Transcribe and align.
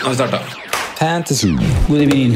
Nå 0.00 0.04
har 0.04 0.10
vi 0.10 0.14
starta. 0.14 0.38
Fantasy. 0.98 1.48
God 1.88 2.00
evening. 2.00 2.34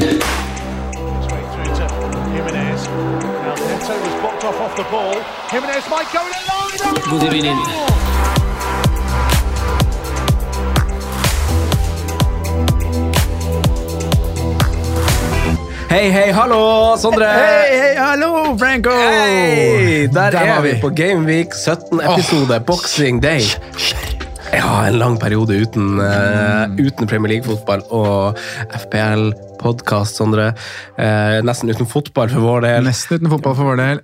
God 7.09 7.23
evening. 7.23 7.57
Hei, 15.89 16.09
hei, 16.09 16.31
hallo, 16.33 16.95
Sondre! 16.97 17.25
Hei, 17.25 17.77
hei, 17.79 17.95
hallo, 17.95 18.57
Franco! 18.57 18.89
Hei, 18.91 20.07
der, 20.13 20.31
Der 20.31 20.39
er 20.39 20.61
vi 20.61 20.71
vi. 20.71 20.81
på 20.81 20.89
Gameweek 20.89 21.53
17 21.53 22.01
episode, 22.01 22.59
Boxing 22.59 23.23
Day. 23.23 23.41
Ja, 24.55 24.87
en 24.87 24.99
lang 24.99 25.17
periode 25.19 25.57
uten, 25.59 25.99
uh, 25.99 26.63
uten 26.79 27.09
Premier 27.09 27.33
League-fotball 27.35 27.83
og 27.91 28.37
FPL-podkast, 28.85 30.21
Sondre. 30.21 30.53
Uh, 30.95 31.41
nesten 31.43 31.71
uten 31.73 31.89
fotball 31.89 32.31
for 32.31 32.45
vår 32.45 32.63
del. 32.67 32.87
Nesten 32.87 33.19
uten 33.19 33.33
fotball 33.33 33.57
for 33.57 33.73
vår 33.73 33.81
del. 33.81 34.01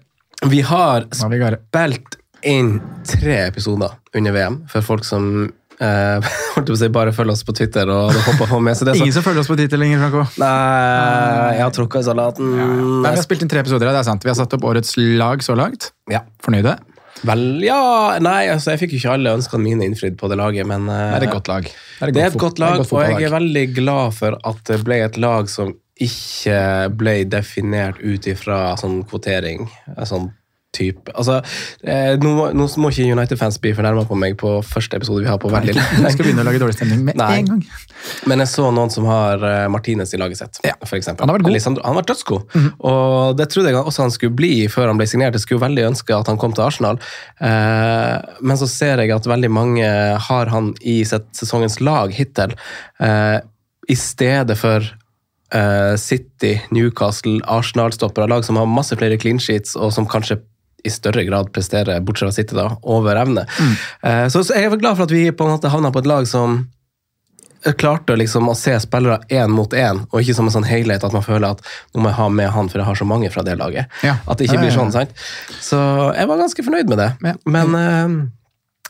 Vi 0.52 0.60
har 0.66 1.08
spilt 1.16 2.18
inn 2.42 2.76
tre 3.06 3.38
episoder 3.46 3.96
under 4.18 4.36
VM 4.36 4.62
for 4.72 4.84
folk 4.84 5.06
som 5.06 5.52
si, 6.78 6.90
bare 6.94 7.10
følger 7.14 7.34
oss 7.34 7.42
på 7.46 7.56
Twitter 7.58 7.90
og 7.90 8.12
hopper 8.28 8.50
på 8.52 8.60
med. 8.62 8.78
Så 8.78 8.86
det 8.86 8.94
er 8.94 9.00
Ingen 9.06 9.16
som 9.16 9.26
følger 9.26 9.42
oss 9.42 9.50
på 9.50 9.58
Twitter 9.58 9.80
lenger, 9.82 10.04
Franco. 10.04 10.28
nei, 10.42 11.56
jeg 11.58 11.64
har 11.64 11.74
tråkka 11.78 12.04
i 12.04 12.08
salaten. 12.12 12.54
Nei, 12.58 13.08
vi 13.08 13.18
har 13.18 13.26
spilt 13.26 13.46
inn 13.46 13.52
tre 13.52 13.64
episoder, 13.64 13.90
det 13.90 14.04
er 14.04 14.10
sant. 14.10 14.26
Vi 14.28 14.34
har 14.34 14.38
satt 14.38 14.58
opp 14.58 14.68
årets 14.68 14.98
lag 15.00 15.46
så 15.46 15.56
langt. 15.58 15.94
Ja. 16.12 16.26
Fornøyde? 16.44 16.76
Vel, 17.28 17.46
ja 17.66 18.18
Nei, 18.24 18.50
altså, 18.50 18.74
jeg 18.74 18.84
fikk 18.84 18.96
jo 18.96 19.02
ikke 19.02 19.16
alle 19.18 19.36
ønskene 19.38 19.64
mine 19.64 19.86
innfridd 19.86 20.18
på 20.20 20.30
det 20.32 20.40
laget, 20.40 20.68
men 20.70 20.90
eh, 20.90 21.14
Det 21.14 21.22
er 21.22 21.28
et 21.28 21.36
godt 21.36 21.52
lag. 21.52 21.70
Det 22.02 22.10
er 22.10 22.32
et 22.32 22.42
godt 22.42 22.62
lag, 22.62 22.82
det 22.82 22.88
er 22.88 22.98
og 22.98 23.22
jeg 23.22 23.30
er 23.30 23.36
veldig 23.36 23.66
glad 23.78 24.18
for 24.18 24.38
at 24.52 24.62
det 24.72 24.82
ble 24.88 25.02
et 25.06 25.22
lag 25.22 25.50
som 25.52 25.76
ikke 26.02 26.90
ble 26.98 27.16
definert 27.30 28.00
ut 28.02 28.26
ifra 28.30 28.72
sånn 28.82 29.04
kvotering. 29.10 29.68
Sånn 30.10 30.32
type. 30.76 31.12
Altså, 31.18 31.40
eh, 31.84 32.14
nå, 32.22 32.52
nå 32.56 32.68
må 32.80 32.92
ikke 32.94 33.10
United-fans 33.12 33.60
bli 33.62 33.74
fornærma 33.76 34.06
på 34.08 34.18
meg 34.20 34.38
på 34.40 34.54
første 34.66 35.00
episode 35.00 35.24
vi 35.26 35.30
har 35.30 35.40
på 35.42 35.52
veldig 35.52 35.76
Vi 35.76 36.14
skal 36.14 36.24
begynne 36.26 36.46
å 36.46 36.48
lage 36.48 36.62
dårlig 36.64 36.78
stemning 36.78 37.04
med 37.08 37.20
Nei. 37.20 37.42
en 37.42 37.50
gang. 37.50 37.64
Men 38.32 38.42
jeg 38.44 38.52
så 38.54 38.70
noen 38.74 38.90
som 38.94 39.06
har 39.10 39.44
uh, 39.44 39.66
Martinez 39.72 40.14
i 40.16 40.20
laget 40.22 40.40
sitt, 40.40 40.62
Ja. 40.66 40.74
for 40.86 40.98
eksempel. 40.98 41.26
Han 41.26 41.30
har 41.34 41.40
vært 41.40 41.48
god. 41.50 41.56
Lisandro, 41.58 41.84
han 41.86 42.00
vært 42.00 42.14
dødsgod. 42.14 42.56
Og 42.88 43.36
det 43.38 43.50
trodde 43.52 43.74
jeg 43.74 43.82
også 43.82 44.06
han 44.08 44.16
skulle 44.16 44.38
bli 44.40 44.54
før 44.72 44.90
han 44.94 45.02
ble 45.02 45.10
signert. 45.12 45.36
Jeg 45.38 45.46
skulle 45.46 45.64
veldig 45.66 45.90
ønske 45.92 46.16
at 46.18 46.32
han 46.32 46.40
kom 46.42 46.56
til 46.56 46.66
Arsenal. 46.66 47.02
Eh, 47.42 48.16
men 48.42 48.60
så 48.60 48.70
ser 48.72 49.04
jeg 49.04 49.14
at 49.14 49.28
veldig 49.30 49.52
mange 49.54 49.92
har 50.30 50.52
han 50.56 50.72
i 50.82 51.02
sitt 51.08 51.28
sesongens 51.38 51.80
lag 51.84 52.14
hittil, 52.16 52.56
eh, 53.04 53.38
i 53.92 53.98
stedet 53.98 54.58
for 54.60 54.86
eh, 55.52 55.96
City, 56.00 56.56
Newcastle, 56.72 57.40
Arsenal-stoppere. 57.44 58.30
Lag 58.32 58.46
som 58.48 58.60
har 58.60 58.70
masse 58.70 58.96
flere 58.98 59.18
clean 59.22 59.40
sheets, 59.42 59.76
og 59.76 59.92
som 59.96 60.08
kanskje 60.10 60.40
i 60.84 60.92
større 60.94 61.24
grad 61.28 61.52
presterer, 61.54 62.02
bortsett 62.02 62.28
fra 62.28 62.36
City, 62.36 62.58
da, 62.58 62.68
over 62.82 63.20
evne. 63.22 63.48
Mm. 63.60 63.74
Uh, 64.06 64.28
så, 64.34 64.44
så 64.44 64.58
jeg 64.58 64.70
er 64.70 64.82
glad 64.82 65.00
for 65.00 65.08
at 65.08 65.16
vi 65.16 65.28
på 65.32 65.48
en 65.48 65.56
måte 65.56 65.72
havna 65.74 65.94
på 65.94 66.04
et 66.04 66.10
lag 66.10 66.30
som 66.30 66.64
klarte 67.78 68.16
liksom 68.18 68.50
å 68.50 68.56
se 68.58 68.74
spillere 68.82 69.20
én 69.30 69.52
mot 69.54 69.74
én, 69.74 70.02
og 70.10 70.22
ikke 70.22 70.34
som 70.34 70.48
en 70.50 70.56
sånn 70.56 70.66
helhet 70.66 71.04
at 71.06 71.14
man 71.14 71.26
føler 71.26 71.54
at 71.54 71.62
nå 71.94 72.02
må 72.02 72.10
jeg 72.10 72.18
ha 72.18 72.28
med 72.34 72.50
han, 72.56 72.70
for 72.72 72.82
jeg 72.82 72.90
har 72.90 72.98
så 72.98 73.06
mange 73.06 73.30
fra 73.34 73.44
det 73.46 73.58
laget. 73.60 73.92
Ja. 74.06 74.18
At 74.26 74.40
det 74.40 74.50
ikke 74.50 74.64
blir 74.64 74.74
sånn, 74.74 74.94
sant? 74.94 75.14
Så 75.62 75.78
jeg 76.18 76.30
var 76.30 76.42
ganske 76.42 76.66
fornøyd 76.66 76.90
med 76.90 77.02
det. 77.04 77.36
Men, 77.46 77.76
eh, 77.78 78.16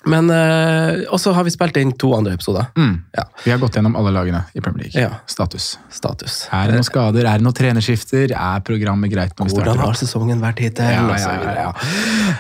men 0.06 0.30
eh, 0.34 1.04
Og 1.14 1.20
så 1.22 1.32
har 1.36 1.44
vi 1.46 1.52
spilt 1.54 1.78
inn 1.78 1.92
to 2.00 2.14
andre 2.18 2.34
episoder. 2.34 2.66
Mm. 2.78 2.96
Ja. 3.18 3.24
Vi 3.46 3.52
har 3.54 3.60
gått 3.62 3.76
gjennom 3.78 3.96
alle 4.00 4.12
lagene 4.16 4.44
i 4.58 4.62
Premier 4.62 4.88
League. 4.88 5.02
Ja. 5.02 5.20
Status. 5.30 5.76
Status. 5.94 6.48
Er 6.52 6.72
det 6.72 6.80
noen 6.80 6.88
skader? 6.88 7.26
Er 7.30 7.38
det 7.42 7.46
noen 7.46 7.58
trenerskifter? 7.58 8.34
Er 8.34 8.64
programmet 8.66 9.12
greit 9.14 9.36
når 9.38 9.50
vi 9.50 9.56
starter? 9.56 9.72
Hvordan 9.72 9.86
har 9.86 10.00
sesongen 10.00 10.42
vært 10.42 10.64
hittil? 10.64 10.90
Ja, 10.90 11.06
ja, 11.18 11.36
ja, 11.44 11.54
ja. 11.68 11.74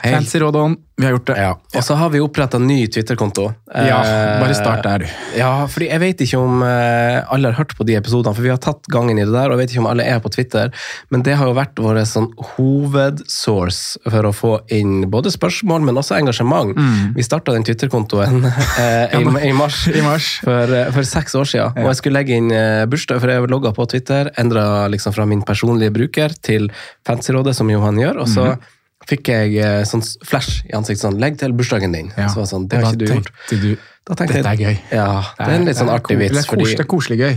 Hey. 0.02 0.16
Fancy 0.16 0.42
råd 0.42 0.58
on. 0.58 0.78
Vi 1.02 1.06
har 1.08 1.16
gjort 1.16 1.30
det. 1.32 1.38
Ja. 1.42 1.52
Og 1.80 1.84
så 1.86 1.96
har 1.98 2.12
vi 2.14 2.20
oppretta 2.22 2.60
ny 2.62 2.84
Twitter-konto. 2.88 3.48
Ja, 3.74 4.02
Eh, 4.02 4.40
bare 4.42 4.54
start 4.58 4.84
der, 4.84 5.00
du. 5.06 5.08
Ja, 5.38 5.66
fordi 5.70 5.88
jeg 5.90 6.00
vet 6.02 6.22
ikke 6.26 6.38
om 6.42 6.62
eh, 6.66 7.22
alle 7.34 7.50
har 7.50 7.58
hørt 7.58 7.74
på 7.78 7.86
de 7.88 7.96
episodene, 7.98 8.36
for 8.38 8.46
vi 8.46 8.52
har 8.52 8.60
tatt 8.62 8.86
gangen 8.92 9.18
i 9.18 9.24
det 9.26 9.34
der, 9.34 9.50
og 9.50 9.56
jeg 9.56 9.62
vet 9.64 9.74
ikke 9.74 9.82
om 9.86 9.90
alle 9.92 10.06
er 10.06 10.20
på 10.22 10.30
Twitter, 10.34 10.70
men 11.14 11.24
det 11.26 11.38
har 11.40 11.50
jo 11.50 11.56
vært 11.58 11.80
vår 11.82 12.02
sånn 12.10 12.28
hovedsource 12.54 13.98
for 14.10 14.28
å 14.30 14.34
få 14.36 14.52
inn 14.74 15.08
både 15.12 15.32
spørsmål, 15.34 15.86
men 15.88 15.98
også 16.02 16.18
engasjement. 16.20 16.76
Vi 17.16 17.26
starta 17.26 17.51
den 17.54 17.64
Twitter-kontoen 17.68 18.44
eh, 18.46 19.16
i, 19.20 19.22
i 19.50 19.54
mars. 19.54 19.84
I 20.00 20.02
mars. 20.06 20.28
For, 20.44 20.74
eh, 20.76 20.92
for 20.96 21.04
seks 21.08 21.36
år 21.36 21.48
siden. 21.52 21.78
Og 21.84 21.90
jeg 21.92 22.00
skulle 22.02 22.20
legge 22.20 22.38
inn 22.40 22.52
eh, 22.52 22.84
bursdag, 22.92 23.22
for 23.24 23.32
jeg 23.34 23.50
logga 23.52 23.72
på 23.78 23.88
Twitter. 23.92 24.32
Endra 24.42 24.88
liksom 24.92 25.14
fra 25.16 25.26
min 25.30 25.42
personlige 25.48 25.94
bruker 25.96 26.34
til 26.42 26.70
Fancyrådet, 27.08 27.56
som 27.58 27.70
Johan 27.72 28.00
gjør. 28.02 28.22
Og 28.26 28.28
så 28.32 28.46
Mhm. 28.52 28.70
fikk 29.10 29.30
jeg 29.34 29.56
eh, 29.58 29.82
sånn 29.90 30.04
flash 30.24 30.62
i 30.70 30.76
ansiktet 30.78 31.02
sånn 31.08 31.20
Legg 31.20 31.40
til 31.42 31.54
bursdagen 31.58 31.92
din. 31.96 32.12
Ja. 32.18 32.28
Så 32.30 32.38
var 32.44 32.46
sånn, 32.52 32.68
det 32.70 32.78
har 32.84 32.94
ikke 32.94 33.00
du 33.02 33.14
gjort. 33.16 33.32
du, 33.50 33.78
Dette 34.10 34.26
er 34.42 34.58
gøy. 34.58 34.78
Ja, 34.92 35.22
det 35.38 35.46
er 35.46 35.52
en 35.60 35.66
litt 35.68 35.78
sånn 35.78 35.90
er 35.92 36.00
artig 36.00 36.16
vits. 36.18 36.34
Det 36.34 36.42
er, 36.42 36.48
Fordi, 36.50 36.64
koselig, 36.66 36.78
det 36.80 36.84
er 36.84 36.90
koselig 36.90 37.18
gøy. 37.22 37.36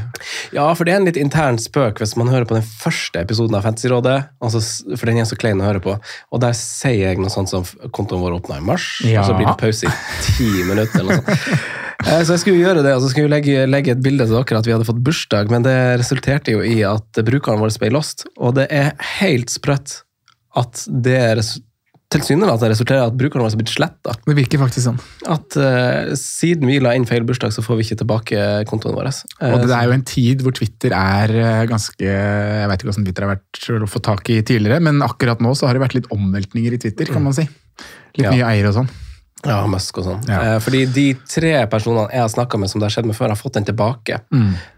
ja, 0.57 0.65
for 0.75 0.85
det 0.89 0.95
er 0.95 0.97
en 1.03 1.05
litt 1.11 1.19
intern 1.21 1.59
spøk 1.61 2.01
hvis 2.01 2.15
man 2.17 2.31
hører 2.33 2.47
på 2.49 2.57
den 2.57 2.65
første 2.65 3.21
episoden 3.21 3.55
av 3.59 3.67
Fantasyrådet, 3.67 4.17
altså, 4.41 4.63
for 4.97 5.07
den 5.11 5.19
er 5.21 5.29
så 5.29 5.37
klein 5.37 5.61
å 5.61 5.67
høre 5.69 5.83
på, 5.85 5.99
og 6.33 6.41
der 6.41 6.57
sier 6.57 7.11
jeg 7.11 7.21
noe 7.21 7.29
sånt 7.31 7.53
som 7.53 7.67
kontoen 7.93 8.25
vår 8.25 8.39
åpna 8.41 8.57
i 8.63 8.65
mars, 8.65 8.87
Ja. 9.05 9.21
og 9.21 9.29
så 9.29 9.37
blir 9.37 9.47
det 9.53 9.59
pause 9.61 9.87
i 9.87 9.93
ti 10.25 10.49
minutter 10.65 11.01
eller 11.05 11.21
noe 11.21 11.37
sånt. 11.37 11.61
Eh, 12.05 12.21
Så 12.27 12.35
jeg 12.35 12.41
skulle 12.43 12.59
gjøre 12.61 12.83
det, 12.85 12.91
og 12.97 13.01
så 13.01 13.09
skulle 13.09 13.29
jeg 13.31 13.33
legge, 13.33 13.67
legge 13.71 13.93
et 13.95 14.01
bilde 14.03 14.27
til 14.27 14.35
dere 14.35 14.59
at 14.59 14.67
vi 14.67 14.73
hadde 14.75 14.85
fått 14.85 14.99
bursdag, 15.07 15.49
men 15.49 15.63
det 15.65 15.77
resulterte 16.01 16.51
jo 16.53 16.61
i 16.61 16.83
at 16.85 17.21
brukeren 17.25 17.61
vår 17.63 17.71
ble 17.81 17.89
lost, 17.95 18.27
og 18.37 18.57
det 18.59 18.67
er 18.75 18.91
helt 19.23 19.49
sprøtt 19.49 20.03
at 20.59 20.83
det 20.91 21.21
res- 21.39 21.61
tilsynelatende 22.15 22.71
resulterer 22.73 23.03
i 23.03 23.09
at 23.11 23.17
brukerne 23.19 23.45
våre 23.45 23.53
har 23.53 23.61
blitt 23.61 23.73
sletta. 23.75 24.15
Det 24.25 24.37
virker 24.39 24.63
faktisk 24.63 24.87
sånn. 24.87 25.01
At 25.35 25.57
uh, 25.61 26.15
siden 26.19 26.71
vi 26.71 26.79
la 26.83 26.95
inn 26.97 27.07
feil 27.09 27.27
bursdag, 27.29 27.53
så 27.55 27.65
får 27.67 27.81
vi 27.81 27.87
ikke 27.89 28.01
tilbake 28.03 28.47
kontoen 28.71 28.97
vår. 28.97 29.11
Uh, 29.43 29.53
Og 29.53 29.67
det 29.67 29.75
er 29.77 29.89
jo 29.91 29.97
en 29.99 30.07
tid 30.09 30.45
hvor 30.47 30.55
Twitter 30.57 30.95
er 30.97 31.35
eh, 31.35 31.63
ganske 31.71 32.05
Jeg 32.07 32.69
vet 32.71 32.81
ikke 32.83 32.91
hvordan 32.91 33.07
Twitter 33.09 33.27
har 33.27 33.35
vært 33.37 33.85
å 33.85 33.91
få 33.91 34.03
tak 34.05 34.31
i 34.35 34.41
tidligere, 34.47 34.81
men 34.85 35.03
akkurat 35.05 35.43
nå 35.45 35.53
så 35.59 35.69
har 35.69 35.77
det 35.77 35.85
vært 35.85 35.99
litt 35.99 36.11
omveltninger 36.15 36.77
i 36.77 36.81
Twitter, 36.87 37.11
kan 37.13 37.25
man 37.25 37.35
si. 37.37 37.47
Litt 38.15 38.29
Ja. 38.29 38.31
nye 38.31 38.47
eiere 38.55 38.71
og 38.71 38.79
sånn. 38.81 38.93
Ja, 39.45 39.59
Musk 39.69 39.99
og 40.01 40.07
sånn. 40.07 40.23
Ja. 40.31 40.39
Eh, 40.55 40.59
fordi 40.65 40.85
de 40.89 41.07
tre 41.29 41.67
personene 41.69 42.07
jeg 42.15 42.23
har 42.25 42.31
snakka 42.33 42.57
med 42.61 42.71
som 42.73 42.81
det 42.81 42.87
har 42.89 42.95
skjedd 42.97 43.11
med 43.11 43.17
før, 43.19 43.29
har 43.35 43.37
fått 43.41 43.59
den 43.59 43.67
tilbake 43.69 44.23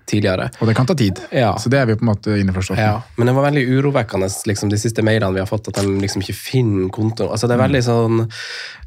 tidligere. 0.06 0.50
Og 0.60 0.70
det 0.70 0.76
kan 0.78 0.88
ta 0.88 0.94
tid. 0.98 1.20
Ja. 1.34 1.54
Så 1.58 1.70
det 1.72 1.80
er 1.80 1.90
vi 1.90 1.98
på 1.98 2.06
en 2.06 2.12
måte 2.12 2.38
innforstått 2.40 2.78
med. 2.78 2.86
Ja, 2.86 3.02
men 3.16 3.30
det 3.30 3.36
var 3.36 3.48
veldig 3.48 3.64
urovekkende, 3.76 4.30
liksom, 4.48 4.72
de 4.72 4.80
siste 4.80 5.04
mailene 5.06 5.34
vi 5.34 5.42
har 5.42 5.50
fått, 5.50 5.70
at 5.72 5.80
de 5.80 5.98
liksom 6.02 6.24
ikke 6.24 6.36
finner 6.38 6.90
kontoen. 6.94 7.32
Altså, 7.34 7.50
det 7.50 7.58
er 7.58 7.64
veldig 7.66 7.86
sånn 7.86 8.26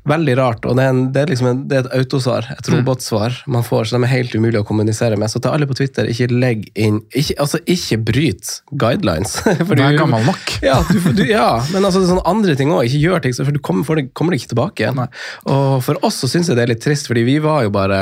Veldig 0.07 0.33
rart. 0.39 0.63
Og 0.65 0.77
det 0.77 0.83
er, 0.85 0.93
en, 0.93 1.01
det 1.13 1.21
er, 1.21 1.29
liksom 1.33 1.47
en, 1.49 1.57
det 1.69 1.75
er 1.75 1.81
et 1.83 1.95
autosvar, 1.99 2.45
et 2.53 2.69
robotsvar 2.71 3.35
man 3.51 3.65
får, 3.67 3.89
så 3.89 3.97
de 3.97 4.07
er 4.07 4.13
helt 4.13 4.31
umulig 4.33 4.61
å 4.61 4.63
kommunisere 4.65 5.17
med. 5.19 5.29
Så 5.29 5.41
til 5.43 5.51
alle 5.51 5.67
på 5.69 5.75
Twitter, 5.75 6.07
ikke 6.09 6.29
legg 6.31 6.63
inn 6.79 7.01
Ikke, 7.11 7.35
altså, 7.43 7.59
ikke 7.67 7.99
bryt 8.07 8.53
guidelines. 8.71 9.35
For 9.67 9.75
Du 9.75 9.83
er 9.83 9.99
gammel 9.99 10.23
nok. 10.25 10.55
Ja, 10.65 10.79
du, 10.87 11.11
du, 11.19 11.25
ja, 11.27 11.59
men 11.73 11.83
altså, 11.83 12.01
det 12.01 12.09
sånne 12.13 12.25
andre 12.31 12.55
ting 12.57 12.71
òg. 12.73 12.87
Ikke 12.87 13.03
gjør 13.03 13.25
ting, 13.25 13.35
for 13.35 13.53
du 13.53 13.61
kommer, 13.61 13.85
for 13.85 13.99
det, 13.99 14.07
kommer 14.15 14.33
det 14.33 14.41
ikke 14.41 14.53
tilbake 14.55 14.85
igjen. 14.85 15.03
Og 15.51 15.83
for 15.85 15.99
oss 16.07 16.23
så 16.23 16.31
syns 16.31 16.49
jeg 16.49 16.57
det 16.57 16.65
er 16.65 16.73
litt 16.73 16.83
trist, 16.83 17.11
fordi 17.11 17.27
vi 17.27 17.37
var 17.43 17.67
jo 17.67 17.75
bare 17.75 18.01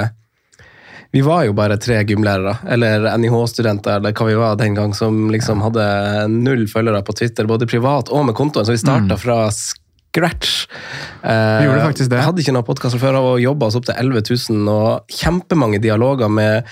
vi 1.16 1.22
var 1.26 1.46
jo 1.48 1.54
bare 1.58 1.78
tre 1.82 2.02
gymlærere, 2.04 2.58
eller 2.68 3.08
NIH-studenter, 3.18 3.98
eller 4.02 4.12
hva 4.18 4.28
vi 4.28 4.36
var 4.40 4.56
den 4.60 4.76
gang, 4.78 4.94
som 4.98 5.30
liksom 5.34 5.62
hadde 5.64 5.86
null 6.34 6.66
følgere 6.68 7.04
på 7.08 7.16
Twitter, 7.16 7.48
både 7.50 7.68
privat 7.70 8.10
og 8.12 8.26
med 8.28 8.36
kontoen, 8.36 8.66
så 8.68 8.76
vi 8.76 8.82
starta 8.82 9.18
fra 9.18 9.48
scratch. 9.52 10.68
Eh, 11.24 11.60
Vi 11.62 11.66
gjorde 11.68 11.84
faktisk 11.86 12.10
det. 12.10 12.22
Hadde 12.26 12.42
ikke 12.42 12.54
noen 12.56 12.66
podkaster 12.66 13.00
før 13.02 13.18
og 13.20 13.42
jobba 13.42 13.68
oss 13.70 13.76
opp 13.80 13.86
til 13.86 13.96
11 14.00 14.24
000, 14.50 14.70
og 14.74 15.12
kjempemange 15.14 15.80
dialoger 15.84 16.30
med, 16.32 16.64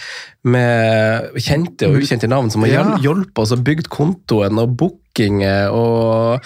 med 0.44 1.36
kjente 1.42 1.90
og 1.90 2.00
ukjente 2.02 2.30
navn 2.32 2.50
som 2.54 2.64
har 2.66 2.74
Ja. 2.74 2.86
hjulpet 3.04 3.38
oss 3.44 3.52
og 3.56 3.64
bygd 3.68 3.88
kontoen 3.94 4.58
og 4.62 4.76
bookinger 4.80 5.70
og 5.72 6.42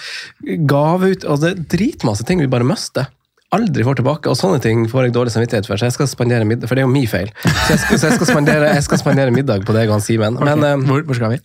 gav 0.68 1.02
ut 1.06 1.24
altså, 1.24 1.54
dritmasse 1.56 2.24
ting 2.28 2.38
vi 2.42 2.46
bare 2.52 2.64
mister. 2.68 3.08
Aldri 3.50 3.82
får 3.82 3.98
tilbake, 3.98 4.30
og 4.30 4.38
sånne 4.38 4.60
ting 4.62 4.84
får 4.86 5.08
jeg 5.08 5.14
dårlig 5.16 5.32
samvittighet 5.34 5.66
for, 5.66 5.80
så 5.80 5.88
jeg 5.88 5.96
skal 5.96 6.06
spandere 6.06 6.46
middag, 6.46 6.68
for 6.70 6.78
det 6.78 6.84
er 6.84 6.86
jo 6.86 6.92
min 6.92 7.08
feil. 7.10 7.32
Så 7.42 7.72
jeg 7.72 7.80
skal, 7.82 7.98
så 7.98 8.10
jeg 8.10 8.18
skal, 8.20 8.28
spandere, 8.28 8.68
jeg 8.76 8.84
skal 8.86 9.00
spandere 9.00 9.34
middag 9.34 9.64
på 9.66 9.74
deg 9.74 9.90
og 9.90 9.96
han 9.96 10.04
Simen. 10.04 10.38
Men 10.38 10.62
eh, 10.66 10.84
hvor, 10.86 11.02
hvor 11.08 11.18
skal 11.18 11.34
vi? 11.34 11.40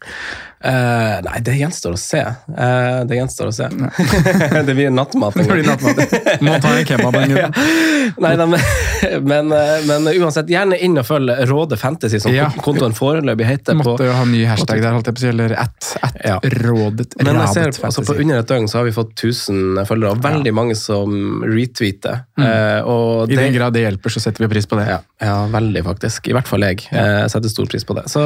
Eh, 0.64 1.22
nei, 1.26 1.40
det 1.46 1.56
gjenstår 1.60 1.96
å 1.96 2.00
se. 2.00 2.22
Uh, 2.50 3.04
det 3.08 3.18
gjenstår 3.20 3.50
å 3.50 3.54
se. 3.56 3.68
det 4.68 4.76
blir 4.76 4.90
nattmat. 4.94 5.34
Det 5.38 5.46
blir 5.50 5.66
nattmat. 5.68 6.42
Må 6.46 6.56
ta 6.64 6.74
en 6.78 6.86
kebab. 6.86 7.16
en 7.20 7.34
gang. 7.36 7.54
Nei, 8.22 8.32
da, 8.38 8.46
men, 8.46 8.60
men, 9.32 9.52
eh, 9.56 9.86
men 9.90 10.08
uansett, 10.22 10.50
gjerne 10.52 10.78
inn 10.86 10.98
og 11.02 11.08
følg 11.08 11.34
Råde 11.50 11.78
Fantasy, 11.82 12.20
som 12.22 12.34
Ja. 12.36 12.50
kontoen 12.64 12.94
foreløpig 12.96 13.48
heter. 13.50 13.78
på 13.80 13.96
Måtte 13.96 14.08
jo 14.10 14.14
ha 14.16 14.26
ny 14.30 14.44
hashtag 14.50 14.82
der, 14.84 14.94
holdt 14.96 15.10
jeg 15.10 15.18
på 15.18 15.24
å 15.24 15.26
si, 15.26 15.32
eller 15.34 15.56
at, 15.60 15.92
at 16.06 16.20
Ja. 16.26 16.38
rådet. 16.44 17.16
Men 17.24 17.42
jeg 17.42 17.54
ser, 17.56 17.74
altså, 17.86 18.06
på 18.06 18.18
under 18.22 18.40
et 18.44 18.48
døgn 18.50 18.70
så 18.72 18.80
har 18.82 18.86
vi 18.90 18.94
fått 18.96 19.14
1000 19.18 19.82
følgere, 19.90 20.14
og 20.16 20.22
veldig 20.24 20.54
mange 20.56 20.76
som 20.80 21.44
retweeter. 21.46 22.24
Mm. 22.38 22.46
I 22.46 23.26
det- 23.32 23.38
den 23.42 23.54
grad 23.54 23.74
det 23.74 23.84
hjelper, 23.86 24.10
så 24.14 24.22
setter 24.22 24.46
vi 24.46 24.52
pris 24.54 24.66
på 24.70 24.78
det. 24.80 24.88
Ja, 24.90 25.00
ja, 25.22 25.36
veldig 25.52 25.84
faktisk. 25.86 26.30
I 26.30 26.34
hvert 26.38 26.48
fall 26.48 26.62
jeg. 26.66 26.86
Setter 27.32 27.50
stor 27.52 27.66
pris 27.70 27.84
på 27.86 27.96
det. 27.98 28.06
Så, 28.12 28.24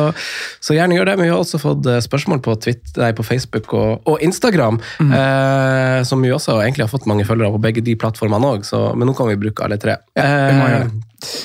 så 0.63 0.75
gjerne 0.75 0.95
gjør 0.97 1.05
det. 1.11 1.17
Men 1.17 1.27
vi 1.27 1.31
har 1.33 1.39
også 1.41 1.59
fått 1.61 1.85
eh, 1.89 1.99
spørsmål 2.19 2.41
på, 2.45 2.55
Twitter, 2.61 3.01
nei, 3.01 3.11
på 3.17 3.23
Facebook 3.25 3.73
og, 3.73 4.01
og 4.05 4.21
Instagram, 4.21 4.79
Mm. 4.99 5.11
eh, 5.15 6.03
som 6.03 6.21
vi 6.21 6.29
også 6.35 6.59
egentlig 6.61 6.83
har 6.85 6.91
fått 6.91 7.07
mange 7.07 7.25
følgere 7.25 7.51
på 7.55 7.61
begge 7.63 7.81
de 7.83 7.95
plattformene 7.95 8.53
òg, 8.59 8.65
men 8.95 9.07
nå 9.07 9.15
kan 9.17 9.27
vi 9.31 9.35
bruke 9.39 9.63
alle 9.65 9.77
tre. 9.81 9.97
Ja, 10.15 10.85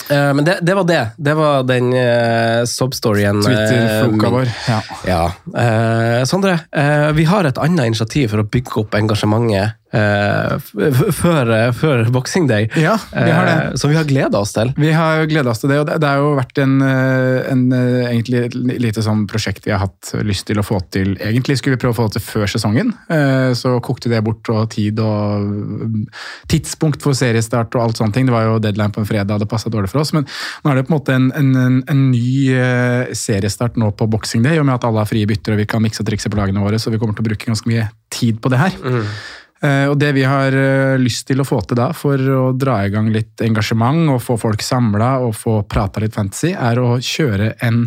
Eh, 0.07 0.17
eh, 0.17 0.33
men 0.35 0.45
det, 0.47 0.59
det 0.63 0.75
var 0.77 0.85
det. 0.87 1.01
Det 1.19 1.33
var 1.35 1.63
den 1.67 1.89
uh, 1.93 2.63
substoryen. 2.65 3.41
eh, 3.41 3.45
Twitter-floka 3.49 4.31
vår. 4.31 4.51
Ja. 4.69 4.81
Ja. 5.09 5.25
Eh, 5.51 6.25
Sondre, 6.31 6.61
eh, 6.71 7.11
vi 7.13 7.25
har 7.25 7.45
et 7.49 7.59
annet 7.59 7.87
initiativ 7.91 8.31
for 8.31 8.39
å 8.45 8.47
bygge 8.47 8.85
opp 8.85 8.95
engasjementet 8.95 9.63
eh, 9.65 9.75
før, 9.95 11.51
eh, 11.55 11.71
før 11.77 12.05
Boxing 12.15 12.49
Day, 12.51 12.69
Ja, 12.77 12.97
vi 13.13 13.31
har 13.31 13.47
det. 13.47 13.55
eh, 13.55 13.75
som 13.81 13.91
vi 13.91 13.97
har 13.97 14.05
gleda 14.05 14.39
oss 14.41 14.53
til. 14.53 14.73
Vi 14.77 14.93
har 14.93 15.27
gleda 15.31 15.51
oss 15.51 15.61
til 15.63 15.71
det, 15.71 15.79
og 15.81 15.87
det 15.87 16.01
det 16.01 16.09
har 16.09 16.19
jo 16.19 16.35
vært 16.37 16.59
en, 16.63 16.75
eh, 16.83 17.53
en 17.53 17.73
eh, 17.73 18.11
egentlig 18.11 18.41
et 18.45 18.55
lite 18.55 19.03
sånn 19.05 19.27
prosjekt 19.31 19.65
vi 19.65 19.73
har 19.73 19.81
hatt 19.85 20.13
lyst 20.25 20.47
til 20.47 20.59
å 20.61 20.65
få 20.67 20.81
til. 20.91 21.15
Egentlig 21.17 21.59
skulle 21.59 21.77
vi 21.77 21.83
prøve 21.85 21.95
å 21.95 22.01
få 22.03 22.09
det 22.09 22.19
til 22.19 22.27
før 22.27 22.51
sesongen, 22.51 22.93
eh, 23.09 23.53
så 23.55 23.81
kokte 23.81 24.11
det 24.11 24.23
bort 24.25 24.49
og 24.51 24.71
tid 24.75 24.99
og 24.99 25.41
mm, 25.41 26.07
tidspunkt 26.51 27.03
for 27.03 27.17
seriestart 27.17 27.75
og 27.75 27.83
alt 27.87 28.01
sånne 28.01 28.13
ting. 28.13 28.27
Det 28.27 28.35
var 28.35 28.45
jo 28.49 28.59
deadline 28.59 28.93
på 28.93 29.01
en 29.01 29.09
fredag, 29.09 29.39
det 29.39 29.49
passa 29.49 29.71
dårlig 29.71 29.91
for 29.93 30.01
oss, 30.01 30.13
men 30.13 30.27
nå 30.65 30.71
er 30.71 30.81
det 30.81 30.87
på 30.89 30.95
en 30.95 30.99
måte 30.99 31.15
en, 31.15 31.31
en, 31.33 31.83
en, 31.89 32.05
ny 32.11 32.51
eh, 32.53 33.15
seriestart 33.17 33.79
nå 33.81 33.93
på 33.97 34.09
Boxing 34.11 34.43
Day, 34.45 34.57
i 34.57 34.61
og 34.61 34.67
med 34.67 34.75
at 34.77 34.85
alle 34.85 35.01
har 35.03 35.09
frie 35.09 35.27
bytter 35.27 35.55
og 35.55 35.63
vi 35.63 35.67
kan 35.71 35.83
mikse 35.83 36.03
og 36.03 36.11
trikse 36.11 36.31
på 36.31 36.39
lagene 36.39 36.63
våre, 36.63 36.79
så 36.79 36.93
vi 36.93 36.99
kommer 37.01 37.17
til 37.17 37.25
å 37.25 37.31
bruke 37.31 37.49
ganske 37.49 37.71
mye 37.71 37.89
tid 38.13 38.43
på 38.43 38.53
det 38.53 38.61
her. 38.61 38.77
Eh, 38.85 39.17
Og 39.65 39.97
det 40.01 40.11
vi 40.17 40.25
har 40.29 40.53
eh, 40.53 40.99
lyst 41.01 41.27
til 41.29 41.41
å 41.41 41.47
få 41.49 41.61
til 41.65 41.79
da, 41.79 41.89
for 41.97 42.21
å 42.21 42.53
dra 42.57 42.81
i 42.85 42.91
gang 42.93 43.09
litt 43.15 43.41
engasjement 43.45 44.13
og 44.13 44.21
få 44.25 44.37
folk 44.41 44.65
samla 44.65 45.15
og 45.25 45.33
få 45.39 45.61
prata 45.71 46.03
litt 46.05 46.17
fantasy, 46.17 46.53
er 46.53 46.81
å 46.83 46.99
kjøre 47.01 47.55
en 47.65 47.87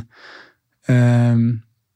eh, 0.90 1.44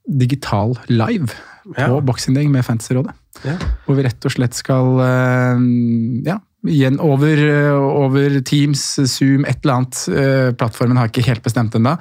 digital 0.05 0.77
live 0.91 1.33
på 1.63 1.97
ja. 1.97 2.33
Day 2.35 2.47
med 2.49 2.65
Fantasyrådet. 2.65 3.13
Ja. 3.45 3.57
Hvor 3.85 3.97
vi 3.97 4.05
rett 4.05 4.25
og 4.27 4.33
slett 4.33 4.57
skal 4.57 5.01
eh, 5.05 5.65
ja, 6.27 6.37
igjen 6.67 6.99
over, 7.01 7.41
eh, 7.47 7.73
over 7.75 8.39
Teams, 8.45 8.83
Zoom, 9.09 9.45
et 9.49 9.63
eller 9.63 9.79
annet. 9.79 10.01
Eh, 10.09 10.51
Plattformen 10.57 10.99
har 10.99 11.09
ikke 11.09 11.25
helt 11.25 11.43
bestemt 11.45 11.75
ennå. 11.77 11.95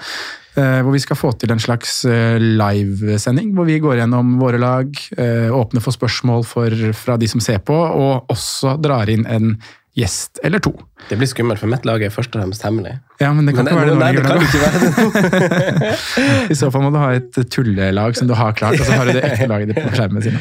Eh, 0.58 0.80
Hvor 0.82 0.90
vi 0.90 1.02
skal 1.02 1.18
få 1.18 1.30
til 1.38 1.52
en 1.54 1.62
slags 1.62 2.00
eh, 2.10 2.38
livesending, 2.40 3.52
hvor 3.54 3.68
vi 3.68 3.78
går 3.82 4.00
gjennom 4.00 4.32
våre 4.40 4.58
lag, 4.58 4.88
eh, 5.16 5.46
åpner 5.54 5.84
for 5.84 5.94
spørsmål 5.94 6.42
for, 6.48 6.74
fra 6.98 7.14
de 7.20 7.28
som 7.30 7.42
ser 7.44 7.60
på, 7.62 7.76
og 7.76 8.32
også 8.34 8.74
drar 8.82 9.10
inn 9.12 9.26
en 9.30 9.54
gjest 9.98 10.38
eller 10.46 10.62
to. 10.62 10.72
Det 11.08 11.16
blir 11.18 11.26
skummelt, 11.26 11.58
for 11.58 11.70
mitt 11.70 11.86
lag 11.88 12.02
er 12.04 12.12
først 12.14 12.34
og 12.36 12.42
fremst 12.42 12.62
hemmelig. 12.62 12.92
Ja, 13.20 13.32
men 13.34 13.48
det 13.48 13.56
kan 13.56 13.66
Men 13.66 13.74
ikke 13.74 13.80
være 13.80 13.90
det 13.90 13.98
nei, 14.00 14.12
det, 14.14 15.32
det 15.32 15.40
det. 15.82 16.50
I 16.54 16.56
så 16.56 16.70
fall 16.70 16.84
må 16.84 16.92
du 16.94 17.00
ha 17.00 17.10
et 17.18 17.40
tullelag 17.50 18.16
som 18.18 18.30
du 18.30 18.36
har 18.38 18.54
klart, 18.56 18.78
og 18.78 18.86
så 18.86 19.00
har 19.00 19.10
du 19.10 19.16
det 19.16 19.24
ekte 19.26 19.48
laget 19.50 19.72
ditt 19.72 19.82
på 19.82 19.92
skjermen 19.96 20.24
sin. 20.24 20.38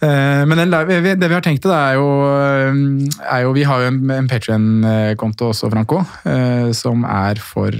Eh, 0.00 0.42
Men 0.48 0.62
den 0.62 0.72
det 0.72 1.28
vi 1.28 1.34
har 1.34 1.44
tenkt 1.44 1.66
til, 1.66 1.74
er 1.74 1.98
jo, 1.98 2.08
eh, 2.32 2.80
er 3.28 3.44
jo 3.44 3.52
Vi 3.52 3.64
har 3.68 3.82
jo 3.82 3.92
en, 3.92 4.00
en 4.14 4.28
Patrion-konto 4.30 5.52
også, 5.52 5.70
Franco, 5.74 6.02
eh, 6.24 6.72
som 6.72 7.04
er 7.04 7.42
for 7.42 7.70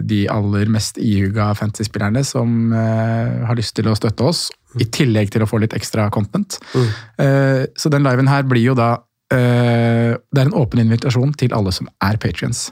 de 0.00 0.24
aller 0.30 0.70
mest 0.72 0.98
ihuga 1.02 1.52
fantasy-spillerne 1.58 2.22
som 2.26 2.72
har 2.72 3.56
lyst 3.58 3.74
til 3.76 3.88
å 3.90 3.96
støtte 3.96 4.24
oss, 4.28 4.50
i 4.80 4.86
tillegg 4.86 5.32
til 5.32 5.42
å 5.44 5.48
få 5.48 5.60
litt 5.60 5.74
ekstra 5.76 6.06
content. 6.12 6.56
Mm. 6.72 7.66
Så 7.76 7.90
den 7.92 8.06
liven 8.06 8.30
her 8.30 8.46
blir 8.48 8.70
jo 8.70 8.76
da 8.78 8.94
eh, 9.32 10.12
Det 10.14 10.42
er 10.42 10.46
en 10.46 10.60
åpen 10.60 10.84
invitasjon 10.84 11.34
til 11.40 11.56
alle 11.56 11.72
som 11.74 11.90
er 12.04 12.20
patrions. 12.22 12.70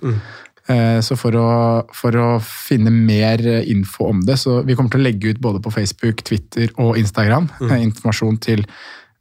Eh, 0.69 1.01
Så 1.03 1.17
for 1.19 1.35
å, 1.35 1.51
for 1.97 2.15
å 2.15 2.29
finne 2.45 2.93
mer 2.95 3.43
info 3.65 4.11
om 4.12 4.23
det, 4.23 4.39
så 4.39 4.61
vi 4.62 4.77
kommer 4.79 4.93
til 4.93 5.03
å 5.03 5.09
legge 5.09 5.35
ut 5.35 5.43
både 5.43 5.62
på 5.65 5.73
Facebook, 5.75 6.23
Twitter 6.23 6.71
og 6.79 6.99
Instagram 7.01 7.49
mm. 7.59 7.77
informasjon 7.91 8.39
til 8.45 8.67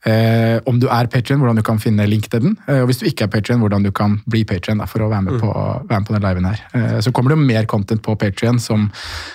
eh, 0.05 0.59
om 0.69 0.79
du 0.79 0.87
er 0.91 1.09
Patrion, 1.11 1.39
hvordan 1.41 1.59
du 1.59 1.63
kan 1.65 1.79
finne 1.81 2.05
link 2.09 2.29
til 2.31 2.43
den. 2.43 2.57
Eh, 2.67 2.81
og 2.83 2.89
hvis 2.89 3.01
du 3.01 3.07
ikke 3.09 3.27
er 3.27 3.31
Patrion, 3.33 3.61
hvordan 3.63 3.85
du 3.85 3.91
kan 3.95 4.19
bli 4.29 4.43
Patrion 4.47 4.83
for 4.87 5.03
å 5.03 5.09
være 5.11 5.25
med, 5.27 5.39
på, 5.41 5.49
være 5.49 5.99
med 5.99 6.07
på 6.07 6.15
den 6.15 6.27
liven 6.27 6.49
her. 6.49 6.61
Eh, 6.73 6.99
så 7.05 7.13
kommer 7.15 7.33
det 7.33 7.39
jo 7.39 7.47
mer 7.49 7.69
content 7.71 8.03
på 8.05 8.15
Patrion 8.19 8.61
som, 8.63 8.89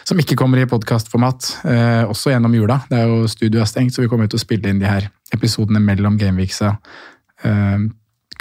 som 0.04 0.20
ikke 0.20 0.38
kommer 0.40 0.62
i 0.62 0.68
podkastformat, 0.70 1.50
eh, 1.70 2.04
også 2.08 2.34
gjennom 2.34 2.54
jula. 2.56 2.82
Det 2.90 3.00
er 3.00 3.10
jo 3.10 3.26
studio 3.30 3.64
er 3.64 3.70
stengt, 3.70 3.96
så 3.96 4.04
vi 4.04 4.12
kommer 4.12 4.30
til 4.30 4.40
å 4.40 4.44
spille 4.44 4.70
inn 4.70 4.82
de 4.82 4.88
her 4.88 5.10
episodene 5.34 5.82
mellom 5.82 6.18
gameweeksa 6.20 6.76
eh, 6.76 7.02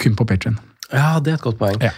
kun 0.00 0.16
på 0.16 0.24
Patrion. 0.24 0.58
Ja, 0.94 1.18
det 1.20 1.34
er 1.34 1.38
et 1.40 1.44
godt 1.44 1.58
poeng. 1.60 1.76
Ja. 1.82 1.90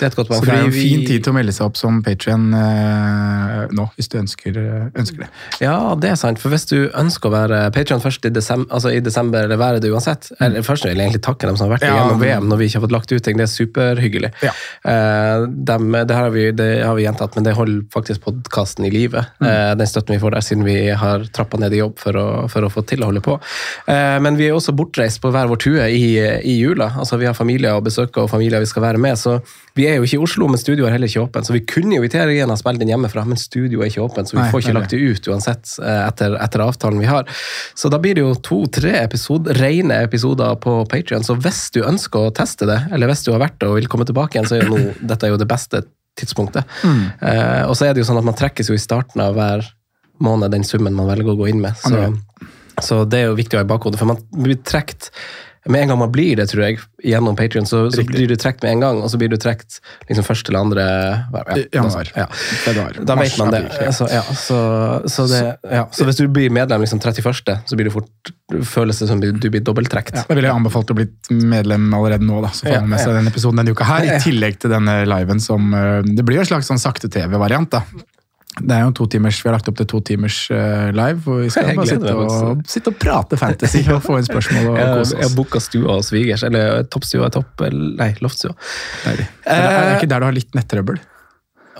Det 0.00 0.06
et 0.10 0.16
godt 0.16 0.28
poeng. 0.30 0.40
Så 0.40 0.48
det 0.48 0.54
er 0.58 0.64
jo 0.66 0.72
fin 0.72 1.00
vi- 1.00 1.06
tid 1.06 1.24
til 1.24 1.32
å 1.32 1.36
melde 1.36 1.52
seg 1.52 1.66
opp 1.66 1.76
som 1.76 2.02
Patrion 2.02 2.46
nå, 2.50 3.84
hvis 3.98 4.08
du 4.10 4.16
ønsker, 4.20 4.56
ønsker 4.98 5.24
det. 5.24 5.28
Ja, 5.62 5.94
det 6.00 6.10
er 6.14 6.18
sant. 6.20 6.40
For 6.40 6.52
hvis 6.52 6.64
du 6.70 6.88
ønsker 6.96 7.28
å 7.30 7.34
være 7.34 7.58
Patreon 7.74 8.00
først 8.02 8.24
i 8.26 8.32
desember, 8.34 8.70
altså 8.74 8.92
i 8.96 9.00
desember, 9.04 9.44
eller 9.44 9.60
være 9.60 9.80
det 9.84 9.90
uansett 9.92 10.30
Eller 10.40 10.62
Først 10.66 10.84
vil 10.86 10.94
jeg 10.96 11.00
egentlig 11.10 11.22
takke 11.24 11.46
dem 11.48 11.56
som 11.58 11.68
har 11.68 11.76
vært 11.78 11.86
Ja. 11.88 11.94
gjennom 11.98 12.20
VM 12.22 12.48
når 12.48 12.58
vi 12.60 12.66
ikke 12.68 12.78
har 12.80 12.84
fått 12.86 12.94
lagt 12.96 13.12
ut 13.12 13.22
ting. 13.24 13.36
Det 13.36 13.44
er 13.44 13.52
superhyggelig. 13.52 14.32
Ja. 14.42 14.52
Eh, 14.84 15.46
dem, 15.70 15.92
det, 15.92 16.10
har 16.16 16.30
vi, 16.30 16.50
det 16.56 16.84
har 16.84 16.94
vi 16.96 17.04
gjentatt, 17.04 17.34
men 17.36 17.44
det 17.44 17.54
holder 17.56 17.82
faktisk 17.92 18.20
podkasten 18.24 18.86
i 18.86 18.90
live. 18.90 19.24
Eh, 19.42 19.74
den 19.76 19.86
støtten 19.86 20.14
vi 20.16 20.20
får 20.22 20.30
der, 20.36 20.40
siden 20.46 20.64
vi 20.64 20.78
har 20.96 21.24
trappa 21.36 21.58
ned 21.60 21.72
i 21.76 21.82
jobb 21.82 21.98
for 21.98 22.12
å, 22.16 22.26
for 22.50 22.62
å 22.66 22.70
få 22.72 22.84
til 22.88 23.02
å 23.04 23.10
holde 23.10 23.20
på. 23.24 23.36
Eh, 23.90 24.18
men 24.24 24.36
vi 24.40 24.48
er 24.48 24.56
også 24.56 24.72
bortreist 24.76 25.20
på 25.20 25.30
hver 25.34 25.48
vår 25.50 25.60
tue 25.60 25.88
i, 25.92 26.16
i 26.40 26.56
jula. 26.60 26.90
Altså 26.96 27.18
Vi 27.20 27.26
har 27.28 27.34
familier 27.36 27.76
å 27.76 27.82
besøke 27.84 28.16
og 28.24 28.30
familier 28.30 28.39
vi 28.40 28.66
skal 28.66 28.82
være 28.82 28.98
med. 28.98 29.18
så 29.18 29.40
Vi 29.76 29.86
er 29.86 29.98
jo 29.98 30.06
ikke 30.06 30.16
i 30.18 30.22
Oslo, 30.24 30.48
men 30.48 30.58
studioet 30.58 30.88
er 30.88 30.94
heller 30.96 31.10
ikke 31.10 31.26
åpent. 31.26 31.46
Så 31.46 31.52
vi 31.52 31.60
kunne 31.68 31.98
jo 31.98 32.06
i 32.06 32.10
teorien 32.10 32.48
ha 32.48 32.56
spilt 32.58 32.82
inn 32.82 32.90
hjemmefra, 32.92 33.24
men 33.28 33.36
studioet 33.36 33.84
er 33.84 33.92
ikke 33.92 34.06
åpent, 34.06 34.30
så 34.30 34.36
vi 34.36 34.40
Nei, 34.42 34.50
får 34.50 34.64
ikke 34.64 34.76
lagt 34.78 34.94
det 34.94 35.00
ut 35.00 35.30
uansett 35.30 35.74
eh, 35.82 36.02
etter, 36.06 36.36
etter 36.40 36.64
avtalen 36.64 37.02
vi 37.02 37.10
har. 37.10 37.28
Så 37.74 37.92
da 37.92 38.00
blir 38.02 38.16
det 38.16 38.24
jo 38.24 38.34
to-tre 38.34 38.96
episode, 39.02 39.54
rene 39.60 40.02
episoder 40.06 40.56
på 40.62 40.80
Patrion. 40.90 41.26
Så 41.26 41.36
hvis 41.38 41.66
du 41.74 41.82
ønsker 41.84 42.28
å 42.28 42.34
teste 42.34 42.68
det, 42.70 42.80
eller 42.90 43.10
hvis 43.12 43.24
du 43.26 43.32
har 43.34 43.42
vært 43.44 43.60
det 43.60 43.70
og 43.70 43.78
vil 43.78 43.90
komme 43.92 44.08
tilbake 44.08 44.38
igjen, 44.38 44.48
så 44.48 44.58
er 44.58 44.64
jo 44.64 44.76
nå, 44.76 44.94
dette 45.12 45.28
er 45.28 45.34
jo 45.34 45.40
det 45.40 45.50
beste 45.50 45.84
tidspunktet. 46.20 46.64
Eh, 46.84 47.62
og 47.66 47.76
så 47.78 47.88
er 47.88 47.94
det 47.94 48.02
jo 48.02 48.08
sånn 48.10 48.20
at 48.20 48.26
man 48.26 48.38
trekkes 48.38 48.72
jo 48.72 48.76
i 48.76 48.82
starten 48.82 49.22
av 49.24 49.36
hver 49.38 49.68
måned 50.20 50.52
den 50.52 50.66
summen 50.66 50.96
man 50.96 51.08
velger 51.08 51.32
å 51.32 51.38
gå 51.38 51.48
inn 51.52 51.62
med. 51.62 51.78
Så, 51.80 52.10
så 52.84 53.04
det 53.08 53.22
er 53.22 53.30
jo 53.30 53.38
viktig 53.38 53.56
å 53.56 53.62
ha 53.62 53.66
i 53.66 53.70
bakhodet, 53.70 54.00
for 54.00 54.10
man 54.10 54.20
blir 54.36 54.60
trukket 54.66 55.10
med 55.68 55.82
en 55.82 55.88
gang 55.92 55.98
man 55.98 56.12
blir 56.12 56.38
det, 56.40 56.46
tror 56.48 56.62
jeg, 56.64 56.78
gjennom 57.04 57.36
Patrion, 57.36 57.66
så, 57.68 57.82
så 57.92 58.04
blir 58.08 58.30
du 58.30 58.36
trukket 58.40 58.62
med 58.64 58.72
en 58.72 58.84
gang, 58.84 59.00
og 59.04 59.10
så 59.12 59.18
blir 59.20 59.28
du 59.28 59.36
trukket 59.40 59.80
liksom 60.08 60.24
først 60.24 60.48
eller 60.48 60.64
andre 60.64 60.84
ja, 61.34 61.58
Januar. 61.74 62.12
Ja. 62.16 62.26
Februar. 62.64 62.96
Da 63.04 63.16
vet 63.20 63.36
man 63.38 63.52
det. 63.52 63.62
Så, 63.96 64.08
ja, 64.12 64.22
så, 64.24 64.60
så, 65.04 65.26
det 65.28 65.42
ja. 65.68 65.84
så 65.92 66.06
hvis 66.08 66.20
du 66.22 66.24
blir 66.32 66.52
medlem 66.54 66.80
liksom 66.84 67.02
31., 67.02 67.52
så 67.66 67.76
blir 67.76 67.90
det 67.90 67.94
fort, 67.94 68.32
føles 68.72 69.02
det 69.02 69.10
som 69.10 69.20
du 69.20 69.50
blir 69.50 69.60
dobbelttrukket. 69.66 70.22
Da 70.22 70.36
ville 70.38 70.48
jeg 70.48 70.56
anbefalt 70.56 70.94
å 70.94 70.96
bli 70.96 71.08
medlem 71.44 71.90
allerede 71.96 72.24
nå, 72.24 72.40
da, 72.46 72.54
så 72.54 72.64
får 72.64 72.78
Ja, 72.78 72.80
man 72.86 72.94
med 72.94 73.04
seg 73.04 73.12
ja. 73.12 73.18
denne 73.20 73.34
episoden 73.34 73.60
denne 73.60 73.76
uka 73.76 73.90
her, 73.90 74.08
i 74.08 74.22
tillegg 74.24 74.56
til 74.64 74.72
denne 74.72 75.02
liven 75.08 75.42
som 75.44 75.74
eh, 75.76 76.00
Det 76.06 76.24
blir 76.24 76.40
jo 76.40 76.46
en 76.46 76.50
slags 76.54 76.72
sånn 76.72 76.80
sakte-TV-variant, 76.80 77.76
da. 77.76 77.84
Det 78.60 78.76
er 78.76 78.84
jo 78.84 78.92
to 79.00 79.06
timers, 79.10 79.40
Vi 79.42 79.48
har 79.48 79.56
lagt 79.56 79.68
opp 79.72 79.78
til 79.80 79.88
to 79.90 80.00
timers 80.10 80.38
eh, 80.54 80.90
live, 80.96 81.20
hvor 81.24 81.40
vi 81.42 81.50
skal 81.52 81.70
bare 81.76 81.88
sitte 81.88 82.16
og, 82.16 82.64
sitte 82.68 82.92
og 82.92 82.98
prate 83.02 83.38
fantasy 83.40 83.84
og 83.94 84.02
få 84.04 84.18
inn 84.20 84.28
spørsmål 84.28 84.72
og 84.72 84.76
kose 84.80 84.90
kose 85.00 85.16
jeg 85.16 85.22
har 85.24 85.30
oss. 85.30 85.38
booka 85.38 85.62
stua 85.64 85.96
hos 86.00 86.10
svigers, 86.12 86.44
eller 86.46 86.82
toppstua 86.92 87.30
er 87.30 87.38
topp, 87.40 87.54
eller 87.68 87.96
nei, 88.00 88.10
loftstua. 88.24 88.52
Deilig. 89.06 89.30
Er 89.46 89.64
det, 89.64 89.72
er 89.80 89.96
ikke 89.96 90.12
der 90.12 90.22
du 90.22 90.30
har 90.30 90.36
litt 90.36 90.54
nettrøbbel? 90.58 91.00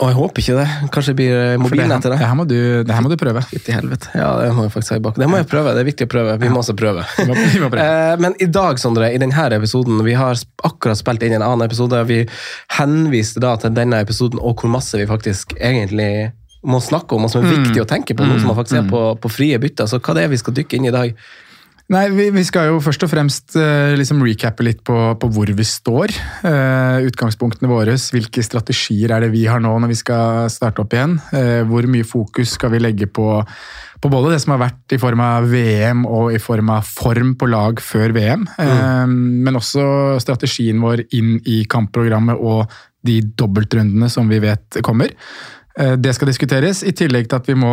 Og 0.01 0.09
jeg 0.09 0.17
håper 0.17 0.41
ikke 0.41 0.55
det. 0.57 0.67
Kanskje 0.95 1.13
det 1.13 1.17
blir 1.19 1.35
eh, 1.37 1.59
mobilen 1.61 1.93
etter 1.93 2.15
det 2.15 2.17
det. 2.17 2.29
her 2.31 2.37
må 2.39 2.47
du, 2.49 2.57
det 2.89 2.95
her 2.95 3.03
må 3.05 3.11
du 3.13 3.19
prøve. 3.21 3.43
Fytti 3.51 3.75
helvete. 3.75 4.09
Ja, 4.17 4.31
det 4.41 4.55
må 4.57 4.65
jeg 4.65 4.73
faktisk 4.73 4.95
ha 4.95 5.01
i 5.01 5.03
bak. 5.05 5.19
Det 5.21 5.29
må 5.29 5.41
jeg 5.41 5.49
prøve. 5.51 5.75
Det 5.77 5.83
er 5.83 5.89
viktig 5.91 6.07
å 6.09 6.13
prøve. 6.15 6.37
Vi 6.41 6.49
må 6.49 6.63
også 6.63 6.77
prøve. 6.79 7.05
Vi 7.19 7.27
må, 7.29 7.37
vi 7.37 7.61
må 7.61 7.69
prøve. 7.69 7.85
Eh, 7.85 8.15
Men 8.25 8.37
i 8.41 8.49
dag, 8.49 8.81
Sondre, 8.81 9.11
i 9.13 9.21
denne 9.21 9.45
episoden, 9.59 10.01
vi 10.07 10.17
har 10.17 10.41
akkurat 10.65 11.01
spilt 11.01 11.27
inn 11.27 11.37
en 11.37 11.45
annen 11.45 11.67
episode. 11.67 12.01
Vi 12.09 12.23
henviste 12.79 13.45
da 13.45 13.57
til 13.61 13.77
denne 13.77 14.01
episoden 14.07 14.41
og 14.41 14.63
hvor 14.63 14.73
masse 14.73 14.97
vi 14.97 15.09
faktisk 15.11 15.53
egentlig 15.59 16.31
må 16.69 16.81
snakke 16.85 17.17
om, 17.17 17.25
og 17.25 17.33
som 17.33 17.45
er 17.45 17.55
viktig 17.55 17.81
å 17.83 17.89
tenke 17.89 18.17
på, 18.17 18.27
noe 18.27 18.41
som 18.41 18.51
man 18.53 18.59
faktisk 18.59 18.83
er 18.83 18.91
på, 18.91 19.05
på 19.21 19.33
frie 19.33 19.61
bytter. 19.63 19.89
Så 19.89 20.01
hva 20.03 20.17
det 20.17 20.27
er 20.27 20.33
vi 20.33 20.41
skal 20.41 20.57
dykke 20.57 20.77
inn 20.77 20.89
i 20.89 20.91
i 20.91 20.97
dag? 20.97 21.15
Nei, 21.91 22.05
vi, 22.15 22.29
vi 22.31 22.43
skal 22.47 22.69
jo 22.69 22.77
først 22.79 23.03
og 23.03 23.11
fremst 23.11 23.57
eh, 23.59 23.97
liksom 23.99 24.21
recappe 24.23 24.63
litt 24.63 24.79
på, 24.87 24.95
på 25.19 25.31
hvor 25.35 25.51
vi 25.59 25.65
står. 25.67 26.13
Eh, 26.47 27.07
utgangspunktene 27.09 27.71
våre. 27.71 27.97
Hvilke 28.15 28.45
strategier 28.47 29.11
er 29.17 29.25
det 29.25 29.33
vi 29.33 29.43
har 29.51 29.63
nå 29.63 29.73
når 29.83 29.91
vi 29.91 29.99
skal 29.99 30.47
starte 30.55 30.85
opp 30.85 30.95
igjen? 30.95 31.17
Eh, 31.35 31.65
hvor 31.67 31.89
mye 31.91 32.07
fokus 32.07 32.55
skal 32.55 32.77
vi 32.77 32.83
legge 32.85 33.11
på, 33.11 33.27
på 33.99 34.13
både 34.13 34.37
det 34.37 34.39
som 34.45 34.55
har 34.55 34.63
vært 34.69 34.95
i 34.95 35.01
form 35.03 35.25
av 35.27 35.51
VM 35.51 36.07
og 36.07 36.31
i 36.37 36.39
form 36.43 36.71
av 36.77 36.87
form 36.87 37.35
på 37.41 37.51
lag 37.51 37.83
før 37.83 38.15
VM, 38.15 38.47
mm. 38.55 39.17
men 39.49 39.59
også 39.59 39.83
strategien 40.23 40.79
vår 40.79 41.09
inn 41.19 41.41
i 41.43 41.65
kampprogrammet 41.71 42.39
og 42.39 42.71
de 43.07 43.19
dobbeltrundene 43.35 44.07
som 44.13 44.31
vi 44.31 44.39
vet 44.45 44.79
kommer. 44.87 45.11
Eh, 45.81 45.97
Det 45.97 46.15
skal 46.15 46.31
diskuteres, 46.31 46.83
i 46.85 46.93
tillegg 46.97 47.31
til 47.31 47.41
at 47.41 47.49
vi 47.49 47.57
må 47.59 47.73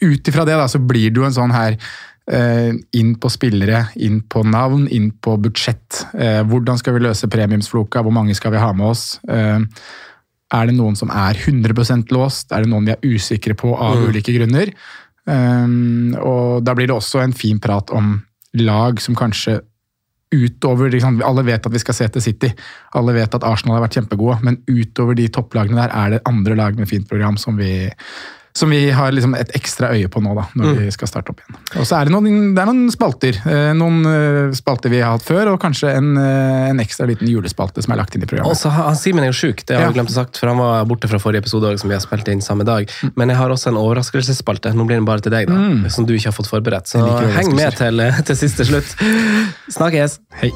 Ut 0.00 0.28
ifra 0.30 0.46
det 0.48 0.56
da, 0.56 0.64
så 0.64 0.78
blir 0.80 1.10
det 1.10 1.20
jo 1.20 1.26
en 1.26 1.34
sånn 1.36 1.52
her 1.52 1.74
eh, 2.32 2.70
inn 2.96 3.10
på 3.20 3.28
spillere, 3.28 3.82
inn 4.00 4.22
på 4.32 4.40
navn, 4.48 4.86
inn 4.88 5.10
på 5.12 5.34
budsjett. 5.44 6.06
Eh, 6.14 6.38
hvordan 6.48 6.80
skal 6.80 6.96
vi 6.96 7.02
løse 7.04 7.28
premiumsfloka, 7.28 8.00
hvor 8.00 8.14
mange 8.16 8.32
skal 8.38 8.54
vi 8.54 8.62
ha 8.62 8.70
med 8.72 8.94
oss? 8.94 9.02
Er 9.28 10.70
det 10.70 10.72
noen 10.78 10.96
som 10.96 11.12
er 11.12 11.36
100% 11.36 12.14
låst? 12.16 12.48
Er 12.48 12.64
det 12.64 12.72
noen 12.72 12.88
vi 12.88 12.94
er 12.94 13.12
usikre 13.12 13.52
på 13.60 13.74
av 13.76 14.00
ulike 14.08 14.32
grunner? 14.38 14.72
Og 15.28 16.64
da 16.64 16.74
blir 16.74 16.88
det 16.88 16.96
også 16.96 17.20
en 17.20 17.36
fin 17.36 17.60
prat 17.60 17.92
om 17.92 18.14
lag 18.56 19.04
som 19.04 19.18
kanskje 19.18 19.60
utover 20.34 20.90
liksom. 20.92 21.20
Alle 21.26 21.44
vet 21.46 21.66
at 21.66 21.74
vi 21.74 21.82
skal 21.82 21.96
se 21.96 22.08
til 22.14 22.24
City, 22.24 22.50
alle 22.98 23.14
vet 23.16 23.34
at 23.34 23.46
Arsenal 23.46 23.78
har 23.78 23.86
vært 23.86 23.98
kjempegode, 23.98 24.38
men 24.46 24.60
utover 24.70 25.18
de 25.18 25.28
topplagene 25.32 25.80
der 25.80 25.94
er 25.96 26.16
det 26.16 26.24
andre 26.30 26.58
lag 26.58 26.78
med 26.78 26.90
fint 26.90 27.08
program 27.10 27.38
som 27.40 27.58
vi, 27.58 27.72
som 28.52 28.70
vi 28.70 28.90
har 28.90 29.12
liksom 29.14 29.34
et 29.38 29.50
ekstra 29.54 29.92
øye 29.94 30.08
på 30.10 30.20
nå, 30.22 30.34
da, 30.34 30.44
når 30.58 30.74
vi 30.80 30.90
skal 30.90 31.08
starte 31.08 31.30
opp 31.30 31.38
igjen. 31.40 31.58
Og 31.80 31.86
så 31.86 32.00
er 32.00 32.04
det 32.08 32.12
noen, 32.14 32.54
det 32.56 32.62
er 32.62 32.66
noen 32.66 32.90
spalter. 32.90 33.36
eh, 33.46 33.72
Noen 33.78 34.00
eh, 34.10 34.52
spalter 34.58 34.90
vi 34.90 34.98
har 35.00 35.12
hatt 35.14 35.22
før, 35.24 35.52
og 35.52 35.60
kanskje 35.62 35.92
en, 35.96 36.16
eh, 36.18 36.68
en 36.70 36.80
ekstra 36.82 37.06
liten 37.06 37.28
julespalte 37.30 37.82
som 37.82 37.92
er 37.94 38.00
lagt 38.02 38.14
inn 38.16 38.22
i 38.22 38.26
Og 38.26 38.32
programmet. 38.34 38.56
så 38.58 38.68
har- 38.74 38.88
han 38.90 38.96
Simen 38.96 39.22
er 39.22 39.30
jo 39.30 39.38
sjuk, 39.38 39.64
det 39.66 39.76
har 39.76 39.84
Ja. 39.84 39.88
vi 39.92 40.00
glemt 40.00 40.10
å 40.10 40.18
sagt, 40.18 40.36
for 40.36 40.48
han 40.48 40.58
var 40.58 40.84
borte 40.84 41.08
fra 41.08 41.18
forrige 41.18 41.44
episode 41.44 41.62
også, 41.70 41.80
som 41.80 41.88
vi 41.88 41.94
har 41.94 42.00
spilt 42.02 42.28
inn 42.28 42.40
samme 42.40 42.64
dag. 42.64 42.90
Men 43.16 43.28
jeg 43.28 43.36
har 43.38 43.48
også 43.50 43.68
en 43.68 43.76
overraskelsesspalte. 43.76 44.74
Nå 44.74 44.84
blir 44.86 44.96
den 44.96 45.04
bare 45.06 45.20
til 45.20 45.30
deg, 45.32 45.46
da, 45.48 45.88
som 45.88 46.04
du 46.04 46.12
ikke 46.14 46.26
har 46.32 46.32
fått 46.32 46.50
forberedt. 46.50 46.86
Så 46.90 46.98
heng 47.30 47.54
med 47.54 47.76
til, 47.76 47.96
til 48.24 48.36
siste 48.36 48.64
slutt. 48.66 48.96
Snakkes! 49.70 50.18
Hei. 50.42 50.50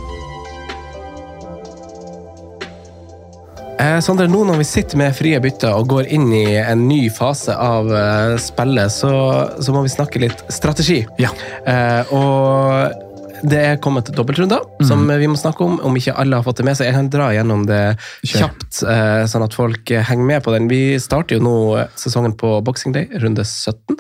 Eh, 3.80 3.98
Sondre, 4.04 4.26
nå 4.30 4.44
når 4.46 4.60
vi 4.60 4.66
sitter 4.68 4.98
med 5.00 5.14
frie 5.16 5.38
bytter 5.42 5.74
og 5.74 5.88
går 5.90 6.10
inn 6.14 6.28
i 6.34 6.44
en 6.60 6.86
ny 6.88 7.08
fase 7.12 7.54
av 7.58 7.90
eh, 7.90 8.34
spillet, 8.42 8.92
så, 8.92 9.14
så 9.58 9.74
må 9.74 9.82
vi 9.86 9.92
snakke 9.92 10.22
litt 10.22 10.44
strategi. 10.52 11.00
Ja. 11.20 11.32
Eh, 11.66 12.14
og 12.14 13.02
det 13.44 13.58
er 13.60 13.80
kommet 13.82 14.08
dobbeltrunder 14.14 14.62
som 14.86 15.02
vi 15.08 15.26
må 15.28 15.36
snakke 15.36 15.64
om, 15.66 15.76
om 15.84 15.96
ikke 15.98 16.14
alle 16.20 16.38
har 16.38 16.46
fått 16.46 16.62
det 16.62 16.66
med 16.68 16.78
seg. 16.78 16.88
Jeg 16.88 16.96
kan 16.96 17.10
dra 17.12 17.26
gjennom 17.34 17.66
det 17.68 17.82
kjapt, 18.24 18.80
eh, 18.88 19.24
sånn 19.30 19.44
at 19.44 19.56
folk 19.56 19.92
eh, 19.92 20.04
henger 20.06 20.30
med 20.30 20.44
på 20.46 20.54
den. 20.54 20.70
Vi 20.70 20.96
starter 21.02 21.36
jo 21.36 21.44
nå 21.44 21.56
eh, 21.82 21.92
sesongen 22.00 22.36
på 22.40 22.56
Boxing 22.64 22.94
Day, 22.96 23.10
runde 23.20 23.44
17. 23.44 23.98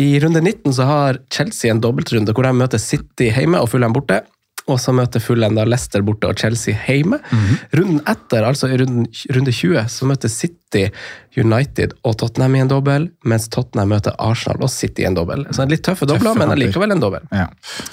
I 0.00 0.08
runde 0.24 0.42
19 0.42 0.74
så 0.80 0.88
har 0.88 1.20
Chelsea 1.30 1.70
en 1.70 1.82
dobbeltrunde 1.84 2.34
hvor 2.34 2.48
de 2.48 2.54
møter 2.56 2.82
City 2.82 3.30
hjemme 3.30 3.62
og 3.62 3.70
Fulham 3.70 3.94
borte. 3.94 4.22
Og 4.70 4.80
så 4.82 4.94
møter 4.96 5.22
fullenda 5.22 5.64
da 5.64 5.68
Leicester 5.68 6.04
borte 6.06 6.30
og 6.30 6.38
Chelsea 6.38 6.76
hjemme. 6.86 7.18
Runden 7.76 8.00
etter, 8.08 8.46
altså 8.46 8.70
i 8.70 8.78
runden, 8.80 9.06
runde 9.34 9.52
20, 9.52 9.84
så 9.88 10.08
møter 10.08 10.28
City 10.32 10.59
United 11.38 11.94
og 12.06 12.16
Tottenham 12.18 12.56
i 12.56 12.62
en 12.64 12.70
dobbel, 12.70 13.06
mens 13.28 13.46
Tottenham 13.52 13.92
møter 13.94 14.16
Arsenal 14.18 14.64
og 14.66 14.70
City 14.72 15.04
i 15.04 15.08
en 15.08 15.16
dobbel. 15.16 15.44
Så 15.54 15.66
litt 15.70 15.84
tøffe 15.86 16.08
dobler, 16.08 16.34
men 16.38 16.50
allikevel 16.50 16.90
likevel 16.90 16.94
en 16.96 17.02
dobbel. 17.02 17.26
Ja. 17.34 17.46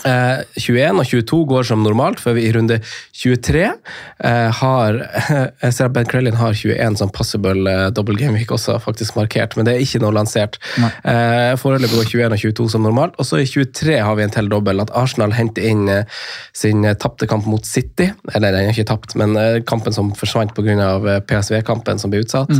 Eh, 0.10 0.41
21 0.57 1.01
og 1.03 1.10
22 1.12 1.41
går 1.51 1.67
som 1.69 1.84
normalt, 1.86 2.22
før 2.24 2.38
vi 2.38 2.48
i 2.48 2.53
runde 2.55 2.79
23 3.17 3.63
eh, 3.67 4.62
har 4.62 4.98
Jeg 5.67 5.74
ser 5.75 5.88
at 5.89 5.93
Ben 5.93 6.07
Crellin 6.10 6.38
har 6.39 6.55
21 6.57 6.98
som 7.00 7.12
possible 7.13 7.69
eh, 7.69 7.88
double 7.93 8.17
game 8.17 8.38
week 8.38 8.51
også, 8.53 8.79
faktisk 8.81 9.17
markert, 9.19 9.57
men 9.57 9.67
det 9.67 9.75
er 9.75 9.86
ikke 9.86 10.01
noe 10.01 10.15
lansert. 10.17 10.57
Eh, 10.77 11.53
Foreløpig 11.62 11.93
går 11.93 12.10
21 12.10 12.38
og 12.38 12.41
22 12.41 12.69
som 12.74 12.86
normalt, 12.86 13.17
og 13.22 13.27
så 13.27 13.41
i 13.41 13.48
23 13.50 14.00
har 14.01 14.17
vi 14.17 14.25
en 14.25 14.34
til 14.34 14.50
dobbel, 14.51 14.81
at 14.81 14.93
Arsenal 14.98 15.36
henter 15.38 15.65
inn 15.69 15.88
eh, 15.91 16.19
sin 16.57 16.86
eh, 16.86 16.98
tapte 17.00 17.29
kamp 17.29 17.48
mot 17.50 17.65
City. 17.65 18.10
Eller 18.34 18.55
den 18.55 18.69
er 18.69 18.75
ikke 18.75 18.89
tapt, 18.91 19.15
men 19.19 19.38
eh, 19.39 19.62
kampen 19.67 19.96
som 19.96 20.13
forsvant 20.17 20.55
pga. 20.57 20.89
PSV-kampen 21.27 22.00
som 22.01 22.12
ble 22.12 22.22
utsatt. 22.24 22.51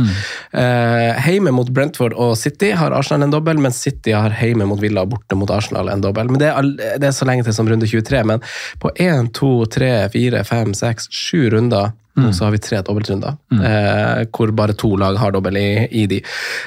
Eh, 0.52 1.28
Hjemme 1.28 1.52
mot 1.54 1.68
Brentford 1.70 2.16
og 2.18 2.34
City 2.40 2.72
har 2.76 2.94
Arsenal 2.96 3.26
en 3.28 3.34
dobbel, 3.36 3.60
mens 3.62 3.78
City 3.84 4.14
har 4.16 4.34
heime 4.40 4.66
mot 4.68 4.80
Villa 4.82 5.04
og 5.04 5.12
borte 5.14 5.38
mot 5.38 5.50
Arsenal 5.54 5.90
en 5.92 6.02
dobbel. 6.04 6.30
Men 6.32 6.42
det 6.42 6.50
er, 6.50 6.72
det 6.98 7.10
er 7.10 7.16
så 7.16 7.28
lenge 7.28 7.46
til 7.46 7.54
som 7.56 7.68
runde 7.68 7.86
23. 7.88 8.24
Men 8.26 8.42
på 8.82 8.92
1, 8.96 9.32
2, 9.38 9.52
3, 9.78 9.92
4, 10.16 10.44
5, 10.48 10.74
6, 10.82 11.08
7 11.12 11.48
runder 11.56 11.94
Mm. 12.18 12.32
så 12.32 12.44
har 12.44 12.50
vi 12.50 12.58
tre 12.58 12.80
dobbeltrunder, 12.82 13.36
eh, 13.62 14.24
hvor 14.34 14.50
bare 14.50 14.74
to 14.74 14.88
lag 14.98 15.14
har 15.20 15.30
dobbel 15.30 15.56
i, 15.56 15.86
i 16.00 16.06
de. 16.10 16.16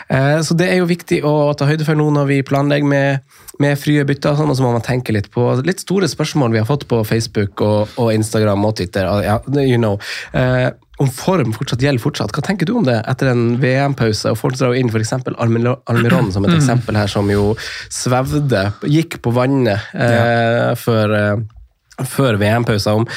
Eh, 0.08 0.38
så 0.48 0.56
det 0.56 0.70
er 0.72 0.78
jo 0.80 0.86
viktig 0.88 1.18
å 1.28 1.52
ta 1.60 1.68
høyde 1.68 1.84
for 1.84 2.00
nå 2.00 2.06
når 2.16 2.30
vi 2.30 2.38
planlegger 2.48 2.88
med, 2.88 3.20
med 3.60 3.76
frie 3.80 4.06
bytter, 4.08 4.32
og 4.32 4.40
sånn, 4.40 4.54
og 4.54 4.56
så 4.56 4.64
må 4.64 4.72
man 4.78 4.86
tenke 4.86 5.12
litt 5.12 5.28
på 5.34 5.50
litt 5.68 5.84
store 5.84 6.08
spørsmål 6.08 6.56
vi 6.56 6.62
har 6.62 6.70
fått 6.70 6.88
på 6.88 7.02
Facebook 7.04 7.60
og, 7.68 7.92
og 8.00 8.14
Instagram 8.16 8.64
og 8.70 8.78
Twitter. 8.80 9.12
Ja, 9.26 9.42
you 9.60 9.76
know. 9.82 10.00
Eh, 10.32 10.70
om 11.00 11.10
form 11.10 11.54
fortsatt 11.56 11.82
gjelder 11.82 12.04
fortsatt. 12.04 12.34
Hva 12.36 12.44
tenker 12.46 12.68
du 12.68 12.76
om 12.78 12.86
det 12.86 12.98
etter 13.10 13.32
en 13.32 13.56
VM-pause? 13.62 14.34
og 14.34 14.40
Folk 14.40 14.58
drar 14.60 14.76
inn 14.78 14.92
f.eks. 14.92 15.14
Almiron 15.40 16.32
som 16.34 16.46
et 16.46 16.56
eksempel 16.58 17.00
her, 17.00 17.10
som 17.12 17.30
jo 17.32 17.56
svevde, 17.90 18.68
gikk 18.86 19.22
på 19.24 19.34
vannet 19.36 19.92
eh, 19.96 20.74
før, 20.78 21.16
eh, 21.18 22.06
før 22.06 22.38
VM-pausa. 22.42 22.98
Om 23.00 23.08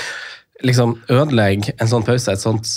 liksom 0.64 0.97
ødelegger 1.12 1.75
en 1.76 1.90
sånn 1.90 2.07
pause 2.07 2.33
et 2.33 2.43
sånt 2.43 2.71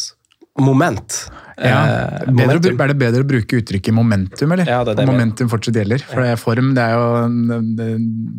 moment. 0.59 1.21
Ja. 1.57 1.77
Eh, 2.21 2.33
Bedre, 2.37 2.59
er 2.69 2.91
det 2.91 2.97
bedre 3.01 3.23
å 3.23 3.27
bruke 3.27 3.57
uttrykket 3.57 3.95
momentum, 3.97 4.51
eller? 4.53 4.67
Ja, 4.69 4.83
det 4.85 4.93
er 4.93 4.99
det 4.99 5.05
momentum 5.09 5.49
fortsatt 5.49 5.79
gjelder. 5.79 6.03
For 6.05 6.21
det 6.21 6.33
er 6.35 6.41
form, 6.41 6.73
det 6.77 6.83
er 6.83 6.93
jo 6.93 7.61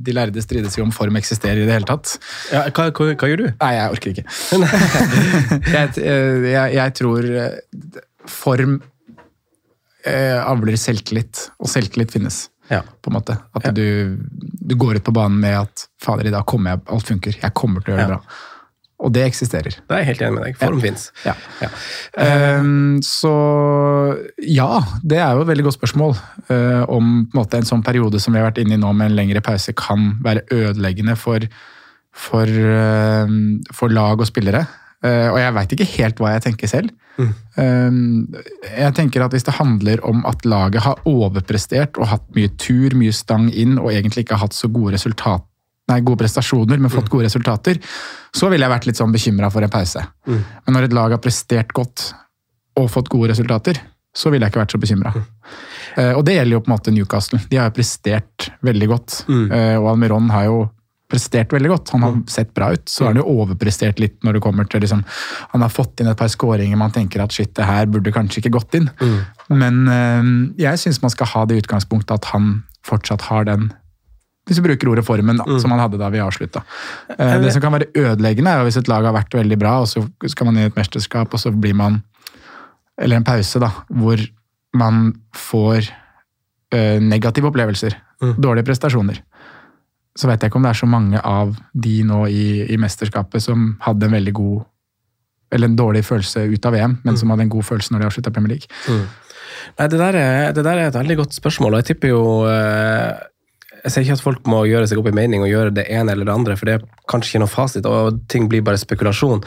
De 0.06 0.14
lærde 0.14 0.44
strides 0.44 0.76
jo 0.78 0.84
om 0.86 0.92
form 0.94 1.18
eksisterer 1.18 1.64
i 1.64 1.66
det 1.66 1.74
hele 1.74 1.88
tatt. 1.88 2.14
Ja, 2.52 2.62
hva, 2.70 2.90
hva, 2.94 3.08
hva 3.18 3.30
gjør 3.32 3.42
du? 3.42 3.48
Nei, 3.58 3.72
jeg 3.74 3.96
orker 3.96 4.12
ikke. 4.12 4.26
jeg, 5.74 6.04
jeg, 6.52 6.76
jeg 6.78 6.94
tror 7.00 7.26
eh, 7.42 7.58
form 8.30 8.78
eh, 10.06 10.38
avler 10.38 10.78
selvtillit, 10.78 11.48
og 11.58 11.70
selvtillit 11.74 12.14
finnes. 12.14 12.46
Ja. 12.68 12.82
på 13.00 13.08
en 13.08 13.14
måte. 13.16 13.32
At 13.56 13.70
du, 13.72 14.18
du 14.68 14.74
går 14.76 14.98
ut 14.98 15.04
på 15.06 15.12
banen 15.16 15.38
med 15.40 15.54
at 15.56 15.86
'fader, 16.04 16.26
i 16.28 16.32
dag 16.34 16.44
kommer 16.44 16.74
jeg, 16.74 16.82
alt 16.92 17.06
funker', 17.08 17.38
jeg 17.40 17.54
kommer 17.56 17.80
til 17.80 17.94
å 17.94 17.96
gjøre 17.96 18.04
det 18.04 18.12
Ja. 18.12 18.18
bra. 18.18 18.42
Og 18.98 19.12
det 19.14 19.22
eksisterer. 19.28 19.76
Det 19.78 19.94
er 19.94 20.00
jeg 20.02 20.08
helt 20.08 20.22
enig 20.26 20.34
med 20.34 20.44
deg. 20.48 20.56
Form 20.58 20.80
fins. 20.82 21.04
Ja. 21.22 21.36
Ehm, 22.18 22.98
så 23.06 23.30
ja, 24.42 24.80
det 25.06 25.20
er 25.22 25.36
jo 25.36 25.44
et 25.44 25.50
veldig 25.52 25.68
godt 25.68 25.78
spørsmål. 25.78 26.16
uh, 26.48 26.82
om 26.88 27.28
på 27.28 27.36
en, 27.36 27.38
måte, 27.38 27.60
en 27.60 27.68
sånn 27.68 27.84
periode 27.86 28.18
som 28.18 28.34
vi 28.34 28.40
har 28.40 28.48
vært 28.48 28.58
inne 28.62 28.74
i 28.74 28.80
nå 28.80 28.90
med 28.96 29.12
en 29.12 29.18
lengre 29.20 29.42
pause, 29.44 29.74
kan 29.78 30.16
være 30.24 30.42
ødeleggende 30.50 31.14
for, 31.20 31.46
for, 32.10 32.50
uh, 32.50 33.30
for 33.70 33.94
lag 33.94 34.18
og 34.18 34.26
spillere. 34.26 34.66
Uh, 34.98 35.30
og 35.30 35.38
jeg 35.38 35.54
veit 35.54 35.76
ikke 35.76 35.92
helt 35.94 36.18
hva 36.18 36.34
jeg 36.34 36.48
tenker 36.48 36.74
selv. 36.74 36.96
Ehm, 37.58 38.28
jeg 38.62 38.94
tenker 38.94 39.24
at 39.24 39.32
Hvis 39.34 39.46
det 39.46 39.56
handler 39.58 39.98
om 40.06 40.24
at 40.26 40.44
laget 40.46 40.84
har 40.84 41.00
overprestert 41.08 41.98
og 41.98 42.06
hatt 42.12 42.26
mye 42.36 42.50
tur, 42.60 42.94
mye 42.94 43.14
stang 43.14 43.48
inn, 43.50 43.78
og 43.78 43.90
egentlig 43.92 44.24
ikke 44.24 44.38
har 44.38 44.46
hatt 44.46 44.54
så 44.54 44.70
gode 44.70 44.94
resultat, 44.94 45.42
nei, 45.88 46.00
gode 46.04 46.20
prestasjoner, 46.24 46.78
men 46.78 46.90
fått 46.92 47.08
gode 47.12 47.24
resultater, 47.28 47.78
så 48.36 48.50
ville 48.52 48.64
jeg 48.66 48.70
vært 48.74 48.86
litt 48.90 48.96
sånn 49.00 49.12
bekymra 49.14 49.50
for 49.50 49.64
en 49.64 49.70
pause. 49.72 50.02
Men 50.26 50.74
når 50.76 50.88
et 50.90 50.96
lag 50.96 51.10
har 51.16 51.22
prestert 51.24 51.72
godt 51.72 52.10
og 52.78 52.90
fått 52.92 53.08
gode 53.08 53.30
resultater, 53.32 53.80
så 54.16 54.30
ville 54.30 54.44
jeg 54.46 54.52
ikke 54.52 54.60
vært 54.64 54.72
så 54.74 54.78
bekymra. 54.82 55.12
Og 56.16 56.24
det 56.26 56.34
gjelder 56.36 56.52
jo 56.56 56.60
på 56.64 56.70
en 56.70 56.74
måte 56.76 56.92
Newcastle. 56.94 57.38
De 57.50 57.56
har 57.58 57.68
jo 57.70 57.76
prestert 57.76 58.50
veldig 58.62 58.88
godt. 58.90 59.24
Eh, 59.28 59.76
Og 59.78 59.88
Almiron 59.92 60.28
har 60.30 60.44
jo 60.46 60.58
prestert 61.10 61.52
veldig 61.52 61.68
godt. 61.72 61.90
Han 61.94 62.02
har 62.04 62.16
sett 62.28 62.52
bra 62.54 62.68
ut. 62.74 62.84
Så 62.88 63.04
har 63.04 63.12
han 63.14 63.22
jo 63.22 63.24
overprestert 63.42 63.98
litt 63.98 64.18
når 64.22 64.34
det 64.38 64.42
kommer 64.44 64.64
til 64.68 64.80
liksom, 64.84 65.04
Han 65.52 65.62
har 65.64 65.70
fått 65.72 66.00
inn 66.00 66.08
et 66.10 66.18
par 66.18 66.28
skåringer 66.28 66.76
man 66.76 66.90
tenker 66.92 67.22
at 67.24 67.32
shit, 67.32 67.54
det 67.56 67.64
her 67.64 67.86
burde 67.86 68.12
kanskje 68.12 68.42
ikke 68.42 68.52
gått 68.58 68.74
inn. 68.74 68.90
Men 69.48 69.88
uh, 69.88 70.52
jeg 70.60 70.78
syns 70.78 71.00
man 71.02 71.10
skal 71.10 71.26
ha 71.32 71.44
det 71.48 71.62
utgangspunktet 71.64 72.12
at 72.20 72.24
han 72.34 72.64
fortsatt 72.84 73.22
har 73.30 73.44
den 73.48 73.72
hvis 74.48 74.58
vi 74.58 74.64
bruker 74.64 74.90
ordet 74.90 75.04
formen, 75.06 75.38
da, 75.38 75.44
som 75.60 75.70
man 75.72 75.82
hadde 75.82 76.00
da 76.00 76.08
vi 76.12 76.22
avslutta. 76.24 76.64
Det 77.44 77.52
som 77.54 77.62
kan 77.62 77.74
være 77.76 77.90
ødeleggende, 77.94 78.50
er 78.50 78.64
hvis 78.66 78.80
et 78.80 78.88
lag 78.88 79.04
har 79.04 79.14
vært 79.16 79.36
veldig 79.36 79.58
bra, 79.60 79.78
og 79.84 79.88
så 79.90 80.02
skal 80.32 80.48
man 80.48 80.58
i 80.58 80.66
et 80.70 80.76
mesterskap, 80.78 81.32
og 81.36 81.42
så 81.42 81.52
blir 81.52 81.76
man 81.76 82.00
eller 82.98 83.20
en 83.20 83.26
pause, 83.28 83.60
da, 83.62 83.70
hvor 83.94 84.18
man 84.74 85.12
får 85.36 85.86
eh, 86.74 86.98
negative 87.00 87.52
opplevelser. 87.52 87.94
Dårlige 88.42 88.66
prestasjoner. 88.66 89.20
Så 90.18 90.26
vet 90.26 90.42
jeg 90.42 90.50
ikke 90.50 90.58
om 90.58 90.66
det 90.66 90.72
er 90.72 90.80
så 90.80 90.88
mange 90.90 91.20
av 91.22 91.54
de 91.78 92.00
nå 92.02 92.24
i, 92.26 92.64
i 92.66 92.78
mesterskapet 92.80 93.44
som 93.44 93.76
hadde 93.84 94.08
en 94.08 94.16
veldig 94.18 94.34
god 94.34 94.66
eller 95.54 95.70
en 95.70 95.78
dårlig 95.78 96.02
følelse 96.04 96.42
ut 96.50 96.66
av 96.68 96.74
VM, 96.74 96.98
men 97.06 97.16
som 97.16 97.30
hadde 97.32 97.46
en 97.46 97.52
god 97.54 97.64
følelse 97.64 97.94
når 97.94 98.02
de 98.02 98.08
avslutta 98.10 98.32
Premier 98.34 98.56
League. 98.56 98.68
Nei, 99.78 99.86
det 99.88 100.00
der, 100.00 100.18
er, 100.18 100.52
det 100.52 100.64
der 100.66 100.80
er 100.80 100.90
et 100.90 100.98
veldig 100.98 101.16
godt 101.22 101.36
spørsmål, 101.38 101.76
og 101.76 101.80
jeg 101.80 101.92
tipper 101.92 102.12
jo 102.12 102.24
eh, 102.50 103.14
Jeg 103.84 103.94
sier 103.94 104.04
ikke 104.04 104.18
at 104.18 104.24
folk 104.24 104.48
må 104.50 104.64
gjøre 104.66 104.88
seg 104.90 105.00
opp 105.00 105.08
i 105.10 105.14
mening 105.14 105.44
og 105.44 105.50
gjøre 105.50 105.74
det 105.78 105.86
ene 105.94 106.14
eller 106.14 106.28
det 106.28 106.34
andre, 106.34 106.56
for 106.58 106.68
det 106.68 106.78
er 106.78 106.86
kanskje 107.10 107.34
ikke 107.34 107.42
noe 107.44 107.52
fasit, 107.52 107.86
og 107.86 108.22
ting 108.32 108.48
blir 108.50 108.64
bare 108.66 108.80
spekulasjon. 108.80 109.44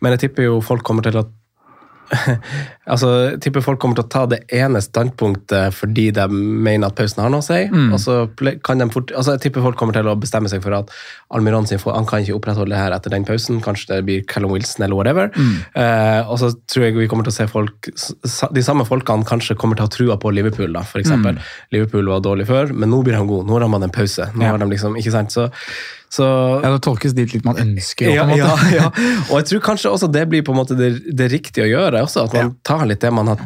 Men 0.00 0.14
jeg 0.14 0.26
tipper 0.26 0.48
jo 0.48 0.60
folk 0.64 0.86
kommer 0.86 1.04
til 1.06 1.20
å 1.20 1.26
altså, 2.92 3.08
tipper 3.42 3.62
folk 3.64 3.80
kommer 3.82 3.98
til 3.98 4.04
å 4.04 4.10
ta 4.12 4.24
det 4.30 4.40
ene 4.54 4.80
standpunktet 4.84 5.74
fordi 5.76 6.08
de 6.16 6.26
mener 6.30 6.88
at 6.88 6.96
pausen 6.98 7.22
har 7.24 7.32
noe 7.32 7.42
å 7.42 7.46
si. 7.46 7.62
og 7.72 7.98
så 8.02 8.16
kan 8.64 8.78
de 8.82 8.88
fort, 8.92 9.12
altså, 9.16 9.34
Jeg 9.36 9.46
tipper 9.46 9.64
folk 9.64 9.78
kommer 9.80 9.96
til 9.96 10.08
å 10.10 10.16
bestemme 10.20 10.50
seg 10.52 10.62
for 10.64 10.76
at 10.76 10.92
Almiron 11.34 11.66
sin, 11.66 11.80
han 11.84 12.06
kan 12.06 12.22
ikke 12.22 12.36
opprettholde 12.36 12.74
det 12.74 12.78
her 12.82 12.94
etter 12.96 13.10
den 13.14 13.24
pausen. 13.26 13.60
Kanskje 13.64 13.94
det 13.96 14.04
blir 14.06 14.24
Callum 14.30 14.52
Wilson 14.54 14.84
eller 14.86 14.96
whatever. 14.98 15.30
Eh, 15.74 16.20
og 16.30 16.38
så 16.42 16.52
tror 16.70 16.86
jeg 16.88 16.96
vi 16.98 17.08
kommer 17.10 17.26
til 17.26 17.32
å 17.34 17.38
se 17.38 17.46
folk 17.50 17.88
De 18.54 18.62
samme 18.64 18.84
folkene 18.86 19.26
kanskje 19.28 19.56
kommer 19.58 19.76
til 19.78 19.86
å 19.86 19.88
ha 19.88 19.94
trua 19.96 20.16
på 20.20 20.30
Liverpool, 20.34 20.72
da, 20.76 20.84
for 20.86 21.00
eksempel. 21.02 21.40
Liverpool 21.74 22.06
var 22.12 22.22
dårlig 22.24 22.46
før, 22.50 22.72
men 22.74 22.90
nå 22.92 23.02
blir 23.06 23.16
han 23.18 23.26
god. 23.30 23.46
Nå 23.48 23.58
har 23.58 23.68
man 23.68 23.82
en 23.88 23.94
pause. 23.94 24.30
Nå 24.34 24.44
Ja. 24.44 24.50
har 24.54 24.58
de 24.62 24.70
liksom, 24.70 24.96
ikke 25.00 25.12
sant? 25.14 25.32
Så, 25.34 25.48
så 26.14 26.28
Ja, 26.62 26.70
Det 26.76 26.84
tolkes 26.86 27.14
dit 27.16 27.34
litt 27.34 27.44
man 27.46 27.58
ønsker. 27.60 28.12
ja, 28.14 28.24
ja, 28.38 28.52
ja. 28.72 28.86
Og 29.30 29.36
jeg 29.40 29.50
tror 29.50 29.66
kanskje 29.72 29.92
også 29.92 30.10
det 30.14 30.24
blir 30.30 30.44
på 30.46 30.54
en 30.54 30.60
måte 30.62 30.78
det, 30.78 30.94
det 31.10 31.30
riktige 31.32 31.66
å 31.66 31.70
gjøre. 31.72 32.04
også, 32.06 32.28
At 32.28 32.38
man 32.38 32.56
tar 32.66 32.86
litt 32.90 33.02
det 33.04 33.12
man 33.14 33.32
har 33.34 33.44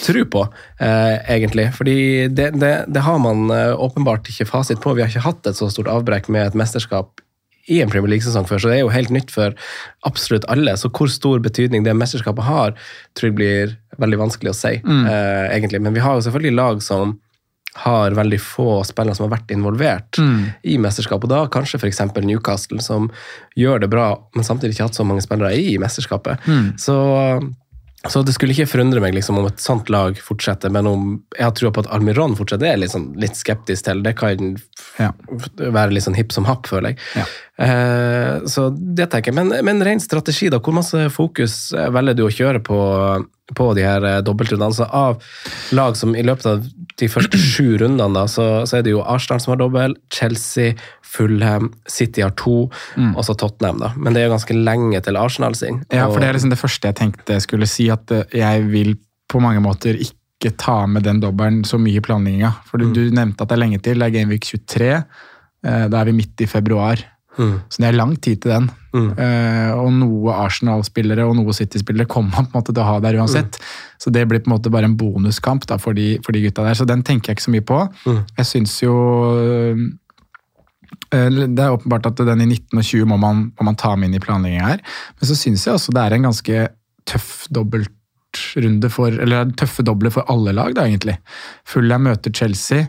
tro 0.00 0.22
på, 0.32 0.44
eh, 0.80 1.16
egentlig. 1.34 1.66
Fordi 1.76 1.96
det, 2.32 2.52
det, 2.60 2.70
det 2.88 3.02
har 3.04 3.18
man 3.20 3.50
eh, 3.52 3.74
åpenbart 3.76 4.28
ikke 4.32 4.46
fasit 4.48 4.80
på. 4.80 4.94
Vi 4.96 5.02
har 5.04 5.10
ikke 5.12 5.26
hatt 5.26 5.50
et 5.50 5.58
så 5.58 5.68
stort 5.72 5.90
avbrekk 5.92 6.30
med 6.32 6.46
et 6.46 6.56
mesterskap 6.58 7.20
i 7.70 7.80
en 7.84 7.90
Premier 7.92 8.10
League-sesong 8.14 8.46
før, 8.48 8.58
så 8.62 8.70
det 8.70 8.78
er 8.78 8.82
jo 8.82 8.90
helt 8.90 9.12
nytt 9.14 9.30
for 9.30 9.54
absolutt 10.08 10.46
alle. 10.50 10.72
Så 10.80 10.88
hvor 10.90 11.10
stor 11.12 11.42
betydning 11.44 11.84
det 11.86 11.92
mesterskapet 11.94 12.46
har, 12.46 12.72
tror 13.18 13.30
jeg 13.30 13.36
blir 13.38 13.74
veldig 14.00 14.18
vanskelig 14.24 14.50
å 14.54 14.56
si, 14.56 14.72
eh, 14.80 15.44
egentlig. 15.54 15.82
Men 15.84 15.94
vi 15.94 16.02
har 16.02 16.16
jo 16.16 16.24
selvfølgelig 16.26 16.56
lag 16.56 16.80
som 16.82 17.18
har 17.74 18.10
veldig 18.18 18.40
få 18.42 18.82
spillere 18.84 19.14
som 19.14 19.28
har 19.28 19.36
vært 19.38 19.50
involvert 19.54 20.18
i 20.66 20.76
mesterskapet. 20.82 21.24
Og 21.24 21.30
da 21.30 21.44
kanskje 21.48 21.78
f.eks. 21.78 22.00
Newcastle, 22.24 22.80
som 22.82 23.10
gjør 23.56 23.80
det 23.84 23.88
bra, 23.92 24.08
men 24.34 24.44
samtidig 24.44 24.74
ikke 24.74 24.88
hatt 24.90 24.98
så 24.98 25.04
mange 25.06 25.22
spillere 25.22 25.54
i 25.54 25.78
mesterskapet. 25.78 26.38
Så, 26.82 26.96
så 28.08 28.22
det 28.26 28.34
skulle 28.34 28.52
ikke 28.56 28.66
forundre 28.72 29.00
meg 29.04 29.14
liksom, 29.14 29.38
om 29.38 29.46
et 29.46 29.60
sånt 29.62 29.88
lag 29.92 30.18
fortsetter, 30.18 30.72
men 30.74 30.86
om 30.90 31.06
jeg 31.36 31.44
har 31.46 31.54
trua 31.54 31.70
på 31.70 31.84
at 31.84 31.90
Almiron 31.94 32.34
fortsetter, 32.38 32.64
det 32.64 32.68
er 32.72 32.76
jeg 32.78 32.82
litt, 32.84 32.94
sånn, 32.96 33.08
litt 33.22 33.36
skeptisk 33.38 33.86
til. 33.86 34.02
Det 34.02 34.16
kan 34.18 34.56
Ja. 34.98 35.12
være 35.56 35.92
litt 35.94 36.04
sånn 36.04 36.16
hipp 36.18 36.32
som 36.32 36.44
happ, 36.50 36.66
føler 36.66 36.94
jeg. 36.94 36.98
Ja. 37.16 37.24
Eh, 37.60 38.46
så 38.48 38.68
det 38.72 39.10
tenker 39.12 39.30
jeg. 39.32 39.36
Men, 39.36 39.52
men 39.66 39.84
ren 39.84 40.00
strategi, 40.00 40.48
da. 40.52 40.60
Hvor 40.64 40.78
masse 40.78 41.08
fokus 41.12 41.58
velger 41.92 42.16
du 42.16 42.22
å 42.24 42.32
kjøre 42.32 42.62
på, 42.64 42.78
på 43.56 43.66
de 43.76 43.84
her 43.84 44.06
eh, 44.08 44.20
dobbeltrundene? 44.24 44.70
Altså 44.70 44.86
av 44.88 45.18
lag 45.76 45.98
som 46.00 46.14
i 46.16 46.24
løpet 46.24 46.46
av 46.48 46.62
de 47.00 47.08
første 47.12 47.40
sju 47.50 47.76
rundene, 47.82 48.14
da, 48.16 48.24
så, 48.30 48.46
så 48.68 48.78
er 48.78 48.86
det 48.86 48.94
jo 48.94 49.02
Arsenal 49.04 49.42
som 49.44 49.52
har 49.54 49.60
dobbel, 49.60 49.96
Chelsea, 50.14 50.72
Fulham, 51.10 51.72
City 51.90 52.22
har 52.24 52.32
to, 52.38 52.68
og 53.16 53.20
så 53.26 53.34
Tottenham, 53.34 53.80
da. 53.82 53.92
Men 53.98 54.14
det 54.14 54.22
er 54.22 54.28
jo 54.30 54.34
ganske 54.36 54.56
lenge 54.56 55.00
til 55.04 55.18
Arsenal 55.20 55.56
sin. 55.58 55.82
Ja, 55.92 56.06
for 56.08 56.22
det 56.22 56.30
er 56.30 56.38
liksom 56.38 56.52
det 56.54 56.60
første 56.60 56.90
jeg 56.92 56.98
tenkte 57.00 57.36
jeg 57.36 57.44
skulle 57.48 57.68
si, 57.68 57.90
at 57.92 58.12
eh, 58.14 58.24
jeg 58.40 58.66
vil 58.72 58.94
på 59.30 59.40
mange 59.42 59.60
måter 59.62 59.98
ikke 60.00 60.54
ta 60.58 60.86
med 60.88 61.04
den 61.04 61.20
dobbelen 61.20 61.60
så 61.68 61.76
mye 61.78 62.00
i 62.00 62.04
planlegginga. 62.04 62.54
For 62.70 62.80
du, 62.80 62.88
du 62.96 63.02
nevnte 63.12 63.44
at 63.44 63.50
det 63.52 63.58
er 63.58 63.64
lenge 63.66 63.80
til, 63.84 64.00
det 64.00 64.08
er 64.08 64.14
Gameweek 64.16 64.46
23. 64.48 64.88
eh, 64.96 65.84
Da 65.92 66.00
er 66.00 66.08
vi 66.08 66.16
midt 66.16 66.40
i 66.40 66.48
februar. 66.48 67.02
Mm. 67.38 67.54
Så 67.70 67.82
det 67.82 67.88
er 67.88 67.96
lang 67.96 68.16
tid 68.20 68.40
til 68.42 68.50
den. 68.52 68.66
Mm. 68.90 69.10
Eh, 69.22 69.70
og 69.78 69.92
noe 69.94 70.34
Arsenal-spillere 70.34 71.24
og 71.28 71.36
noe 71.38 71.54
City-spillere 71.54 72.08
kommer 72.10 72.34
man 72.34 72.48
på 72.48 72.56
en 72.56 72.58
måte 72.58 72.74
til 72.74 72.82
å 72.82 72.88
ha 72.88 72.96
der 73.04 73.20
uansett. 73.20 73.60
Så 74.02 74.10
det 74.10 74.24
blir 74.28 74.42
på 74.42 74.50
en 74.50 74.56
måte 74.56 74.72
bare 74.72 74.88
en 74.90 74.96
bonuskamp 74.98 75.66
da, 75.70 75.78
for, 75.78 75.94
de, 75.94 76.16
for 76.26 76.34
de 76.34 76.42
gutta 76.46 76.64
der. 76.66 76.74
Så 76.78 76.86
den 76.88 77.04
tenker 77.06 77.30
jeg 77.30 77.38
ikke 77.38 77.46
så 77.46 77.54
mye 77.54 77.66
på. 77.70 77.78
Mm. 78.08 78.18
Jeg 78.40 78.48
syns 78.50 78.74
jo 78.82 78.96
eh, 79.70 81.28
Det 81.30 81.62
er 81.62 81.76
åpenbart 81.76 82.10
at 82.10 82.24
den 82.26 82.42
i 82.42 82.48
19 82.50 82.80
og 82.82 82.84
20 82.84 83.06
må 83.12 83.20
man, 83.22 83.46
må 83.58 83.68
man 83.70 83.78
ta 83.78 83.94
med 83.96 84.10
inn 84.10 84.18
i 84.18 84.22
planlegginga 84.24 84.72
her. 84.72 84.82
Men 85.20 85.30
så 85.30 85.38
syns 85.38 85.66
jeg 85.66 85.76
også 85.76 85.94
det 85.94 86.02
er 86.02 86.18
en 86.18 86.28
ganske 86.30 86.66
tøff 87.10 87.30
dobbeltrunde 87.50 88.90
for 88.92 89.14
Eller 89.14 89.54
tøffe 89.58 89.82
dobler 89.86 90.12
for 90.14 90.26
alle 90.30 90.52
lag, 90.56 90.74
da, 90.76 90.88
egentlig. 90.90 91.16
Fulham 91.68 92.08
møter 92.10 92.34
Chelsea. 92.34 92.88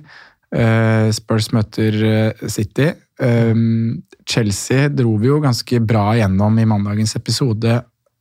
eh, 0.51 1.07
Spurs 1.15 1.51
møter 1.55 2.01
eh, 2.09 2.47
City. 2.49 2.89
Um, 3.21 4.01
Chelsea 4.25 4.89
dro 4.89 5.13
vi 5.21 5.29
jo 5.29 5.41
ganske 5.43 5.81
bra 5.85 6.11
gjennom 6.17 6.57
i 6.57 6.65
mandagens 6.65 7.13
episode 7.19 7.75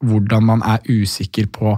hvordan 0.05 0.45
man 0.45 0.65
er 0.65 0.85
usikker 0.89 1.49
på 1.53 1.75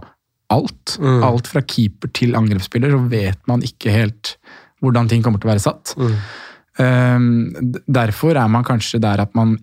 alt. 0.52 0.96
Mm. 1.00 1.22
Alt 1.26 1.50
fra 1.50 1.62
keeper 1.62 2.10
til 2.14 2.36
angrepsspiller, 2.38 2.92
så 2.92 3.02
vet 3.10 3.38
man 3.50 3.62
ikke 3.66 3.94
helt 3.94 4.36
hvordan 4.82 5.08
ting 5.10 5.22
kommer 5.24 5.40
til 5.40 5.48
å 5.48 5.52
være 5.52 5.62
satt. 5.62 5.94
Mm. 5.98 6.16
Um, 6.82 7.72
derfor 7.86 8.38
er 8.38 8.50
man 8.50 8.66
kanskje 8.66 9.00
der 9.02 9.22
at 9.22 9.34
man 9.38 9.56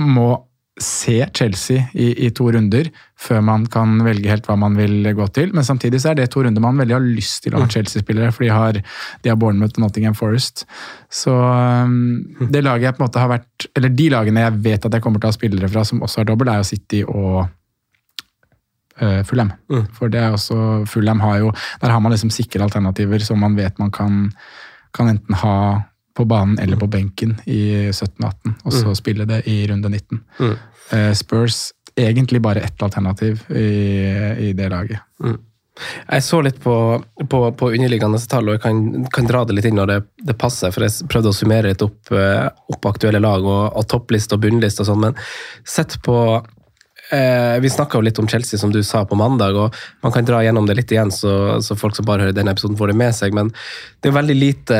må 0.00 0.28
se 0.80 1.20
Chelsea 1.34 1.84
i, 1.92 2.26
i 2.26 2.30
to 2.34 2.48
runder 2.50 2.88
før 3.20 3.42
man 3.46 3.66
kan 3.70 3.94
velge 4.02 4.30
helt 4.30 4.48
hva 4.48 4.56
man 4.58 4.74
vil 4.74 5.06
gå 5.14 5.26
til. 5.36 5.52
Men 5.54 5.66
samtidig 5.66 6.00
så 6.02 6.10
er 6.10 6.18
det 6.18 6.26
to 6.34 6.42
runder 6.42 6.62
man 6.62 6.80
veldig 6.80 6.96
har 6.96 7.04
lyst 7.04 7.44
til 7.44 7.54
å 7.54 7.62
ha 7.62 7.68
Chelsea-spillere, 7.70 8.32
for 8.34 8.46
de 8.46 8.50
har, 8.50 8.80
de 9.22 9.30
har 9.30 9.38
Bournemouth 9.38 9.78
og 9.78 9.84
Nottingham 9.84 10.16
Forest. 10.18 10.64
Så 11.12 11.34
um, 11.34 12.24
det 12.50 12.64
laget 12.66 12.88
jeg 12.88 12.96
på 12.96 13.04
en 13.04 13.06
måte 13.06 13.22
har 13.22 13.30
vært 13.30 13.68
Eller 13.78 13.92
de 13.94 14.08
lagene 14.10 14.42
jeg 14.42 14.58
vet 14.64 14.88
at 14.88 14.96
jeg 14.96 15.04
kommer 15.04 15.22
til 15.22 15.28
å 15.28 15.32
ha 15.32 15.38
spillere 15.38 15.70
fra 15.70 15.86
som 15.86 16.02
også 16.02 16.22
har 16.22 16.30
dobbel, 16.32 16.50
er 16.50 16.60
jo 16.60 16.68
City 16.72 17.04
og 17.06 17.40
uh, 18.98 19.22
Fulham. 19.30 19.54
Mm. 19.70 19.86
For 19.94 20.10
det 20.10 20.24
er 20.24 20.34
også 20.34 20.58
Fulham 20.90 21.22
har 21.22 21.38
jo 21.44 21.54
Der 21.82 21.94
har 21.94 22.02
man 22.02 22.16
liksom 22.16 22.34
sikre 22.34 22.66
alternativer 22.66 23.22
som 23.22 23.38
man 23.46 23.54
vet 23.54 23.78
man 23.78 23.94
kan, 23.94 24.24
kan 24.96 25.14
enten 25.14 25.38
ha 25.44 25.56
på 26.14 26.24
banen 26.24 26.58
eller 26.62 26.78
på 26.78 26.86
benken 26.86 27.36
i 27.50 27.90
17-18, 27.90 28.54
og 28.62 28.72
så 28.72 28.94
spille 28.94 29.26
det 29.28 29.42
i 29.50 29.64
runde 29.66 29.88
19. 29.88 30.20
Mm. 30.38 30.54
Eh, 30.90 31.10
Spurs 31.18 31.72
egentlig 31.96 32.42
bare 32.42 32.60
ett 32.60 32.82
alternativ 32.82 33.42
i, 33.50 33.66
i 34.48 34.52
det 34.52 34.68
laget. 34.68 35.00
Jeg 36.06 36.22
så 36.22 36.38
litt 36.44 36.60
på, 36.62 36.74
på, 37.30 37.38
på 37.58 37.68
underliggende 37.74 38.20
tall, 38.30 38.48
og 38.48 38.58
jeg 38.58 38.62
kan, 38.62 39.06
kan 39.14 39.26
dra 39.26 39.42
det 39.44 39.56
litt 39.56 39.66
inn 39.66 39.78
når 39.78 39.90
det, 39.90 39.96
det 40.30 40.36
passer. 40.38 40.70
For 40.74 40.86
jeg 40.86 41.08
prøvde 41.10 41.32
å 41.32 41.34
summere 41.34 41.72
litt 41.72 41.82
opp, 41.82 42.12
eh, 42.14 42.46
opp 42.70 42.86
aktuelle 42.92 43.22
lag 43.22 43.42
og, 43.42 43.64
og 43.74 43.88
toppliste 43.90 44.38
og 44.38 44.44
bunnliste 44.44 44.84
og 44.84 44.90
sånn. 44.92 45.02
Men 45.08 45.18
sett 45.66 45.98
på 46.06 46.16
eh, 47.12 47.60
Vi 47.60 47.70
snakka 47.70 48.00
litt 48.00 48.18
om 48.18 48.28
Chelsea, 48.28 48.58
som 48.58 48.72
du 48.72 48.82
sa, 48.82 49.04
på 49.04 49.18
mandag. 49.18 49.56
og 49.56 49.74
Man 50.02 50.12
kan 50.12 50.24
dra 50.24 50.42
gjennom 50.44 50.66
det 50.66 50.78
litt 50.78 50.92
igjen, 50.92 51.12
så, 51.12 51.60
så 51.62 51.76
folk 51.76 51.96
som 51.96 52.06
bare 52.08 52.26
hører 52.26 52.36
denne 52.36 52.54
episoden, 52.54 52.78
får 52.78 52.92
det 52.92 52.98
med 53.00 53.14
seg. 53.14 53.34
Men 53.36 53.52
det 54.00 54.10
er 54.10 54.18
veldig 54.18 54.36
lite 54.38 54.76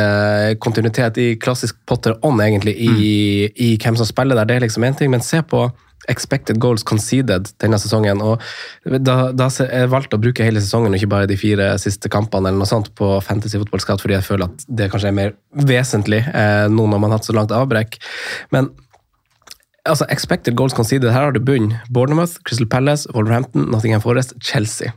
kontinuitet 0.61 1.19
i 1.19 1.29
klassisk 1.37 1.79
Potter 1.87 2.19
on, 2.23 2.41
egentlig, 2.41 2.77
i, 2.77 3.49
i 3.55 3.75
hvem 3.77 3.97
som 4.01 4.09
spiller 4.09 4.39
der. 4.39 4.49
Det 4.49 4.59
er 4.59 4.69
liksom 4.69 4.87
én 4.87 4.97
ting, 4.99 5.11
men 5.13 5.25
se 5.25 5.43
på 5.43 5.69
expected 6.09 6.59
goals 6.61 6.83
conceded 6.83 7.49
denne 7.63 7.79
sesongen. 7.81 8.23
og 8.23 8.43
Da, 8.85 9.33
da 9.33 9.49
jeg 9.49 9.91
valgte 9.93 10.19
å 10.19 10.23
bruke 10.23 10.47
hele 10.47 10.63
sesongen 10.63 10.93
og 10.93 11.01
ikke 11.01 11.13
bare 11.15 11.31
de 11.31 11.39
fire 11.41 11.73
siste 11.83 12.11
kampene 12.13 12.51
eller 12.51 12.63
noe 12.63 12.71
sånt 12.71 12.93
på 12.99 13.17
Fantasy 13.25 13.61
Football 13.61 13.85
Scout, 13.85 14.05
fordi 14.05 14.19
jeg 14.19 14.29
føler 14.29 14.51
at 14.51 14.67
det 14.69 14.91
kanskje 14.93 15.13
er 15.13 15.19
mer 15.19 15.37
vesentlig 15.55 16.25
eh, 16.29 16.67
nå 16.73 16.89
når 16.89 17.01
man 17.01 17.13
har 17.13 17.21
hatt 17.21 17.31
så 17.31 17.37
langt 17.37 17.55
avbrekk. 17.55 17.99
Men 18.55 18.73
altså, 19.85 20.07
expected 20.11 20.57
goals 20.57 20.73
conceded, 20.73 21.11
her 21.13 21.21
har 21.29 21.35
du 21.35 21.41
bunn. 21.41 21.75
Bournemouth, 21.93 22.41
Crystal 22.45 22.67
Palace, 22.67 23.09
Wolverhampton, 23.15 23.69
Nottingham 23.71 24.01
Forest, 24.01 24.35
Chelsea. 24.43 24.93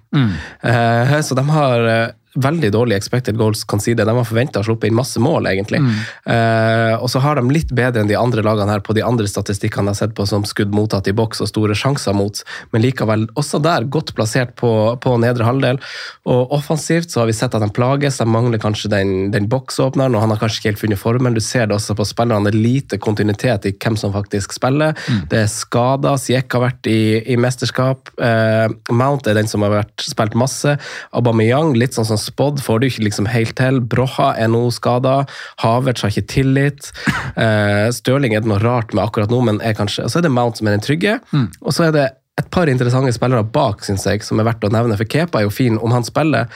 Eh, 0.63 1.21
så 1.21 1.35
de 1.35 1.43
har 1.49 1.87
eh, 1.91 2.07
veldig 2.43 2.71
dårlig 2.73 2.97
expected 2.97 3.37
goals 3.39 3.63
kan 3.67 3.81
si 3.83 3.95
det. 3.97 4.05
De 4.07 4.15
har 4.15 4.27
forventa 4.27 4.61
å 4.61 4.67
sluppe 4.67 4.89
inn 4.89 4.97
masse 4.97 5.21
mål, 5.21 5.49
egentlig. 5.51 5.81
Eh, 6.25 6.95
og 6.97 7.09
så 7.11 7.21
har 7.23 7.39
de 7.39 7.53
litt 7.53 7.73
bedre 7.75 8.03
enn 8.03 8.11
de 8.11 8.17
andre 8.19 8.43
lagene 8.45 8.71
her 8.71 8.83
på 8.85 8.95
de 8.97 9.03
andre 9.05 9.27
statistikkene 9.29 9.91
jeg 9.91 9.95
har 9.95 9.99
sett 10.01 10.15
på 10.17 10.25
som 10.29 10.45
skudd 10.47 10.73
mottatt 10.75 11.07
i 11.09 11.15
boks 11.15 11.41
og 11.43 11.51
store 11.51 11.75
sjanser 11.77 12.15
mot, 12.17 12.41
men 12.73 12.83
likevel 12.83 13.27
også 13.39 13.61
der 13.63 13.87
godt 13.91 14.13
plassert 14.17 14.55
på, 14.59 14.71
på 15.03 15.15
nedre 15.21 15.47
halvdel. 15.47 15.81
Og 16.27 16.53
offensivt 16.55 17.13
så 17.13 17.21
har 17.21 17.31
vi 17.31 17.37
sett 17.37 17.55
at 17.55 17.63
de 17.63 17.69
plages, 17.73 18.19
de 18.21 18.27
mangler 18.29 18.61
kanskje 18.61 18.91
den, 18.93 19.13
den 19.33 19.49
boksåpneren, 19.51 20.15
og 20.15 20.25
han 20.25 20.33
har 20.33 20.41
kanskje 20.41 20.61
ikke 20.61 20.71
helt 20.73 20.83
funnet 20.83 21.01
formen. 21.01 21.37
Du 21.37 21.43
ser 21.43 21.69
det 21.69 21.77
også 21.77 21.97
på 21.97 22.07
spillerne, 22.07 22.47
det 22.47 22.55
er 22.55 22.67
lite 22.67 23.01
kontinuitet 23.01 23.69
i 23.69 23.75
hvem 23.75 23.97
som 23.99 24.15
faktisk 24.15 24.55
spiller. 24.55 24.95
Det 25.31 25.43
er 25.43 25.51
skader. 25.51 26.17
Siek 26.21 26.51
har 26.53 26.65
vært 26.67 26.89
i, 26.91 26.99
i 27.33 27.37
mesterskap. 27.39 28.11
Eh, 28.21 28.67
Mount 28.93 29.27
er 29.27 29.37
den 29.37 29.49
som 29.49 29.63
har 29.65 29.73
vært, 29.73 29.95
spilt 30.03 30.35
masse. 30.37 30.77
Aubameyang, 31.15 31.73
litt 31.77 31.97
sånn 31.97 32.07
som 32.07 32.19
spådd, 32.27 32.61
får 32.63 32.79
det 32.81 32.91
ikke 32.91 33.07
liksom 33.07 33.29
helt 33.31 33.55
til. 33.59 33.81
Broha 33.81 34.33
er 34.37 34.51
nå 34.53 34.67
skada. 34.75 35.21
Havertz 35.63 36.05
har 36.05 36.13
ikke 36.13 36.31
tillit. 36.37 36.91
Eh, 37.37 37.87
Stirling 37.93 38.33
er 38.33 38.41
det 38.41 38.49
noe 38.49 38.57
rart 38.63 38.93
med 38.95 39.03
akkurat 39.03 39.29
nå, 39.29 39.37
men 39.45 39.59
er 39.61 39.75
kanskje 39.77 40.07
Og 40.07 40.09
så 40.09 40.17
er 40.17 40.23
det 40.25 40.31
Mount 40.33 40.57
som 40.57 40.67
er 40.69 40.73
den 40.73 40.81
trygge. 40.81 41.17
Og 41.61 41.75
så 41.75 41.85
er 41.85 41.91
det 41.93 42.05
et 42.37 42.49
par 42.53 42.69
interessante 42.69 43.13
spillere 43.13 43.45
bak, 43.53 43.83
synes 43.85 44.05
jeg, 44.07 44.23
som 44.25 44.39
er 44.41 44.47
verdt 44.47 44.65
å 44.65 44.71
nevne. 44.73 44.97
For 44.97 45.09
Kepa 45.09 45.41
er 45.41 45.45
jo 45.45 45.53
fin 45.53 45.77
om 45.77 45.93
han 45.93 46.05
spiller, 46.07 46.49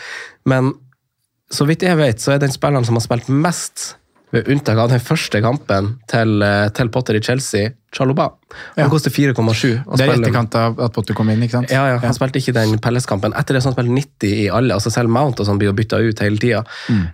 men 0.49 0.71
så 1.51 1.67
vidt 1.67 1.83
jeg 1.85 1.99
vet, 1.99 2.21
så 2.21 2.35
er 2.35 2.41
den 2.41 2.53
spilleren 2.53 2.87
som 2.87 2.97
har 2.97 3.05
spilt 3.05 3.29
mest 3.29 3.91
ved 4.31 4.47
unntak 4.47 4.77
av 4.79 4.89
den 4.93 4.99
første 5.03 5.41
kampen 5.43 5.95
til, 6.07 6.41
eh, 6.43 6.69
til 6.77 6.89
Potter 6.89 7.17
i 7.19 7.21
Chelsea, 7.21 7.71
Chaloba. 7.91 8.29
Han 8.77 8.85
Ja. 8.85 8.89
koster 8.89 9.11
4,7. 9.11 9.83
Det 9.97 10.05
er 10.07 10.13
i 10.13 10.19
etterkant 10.21 10.55
av 10.55 10.79
at 10.79 10.93
Potter 10.93 11.13
kom 11.13 11.29
inn, 11.29 11.41
ikke 11.43 11.57
sant? 11.59 11.69
Ja, 11.71 11.87
ja, 11.91 11.97
han 11.99 12.13
spilte 12.15 12.39
ikke 12.39 12.53
den 12.55 12.77
Pelles-kampen. 12.79 13.33
Etter 13.35 13.53
det 13.57 13.61
så 13.63 13.73
han 13.73 13.75
spilt 13.75 13.91
90 13.91 14.31
i 14.45 14.47
alle. 14.49 14.73
altså 14.73 14.89
Selv 14.91 15.09
Mount 15.09 15.39
og 15.39 15.45
sånn 15.45 15.57
blir 15.59 15.67
jo 15.67 15.73
bytta 15.75 15.99
ut 15.99 16.19
hele 16.23 16.37
tida. 16.39 16.63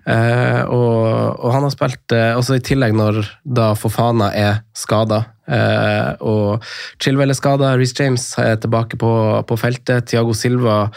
Eh, 0.06 0.62
og, 0.70 1.40
og 1.44 1.52
han 1.54 1.64
har 1.66 1.72
spilt 1.74 2.14
eh, 2.14 2.36
også 2.38 2.56
i 2.60 2.64
tillegg 2.66 2.94
når 2.94 3.24
da 3.44 3.72
Fofana 3.74 4.30
er 4.36 4.62
skada. 4.78 5.26
Eh, 5.50 6.14
og 6.22 6.62
Chilwell 7.00 7.32
er 7.32 7.38
skada, 7.40 7.74
Reece 7.80 7.96
James 8.04 8.28
er 8.38 8.58
tilbake 8.62 8.98
på, 9.00 9.12
på 9.48 9.58
feltet. 9.58 10.06
Tiago 10.12 10.34
Silva 10.38 10.92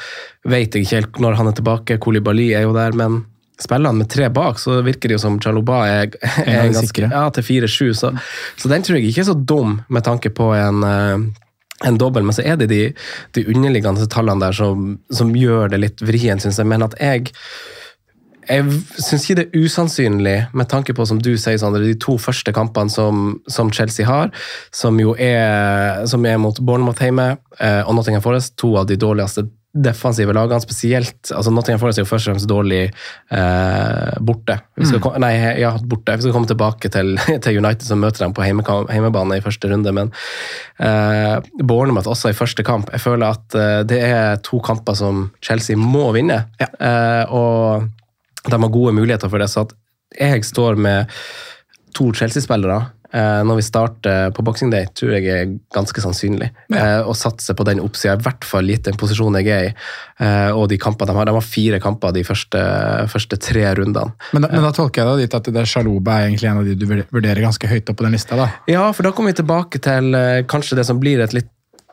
vet 0.44 0.74
jeg 0.74 0.85
ikke 0.85 0.96
helt 1.00 1.20
når 1.24 1.37
han 1.40 1.48
er 1.48 1.52
tilbake. 1.56 1.98
Kolibali 2.02 2.50
er 2.52 2.62
jo 2.68 2.74
der, 2.76 2.92
men 2.92 3.24
spiller 3.61 3.92
han 3.92 4.01
med 4.01 4.11
tre 4.12 4.31
bak, 4.33 4.59
så 4.59 4.81
virker 4.87 5.11
det 5.11 5.18
jo 5.18 5.23
som 5.23 5.38
Chaloba 5.42 5.83
er, 5.88 6.16
er 6.46 6.70
ganske, 6.70 6.87
sikre. 6.88 7.11
ja, 7.12 7.27
til 7.37 7.46
4-7. 7.46 7.92
Så, 8.01 8.12
så 8.57 8.73
den 8.73 8.87
tror 8.87 8.99
jeg 8.99 9.11
ikke 9.11 9.25
er 9.25 9.31
så 9.33 9.37
dum 9.37 9.81
med 9.88 10.07
tanke 10.07 10.33
på 10.35 10.53
en 10.57 10.85
eh, 10.87 11.46
en 11.85 11.96
dobbel, 11.96 12.27
men 12.29 12.37
så 12.37 12.44
er 12.44 12.59
det 12.61 12.66
de, 12.68 12.81
de 13.33 13.46
underliggende 13.49 14.05
tallene 14.12 14.42
der 14.42 14.53
som, 14.53 14.99
som 15.16 15.31
gjør 15.33 15.70
det 15.73 15.79
litt 15.81 16.03
vrient, 16.05 16.44
syns 16.44 16.61
jeg. 16.61 16.68
Men 16.68 16.85
at 16.85 16.96
jeg 17.01 17.31
jeg 18.51 18.64
syns 18.99 19.25
ikke 19.25 19.37
det 19.38 19.44
er 19.46 19.64
usannsynlig, 19.64 20.37
med 20.57 20.68
tanke 20.70 20.94
på 20.96 21.05
som 21.07 21.20
du 21.23 21.31
sier, 21.38 21.59
Sandre, 21.61 21.85
de 21.87 21.94
to 22.03 22.16
første 22.18 22.53
kampene 22.57 22.90
som, 22.90 23.37
som 23.51 23.70
Chelsea 23.70 24.07
har, 24.09 24.33
som 24.75 24.99
jo 24.99 25.14
er, 25.14 26.03
som 26.11 26.25
er 26.27 26.40
mot 26.42 26.59
Bournemouth 26.59 27.05
hjemme 27.05 27.29
eh, 27.61 27.83
og 27.85 27.94
Nottingham 27.94 28.25
Forest, 28.25 28.57
to 28.59 28.75
av 28.81 28.88
de 28.90 28.99
dårligste 28.99 29.46
defensive 29.72 30.35
lagene. 30.35 30.61
Spesielt 30.62 31.30
altså 31.35 31.52
Nottingham 31.54 31.80
Forest 31.83 32.00
er 32.00 32.04
jo 32.04 32.11
først 32.11 32.26
og 32.26 32.33
fremst 32.33 32.50
dårlig 32.50 32.80
eh, 32.88 34.16
borte. 34.26 34.56
Vi 34.78 34.88
skal, 34.88 35.02
mm. 35.04 35.18
Nei, 35.22 35.33
ja, 35.62 35.72
borte. 35.78 36.16
Vi 36.18 36.26
skal 36.26 36.35
komme 36.35 36.50
tilbake 36.50 36.90
til, 36.92 37.14
til 37.44 37.61
United, 37.61 37.87
som 37.87 38.02
møter 38.02 38.24
dem 38.24 38.35
på 38.37 38.46
hjemmebane 38.46 39.38
i 39.38 39.44
første 39.44 39.70
runde. 39.70 39.94
Men 39.96 40.12
eh, 40.83 41.37
Bournemouth 41.62 42.11
også 42.11 42.33
i 42.33 42.38
første 42.38 42.66
kamp. 42.66 42.90
Jeg 42.94 43.04
føler 43.04 43.37
at 43.38 43.59
eh, 43.59 43.80
det 43.88 44.02
er 44.11 44.42
to 44.46 44.62
kamper 44.64 44.98
som 44.98 45.28
Chelsea 45.44 45.78
må 45.78 46.09
vinne. 46.16 46.42
Eh, 46.61 47.24
og 47.30 47.87
de 48.46 48.56
har 48.56 48.74
gode 48.74 48.96
muligheter 48.96 49.30
for 49.30 49.42
det. 49.42 49.50
Så 49.52 49.68
at 49.68 49.76
jeg 50.18 50.44
står 50.48 50.80
med 50.80 51.20
to 51.94 52.11
Chelsea-spillere 52.16 52.83
eh, 53.12 53.40
når 53.46 53.59
vi 53.61 53.64
starter 53.66 54.31
på 54.37 54.44
Boxing 54.46 54.70
Day, 54.73 54.87
tror 54.96 55.12
jeg 55.16 55.27
er 55.31 55.53
ganske 55.75 56.03
sannsynlig. 56.05 56.51
Eh, 56.73 57.01
å 57.07 57.14
satse 57.16 57.55
på 57.59 57.66
den 57.68 57.81
oppsida, 57.83 58.14
i 58.18 58.25
hvert 58.25 58.44
fall 58.49 58.68
gitt 58.70 58.85
den 58.88 58.99
posisjonen 59.01 59.40
jeg 59.44 59.53
er 59.55 59.68
i. 59.70 59.75
Eh, 60.25 60.51
og 60.57 60.68
de 60.73 60.79
kampene 60.79 61.12
de 61.12 61.16
har. 61.20 61.31
De 61.31 61.37
har 61.38 61.46
fire 61.46 61.81
kamper 61.83 62.12
de 62.16 62.25
første, 62.27 62.64
første 63.12 63.38
tre 63.40 63.66
rundene. 63.79 64.12
Men, 64.33 64.42
da- 64.46 64.53
men 64.53 64.62
da 64.66 64.73
tolker 64.77 65.03
jeg 65.05 65.20
det 65.20 65.29
dit 65.29 65.38
at 65.40 65.53
det 65.61 65.66
Sjaloba 65.70 66.18
er 66.20 66.29
egentlig 66.31 66.51
en 66.51 66.59
av 66.62 66.64
de 66.68 66.75
du 66.81 66.87
vurderer 66.88 67.40
ganske 67.44 67.68
høyt 67.70 67.88
opp 67.90 67.96
på 68.01 68.05
den 68.09 68.12
lista, 68.18 68.37
da. 68.37 68.51
Ja, 68.70 68.88
for 68.92 69.03
da 69.07 69.12
kommer 69.12 69.33
vi 69.35 69.40
tilbake 69.42 69.81
til 69.85 70.14
eh, 70.14 70.42
kanskje 70.51 70.77
det 70.81 70.87
som 70.88 71.01
blir 71.03 71.20
et 71.25 71.33
litt 71.37 71.49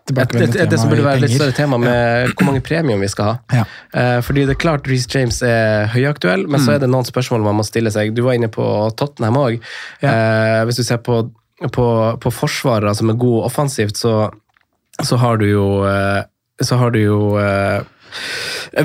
et, 0.09 0.35
et, 0.35 0.55
et, 0.55 0.69
det 0.71 0.77
som 0.79 0.89
burde 0.89 1.03
være 1.03 1.19
litt 1.25 1.33
større 1.35 1.55
tema 1.57 1.77
med 1.81 2.31
hvor 2.37 2.47
mange 2.47 2.61
premium 2.63 3.01
vi 3.03 3.09
skal 3.11 3.25
ha. 3.25 3.33
Ja. 3.59 3.63
Eh, 3.93 4.19
fordi 4.23 4.45
det 4.47 4.55
er 4.55 4.61
klart 4.61 4.87
Reece 4.87 5.09
James 5.11 5.41
er 5.43 5.87
høyaktuell, 5.91 6.45
men 6.47 6.59
Mm. 6.61 6.65
så 6.65 6.75
er 6.75 6.79
det 6.79 6.89
noen 6.89 7.05
spørsmål 7.05 7.43
man 7.43 7.59
må 7.59 7.65
stille 7.67 7.91
seg. 7.91 8.13
Du 8.15 8.23
var 8.23 8.33
inne 8.37 8.47
på 8.47 8.63
Tottenham 8.97 9.35
òg. 9.41 9.59
Eh, 10.01 10.63
hvis 10.65 10.79
du 10.79 10.83
ser 10.87 10.97
på, 11.03 11.19
på, 11.75 11.87
på 12.23 12.31
forsvarere 12.31 12.95
som 12.95 13.09
er 13.11 13.19
gode 13.19 13.43
offensivt, 13.49 13.97
så, 13.97 14.29
så 15.03 15.17
har 15.21 15.37
du 15.37 15.45
jo 15.49 15.67
eh, 15.85 16.23
Så 16.63 16.77
har 16.77 16.89
du 16.89 16.97
jo 16.99 17.37
eh, 17.37 17.83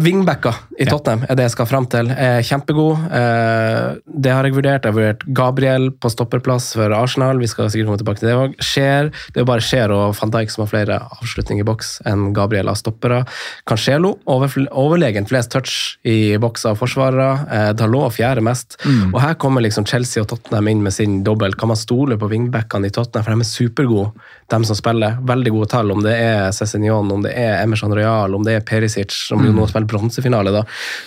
Wingbacker 0.03 0.55
i 0.81 0.87
Tottenham 0.89 1.27
er 1.29 1.37
det 1.39 1.47
jeg 1.49 1.55
skal 1.57 1.69
fram 1.69 1.87
til. 1.91 2.11
Er 2.11 2.43
kjempegod. 2.47 3.07
Eh, 3.13 3.99
det 4.07 4.33
har 4.33 4.47
jeg 4.47 4.57
vurdert. 4.57 4.87
Jeg 4.87 4.93
har 4.93 4.99
vurdert 4.99 5.25
Gabriel 5.37 5.89
på 5.93 6.11
stopperplass 6.13 6.73
for 6.79 6.95
Arsenal. 6.97 7.41
Vi 7.43 7.51
skal 7.51 7.71
sikkert 7.73 7.91
komme 7.91 8.01
tilbake 8.03 8.23
til 8.23 8.31
det 8.31 8.37
òg. 8.39 8.57
Det 8.63 9.41
er 9.41 9.43
jo 9.43 9.49
bare 9.49 9.65
Skjer 9.65 9.93
og 9.95 10.17
van 10.19 10.33
Dijk 10.35 10.53
som 10.53 10.65
har 10.65 10.71
flere 10.73 10.99
avslutninger 11.19 11.65
i 11.65 11.69
boks 11.69 11.95
enn 12.09 12.31
Gabriel 12.37 12.71
av 12.73 12.79
stoppere. 12.81 13.23
Cancelo 13.69 14.15
overlegent 14.27 15.31
flest 15.31 15.53
touch 15.53 15.75
i 16.09 16.37
boks 16.43 16.67
av 16.71 16.81
forsvarere. 16.81 17.31
Eh, 17.53 17.71
Dalot 17.79 18.17
fjerde 18.17 18.45
mest. 18.45 18.79
Og 19.13 19.21
her 19.23 19.37
kommer 19.41 19.65
liksom 19.65 19.87
Chelsea 19.89 20.23
og 20.23 20.31
Tottenham 20.33 20.71
inn 20.73 20.83
med 20.85 20.95
sin 20.95 21.21
dobbel. 21.27 21.55
Kan 21.59 21.73
man 21.73 21.81
stole 21.81 22.19
på 22.19 22.31
wingbackene 22.33 22.89
i 22.89 22.95
Tottenham, 22.95 23.25
for 23.27 23.35
de 23.35 23.45
er 23.45 23.51
supergode, 23.51 24.11
de 24.53 24.63
som 24.69 24.79
spiller. 24.79 25.19
Veldig 25.29 25.53
gode 25.55 25.71
tall, 25.73 25.93
om 25.95 26.03
det 26.05 26.15
er 26.17 26.51
Cézignon, 26.57 27.11
om 27.13 27.23
det 27.25 27.35
er 27.39 27.61
Emerson 27.63 27.95
Royal, 27.95 28.35
om 28.35 28.45
det 28.47 28.57
er 28.59 28.67
Perisic, 28.67 29.12
som 29.13 29.43
jo 29.45 29.53
nå 29.55 29.67
spiller 29.71 29.89
bronsefinale. 29.91 30.55
da. 30.55 30.63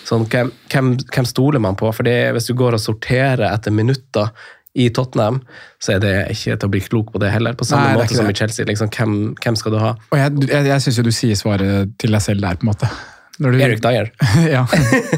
Sånn, 0.07 0.27
hvem, 0.31 0.51
hvem, 0.71 1.29
stoler 1.29 1.63
man 1.63 1.77
på? 1.79 1.91
For 1.95 2.05
hvis 2.05 2.51
du 2.51 2.55
går 2.57 2.77
og 2.77 2.83
sorterer 2.83 3.47
etter 3.51 3.75
minutter 3.75 4.31
i 4.75 4.89
Tottenham, 4.91 5.39
så 5.79 5.95
er 5.95 6.03
det 6.03 6.13
ikke 6.33 6.57
til 6.59 6.67
å 6.67 6.73
bli 6.73 6.83
klok 6.83 7.13
på 7.13 7.21
det 7.23 7.31
heller. 7.31 7.55
På 7.55 7.67
samme 7.67 7.93
Nei, 7.93 7.99
måte 8.01 8.17
som 8.17 8.27
i. 8.27 8.35
Chelsea. 8.35 8.67
Liksom, 8.67 8.91
hvem, 8.91 9.17
hvem 9.39 9.59
skal 9.59 9.75
du 9.75 9.79
ha? 9.79 9.95
Og 10.11 10.19
jeg, 10.19 10.47
jeg, 10.51 10.69
jeg 10.71 10.85
syns 10.85 10.99
jo 10.99 11.05
du 11.07 11.13
sier 11.15 11.39
svaret 11.39 11.93
til 12.01 12.15
deg 12.15 12.23
selv 12.23 12.43
der, 12.43 12.59
på 12.59 12.67
en 12.67 12.73
måte. 12.73 12.91
Du, 13.37 13.49
Erik 13.51 13.81
Dyer. 13.83 14.11
ja, 14.55 14.63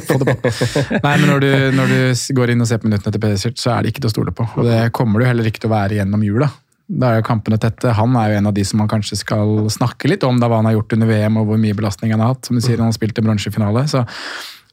få 0.08 0.18
det 0.22 0.34
på. 0.42 0.52
Nei, 1.04 1.12
men 1.22 1.28
når 1.30 1.44
du, 1.44 1.50
når 1.78 1.92
du 1.92 2.38
går 2.38 2.54
inn 2.54 2.66
og 2.66 2.70
ser 2.70 2.82
på 2.82 2.90
minuttene 2.90 3.14
til 3.14 3.22
Pedersen, 3.22 3.58
så 3.62 3.76
er 3.76 3.86
det 3.86 3.94
ikke 3.94 4.06
til 4.06 4.10
å 4.10 4.14
stole 4.16 4.34
på. 4.34 4.48
Og 4.58 4.66
det 4.66 4.80
kommer 4.98 5.22
du 5.22 5.28
heller 5.30 5.50
ikke 5.50 5.62
til 5.62 5.70
å 5.70 5.76
være 5.76 6.00
gjennom 6.00 6.26
jula. 6.26 6.50
Da 6.88 7.12
er 7.12 7.20
jo 7.20 7.28
kampene 7.28 7.60
tette. 7.60 7.92
Han 7.98 8.16
er 8.16 8.32
jo 8.32 8.42
en 8.42 8.50
av 8.50 8.54
de 8.56 8.64
som 8.66 8.80
man 8.80 8.92
kanskje 8.92 9.20
skal 9.20 9.66
snakke 9.74 10.08
litt 10.08 10.24
om, 10.24 10.40
da 10.40 10.48
hva 10.48 10.62
han 10.62 10.70
har 10.70 10.78
gjort 10.78 10.94
under 10.96 11.10
VM 11.10 11.42
og 11.42 11.50
hvor 11.50 11.60
mye 11.60 11.76
belastning 11.76 12.14
han 12.16 12.24
har 12.24 12.36
hatt. 12.36 12.48
Som 12.48 12.56
du 12.56 12.64
sier, 12.64 12.80
han 12.80 12.88
har 12.88 12.96
spilt 12.96 13.20
en 13.20 13.28
bronsefinale. 13.28 13.84
Så, 13.92 14.06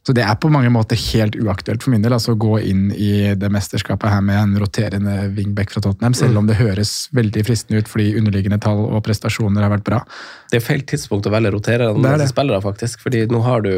så 0.06 0.14
det 0.14 0.22
er 0.22 0.36
på 0.38 0.50
mange 0.52 0.70
måter 0.70 1.00
helt 1.00 1.34
uaktuelt 1.34 1.82
for 1.82 1.90
min 1.90 2.04
del 2.04 2.14
altså 2.14 2.36
å 2.36 2.38
gå 2.38 2.60
inn 2.70 2.84
i 2.92 3.32
det 3.40 3.50
mesterskapet 3.50 4.12
her 4.12 4.22
med 4.22 4.38
en 4.38 4.54
roterende 4.62 5.16
wingback 5.34 5.74
fra 5.74 5.82
Tottenham, 5.82 6.14
selv 6.14 6.38
om 6.38 6.46
det 6.46 6.60
høres 6.60 6.94
veldig 7.18 7.44
fristende 7.48 7.82
ut 7.82 7.90
fordi 7.90 8.12
underliggende 8.20 8.60
tall 8.62 8.84
og 8.84 9.02
prestasjoner 9.08 9.66
har 9.66 9.74
vært 9.74 9.86
bra. 9.88 10.02
Det 10.52 10.60
er 10.60 10.66
feil 10.68 10.86
tidspunkt 10.86 11.26
å 11.26 11.34
velge 11.34 11.54
roterende 11.56 12.14
er 12.14 12.30
spillere, 12.30 12.62
faktisk. 12.62 13.02
fordi 13.02 13.26
nå 13.32 13.42
har 13.48 13.66
du 13.66 13.74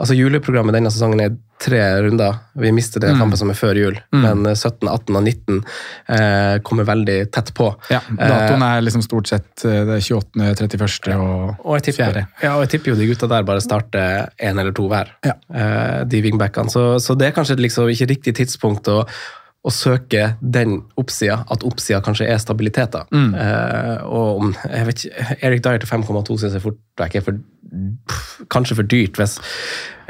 Altså, 0.00 0.14
juleprogrammet 0.16 0.72
denne 0.72 0.88
sesongen 0.88 1.20
er 1.20 1.34
tre 1.60 1.80
runder. 2.00 2.38
Vi 2.56 2.70
mister 2.72 3.00
Mm. 3.00 3.06
den 3.10 3.18
kampen 3.20 3.36
som 3.38 3.50
er 3.52 3.58
før 3.58 3.76
jul, 3.76 3.98
men 4.16 4.46
eh, 4.48 4.54
17, 4.56 4.88
18 4.88 5.16
og 5.16 5.24
19 5.26 5.58
eh, 6.08 6.58
kommer 6.64 6.86
veldig 6.88 7.18
tett 7.32 7.52
på. 7.54 7.66
Ja, 7.92 8.00
Datoen 8.16 8.62
er 8.64 8.80
liksom 8.86 9.02
stort 9.04 9.28
sett 9.28 9.64
eh, 9.68 9.82
det 9.84 9.98
er 9.98 10.06
28., 10.06 10.40
31. 10.56 11.16
og, 11.20 11.56
Og 11.64 11.76
jeg, 11.76 11.90
tipper, 11.90 12.14
4. 12.16 12.24
ja, 12.42 12.54
og 12.56 12.64
jeg 12.64 12.72
tipper 12.76 12.92
jo 12.94 12.96
de 13.02 13.10
gutta 13.12 13.28
der 13.28 13.44
bare 13.44 13.60
starter 13.60 14.30
én 14.40 14.58
eller 14.58 14.72
to 14.72 14.88
hver, 14.88 15.12
Ja. 15.26 15.34
eh, 15.52 16.04
de 16.08 16.22
wingbackene. 16.24 16.70
Så, 16.72 16.86
så 17.04 17.16
det 17.18 17.28
er 17.28 17.36
kanskje 17.36 17.60
liksom 17.60 17.92
ikke 17.92 18.08
riktig 18.14 18.34
tidspunkt 18.40 18.88
å, 18.88 19.04
å 19.60 19.68
søke 19.70 20.36
den 20.40 20.78
oppsida, 20.96 21.42
at 21.52 21.60
oppsida 21.68 22.00
kanskje 22.00 22.30
er 22.32 22.38
stabilitet. 22.40 22.92
da. 22.96 23.04
Mm. 23.12 23.34
Eh, 23.36 23.96
og 24.08 24.40
om, 24.40 24.54
jeg 24.64 24.86
vet 24.88 25.04
ikke, 25.04 25.38
Erik 25.44 25.62
Dyer 25.66 25.82
til 25.84 25.90
5,2 25.92 26.38
syns 26.40 26.56
jeg 26.56 26.64
fort 26.64 26.80
er 27.04 27.20
for 27.20 27.36
pff, 28.08 28.40
kanskje 28.48 28.76
for 28.80 28.88
dyrt. 28.88 29.20
hvis 29.20 29.36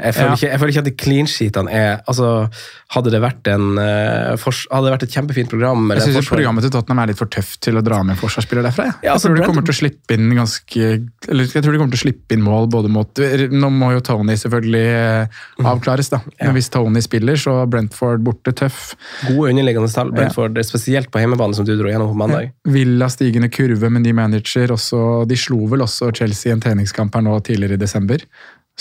jeg 0.01 0.15
føler, 0.17 0.29
Ja. 0.31 0.37
ikke, 0.37 0.49
jeg 0.49 0.59
føler 0.59 0.73
ikke 0.73 0.81
at 0.81 0.89
de 0.89 0.93
clean 1.03 1.29
sheetene 1.29 1.71
er 1.71 2.01
altså, 2.09 2.49
Hadde 2.91 3.11
det 3.13 3.21
vært 3.23 3.47
en 3.47 3.77
uh, 3.79 4.33
for, 4.41 4.55
Hadde 4.71 4.89
det 4.89 4.93
vært 4.95 5.05
et 5.05 5.15
kjempefint 5.15 5.51
program 5.51 5.91
Jeg 5.95 6.07
syns 6.07 6.29
programmet 6.31 6.65
til 6.65 6.73
Tottenham 6.73 7.03
er 7.03 7.11
litt 7.11 7.21
for 7.21 7.31
tøft 7.31 7.61
til 7.63 7.79
å 7.79 7.83
dra 7.85 8.01
med 8.03 8.15
en 8.15 8.19
forsvarsspiller 8.19 8.65
derfra. 8.65 8.87
Jeg, 8.89 8.95
Ja, 8.97 9.11
jeg 9.11 9.13
altså, 9.15 9.29
tror 9.29 9.39
de 9.39 9.47
kommer 9.47 9.67
til 9.67 9.75
å 9.75 9.79
slippe 9.79 10.17
inn 10.17 10.33
ganske 10.37 10.89
Eller 11.29 11.51
jeg 11.53 11.63
tror 11.63 11.75
de 11.75 11.81
kommer 11.81 11.95
til 11.95 12.01
å 12.01 12.03
slippe 12.05 12.37
inn 12.37 12.45
mål 12.45 12.69
både 12.73 12.91
mot 12.91 13.23
Nå 13.51 13.71
må 13.73 13.91
jo 13.95 14.03
Tony 14.05 14.35
selvfølgelig 14.39 14.83
eh, 14.91 15.41
avklares, 15.67 16.09
da. 16.11 16.21
Men 16.41 16.55
hvis 16.55 16.69
Tony 16.73 17.01
spiller, 17.03 17.37
så 17.39 17.57
er 17.61 17.69
Brentford 17.71 18.23
borte 18.25 18.53
tøff. 18.57 18.93
Gode 19.27 19.51
underliggende 19.51 19.91
tall. 19.93 20.11
Brentford, 20.15 20.57
spesielt 20.67 21.11
på 21.13 21.21
hjemmebane, 21.21 21.55
som 21.57 21.67
du 21.67 21.73
dro 21.79 21.91
gjennom 21.91 22.11
på 22.11 22.17
mandag. 22.19 22.51
Villa 22.71 23.09
stigende 23.11 23.51
kurve 23.53 23.91
med 23.93 24.05
ny 24.05 24.13
manager. 24.17 24.73
Også, 24.75 25.01
de 25.29 25.37
slo 25.39 25.65
vel 25.71 25.85
også 25.85 26.11
Chelsea 26.17 26.51
i 26.51 26.55
en 26.55 26.63
treningskamp 26.63 27.15
her 27.17 27.25
nå 27.25 27.37
tidligere 27.45 27.77
i 27.77 27.81
desember. 27.81 28.25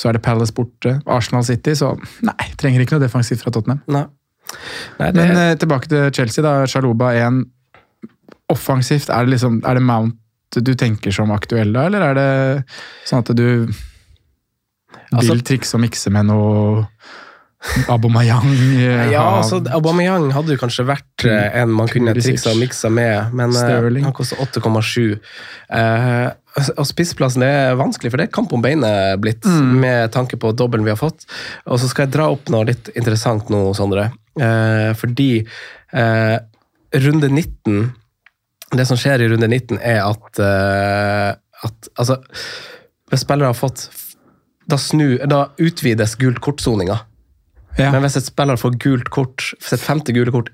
Så 0.00 0.08
er 0.08 0.16
det 0.16 0.22
Palace 0.24 0.54
borte. 0.56 0.94
Arsenal 1.10 1.44
City, 1.44 1.74
så 1.76 1.92
nei, 2.24 2.48
trenger 2.60 2.80
ikke 2.86 2.96
noe 2.96 3.04
defensivt 3.04 3.42
fra 3.44 3.52
Tottenham. 3.52 3.82
Nei. 3.92 4.06
Nei, 4.98 5.10
det, 5.12 5.20
Men 5.20 5.36
eh, 5.36 5.52
tilbake 5.60 5.90
til 5.92 6.08
Chelsea, 6.16 6.42
da. 6.42 6.54
Sjaloba 6.70 7.12
1. 7.20 7.42
Offensivt, 8.50 9.12
er 9.14 9.28
det 9.28 9.36
liksom 9.36 9.60
Er 9.62 9.78
det 9.78 9.84
Mount 9.86 10.16
du 10.50 10.72
tenker 10.74 11.12
som 11.14 11.30
aktuell 11.30 11.70
da, 11.76 11.84
eller 11.86 12.02
er 12.08 12.16
det 12.18 12.30
sånn 13.06 13.20
at 13.22 13.28
du 13.38 13.44
Altså- 15.12 15.28
vil 15.30 15.42
trikse 15.46 15.76
og 15.76 15.82
mikse 15.84 16.10
med 16.10 16.26
noe 16.26 16.88
Abomayang? 17.92 18.44
eh, 18.80 19.10
ja, 19.12 19.20
altså, 19.36 19.58
Abomayang 19.76 20.30
hadde 20.32 20.54
jo 20.54 20.60
kanskje 20.62 20.86
vært 20.88 21.24
eh, 21.28 21.58
en 21.60 21.72
man 21.76 21.90
kunne 21.92 22.14
triksa 22.16 22.54
og 22.54 22.60
miksa 22.62 22.88
med, 22.92 23.34
men 23.36 23.52
eh, 23.52 23.58
Sterling. 23.60 24.06
han 24.08 24.14
koster 24.16 24.40
8,7. 24.40 25.18
Uh, 25.68 26.30
og 26.80 26.86
spissplassen 26.88 27.44
er 27.46 27.76
vanskelig, 27.78 28.10
for 28.10 28.18
det 28.18 28.26
er 28.28 28.32
kamp 28.34 28.52
om 28.56 28.62
beinet 28.64 29.20
blitt, 29.22 29.44
Mm. 29.44 29.74
med 29.84 30.10
tanke 30.16 30.38
på 30.40 30.50
dobbelen 30.56 30.84
vi 30.88 30.90
har 30.94 30.98
fått. 30.98 31.26
Og 31.66 31.78
så 31.82 31.88
skal 31.90 32.06
jeg 32.08 32.14
dra 32.16 32.30
opp 32.32 32.48
noe 32.50 32.64
litt 32.66 32.88
interessant 32.96 33.52
nå, 33.52 33.60
Sondre. 33.76 34.08
Uh, 34.40 34.90
fordi 34.98 35.44
uh, 35.94 36.38
runde 36.94 37.28
19 37.28 37.92
Det 38.72 38.84
som 38.86 38.96
skjer 38.98 39.24
i 39.24 39.28
runde 39.32 39.48
19, 39.50 39.78
er 39.82 40.00
at, 40.06 40.38
at 40.38 41.88
altså, 41.98 42.16
Hvis 43.10 43.24
spillere 43.24 43.50
har 43.50 43.58
fått 43.58 43.88
Da, 44.70 44.78
snu, 44.78 45.18
da 45.26 45.48
utvides 45.58 46.14
gult 46.20 46.38
kort-soninga. 46.40 47.00
Ja. 47.78 47.90
Men 47.94 48.02
hvis 48.04 48.18
et 48.20 48.26
spiller 48.26 48.58
får 48.60 48.78
gult 48.82 49.10
kort, 49.14 49.52
sitt 49.62 49.82
femte 49.82 50.14
gule 50.16 50.34
kort 50.34 50.50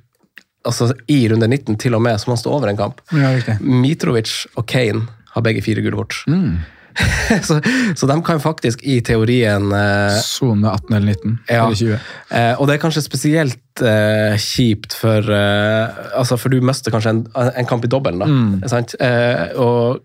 altså 0.66 0.90
i 1.12 1.20
runde 1.30 1.46
19 1.46 1.76
til 1.78 1.94
og 1.94 2.02
med, 2.02 2.18
så 2.18 2.28
må 2.28 2.36
han 2.36 2.42
stå 2.42 2.54
over 2.56 2.70
en 2.70 2.78
kamp. 2.78 3.02
Ja. 3.14 3.58
Mitrovic 3.60 4.32
og 4.56 4.66
Kane 4.70 5.06
har 5.34 5.44
begge 5.44 5.62
fire 5.64 5.84
gule 5.84 6.00
kort. 6.00 6.18
Mm. 6.26 6.56
så, 7.44 7.60
så 7.96 8.06
de 8.08 8.16
kan 8.24 8.40
faktisk 8.40 8.80
i 8.88 8.98
teorien 9.04 9.68
eh, 9.76 10.16
18 10.16 10.94
eller 10.96 11.06
19 11.12 11.38
ja. 11.48 11.66
eller 11.66 11.76
20. 11.76 11.98
Eh, 12.30 12.52
og 12.56 12.68
det 12.68 12.76
er 12.76 12.82
kanskje 12.82 13.04
spesielt 13.04 13.82
eh, 13.84 14.36
kjipt 14.40 14.96
for 14.96 15.28
eh, 15.28 15.98
altså 16.16 16.38
For 16.40 16.52
du 16.52 16.64
mister 16.64 16.94
kanskje 16.94 17.12
en, 17.12 17.22
en 17.36 17.68
kamp 17.68 17.84
i 17.84 17.90
dobbelen, 17.92 18.22
da. 18.24 18.30
Mm. 18.30 18.68
Sant? 18.72 18.96
Eh, 19.00 19.52
og 19.60 20.00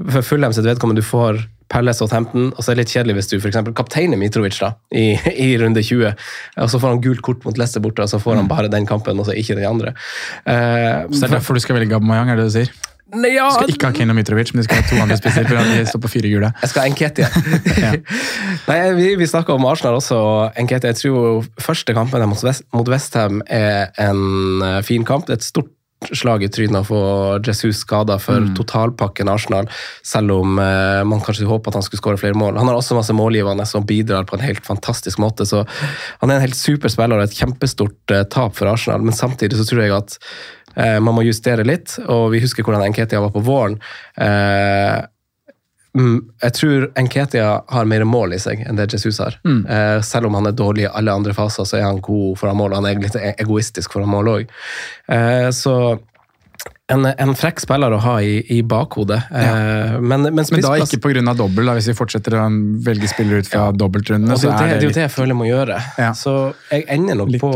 for 0.00 0.26
Fulham 0.26 0.56
sitt 0.56 0.66
vedkommende, 0.66 1.04
du 1.04 1.06
får 1.06 1.44
Palace 1.72 2.04
og 2.04 2.10
15, 2.12 2.52
og 2.54 2.60
så 2.62 2.70
er 2.70 2.76
det 2.76 2.84
litt 2.84 2.94
kjedelig 2.94 3.16
hvis 3.18 3.30
du 3.32 3.36
eksempel 3.38 3.74
kapteiner 3.76 4.20
Mitrovic 4.20 4.58
da, 4.62 4.72
i, 4.94 5.14
i 5.46 5.52
runde 5.60 5.82
20, 5.82 6.12
og 6.62 6.72
så 6.72 6.82
får 6.82 6.94
han 6.94 7.04
gult 7.04 7.24
kort 7.26 7.46
mot 7.46 7.58
Leicester 7.58 7.82
borte, 7.84 8.04
og 8.06 8.12
så 8.12 8.22
får 8.22 8.40
han 8.40 8.50
bare 8.50 8.72
den 8.72 8.86
kampen, 8.88 9.18
og 9.18 9.28
så 9.28 9.36
ikke 9.36 9.58
den 9.58 9.68
andre. 9.68 9.94
Uh, 10.46 11.06
Så 11.10 11.22
det 11.24 11.30
er 11.30 11.38
derfor 11.38 11.58
du 11.58 11.64
skal 11.64 11.80
velge 11.80 11.96
Aubameyang, 11.96 12.30
er 12.30 12.40
det 12.40 12.50
du 12.50 12.54
sier? 12.60 12.74
Nei, 13.14 13.36
ja, 13.36 13.46
Du 13.46 13.54
skal 13.54 13.70
ikke 13.70 13.86
ha 13.86 13.94
Kane 13.94 14.10
og 14.10 14.16
Mitrovic, 14.18 14.50
men 14.52 14.64
du 14.64 14.66
skal 14.66 14.80
ha 14.80 14.86
to 14.88 14.96
andre 14.98 15.16
spisser. 15.18 15.46
for 15.46 15.68
De 15.70 15.84
står 15.86 16.00
på 16.02 16.10
fire 16.10 16.30
gule. 16.32 16.48
Jeg 16.62 16.72
skal 16.72 16.82
ha 16.82 16.90
Enketi. 16.90 17.26
Ja. 17.84 17.92
Nei, 18.66 18.78
vi, 18.98 19.12
vi 19.20 19.28
snakka 19.30 19.54
om 19.54 19.66
Arsenal 19.68 20.00
også. 20.00 20.18
og 20.18 20.58
Enketia, 20.58 20.90
jeg 20.90 20.98
tror 21.04 21.46
første 21.62 21.94
kampen 21.94 22.26
mot, 22.26 22.42
West, 22.42 22.66
Westham 22.74 23.42
er 23.46 23.92
en 24.02 24.62
eh, 24.66 24.80
fin 24.82 25.06
kamp. 25.06 25.28
Det 25.28 25.36
er 25.36 25.42
et 25.42 25.46
stort 25.46 25.70
slag 26.12 26.44
i 26.44 26.50
trynet 26.52 26.82
å 26.82 26.86
få 26.86 27.00
Jesus 27.46 27.80
skada 27.82 28.18
for 28.22 28.44
totalpakken 28.58 29.30
Arsenal, 29.32 29.68
selv 30.06 30.34
om 30.36 30.58
eh, 30.60 31.00
man 31.08 31.22
kanskje 31.24 31.48
håper 31.48 31.72
at 31.72 31.80
han 31.80 31.86
skulle 31.86 32.02
skåre 32.02 32.20
flere 32.20 32.38
mål. 32.38 32.58
Han 32.60 32.68
har 32.70 32.78
også 32.78 32.98
masse 32.98 33.16
målgivende 33.16 33.66
som 33.68 33.86
bidrar 33.86 34.28
på 34.28 34.36
en 34.36 34.44
helt 34.44 34.64
fantastisk 34.66 35.20
måte. 35.22 35.46
så 35.48 35.64
Han 36.20 36.30
er 36.30 36.38
en 36.38 36.46
helt 36.46 36.58
super 36.58 36.92
spiller 36.92 37.18
og 37.18 37.26
et 37.26 37.38
kjempestort 37.40 38.14
eh, 38.14 38.26
tap 38.32 38.56
for 38.58 38.70
Arsenal, 38.70 39.02
men 39.06 39.16
samtidig 39.16 39.58
så 39.58 39.66
tror 39.68 39.82
jeg 39.82 39.96
at 39.96 40.18
eh, 40.76 40.98
man 41.00 41.16
må 41.16 41.26
justere 41.26 41.66
litt. 41.66 41.98
og 42.06 42.30
Vi 42.36 42.44
husker 42.44 42.66
hvordan 42.66 42.92
Nketia 42.92 43.24
var 43.24 43.34
på 43.34 43.44
våren. 43.46 43.80
Eh, 44.20 45.00
Mm, 45.00 45.15
jeg 45.96 46.52
tror 46.58 46.88
Enketia 47.00 47.62
har 47.72 47.84
mer 47.88 48.04
mål 48.04 48.34
i 48.36 48.38
seg 48.42 48.60
enn 48.66 48.76
det 48.76 48.90
Jesus 48.92 49.18
har. 49.22 49.38
Eh, 49.46 50.00
selv 50.04 50.26
om 50.28 50.34
han 50.36 50.46
er 50.50 50.52
dårlig 50.58 50.84
i 50.84 50.90
alle 50.92 51.14
andre 51.14 51.32
faser, 51.36 51.64
så 51.64 51.78
er 51.78 51.86
han 51.88 52.00
god 52.04 52.36
foran 52.40 52.56
mål. 52.58 52.74
Han 52.76 52.86
er 52.90 53.00
litt 53.00 53.16
e- 53.16 53.34
egoistisk 53.40 53.92
foran 53.96 54.10
mål 54.12 54.28
òg. 54.34 54.52
Eh, 55.08 55.48
så 55.56 55.76
en, 56.92 57.04
en 57.06 57.32
frekk 57.34 57.60
spiller 57.64 57.92
å 57.96 57.98
ha 58.04 58.16
i, 58.22 58.36
i 58.58 58.60
bakhodet. 58.62 59.18
Eh, 59.34 59.96
men, 60.00 60.28
men, 60.28 60.44
Men 60.52 60.62
da 60.62 60.74
ikke 60.82 61.00
pga. 61.02 61.34
dobbel, 61.34 61.66
da, 61.66 61.74
hvis 61.78 61.88
vi 61.90 61.96
fortsetter 61.98 62.36
å 62.38 62.44
velge 62.86 63.08
spillere 63.10 63.42
ut 63.42 63.48
fra 63.50 63.70
dobbeltrundene. 63.72 64.34
Og 64.36 64.40
det, 64.42 64.52
det, 64.52 64.68
det 64.68 64.78
er 64.84 64.88
jo 64.90 64.94
det 65.00 65.04
jeg 65.08 65.14
føler 65.16 65.34
jeg 65.34 65.40
må 65.40 65.48
gjøre. 65.48 65.80
Ja. 65.98 66.12
Så 66.14 66.36
jeg 66.70 66.86
ender 66.94 67.18
nok 67.22 67.32
Litt. 67.34 67.40
på, 67.42 67.52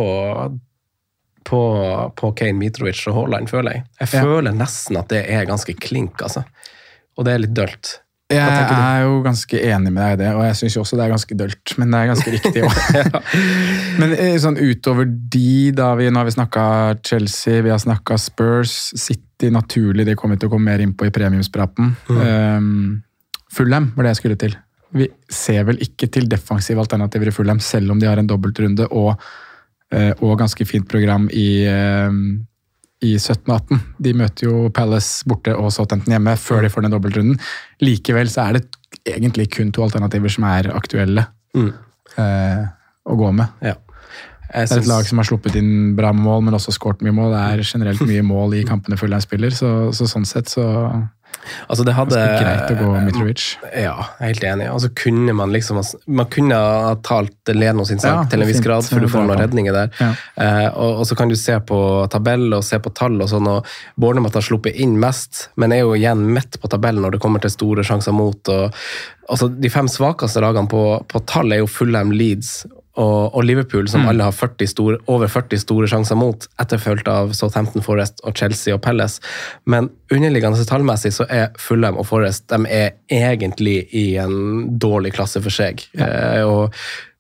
på, 1.50 1.60
på 2.16 2.32
Kane, 2.38 2.58
Mitrovic 2.58 3.02
og 3.10 3.16
Haaland, 3.20 3.48
føler 3.50 3.78
jeg. 3.78 3.84
Jeg 4.02 4.08
Ja. 4.16 4.22
føler 4.26 4.52
nesten 4.56 4.98
at 5.00 5.08
det 5.12 5.24
er 5.30 5.46
ganske 5.48 5.74
klink, 5.78 6.20
altså. 6.22 6.44
Og 7.18 7.26
det 7.26 7.34
er 7.34 7.42
litt 7.44 7.54
dølt. 7.56 7.98
Jeg 8.30 8.70
er 8.70 9.02
jo 9.02 9.16
ganske 9.24 9.58
enig 9.72 9.90
med 9.90 10.00
deg 10.04 10.12
i 10.14 10.18
det, 10.20 10.30
og 10.36 10.44
jeg 10.46 10.58
syns 10.60 10.76
også 10.78 10.98
det 10.98 11.04
er 11.06 11.12
ganske 11.14 11.36
dølt, 11.38 11.74
men 11.80 11.90
det 11.90 12.00
er 12.00 12.10
ganske 12.12 12.34
riktig 12.36 12.62
òg. 12.66 12.78
Men 14.00 14.14
eh, 14.14 14.36
sånn 14.40 14.56
utover 14.60 15.08
de, 15.08 15.72
da 15.76 15.90
vi, 15.98 16.06
nå 16.08 16.22
har 16.22 16.28
vi 16.28 16.36
snakka 16.36 16.64
Chelsea, 17.06 17.64
vi 17.66 17.72
har 17.74 17.80
snakka 17.82 18.16
Spurs, 18.22 18.76
City 18.94 19.50
naturlig, 19.52 20.06
de 20.06 20.14
kommer 20.18 20.38
vi 20.38 20.44
til 20.44 20.50
å 20.50 20.54
komme 20.54 20.70
mer 20.70 20.84
inn 20.84 20.94
på 20.94 21.08
i 21.08 21.12
premiumspraten. 21.14 21.94
Um, 22.08 23.00
Fulham 23.50 23.90
var 23.96 24.06
det 24.06 24.14
jeg 24.14 24.20
skulle 24.22 24.40
til. 24.40 24.56
Vi 24.96 25.06
ser 25.30 25.66
vel 25.68 25.82
ikke 25.84 26.08
til 26.10 26.28
defensive 26.30 26.82
alternativer 26.82 27.30
i 27.30 27.34
Fulham, 27.34 27.60
selv 27.62 27.94
om 27.94 28.00
de 28.00 28.08
har 28.10 28.20
en 28.20 28.30
dobbeltrunde 28.30 28.88
og, 28.90 29.14
eh, 29.94 30.12
og 30.18 30.38
ganske 30.38 30.66
fint 30.66 30.88
program 30.88 31.28
i, 31.30 31.64
eh, 31.66 32.10
i 33.02 33.14
17-18. 33.16 33.78
De 34.04 34.12
møter 34.14 34.46
jo 34.48 34.68
Palace 34.76 35.24
borte 35.28 35.54
og 35.56 35.70
Southampton 35.72 36.12
hjemme 36.12 36.34
før 36.36 36.62
de 36.66 36.70
får 36.72 36.84
den 36.84 36.92
dobbeltrunden. 36.92 37.38
Likevel 37.80 38.28
så 38.28 38.48
er 38.48 38.58
det 38.58 38.66
egentlig 39.08 39.48
kun 39.54 39.70
to 39.72 39.84
alternativer 39.86 40.28
som 40.32 40.44
er 40.50 40.68
aktuelle 40.76 41.26
Mm. 41.56 41.72
eh, 42.18 42.66
å 43.10 43.16
gå 43.18 43.30
med. 43.34 43.48
Ja. 43.64 43.72
Det 44.52 44.66
er 44.70 44.78
et 44.82 44.86
lag 44.90 45.04
som 45.06 45.18
har 45.18 45.26
sluppet 45.26 45.56
inn 45.58 45.94
bra 45.96 46.12
mål, 46.14 46.42
men 46.44 46.54
også 46.54 46.70
skåret 46.74 47.02
mye 47.06 47.14
mål. 47.14 47.32
Det 47.32 47.40
er 47.40 47.62
generelt 47.66 48.00
mye 48.06 48.22
mål 48.26 48.54
i 48.58 48.64
kampene 48.66 48.98
Fulham 48.98 49.20
spiller, 49.22 49.50
så, 49.54 49.90
så 49.94 50.06
sånn 50.10 50.26
sett 50.26 50.50
så 50.50 50.64
Altså 51.66 51.84
det 51.86 51.94
hadde, 51.96 52.16
ganske 52.16 52.44
greit 52.44 52.72
å 52.72 52.76
gå 52.78 53.02
Mitrovic. 53.06 53.44
Ja, 53.74 53.94
helt 54.20 54.44
enig. 54.46 54.66
Altså 54.70 54.90
kunne 54.96 55.34
man 55.36 55.52
liksom 55.54 55.80
Man 56.06 56.28
kunne 56.30 56.56
ha 56.58 56.94
talt 57.06 57.52
Leno 57.54 57.84
sin 57.88 58.02
sak 58.02 58.10
Ja, 58.10 58.24
til 58.30 58.44
en 58.44 58.50
viss 58.50 58.62
grad, 58.64 58.86
for 58.86 59.02
du 59.02 59.08
får 59.10 59.26
noen 59.26 59.40
redninger 59.40 59.74
der. 59.74 59.92
Ja. 60.00 60.10
Eh, 60.36 60.66
og, 60.70 61.02
og 61.02 61.08
så 61.08 61.16
kan 61.18 61.32
du 61.32 61.36
se 61.38 61.56
på 61.66 61.80
tabell 62.12 62.48
og 62.56 62.64
se 62.66 62.78
på 62.82 62.92
tall 62.96 63.18
og 63.20 63.30
sånn, 63.32 63.48
og 63.50 63.70
Bournemouth 64.00 64.38
har 64.38 64.46
sluppet 64.46 64.78
inn 64.82 64.98
mest, 65.00 65.48
men 65.60 65.74
er 65.74 65.84
jo 65.84 65.96
igjen 65.98 66.26
midt 66.34 66.60
på 66.60 66.70
tabellen 66.70 67.02
når 67.04 67.16
det 67.16 67.22
kommer 67.24 67.42
til 67.42 67.54
store 67.54 67.86
sjanser 67.86 68.14
mot. 68.16 68.52
og 68.52 68.76
altså 69.30 69.50
De 69.50 69.72
fem 69.72 69.88
svakeste 69.90 70.42
lagene 70.44 70.70
på, 70.70 70.84
på 71.10 71.24
tall 71.30 71.56
er 71.56 71.64
jo 71.64 71.70
Fulham, 71.70 72.14
Leeds 72.14 72.60
og, 72.98 73.34
og 73.34 73.44
Liverpool, 73.46 73.88
som 73.88 74.08
alle 74.10 74.26
har 74.26 74.34
40 74.34 74.66
store, 74.70 74.98
over 75.10 75.30
40 75.30 75.62
store 75.62 75.88
sjanser 75.90 76.18
mot, 76.18 76.46
etterfulgt 76.60 77.08
av 77.10 77.34
Southampton 77.38 77.84
Forest 77.86 78.22
og 78.26 78.34
Chelsea 78.36 78.74
og 78.74 78.82
Pelles. 78.82 79.20
Men 79.70 79.92
underliggende 80.10 80.66
tallmessig 80.66 81.12
så 81.14 81.28
er 81.30 81.52
Fulham 81.60 82.00
og 82.00 82.08
Forest 82.10 82.48
de 82.50 82.58
er 82.66 82.96
egentlig 83.10 83.84
i 83.96 84.16
en 84.20 84.78
dårlig 84.82 85.14
klasse 85.14 85.42
for 85.44 85.54
seg. 85.54 85.84
Eh, 85.94 86.42
og 86.42 86.74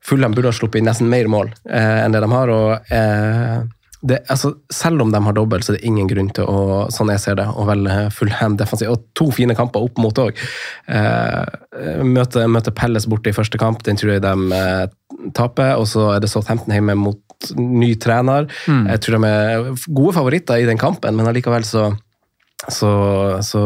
Fulham 0.04 0.34
burde 0.34 0.50
ha 0.50 0.56
sluppet 0.56 0.80
inn 0.80 0.88
nesten 0.90 1.10
mer 1.12 1.30
mål 1.30 1.52
eh, 1.68 2.00
enn 2.04 2.16
det 2.16 2.24
de 2.24 2.32
har. 2.34 2.54
og 2.54 2.92
eh, 2.94 3.60
det, 4.00 4.22
altså, 4.32 4.54
selv 4.72 5.02
om 5.04 5.10
de 5.12 5.20
har 5.24 5.34
dobbelt, 5.36 5.64
så 5.64 5.74
er 5.74 5.78
det 5.78 5.88
ingen 5.88 6.08
grunn 6.08 6.30
til 6.32 6.48
å 6.48 6.86
sånn 6.92 7.12
jeg 7.12 7.20
ser 7.20 7.36
det, 7.40 7.46
å 7.52 7.66
velge 7.68 7.96
Fulham 8.16 8.56
defensiv. 8.60 8.92
Og 8.94 9.04
to 9.18 9.28
fine 9.34 9.56
kamper 9.58 9.84
opp 9.84 10.00
mot 10.00 10.20
òg. 10.22 10.38
Eh, 10.88 12.00
møter, 12.06 12.48
møte 12.48 12.72
Pelles 12.76 13.08
borte 13.10 13.32
i 13.32 13.36
første 13.36 13.60
kamp, 13.60 13.84
den 13.84 14.00
tror 14.00 14.14
jeg 14.14 14.24
de 14.24 14.56
eh, 14.56 14.86
taper. 15.36 15.74
Og 15.76 15.88
så 15.90 16.14
er 16.14 16.24
det 16.24 16.32
Southampton 16.32 16.76
hjemme 16.76 16.96
mot 16.96 17.52
ny 17.56 17.92
trener. 18.00 18.48
Jeg 18.68 19.04
tror 19.04 19.16
de 19.18 19.28
er 19.28 19.68
gode 19.88 20.16
favoritter 20.16 20.60
i 20.60 20.68
den 20.68 20.80
kampen, 20.80 21.16
men 21.16 21.28
allikevel 21.28 21.64
så 21.68 21.90
så, 22.68 22.90
så 23.42 23.60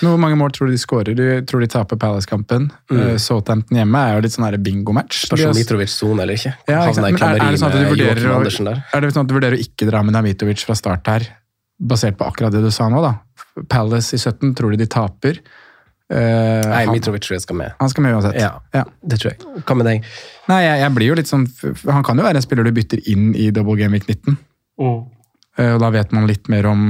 Hvor 0.00 0.18
mange 0.22 0.36
mål 0.38 0.52
tror 0.54 0.70
du 0.70 0.74
de 0.76 0.78
skårer? 0.78 1.16
Du 1.18 1.24
tror 1.48 1.64
de 1.64 1.68
taper 1.70 1.98
Palace-kampen. 1.98 2.68
Eh, 2.92 3.16
Southampton 3.18 3.80
hjemme 3.80 4.02
er 4.06 4.14
jo 4.14 4.24
litt 4.26 4.36
sånn 4.36 4.46
bingo-match. 4.62 5.24
Spørs 5.26 5.48
om 5.48 5.58
Mitrovic 5.58 5.90
soner 5.90 6.22
eller 6.22 6.38
ikke. 6.38 6.54
Ja, 6.70 6.84
ikke 6.92 7.08
er, 7.08 7.40
er, 7.40 7.56
det 7.56 7.58
sånn 7.62 7.72
at 7.72 7.80
du 7.80 7.90
vurderer 7.90 8.30
å, 8.30 8.38
der. 8.70 8.84
er 8.86 9.02
det 9.02 9.10
sånn 9.16 9.26
at 9.26 9.32
du 9.32 9.34
vurderer 9.34 9.58
å 9.58 9.64
ikke 9.66 9.90
dra 9.90 10.04
med 10.06 10.14
Namitovic 10.14 10.62
fra 10.68 10.78
start 10.78 11.10
her, 11.10 11.26
basert 11.82 12.20
på 12.20 12.28
akkurat 12.28 12.54
det 12.54 12.62
du 12.62 12.70
sa 12.74 12.86
nå? 12.92 13.02
da? 13.02 13.16
Palace 13.70 14.14
i 14.14 14.22
17, 14.22 14.54
tror 14.58 14.74
du 14.74 14.78
de 14.78 14.88
taper? 14.90 15.42
Uh, 16.12 16.20
Nei, 16.20 16.84
han, 16.84 16.92
Mitrovic 16.94 17.24
tror 17.24 17.38
jeg 17.38 17.46
skal 17.46 17.58
med. 17.58 17.74
han 17.80 17.90
skal 17.90 18.06
med 18.06 18.14
uansett. 18.14 18.38
Ja. 18.38 18.54
Ja. 18.76 18.84
Det 19.02 19.18
tror 19.18 19.32
jeg. 19.32 19.62
Hva 19.64 19.78
med 19.80 19.90
deg? 19.90 20.06
Nei, 20.52 20.60
jeg, 20.62 20.80
jeg 20.84 20.94
blir 20.98 21.08
jo 21.08 21.14
litt 21.16 21.30
sånn 21.30 21.46
Han 21.88 22.04
kan 22.04 22.18
jo 22.20 22.26
være 22.26 22.36
en 22.36 22.44
spiller 22.44 22.66
du 22.68 22.74
bytter 22.76 23.00
inn 23.10 23.30
i 23.32 23.48
double 23.56 23.78
game 23.80 23.96
week 23.96 24.06
19. 24.06 24.36
Eh, 24.84 24.98
Og 25.56 25.78
Da 25.78 25.88
vet 25.94 26.10
man 26.10 26.26
litt 26.26 26.48
mer 26.50 26.66
om 26.66 26.88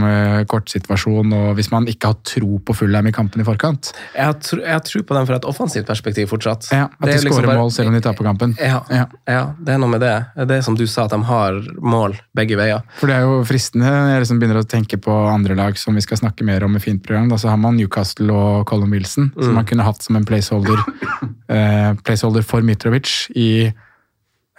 kortsituasjonen 0.49 1.33
og 1.37 1.49
hvis 1.59 1.69
man 1.73 1.85
ikke 1.91 2.09
har 2.13 2.17
tro 2.25 2.59
på 2.65 2.73
Fulham 2.77 3.07
i 3.07 3.13
kampen 3.13 3.43
i 3.43 3.45
forkant. 3.45 3.91
Jeg 4.15 4.25
har, 4.25 4.37
tro, 4.41 4.57
jeg 4.63 4.73
har 4.73 4.81
tro 4.81 5.03
på 5.05 5.17
dem 5.19 5.27
fra 5.29 5.37
et 5.37 5.45
offensivt 5.51 5.85
perspektiv 5.89 6.31
fortsatt. 6.31 6.71
Ja, 6.73 6.87
At 6.89 7.05
de 7.11 7.19
skårer 7.19 7.27
liksom 7.27 7.47
bare- 7.51 7.59
mål 7.61 7.73
selv 7.77 7.89
om 7.91 7.95
de 7.99 8.01
taper 8.01 8.25
kampen. 8.25 8.55
Ja, 8.59 8.81
Ja. 8.89 9.05
ja. 9.29 9.43
det 9.61 9.75
er 9.75 9.79
noe 9.79 9.91
med 9.93 10.01
det. 10.01 10.15
Det 10.49 10.57
er 10.59 10.63
som 10.63 10.75
du 10.75 10.87
sa, 10.87 11.05
at 11.05 11.11
de 11.11 11.21
har 11.23 11.61
mål 11.81 12.17
begge 12.35 12.57
veier. 12.57 12.81
For 12.97 13.07
det 13.07 13.17
er 13.17 13.21
jo 13.29 13.45
fristende 13.45 13.85
jeg 13.85 14.23
liksom 14.25 14.41
begynner 14.41 14.63
å 14.63 14.69
tenke 14.69 14.97
på 14.97 15.13
andre 15.35 15.55
lag 15.55 15.77
som 15.77 15.95
vi 15.95 16.01
skal 16.01 16.17
snakke 16.23 16.43
mer 16.45 16.65
om 16.65 16.75
i 16.77 16.81
fint 16.81 17.03
program. 17.05 17.29
Da 17.29 17.37
så 17.37 17.51
har 17.51 17.59
man 17.61 17.77
Newcastle 17.77 18.33
og 18.33 18.65
Colin 18.67 18.91
Wilson, 18.91 19.31
som 19.41 19.55
man 19.55 19.67
kunne 19.67 19.85
hatt 19.85 20.01
som 20.03 20.17
en 20.17 20.25
placeholder, 20.25 20.81
eh, 21.51 21.93
placeholder 22.05 22.43
for 22.43 22.63
Mitrovic 22.63 23.29
i 23.37 23.67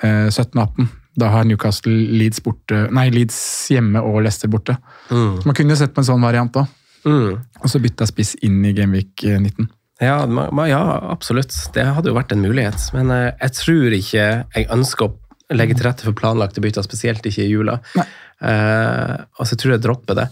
eh, 0.03 0.27
17-18. 0.29 0.89
Da 1.15 1.29
har 1.31 1.45
Newcastle 1.47 1.93
Leeds, 2.19 2.41
borte, 2.43 2.85
nei, 2.91 3.07
Leeds 3.13 3.37
hjemme 3.71 4.01
og 4.03 4.21
Leicester 4.25 4.49
borte. 4.51 4.75
Så 5.09 5.45
man 5.47 5.55
kunne 5.55 5.71
jo 5.71 5.79
sett 5.79 5.93
på 5.95 6.01
en 6.03 6.09
sånn 6.09 6.21
variant 6.25 6.57
òg. 6.59 6.67
Mm. 7.05 7.37
Og 7.61 7.69
så 7.71 7.79
bytta 7.79 8.07
spiss 8.09 8.33
inn 8.43 8.63
i 8.65 8.73
Gameweek 8.75 9.23
19. 9.23 9.69
Ja, 10.01 10.25
ma- 10.27 10.49
ma- 10.51 10.65
ja, 10.67 10.81
absolutt. 11.13 11.53
Det 11.73 11.85
hadde 11.85 12.09
jo 12.11 12.15
vært 12.17 12.33
en 12.35 12.41
mulighet. 12.43 12.89
Men 12.97 13.11
eh, 13.15 13.29
jeg 13.45 13.53
tror 13.61 13.93
ikke 13.95 14.25
jeg 14.55 14.67
ønsker 14.75 15.07
å 15.07 15.13
legge 15.53 15.77
til 15.77 15.85
rette 15.85 16.05
for 16.07 16.17
planlagte 16.17 16.63
bytter, 16.63 16.85
spesielt 16.85 17.25
ikke 17.25 17.43
i 17.45 17.51
jula. 17.51 17.79
Eh, 18.43 19.17
og 19.39 19.47
så 19.47 19.55
tror 19.55 19.75
jeg 19.75 19.79
jeg 19.79 19.85
dropper 19.85 20.17
det. 20.17 20.25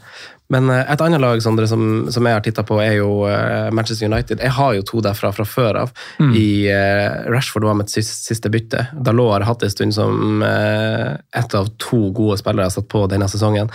Men 0.52 0.68
eh, 0.74 0.82
et 0.92 1.02
annet 1.02 1.22
lag 1.24 1.40
Sondre, 1.42 1.68
som, 1.70 1.84
som 2.12 2.28
jeg 2.28 2.36
har 2.36 2.44
titta 2.46 2.66
på, 2.68 2.80
er 2.84 2.98
jo 2.98 3.24
eh, 3.30 3.70
Manchester 3.76 4.10
United. 4.10 4.42
Jeg 4.44 4.56
har 4.58 4.74
jo 4.78 4.86
to 4.90 5.04
derfra 5.06 5.32
fra 5.36 5.46
før 5.48 5.80
av. 5.86 5.94
I 6.20 6.68
eh, 6.72 7.30
Rashford 7.32 7.68
var 7.70 7.78
mitt 7.80 7.94
siste, 7.94 8.20
siste 8.34 8.52
bytte. 8.54 8.88
Dalot 8.94 9.36
har 9.38 9.48
hatt 9.48 9.64
en 9.64 9.74
stund 9.74 9.96
som 9.96 10.44
eh, 10.46 11.14
ett 11.40 11.58
av 11.58 11.72
to 11.82 12.10
gode 12.16 12.40
spillere 12.42 12.68
jeg 12.68 12.74
har 12.74 12.78
satt 12.80 12.92
på 12.92 13.06
denne 13.12 13.30
sesongen. 13.32 13.72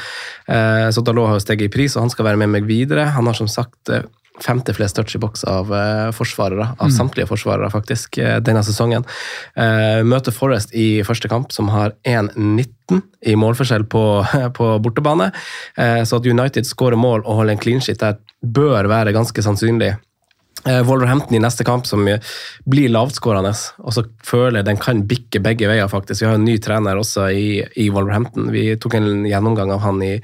Eh, 0.46 0.88
så 0.94 1.04
Dalot 1.06 1.32
har 1.32 1.40
jo 1.40 1.46
steget 1.46 1.70
i 1.70 1.74
pris, 1.78 1.96
og 1.96 2.06
han 2.06 2.14
skal 2.14 2.28
være 2.30 2.42
med 2.44 2.52
meg 2.58 2.68
videre. 2.68 3.08
Han 3.16 3.30
har 3.30 3.38
som 3.38 3.50
sagt 3.50 3.94
eh, 3.94 4.04
femte 4.44 4.74
flest 4.76 4.96
touch 4.96 5.14
i 5.16 5.20
boks 5.22 5.44
av 5.44 5.72
eh, 5.74 6.10
forsvarere, 6.14 6.70
av 6.78 6.88
Mm. 6.88 6.94
samtlige 6.96 7.28
forsvarere, 7.28 7.70
faktisk, 7.70 8.18
eh, 8.18 8.38
denne 8.40 8.62
sesongen. 8.62 9.04
Eh, 9.56 10.02
møter 10.02 10.32
Forest 10.32 10.74
i 10.74 11.02
første 11.02 11.28
kamp, 11.28 11.52
som 11.52 11.68
har 11.68 11.92
1-19 12.04 13.02
i 13.26 13.34
målforskjell 13.34 13.84
på, 13.84 14.04
på 14.58 14.66
bortebane. 14.82 15.32
Så 15.76 16.16
at 16.16 16.26
United 16.26 16.64
skårer 16.64 16.96
mål 16.96 17.20
og 17.26 17.42
holder 17.42 17.52
en 17.52 17.58
clean 17.58 17.80
sheet 17.80 17.98
der, 17.98 18.16
bør 18.42 18.88
være 18.88 19.12
ganske 19.12 19.42
sannsynlig. 19.42 19.96
Eh, 20.66 20.82
Wolverhampton 20.82 21.36
i 21.36 21.40
neste 21.42 21.64
kamp, 21.64 21.86
som 21.86 22.02
blir 22.66 22.90
lavtskårende. 22.90 23.52
Og 23.86 23.94
så 23.94 24.04
føler 24.26 24.60
jeg 24.60 24.68
den 24.68 24.80
kan 24.82 25.04
bikke 25.08 25.42
begge 25.44 25.68
veier, 25.70 25.88
faktisk. 25.90 26.22
Vi 26.22 26.28
har 26.28 26.38
en 26.38 26.46
ny 26.46 26.56
trener 26.62 26.98
også 26.98 27.28
i, 27.30 27.62
i 27.78 27.88
Wolverhampton. 27.94 28.50
Vi 28.54 28.64
tok 28.80 28.98
en 28.98 29.26
gjennomgang 29.28 29.72
av 29.74 29.84
han 29.84 30.02
i, 30.04 30.16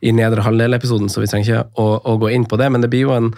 i 0.00 0.14
nedre 0.16 0.44
halvdel-episoden, 0.46 1.12
så 1.12 1.22
vi 1.22 1.28
trenger 1.30 1.48
ikke 1.48 1.82
å, 1.82 1.88
å 2.08 2.16
gå 2.22 2.32
inn 2.32 2.48
på 2.48 2.58
det. 2.60 2.70
Men 2.72 2.84
det 2.84 2.90
blir 2.92 3.06
jo 3.06 3.16
en 3.16 3.30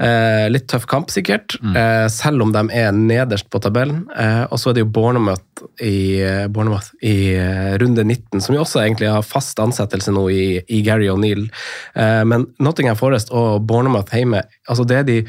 eh, 0.00 0.48
litt 0.52 0.68
tøff 0.72 0.88
kamp, 0.90 1.12
sikkert. 1.12 1.58
Eh, 1.76 2.06
selv 2.12 2.46
om 2.46 2.54
de 2.56 2.64
er 2.72 2.94
nederst 2.96 3.50
på 3.52 3.60
tabellen. 3.62 4.06
Eh, 4.16 4.44
og 4.48 4.60
så 4.60 4.72
er 4.72 4.78
det 4.78 4.86
jo 4.86 4.92
Bournemouth 4.96 5.44
i, 5.84 6.22
eh, 6.24 6.46
Bournemouth 6.48 6.90
i 7.04 7.34
eh, 7.36 7.76
runde 7.82 8.04
19, 8.06 8.40
som 8.40 8.56
jo 8.56 8.64
også 8.64 8.82
egentlig 8.84 9.12
har 9.12 9.26
fast 9.26 9.60
ansettelse 9.62 10.14
nå 10.14 10.24
i, 10.32 10.48
i 10.72 10.82
Gary 10.86 11.10
O'Neill. 11.12 11.46
Eh, 11.94 12.24
men 12.28 12.48
Nottingham 12.62 12.98
Forest 12.98 13.32
og 13.34 13.66
Bournemouth 13.68 14.14
hjemme, 14.16 14.44
altså 14.68 14.88
det 14.88 15.02
er 15.02 15.08
de 15.08 15.22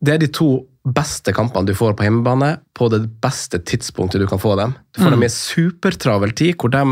det 0.00 0.14
er 0.14 0.22
de 0.22 0.30
to 0.32 0.50
beste 0.96 1.32
kampene 1.36 1.68
du 1.68 1.74
får 1.76 1.92
på 1.98 2.06
hjemmebane, 2.06 2.54
på 2.76 2.88
det 2.92 3.02
beste 3.20 3.58
tidspunktet 3.68 4.22
du 4.22 4.26
kan 4.30 4.40
få 4.40 4.54
dem. 4.56 4.72
Du 4.96 5.02
får 5.02 5.12
dem 5.12 5.26
i 5.26 5.28
supertravel 5.32 6.32
tid, 6.32 6.54
hvor 6.56 6.72
de 6.72 6.84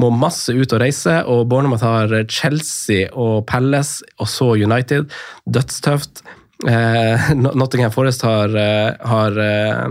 må 0.00 0.10
masse 0.14 0.54
ut 0.54 0.72
og 0.76 0.80
reise, 0.80 1.16
og 1.26 1.48
Bournemouth 1.50 1.82
har 1.82 2.14
Chelsea 2.30 3.08
og 3.10 3.42
Palace, 3.50 4.06
og 4.22 4.30
så 4.30 4.52
United. 4.54 5.10
Dødstøft. 5.50 6.22
Eh, 6.68 7.32
Nottingham 7.34 7.90
Forest 7.92 8.22
har, 8.22 8.54
eh, 8.54 8.94
har 9.02 9.40
eh, 9.42 9.88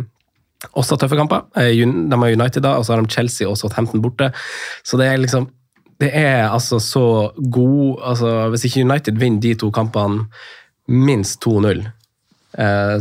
også 0.79 0.97
tøffe 0.97 1.19
kamper. 1.19 1.43
Eh, 1.59 1.75
De 1.75 2.15
har 2.15 2.31
United 2.31 2.63
da, 2.63 2.77
og 2.77 2.85
så 2.85 2.95
har 2.95 3.03
de 3.03 3.11
Chelsea 3.11 3.49
og 3.49 3.57
Southampton 3.59 4.01
borte. 4.01 4.31
Så 4.83 4.97
det 4.97 5.11
er 5.11 5.17
liksom 5.17 5.49
Det 5.99 6.09
er 6.17 6.49
altså 6.49 6.79
så 6.81 7.31
god 7.53 7.99
altså 8.03 8.49
Hvis 8.49 8.65
ikke 8.65 8.81
United 8.81 9.19
vinner 9.21 9.39
de 9.39 9.53
to 9.55 9.69
kampene 9.71 10.25
minst 10.89 11.39
2-0, 11.45 11.79
eh, 11.79 11.91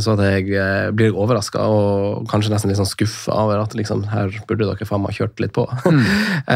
så 0.01 0.15
at 0.15 0.21
jeg 0.25 0.47
eh, 0.57 0.87
blir 0.95 1.13
overraska 1.13 1.61
og 1.69 2.23
kanskje 2.31 2.53
nesten 2.53 2.71
litt 2.71 2.79
sånn 2.79 2.89
skuffa 2.89 3.35
over 3.43 3.61
at 3.61 3.75
liksom, 3.77 4.05
her 4.09 4.33
burde 4.49 4.65
dere 4.65 4.87
faen 4.89 5.03
meg 5.03 5.17
kjørt 5.17 5.43
litt 5.43 5.53
på. 5.55 5.67
Mm. 5.85 6.03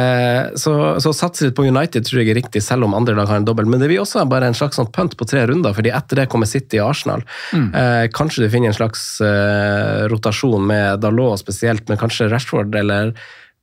så, 0.64 0.74
så 1.04 1.14
satse 1.14 1.48
litt 1.48 1.58
på 1.58 1.68
United 1.68 2.08
tror 2.08 2.24
jeg 2.24 2.34
er 2.34 2.40
riktig, 2.40 2.64
selv 2.66 2.88
om 2.88 2.98
andre 2.98 3.18
lag 3.18 3.30
har 3.30 3.42
en 3.42 3.48
dobbel. 3.48 3.70
Men 3.70 3.84
det 3.84 3.92
blir 3.92 4.02
også 4.02 4.26
bare 4.30 4.50
en 4.50 4.58
slags 4.58 4.80
sånn 4.80 4.90
punt 4.94 5.18
på 5.20 5.28
tre 5.30 5.46
runder, 5.50 5.76
fordi 5.78 5.94
etter 5.94 6.24
det 6.24 6.30
kommer 6.32 6.50
City 6.50 6.82
og 6.82 6.92
Arsenal. 6.96 7.26
Eh, 7.54 8.06
kanskje 8.16 8.46
du 8.46 8.52
finner 8.54 8.74
en 8.74 8.80
slags 8.80 9.10
eh, 9.22 10.06
rotasjon 10.12 10.66
med 10.68 11.04
Dalot 11.04 11.42
spesielt, 11.42 11.86
men 11.90 12.00
kanskje 12.02 12.32
Rashford 12.32 12.76
eller 12.76 13.14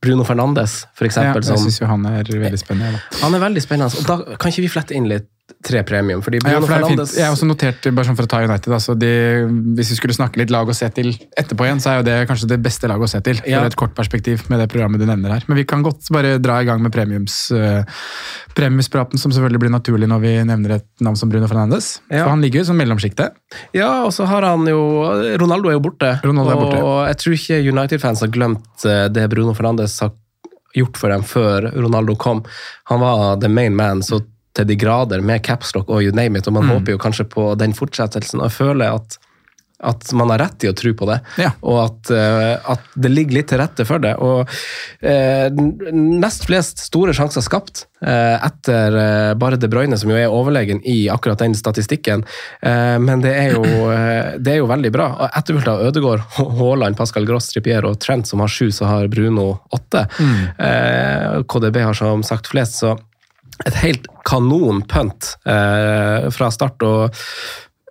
Bruno 0.05 0.25
Fernandes, 0.27 0.83
for 0.93 1.07
Ja, 1.09 1.31
jeg 1.33 1.59
syns 1.63 1.79
jo 1.81 1.87
han 1.89 2.05
er 2.05 2.27
veldig 2.27 2.59
spennende. 2.61 2.99
Da. 2.99 3.21
han 3.23 3.37
er 3.37 3.41
veldig 3.41 3.63
spennende, 3.63 4.01
og 4.01 4.09
da 4.09 4.37
kan 4.37 4.51
ikke 4.51 4.65
vi 4.67 4.73
flette 4.75 4.97
inn 4.97 5.07
litt 5.09 5.29
tre 5.65 5.83
premium? 5.85 6.21
Fordi 6.25 6.39
Ja, 6.41 6.57
Bruno 6.57 6.65
for 6.65 6.73
er 6.73 6.77
fint. 6.77 6.89
Fernandes 6.89 7.15
Jeg 7.17 7.25
har 7.25 7.33
også 7.35 7.47
notert, 7.49 7.87
bare 7.95 8.07
sånn 8.07 8.17
for 8.17 8.27
å 8.27 8.31
ta 8.31 8.41
United, 8.45 8.73
altså 8.73 8.95
de, 8.97 9.11
hvis 9.77 9.91
vi 9.93 9.97
skulle 9.99 10.15
snakke 10.17 10.41
litt 10.41 10.53
lag 10.53 10.69
å 10.69 10.75
se 10.77 10.89
til 10.95 11.11
etterpå 11.37 11.67
igjen, 11.67 11.81
så 11.83 11.91
er 11.91 11.99
jo 11.99 12.05
det 12.07 12.17
kanskje 12.29 12.49
det 12.49 12.59
beste 12.65 12.89
laget 12.89 13.09
å 13.09 13.11
se 13.13 13.21
til. 13.25 13.41
Ja. 13.45 13.61
For 13.61 13.73
et 13.73 13.77
kort 13.79 13.95
perspektiv 13.97 14.45
med 14.49 14.61
det 14.63 14.69
programmet 14.73 15.01
du 15.01 15.07
nevner 15.09 15.37
her. 15.37 15.45
Men 15.49 15.61
vi 15.61 15.67
kan 15.69 15.85
godt 15.85 16.09
bare 16.15 16.35
dra 16.41 16.59
i 16.61 16.67
gang 16.67 16.81
med 16.85 16.93
premiums, 16.95 17.37
uh, 17.53 17.85
premiumspraten, 18.57 19.21
som 19.21 19.33
selvfølgelig 19.33 19.65
blir 19.65 19.73
naturlig 19.73 20.09
når 20.11 20.25
vi 20.25 20.35
nevner 20.49 20.77
et 20.79 20.87
navn 21.05 21.19
som 21.19 21.31
Bruno 21.31 21.49
Fernandes. 21.51 21.95
Ja. 22.09 22.25
For 22.25 22.33
han 22.33 22.45
ligger 22.45 22.63
jo 22.63 22.69
som 22.71 22.81
mellomsjiktet. 22.81 23.37
Ja, 23.77 24.03
og 24.05 24.13
så 24.15 24.27
har 24.29 24.45
han 24.49 24.65
jo 24.69 24.81
Ronaldo 25.41 25.69
er 25.69 25.77
jo 25.77 25.85
borte. 25.85 26.15
Ronaldo 26.25 26.53
er 26.53 26.61
borte. 26.61 26.83
Og 26.83 27.01
jeg 27.09 27.21
tror 27.21 27.39
ikke 27.39 27.63
United-fans 27.69 28.23
har 28.25 28.31
glemt 28.33 28.85
eh, 28.89 29.07
det 29.13 29.29
Bruno 29.31 29.53
Fernandes 29.57 29.99
har 30.03 30.13
gjort 30.75 30.97
for 30.99 31.13
dem 31.13 31.23
før 31.25 31.69
Ronaldo 31.75 32.15
kom. 32.19 32.43
Han 32.91 33.01
var 33.03 33.37
the 33.39 33.51
main 33.51 33.75
man, 33.75 34.03
så 34.03 34.19
til 34.55 34.65
de 34.69 34.75
grader, 34.79 35.21
med 35.21 35.43
capslock 35.43 35.89
og 35.91 36.01
you 36.03 36.15
name 36.15 36.37
it, 36.39 36.47
og 36.47 36.53
man 36.55 36.63
Mm. 36.65 36.73
håper 36.79 36.95
jo 36.95 36.97
kanskje 36.97 37.27
på 37.29 37.51
den 37.59 37.73
fortsettelsen. 37.75 38.41
Og 38.41 38.51
føler 38.51 38.95
at 38.95 39.17
at 39.83 40.07
man 40.15 40.29
har 40.31 40.39
rett 40.39 40.63
i 40.63 40.69
å 40.71 40.73
tro 40.73 40.93
på 40.95 41.05
det, 41.05 41.17
Ja. 41.37 41.49
og 41.61 41.77
at, 41.83 42.09
eh, 42.09 42.55
at 42.71 42.79
det 42.97 43.09
ligger 43.11 43.33
litt 43.35 43.47
til 43.51 43.59
rette 43.59 43.85
for 43.85 43.99
det. 43.99 44.13
Og 44.23 44.47
eh, 45.03 45.49
nest 45.91 46.45
flest 46.47 46.79
store 46.79 47.11
sjanser 47.13 47.43
skapt 47.43 47.83
eh, 48.01 48.39
etter 48.47 48.95
eh, 48.95 49.33
bare 49.35 49.57
De 49.59 49.67
Bruyne, 49.67 49.97
som 49.99 50.09
jo 50.09 50.15
er 50.15 50.31
overlegen 50.31 50.79
i 50.87 51.09
akkurat 51.11 51.37
den 51.43 51.53
statistikken. 51.53 52.23
Eh, 52.63 52.97
men 53.03 53.19
det 53.21 53.33
er, 53.35 53.51
jo, 53.51 53.63
eh, 53.91 54.37
det 54.39 54.53
er 54.55 54.57
jo 54.63 54.67
veldig 54.71 54.91
bra. 54.95 55.09
Og 55.19 55.29
Etterfulgt 55.35 55.67
av 55.67 55.83
Ødegaard, 55.91 56.23
Haaland, 56.39 56.95
Pascal 56.95 57.25
Gross, 57.27 57.51
Trippier 57.51 57.83
og 57.85 57.99
Trent, 57.99 58.25
som 58.31 58.39
har 58.39 58.47
sju, 58.47 58.69
så 58.71 58.87
har 58.87 59.07
Bruno 59.11 59.59
åtte. 59.75 60.07
Eh, 60.57 61.43
KDB 61.43 61.81
har 61.83 61.93
som 61.93 62.23
sagt 62.23 62.47
flest, 62.47 62.79
så 62.81 62.95
et 63.63 63.77
helt 63.83 64.07
kanon 64.27 64.81
punt 64.89 65.35
eh, 65.47 66.27
fra 66.33 66.49
start. 66.51 66.83
og 66.83 67.15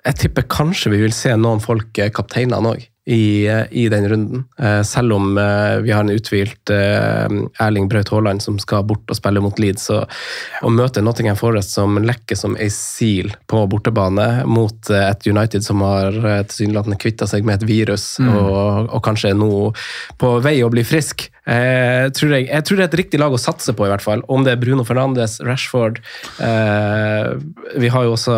jeg 0.04 0.18
tipper 0.20 0.48
kanskje 0.52 0.92
vi 0.92 1.04
vil 1.06 1.14
se 1.16 1.32
noen 1.38 1.62
folk 1.64 1.98
eh, 2.02 2.12
kapteinene 2.12 2.74
òg 2.74 2.88
i, 3.06 3.48
i 3.70 3.88
den 3.88 4.08
runden. 4.08 4.44
Eh, 4.58 4.82
selv 4.82 5.12
om 5.12 5.38
eh, 5.38 5.76
vi 5.84 5.92
har 5.92 6.00
en 6.00 6.10
uthvilt 6.10 6.70
eh, 6.70 7.28
Erling 7.60 7.88
Braut 7.88 8.08
Haaland 8.08 8.42
som 8.42 8.56
skal 8.58 8.84
bort 8.88 9.10
og 9.12 9.18
spille 9.18 9.42
mot 9.44 9.58
Leeds. 9.60 9.90
Så 9.90 10.00
å 10.64 10.72
møte 10.72 11.02
Nottingham 11.04 11.36
Forest 11.36 11.76
som 11.76 11.98
lekker 12.00 12.38
som 12.38 12.56
ei 12.56 12.70
sil 12.72 13.34
på 13.50 13.66
bortebane 13.68 14.46
mot 14.48 14.90
et 14.90 15.28
United 15.28 15.66
som 15.66 15.84
har 15.84 16.16
tilsynelatende 16.48 16.96
kvitta 17.00 17.28
seg 17.28 17.44
med 17.44 17.60
et 17.60 17.68
virus 17.68 18.06
og, 18.24 18.88
og 18.88 19.00
kanskje 19.04 19.34
er 19.34 19.38
nå 19.38 19.50
på 20.20 20.30
vei 20.44 20.56
å 20.64 20.70
bli 20.72 20.84
frisk, 20.86 21.26
eh, 21.44 22.06
tror 22.16 22.34
jeg, 22.36 22.46
jeg 22.48 22.66
tror 22.66 22.80
det 22.80 22.86
er 22.86 22.90
et 22.90 22.98
riktig 23.02 23.20
lag 23.20 23.34
å 23.34 23.40
satse 23.40 23.74
på, 23.76 23.86
i 23.86 23.92
hvert 23.92 24.04
fall. 24.04 24.24
Om 24.32 24.46
det 24.46 24.54
er 24.54 24.62
Bruno 24.62 24.84
Fernandes, 24.86 25.36
Rashford 25.44 26.00
eh, 26.44 27.34
Vi 27.80 27.90
har 27.92 28.06
jo 28.06 28.14
også 28.14 28.36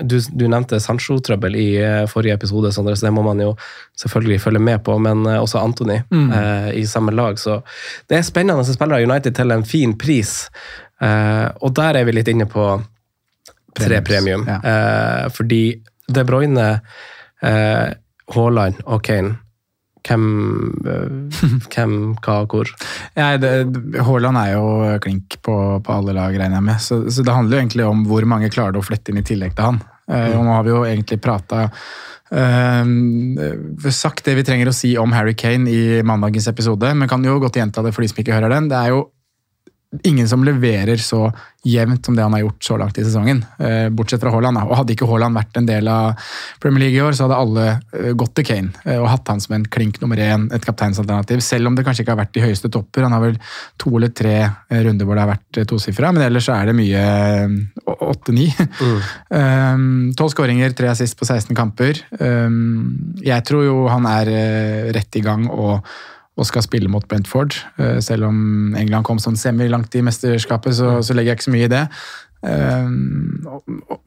Du, 0.00 0.18
du 0.32 0.46
nevnte 0.50 0.80
Sancho-trøbbel 0.82 1.56
i 1.56 1.68
forrige 2.12 2.36
episode, 2.40 2.72
Sondre, 2.74 2.96
så 2.98 3.08
det 3.08 3.14
må 3.16 3.24
man 3.26 3.40
jo 3.40 3.54
selvfølgelig 4.02 4.40
følger 4.42 4.64
med 4.64 4.82
på. 4.84 4.98
Men 5.02 5.26
eh, 5.26 5.40
også 5.40 5.62
Anthony 5.62 6.00
eh, 6.10 6.70
i 6.78 6.86
samme 6.86 7.14
lag. 7.14 7.38
Så 7.40 7.60
det 8.10 8.18
er 8.18 8.26
spennende 8.26 8.62
å 8.62 8.74
spille 8.76 9.02
United 9.06 9.36
til 9.38 9.54
en 9.54 9.66
fin 9.68 9.94
pris. 9.98 10.34
Eh, 11.02 11.46
og 11.62 11.74
der 11.78 12.00
er 12.00 12.08
vi 12.08 12.16
litt 12.18 12.30
inne 12.32 12.48
på 12.50 12.66
tre 13.78 14.02
premium. 14.04 14.46
ja. 14.48 14.60
Eh, 14.64 15.30
fordi 15.32 15.64
De 16.12 16.24
Bruyne, 16.28 16.80
eh, 17.42 17.88
Haaland 18.34 18.82
og 18.84 19.02
Kane 19.06 19.36
hvem, 20.02 20.24
eh, 20.86 21.38
hvem, 21.72 21.94
hva, 22.24 22.42
hvor? 22.50 22.68
Ja, 23.14 23.30
Haaland 24.02 24.40
er 24.40 24.52
jo 24.56 24.98
klink 25.02 25.38
på, 25.46 25.54
på 25.84 25.94
alle 25.94 26.16
lag, 26.16 26.34
regner 26.34 26.58
jeg 26.58 26.66
med. 26.66 26.82
Så, 26.82 27.00
så 27.10 27.24
det 27.24 27.36
handler 27.36 27.56
jo 27.56 27.62
egentlig 27.62 27.86
om 27.86 28.04
hvor 28.10 28.26
mange 28.28 28.50
klarer 28.52 28.74
du 28.74 28.82
å 28.82 28.86
flette 28.86 29.12
inn 29.12 29.22
i 29.22 29.26
tillegg 29.26 29.54
til 29.56 29.70
han. 29.70 29.80
Eh, 30.10 30.32
og 30.36 30.42
nå 30.46 30.56
har 30.56 30.66
vi 30.66 30.74
jo 30.74 30.82
egentlig 30.88 31.20
prata 31.22 31.68
Sagt 33.92 34.22
det 34.24 34.32
vi 34.38 34.44
trenger 34.46 34.70
å 34.70 34.72
si 34.72 34.94
om 34.96 35.10
Harry 35.12 35.34
Kane 35.36 35.68
i 35.68 35.98
mandagens 36.00 36.46
episode, 36.48 36.88
men 36.96 37.10
kan 37.10 37.20
jo 37.20 37.34
godt 37.42 37.58
gjenta 37.60 37.84
det 37.84 37.92
for 37.92 38.00
de 38.00 38.08
som 38.08 38.22
ikke 38.22 38.32
hører 38.32 38.54
den. 38.54 38.70
Det 38.70 38.78
er 38.78 38.94
jo 38.94 39.02
ingen 40.04 40.28
som 40.28 40.44
leverer 40.44 40.96
så 40.96 41.26
jevnt 41.62 42.06
som 42.06 42.16
det 42.16 42.24
han 42.24 42.32
har 42.34 42.40
gjort 42.42 42.64
så 42.64 42.76
langt 42.80 42.96
i 42.98 43.04
sesongen. 43.04 43.44
eh, 43.62 43.88
Bortsett 43.94 44.20
fra 44.20 44.32
Haaland. 44.34 44.58
Og 44.64 44.72
Hadde 44.80 44.94
ikke 44.96 45.06
Haaland 45.06 45.36
vært 45.36 45.58
en 45.60 45.66
del 45.68 45.86
av 45.88 46.16
Premier 46.62 46.86
League 46.86 46.96
i 46.98 47.02
år, 47.04 47.12
så 47.14 47.28
hadde 47.28 47.38
alle 47.38 47.66
eh, 47.92 48.08
gått 48.18 48.34
til 48.34 48.46
Kane 48.48 48.72
eh, 48.82 48.98
og 48.98 49.06
hatt 49.12 49.28
han 49.30 49.42
som 49.44 49.54
en 49.54 49.66
klink 49.70 50.00
nummer 50.02 50.18
én, 50.18 50.48
et 50.54 50.64
kapteinsalternativ. 50.66 51.42
Selv 51.44 51.70
om 51.70 51.76
det 51.76 51.84
kanskje 51.86 52.02
ikke 52.02 52.16
har 52.16 52.22
vært 52.24 52.34
de 52.34 52.42
høyeste 52.42 52.70
topper. 52.72 53.06
Han 53.06 53.14
har 53.14 53.22
vel 53.22 53.38
to 53.78 53.92
eller 53.94 54.10
tre 54.10 54.34
runder 54.72 55.06
hvor 55.06 55.18
det 55.18 55.26
har 55.26 55.34
vært 55.36 55.62
tosifra, 55.70 56.10
men 56.16 56.24
ellers 56.26 56.48
så 56.48 56.56
er 56.56 56.72
det 56.72 56.76
mye 56.80 57.04
åtte-ni. 57.86 58.48
Tolv 60.18 60.32
skåringer, 60.34 60.74
tre 60.76 60.90
assist 60.90 61.18
på 61.20 61.28
16 61.28 61.54
kamper. 61.58 62.00
Um, 62.18 63.14
Jeg 63.22 63.44
tror 63.46 63.64
jo 63.66 63.76
han 63.92 64.08
er 64.08 64.32
rett 64.96 65.20
i 65.20 65.22
gang 65.24 65.46
og 65.52 65.84
og 66.38 66.46
skal 66.48 66.64
spille 66.64 66.88
mot 66.88 67.04
Brentford. 67.08 67.56
Eh, 67.76 67.98
Selv 68.04 68.28
om 68.30 68.76
England 68.78 69.04
kom 69.04 69.18
sånn 69.20 69.36
semi-langt 69.36 69.94
i 69.98 70.04
mesterskapet, 70.06 70.74
så, 70.78 70.94
så 71.04 71.16
legger 71.16 71.34
jeg 71.34 71.40
ikke 71.42 71.48
så 71.50 71.56
mye 71.56 71.66
i 71.68 71.72
det. 71.72 71.82
Um, 72.42 73.44
og, 73.46 73.74
og, 73.92 74.00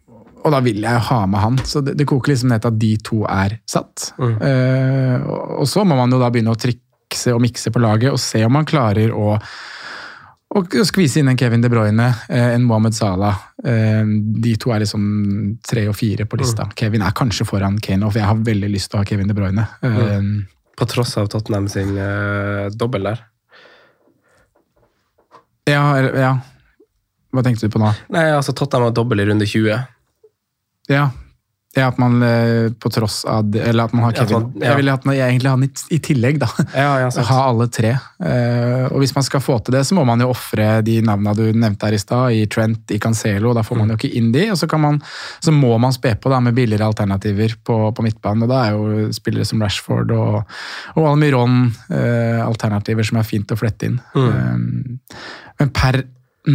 og 0.45 0.51
da 0.53 0.59
vil 0.65 0.81
jeg 0.83 1.03
ha 1.09 1.19
med 1.29 1.39
han. 1.41 1.59
Så 1.65 1.81
det, 1.85 1.95
det 1.99 2.07
koker 2.09 2.33
liksom 2.33 2.49
ned 2.51 2.65
til 2.65 2.73
at 2.73 2.81
de 2.81 2.89
to 3.05 3.21
er 3.29 3.55
satt. 3.69 4.09
Eh, 4.19 5.21
og, 5.21 5.61
og 5.61 5.69
så 5.69 5.85
må 5.87 5.97
man 5.97 6.11
jo 6.13 6.19
da 6.21 6.31
begynne 6.33 6.53
å 6.53 6.59
trikse 6.59 7.33
og 7.33 7.41
mikse 7.45 7.71
på 7.73 7.81
laget 7.81 8.11
og 8.13 8.19
se 8.21 8.41
om 8.45 8.53
man 8.57 8.67
klarer 8.67 9.13
å 9.15 9.35
og 10.55 10.71
skvise 10.87 11.19
inn 11.19 11.27
en 11.27 11.35
Kevin 11.35 11.59
De 11.59 11.67
Bruyne, 11.67 12.05
eh, 12.31 12.53
en 12.55 12.63
Mohammed 12.63 12.93
Salah. 12.95 13.41
Eh, 13.65 14.05
De 14.45 14.53
to 14.61 14.71
er 14.71 14.83
liksom 14.85 15.57
tre 15.67 15.87
og 15.89 15.97
fire 15.97 16.23
på 16.29 16.37
lista. 16.39 16.67
Kevin 16.79 17.03
er 17.03 17.15
kanskje 17.17 17.47
foran 17.49 17.79
Kane, 17.83 18.07
for 18.07 18.21
jeg 18.21 18.29
har 18.29 18.43
veldig 18.45 18.69
lyst 18.71 18.91
til 18.91 18.99
å 18.99 19.01
ha 19.01 19.09
Kevin 19.09 19.27
De 19.27 19.35
Bruyne. 19.35 19.65
Eh, 19.83 20.29
På 20.75 20.87
tross 20.89 21.15
av 21.17 21.29
Tottenham 21.31 21.69
sin 21.71 21.95
uh, 21.97 22.67
dobbel 22.71 23.07
der. 23.07 23.23
Ja, 25.65 25.83
ja. 26.01 26.33
Hva 27.33 27.43
tenkte 27.43 27.67
du 27.67 27.73
på 27.73 27.81
nå? 27.81 27.89
Nei, 28.13 28.25
altså 28.35 28.53
Tottenham 28.55 28.89
har 28.89 28.95
dobbel 28.95 29.23
i 29.23 29.27
runde 29.29 29.47
20. 29.49 29.85
Ja. 30.91 31.09
Ja, 31.75 31.89
at 31.91 31.97
man 31.99 32.21
eh, 32.23 32.69
på 32.79 32.89
tross 32.93 33.25
av 33.27 33.49
det, 33.51 33.59
Eller 33.67 33.89
at 33.89 33.93
man 33.93 34.05
har 34.05 34.13
Kevin. 34.15 34.45
ja. 34.61 34.69
Jeg 34.69 34.77
ville 34.79 34.93
egentlig 34.95 35.49
ha 35.51 35.55
den 35.59 35.67
i, 35.91 35.99
tillegg, 35.99 36.37
da. 36.39 36.47
Ja, 36.71 37.09
ha 37.29 37.39
alle 37.49 37.67
tre. 37.67 37.91
Eh, 38.23 38.85
og 38.87 39.01
hvis 39.03 39.11
man 39.15 39.25
skal 39.27 39.43
få 39.43 39.57
til 39.59 39.75
det, 39.75 39.81
så 39.87 39.97
må 39.97 40.05
man 40.07 40.23
jo 40.23 40.29
ofre 40.31 40.79
de 40.87 41.01
navnene 41.03 41.35
du 41.35 41.43
nevnte 41.51 41.89
her 41.89 41.97
i 41.97 41.99
stad, 41.99 42.31
i 42.31 42.45
Trent, 42.51 42.93
i 42.95 42.99
Cancelo. 43.03 43.51
Da 43.57 43.63
får 43.67 43.81
man 43.81 43.91
jo 43.91 43.99
ikke 43.99 44.13
inn 44.15 44.31
de, 44.31 44.45
og 44.53 44.59
så, 44.61 44.69
kan 44.71 44.85
man, 44.85 45.01
så 45.43 45.51
må 45.51 45.73
man 45.83 45.95
spe 45.95 46.15
på 46.15 46.31
da 46.31 46.39
med 46.43 46.55
billigere 46.55 46.87
alternativer 46.87 47.57
på, 47.67 47.79
på 47.91 48.05
midtbanen. 48.07 48.47
Og 48.47 48.53
da 48.53 48.61
er 48.63 48.77
jo 48.79 49.11
spillere 49.15 49.47
som 49.47 49.63
Rashford 49.65 50.15
og, 50.15 50.57
og 50.95 51.09
Almiron 51.11 51.65
eh, 51.91 52.39
alternativer 52.45 53.07
som 53.07 53.19
er 53.19 53.27
fint 53.27 53.51
å 53.51 53.59
flette 53.59 53.91
inn. 53.91 53.99
Eh, 54.15 55.27
men 55.59 55.75
per 55.75 56.05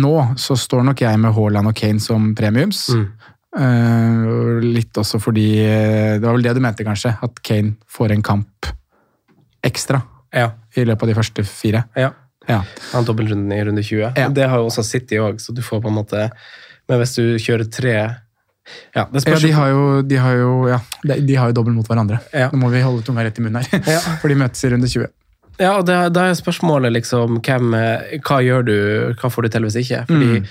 nå 0.01 0.15
så 0.39 0.57
står 0.59 0.85
nok 0.87 1.01
jeg 1.03 1.19
med 1.21 1.35
Haaland 1.35 1.71
og 1.73 1.77
Kane 1.77 2.01
som 2.03 2.33
premiums. 2.39 2.87
Eh, 2.95 3.05
og 3.57 4.63
litt 4.63 4.95
også 5.01 5.19
fordi 5.19 5.47
eh, 5.65 6.19
Det 6.21 6.23
var 6.23 6.37
vel 6.37 6.45
det 6.47 6.53
du 6.55 6.61
mente, 6.63 6.85
kanskje? 6.87 7.17
At 7.23 7.41
Kane 7.43 7.73
får 7.91 8.13
en 8.15 8.23
kamp 8.23 8.69
ekstra 9.67 10.03
Ja. 10.33 10.53
i 10.77 10.85
løpet 10.87 11.03
av 11.03 11.09
de 11.11 11.15
første 11.19 11.45
fire. 11.47 11.85
ja. 11.97 12.13
Ja. 12.49 12.63
Han 12.95 13.05
dobbeltrunden 13.05 13.53
i 13.53 13.59
runde 13.63 13.83
20. 13.85 14.15
Ja. 14.17 14.29
Det 14.33 14.47
har 14.49 14.59
jo 14.59 14.67
også 14.71 14.83
City 14.83 15.19
òg, 15.21 15.37
så 15.39 15.53
du 15.55 15.61
får 15.63 15.83
på 15.85 15.89
en 15.91 15.95
måte 15.95 16.31
Men 16.89 16.99
hvis 16.99 17.13
du 17.15 17.37
kjører 17.39 17.69
tre 17.71 17.93
Ja, 18.97 19.05
det 19.13 19.23
Ja, 19.29 19.37
de 19.39 19.51
har 19.53 19.69
jo, 19.69 20.03
de 20.03 20.17
har 20.17 20.35
jo, 20.35 20.69
ja, 20.69 20.79
de, 21.05 21.35
har 21.37 21.49
jo 21.51 21.53
dobbelt 21.53 21.77
mot 21.77 21.87
hverandre. 21.87 22.19
Ja. 22.33 22.49
Nå 22.51 22.59
må 22.59 22.71
vi 22.73 22.81
holde 22.83 23.03
tunga 23.07 23.23
rett 23.27 23.39
i 23.39 23.43
munnen 23.43 23.63
her, 23.63 23.81
Ja. 23.97 24.01
for 24.23 24.29
de 24.29 24.35
møtes 24.41 24.65
i 24.65 24.71
runde 24.73 24.89
20. 24.89 25.07
Ja, 25.61 25.77
og 25.79 25.85
da, 25.87 26.09
er 26.09 26.35
spørsmålet 26.39 26.93
liksom 26.97 27.41
hvem, 27.45 27.75
eh, 27.77 28.19
Hva 28.25 28.41
gjør 28.43 28.65
du, 28.65 28.75
hva 29.21 29.31
får 29.31 29.43
du 29.43 29.49
til 29.51 29.63
hvis 29.69 29.77
ikke? 29.85 30.05
Fordi 30.09 30.41
på, 30.41 30.47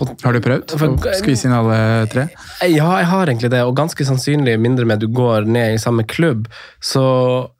Har 0.00 0.34
du 0.34 0.40
prøvd 0.42 0.72
å 0.72 1.14
skvise 1.18 1.46
inn 1.46 1.54
alle 1.54 1.76
tre? 2.10 2.24
Ja, 2.64 2.88
jeg 2.98 3.08
har 3.10 3.28
egentlig 3.28 3.52
det, 3.52 3.60
og 3.66 3.76
ganske 3.76 4.06
sannsynlig 4.08 4.56
mindre 4.60 4.86
med 4.88 4.98
at 4.98 5.04
du 5.04 5.12
går 5.12 5.44
ned 5.44 5.76
i 5.76 5.80
samme 5.82 6.06
klubb, 6.08 6.48
så, 6.80 7.04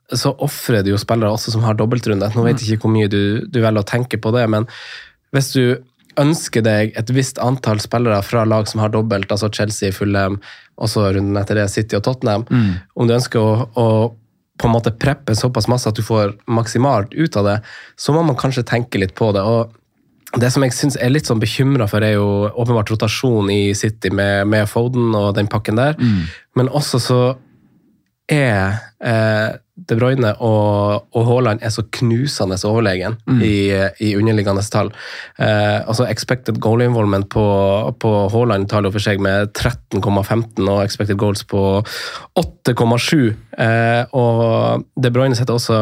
så 0.09 0.33
ofrer 0.43 0.83
du 0.83 0.91
jo 0.91 0.99
spillere 1.01 1.31
også 1.31 1.53
som 1.53 1.65
har 1.67 1.77
dobbeltrunde. 1.79 2.31
Nå 2.33 2.45
vet 2.47 2.59
jeg 2.59 2.75
ikke 2.75 2.87
hvor 2.87 2.95
mye 2.95 3.11
du, 3.11 3.45
du 3.45 3.61
velger 3.61 3.85
å 3.85 3.91
tenke 3.93 4.19
på 4.21 4.33
det, 4.35 4.47
men 4.49 4.67
hvis 5.33 5.53
du 5.53 5.63
ønsker 6.21 6.65
deg 6.65 6.97
et 6.99 7.13
visst 7.13 7.39
antall 7.41 7.79
spillere 7.81 8.19
fra 8.25 8.43
lag 8.45 8.67
som 8.69 8.81
har 8.83 8.91
dobbelt, 8.93 9.31
altså 9.33 9.49
Chelsea, 9.53 9.93
Fulham, 9.93 10.39
og 10.81 10.89
så 10.89 11.07
runden 11.13 11.37
etter 11.39 11.57
det 11.57 11.69
City 11.73 11.97
og 11.97 12.03
Tottenham, 12.05 12.45
om 12.97 13.09
du 13.09 13.15
ønsker 13.15 13.39
å, 13.39 13.69
å 13.77 13.87
på 14.61 14.69
en 14.69 14.73
måte 14.75 14.93
preppe 14.93 15.33
såpass 15.35 15.67
masse 15.67 15.89
at 15.89 15.97
du 15.97 16.03
får 16.05 16.35
maksimalt 16.45 17.13
ut 17.13 17.37
av 17.37 17.47
det, 17.49 17.55
så 17.97 18.13
må 18.13 18.21
man 18.25 18.37
kanskje 18.37 18.65
tenke 18.69 19.01
litt 19.01 19.15
på 19.17 19.31
det. 19.33 19.41
og 19.41 19.73
det 20.41 20.49
som 20.53 20.63
jeg 20.65 20.73
synes 20.73 20.97
er 20.97 21.11
litt 21.13 21.27
sånn 21.29 21.41
bekymra 21.41 21.87
for, 21.89 22.01
er 22.01 22.15
jo 22.15 22.49
åpenbart 22.49 22.89
rotasjon 22.93 23.51
i 23.53 23.73
City 23.77 24.09
med, 24.09 24.47
med 24.49 24.69
Foden 24.69 25.13
og 25.17 25.35
den 25.37 25.49
pakken 25.51 25.77
der. 25.77 25.97
Men 26.57 26.71
også 26.73 27.01
så 27.01 27.19
er 28.31 28.79
eh, 29.03 29.49
De 29.89 29.97
Bruyne 29.99 30.33
og, 30.43 31.07
og 31.13 31.27
Haaland 31.27 31.63
er 31.63 31.73
så 31.73 31.83
knusende 31.97 32.57
overlegen 32.67 33.17
i, 33.43 33.71
i 34.03 34.13
underliggende 34.19 34.63
tall. 34.73 34.91
Eh, 35.37 35.79
altså 35.81 36.07
Expected 36.09 36.59
goal 36.63 36.81
involvement 36.85 37.27
på, 37.29 37.45
på 37.99 38.11
Haaland 38.33 38.69
taler 38.71 38.89
jo 38.89 38.97
for 38.97 39.03
seg 39.03 39.21
med 39.23 39.51
13,15 39.53 40.67
og 40.67 40.83
expected 40.83 41.19
goals 41.19 41.43
på 41.49 41.63
8,7. 42.39 43.33
Eh, 43.63 44.15
og 44.17 44.85
De 44.95 45.11
Bruyne 45.13 45.37
setter 45.37 45.57
også 45.57 45.79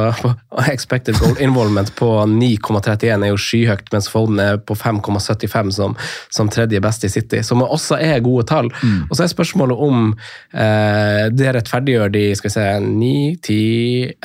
expected 0.74 1.20
goal 1.22 1.38
involvement 1.44 1.92
på 2.00 2.10
9,31, 2.28 3.06
er 3.12 3.32
jo 3.32 3.40
skyhøyt, 3.40 3.92
mens 3.94 4.10
Foden 4.12 4.42
er 4.44 4.60
på 4.60 4.76
5,75 4.78 5.72
som, 5.78 5.96
som 6.34 6.50
tredje 6.52 6.82
best 6.84 7.06
i 7.08 7.12
City, 7.12 7.42
som 7.46 7.64
også 7.64 8.00
er 8.02 8.24
gode 8.26 8.48
tall. 8.50 8.72
Og 9.10 9.16
så 9.16 9.26
er 9.26 9.32
spørsmålet 9.32 9.86
om 9.88 10.12
eh, 10.54 11.28
det 11.34 11.54
rettferdiggjør 11.56 12.12
de 12.14 12.26
skal 12.38 12.50
vi 12.50 12.56
se, 12.56 12.68
9, 12.88 13.14
10, 13.42 13.60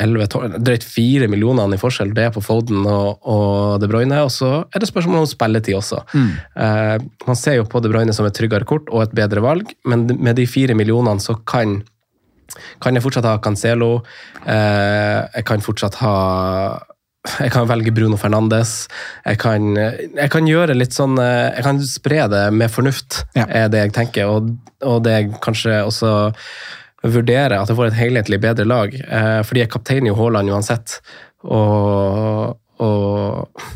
11, 0.01 0.27
12, 0.33 0.57
drøyt 0.67 0.85
4 0.87 1.29
millionene 1.33 1.77
i 1.79 1.81
forskjell. 1.81 2.13
Det 2.17 2.25
er 2.29 2.33
på 2.35 2.43
Foden 2.45 2.85
og, 2.87 3.19
og 3.27 3.81
De 3.83 3.89
Bruyne. 3.91 4.21
Og 4.27 4.33
så 4.35 4.51
er 4.71 4.83
det 4.83 4.89
spørsmål 4.91 5.25
om 5.25 5.29
spilletid 5.31 5.77
også. 5.79 6.03
Eh, 6.17 6.97
man 7.27 7.39
ser 7.41 7.59
jo 7.61 7.67
på 7.71 7.83
De 7.85 7.91
Bruyne 7.93 8.15
som 8.17 8.27
et 8.29 8.37
tryggere 8.37 8.69
kort 8.69 8.89
og 8.93 9.05
et 9.07 9.15
bedre 9.17 9.43
valg, 9.45 9.71
men 9.89 10.07
med 10.17 10.39
de 10.41 10.47
fire 10.51 10.77
millionene 10.79 11.23
så 11.23 11.37
kan 11.49 11.81
kan 12.81 12.95
jeg 12.95 13.03
fortsatt 13.05 13.27
ha 13.27 13.37
Cancelo. 13.43 13.89
Eh, 14.47 15.19
jeg 15.35 15.45
kan 15.49 15.61
fortsatt 15.65 15.97
ha 16.01 16.13
Jeg 17.43 17.51
kan 17.51 17.67
velge 17.67 17.91
Bruno 17.91 18.15
Fernandes. 18.17 18.87
Jeg 19.27 19.41
kan, 19.43 19.65
jeg 19.75 20.31
kan 20.31 20.47
gjøre 20.47 20.77
litt 20.79 20.95
sånn 20.95 21.19
eh, 21.19 21.57
Jeg 21.57 21.65
kan 21.67 21.81
spre 21.83 22.29
det 22.31 22.45
med 22.55 22.71
fornuft, 22.71 23.25
Ja. 23.35 23.49
er 23.51 23.67
det 23.73 23.81
jeg 23.83 23.93
tenker. 23.99 24.31
Og, 24.31 24.53
og 24.87 25.03
det 25.05 25.17
jeg 25.17 25.33
kanskje 25.43 25.81
også 25.89 26.13
vurderer, 27.15 27.59
at 27.61 27.71
jeg 27.71 27.79
får 27.79 27.91
et 27.91 27.99
helhetlig 28.01 28.41
bedre 28.43 28.67
lag. 28.69 28.95
Eh, 28.95 29.41
fordi 29.47 29.65
jeg 29.65 29.73
kapteiner 29.73 30.13
jo 30.13 30.19
Haaland 30.19 30.53
uansett. 30.53 30.99
Og, 31.47 32.57
og 32.83 33.67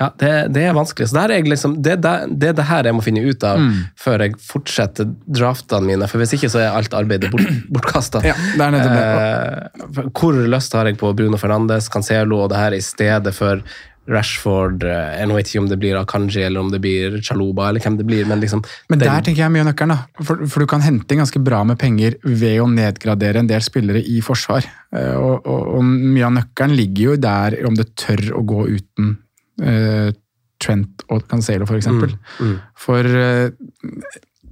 ja, 0.00 0.06
det, 0.16 0.30
det 0.56 0.62
er 0.64 0.72
vanskelig. 0.72 1.10
Så 1.10 1.16
det, 1.18 1.36
er 1.36 1.48
liksom, 1.52 1.74
det, 1.84 1.98
det, 2.00 2.12
det 2.40 2.48
er 2.48 2.54
det 2.56 2.64
her 2.70 2.86
jeg 2.88 2.96
må 2.96 3.02
finne 3.04 3.20
ut 3.20 3.44
av 3.44 3.60
før 4.00 4.24
jeg 4.24 4.38
fortsetter 4.40 5.10
draftene 5.28 5.90
mine. 5.90 6.08
For 6.08 6.22
hvis 6.22 6.32
ikke 6.38 6.48
så 6.52 6.62
er 6.62 6.78
alt 6.78 6.96
arbeidet 6.96 7.28
bort, 7.32 7.44
bortkasta. 7.74 8.22
Ja, 8.24 8.36
er. 8.56 9.68
Eh, 9.84 10.00
hvor 10.16 10.40
lyst 10.54 10.76
har 10.78 10.88
jeg 10.88 10.96
på 11.00 11.12
Bruno 11.18 11.40
Fernandes, 11.40 11.90
Cancelo 11.92 12.40
og 12.46 12.48
det 12.54 12.62
her 12.62 12.78
i 12.78 12.80
stedet 12.84 13.34
for 13.36 13.60
Rashford 14.08 14.82
eh, 14.88 15.18
Jeg 15.20 15.28
vet 15.28 15.50
ikke 15.50 15.60
om 15.62 15.68
det 15.70 15.78
blir 15.82 15.98
Akanji 16.00 16.42
eller 16.46 16.60
om 16.64 16.70
det 16.72 16.80
blir 16.82 17.18
Chaluba, 17.22 17.68
eller 17.68 17.80
hvem 17.84 17.98
det 17.98 18.06
blir, 18.08 18.24
men 18.26 18.40
liksom 18.40 18.62
Men 18.88 18.98
den- 18.98 19.08
der 19.08 19.20
tenker 19.22 19.42
jeg 19.44 19.52
mye 19.52 19.60
av 19.60 19.68
nøkkelen, 19.74 19.88
da. 19.94 20.24
For, 20.24 20.46
for 20.46 20.60
du 20.60 20.66
kan 20.66 20.80
hente 20.80 21.12
inn 21.12 21.20
ganske 21.20 21.42
bra 21.44 21.62
med 21.64 21.78
penger 21.78 22.16
ved 22.24 22.60
å 22.60 22.66
nedgradere 22.70 23.36
en 23.38 23.46
del 23.46 23.60
spillere 23.60 24.02
i 24.02 24.20
forsvar. 24.20 24.64
Eh, 24.92 25.14
Og, 25.14 25.46
og, 25.46 25.68
og 25.76 25.84
mye 25.84 26.24
av 26.26 26.32
nøkkelen 26.38 26.74
ligger 26.76 27.02
jo 27.12 27.16
der 27.16 27.58
om 27.66 27.74
det 27.76 27.94
tør 27.96 28.24
å 28.40 28.42
gå 28.46 28.66
uten 28.78 29.18
uh, 29.62 30.10
Trent 30.60 31.04
og 31.08 31.26
Cancelo, 31.28 31.66
for 31.66 31.76
eksempel. 31.78 32.16
mm. 32.40 32.56
For 32.76 33.04
uh, 33.04 33.50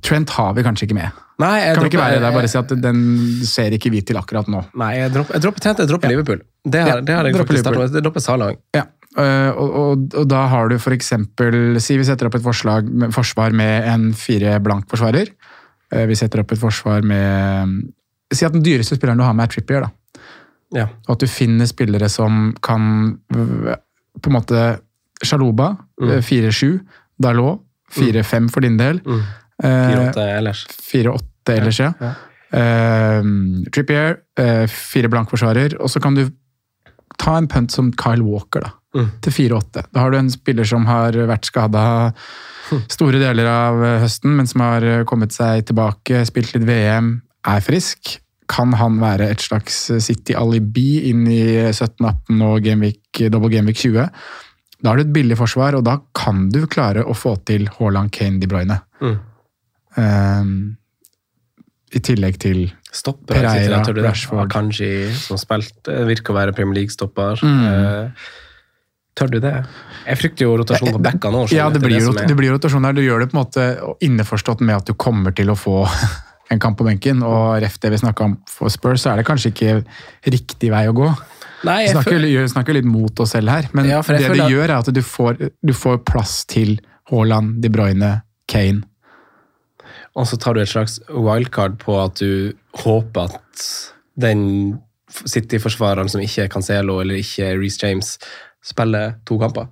Trent 0.05 0.31
har 0.31 0.53
vi 0.55 0.63
kanskje 0.63 0.87
ikke 0.87 0.95
med. 1.01 1.11
Nei, 1.39 1.55
jeg 1.63 1.75
Kan 1.75 1.85
vi 1.85 1.91
ikke 1.93 2.01
være 2.03 2.21
der 2.23 2.33
bare 2.35 2.49
si 2.51 2.59
at 2.59 2.69
den 2.83 3.01
ser 3.47 3.71
ikke 3.77 3.91
vi 3.95 4.01
til 4.03 4.17
akkurat 4.19 4.49
nå. 4.51 4.65
Nei, 4.79 4.93
jeg 4.99 5.13
dropper, 5.15 5.35
jeg 5.39 5.43
dropper 5.45 5.61
Trent, 5.65 5.79
jeg 5.83 5.89
dropper 5.91 6.09
Liverpool. 6.13 6.41
Det 6.67 6.81
har, 6.83 6.89
Ja, 6.89 7.01
det 7.01 7.15
har 7.15 7.25
jeg 7.29 7.35
dropper 7.37 7.47
faktisk 7.55 7.65
startet 7.67 7.83
med. 7.83 7.95
Jeg 7.99 8.05
dropper 8.07 8.21
Salah. 8.25 8.55
Ja, 8.75 8.85
øh, 9.17 9.51
og, 9.57 9.71
og, 9.75 10.15
og 10.15 10.29
da 10.29 10.47
har 10.53 10.69
du 10.69 10.77
eksempel 10.77 11.81
Si 11.81 11.97
vi 11.97 12.05
setter 12.05 12.27
opp 12.29 12.35
et 12.37 12.43
forslag 12.45 12.85
forsvar 13.15 13.51
med 13.57 13.87
en 13.89 14.13
fire 14.15 14.59
blank 14.61 14.89
forsvarer. 14.91 15.29
Eh, 15.93 16.07
Vi 16.07 16.15
setter 16.15 16.41
opp 16.41 16.53
et 16.53 16.59
forsvar 16.61 17.03
med 17.03 17.89
Si 18.33 18.45
at 18.45 18.53
den 18.53 18.63
dyreste 18.63 18.97
spilleren 18.99 19.19
du 19.19 19.25
har 19.25 19.33
med, 19.35 19.45
er 19.49 19.53
Trippier. 19.55 19.81
da. 19.81 20.21
Ja. 20.77 20.87
Og 21.09 21.15
at 21.17 21.21
du 21.21 21.27
finner 21.27 21.67
spillere 21.67 22.09
som 22.13 22.55
kan 22.63 23.19
På 23.33 24.29
en 24.31 24.33
måte 24.37 24.79
Sjaloba, 25.25 25.77
Mm. 26.01 26.11
øh, 26.11 26.23
4-7. 26.23 26.81
Dalot, 27.21 27.61
4-5 27.91 28.49
for 28.53 28.61
din 28.61 28.77
del. 28.79 29.01
Mm. 29.05 29.23
Eh, 29.65 30.13
4-8 30.13 30.37
ellers. 30.39 30.67
4-8 30.71 31.57
ellers, 31.57 31.79
ja. 31.81 31.93
Eh, 32.53 33.23
Trippier, 33.75 34.19
eh, 34.39 34.67
fire 34.71 35.09
blank 35.09 35.29
forsvarer. 35.31 35.75
Og 35.81 35.91
så 35.91 36.01
kan 36.01 36.15
du 36.15 36.29
ta 37.19 37.37
en 37.37 37.49
punt 37.49 37.73
som 37.73 37.91
Kyle 37.93 38.23
Walker, 38.23 38.61
da. 38.61 38.71
Mm. 38.97 39.09
Til 39.24 39.34
4-8. 39.36 39.82
Da 39.93 40.01
har 40.01 40.12
du 40.12 40.16
en 40.16 40.30
spiller 40.32 40.68
som 40.68 40.86
har 40.89 41.16
vært 41.28 41.49
skada 41.51 41.82
store 42.95 43.20
deler 43.20 43.49
av 43.51 43.82
eh, 43.84 43.99
høsten, 44.05 44.34
men 44.39 44.49
som 44.49 44.64
har 44.64 44.86
eh, 44.86 45.05
kommet 45.09 45.34
seg 45.36 45.66
tilbake, 45.68 46.24
spilt 46.28 46.55
litt 46.57 46.66
VM, 46.68 47.12
er 47.49 47.64
frisk. 47.64 48.16
Kan 48.49 48.72
han 48.80 48.97
være 49.01 49.28
et 49.28 49.45
slags 49.45 49.76
City-alibi 50.01 51.11
inn 51.11 51.26
i 51.28 51.43
17-18 51.68 52.45
og 52.47 52.62
Gameweek, 52.64 53.26
double 53.28 53.53
Gameweek 53.53 53.80
20? 53.82 54.09
Da 54.78 54.91
har 54.91 54.99
du 54.99 55.05
et 55.05 55.14
billig 55.14 55.36
forsvar, 55.36 55.76
og 55.76 55.84
da 55.84 55.99
kan 56.16 56.47
du 56.55 56.62
klare 56.70 57.05
å 57.05 57.16
få 57.16 57.34
til 57.49 57.66
Haaland, 57.76 58.12
Kane, 58.14 58.41
De 58.41 58.49
Bruyne. 58.49 58.78
Mm. 59.03 59.16
Um, 59.99 60.53
I 61.93 62.03
tillegg 62.05 62.39
til 62.41 62.68
Stopper, 62.89 63.34
Pereira, 63.34 63.82
det? 63.84 64.05
Rashford. 64.07 64.47
Akanji, 64.47 65.11
som 65.18 65.41
spilte, 65.41 65.93
virker 66.09 66.32
å 66.32 66.39
være 66.39 66.55
Premier 66.57 66.80
League-stopper. 66.80 67.43
Mm. 67.45 67.64
Eh, 67.68 68.28
Tør 69.19 69.33
du 69.33 69.39
det? 69.43 69.53
Jeg 70.07 70.19
frykter 70.21 70.47
jo 70.47 70.53
rotasjon 70.61 70.93
på 70.95 71.01
bekkene 71.03 71.41
òg. 71.43 71.53
Ja, 71.57 71.66
det 71.75 71.81
blir, 71.83 71.99
jo, 72.01 72.12
det 72.14 72.37
blir 72.39 72.55
rotasjon 72.55 72.85
der. 72.87 72.95
Du 72.97 73.03
gjør 73.03 73.25
det 73.25 73.31
på 73.33 73.37
en 73.37 73.43
måte 73.43 73.64
innforstått 74.07 74.62
med 74.64 74.77
at 74.79 74.87
du 74.89 74.95
kommer 74.95 75.35
til 75.37 75.51
å 75.51 75.57
få 75.59 75.81
en 76.55 76.61
kamp 76.62 76.79
på 76.79 76.87
benken. 76.87 77.25
Og 77.27 77.59
ref 77.64 77.81
det 77.83 77.91
vi 77.97 77.99
snakka 78.05 78.29
om 78.29 78.37
for 78.49 78.71
Spurs, 78.73 79.03
så 79.05 79.12
er 79.12 79.21
det 79.23 79.27
kanskje 79.29 79.51
ikke 79.53 79.75
riktig 80.33 80.71
vei 80.73 80.85
å 80.89 80.95
gå. 80.97 81.09
Nei, 81.66 81.81
jeg 81.89 81.97
snakker, 81.97 82.14
føler, 82.14 82.31
gjør- 82.31 82.53
snakker 82.55 82.77
litt 82.79 82.87
mot 82.87 83.21
oss 83.25 83.33
selv 83.35 83.51
her, 83.51 83.66
men 83.75 83.89
Ja, 83.91 83.99
det 83.99 84.07
føler 84.07 84.37
det 84.39 84.45
gjør, 84.55 84.69
er 84.71 84.77
at 84.79 84.93
du 84.95 85.01
får, 85.03 85.41
du 85.59 85.73
får 85.75 85.97
plass 86.07 86.45
til 86.47 86.77
Haaland, 87.11 87.57
De 87.64 87.69
Bruyne, 87.75 88.12
Kane. 88.47 88.85
og 90.14 90.27
så 90.31 90.39
tar 90.39 90.55
du 90.55 90.61
et 90.62 90.71
slags 90.71 91.01
wildcard 91.11 91.75
på 91.83 91.97
at 91.99 92.14
du 92.23 92.53
håper 92.85 93.35
at 93.35 93.64
den 94.19 94.79
City-forsvareren 95.09 96.09
som 96.12 96.21
ikke 96.23 96.45
er 96.45 96.51
Cancelo 96.53 96.99
eller 97.03 97.19
ikke 97.19 97.47
er 97.49 97.59
Reece 97.59 97.81
James, 97.83 98.14
spiller 98.65 99.15
to 99.29 99.39
kamper. 99.41 99.69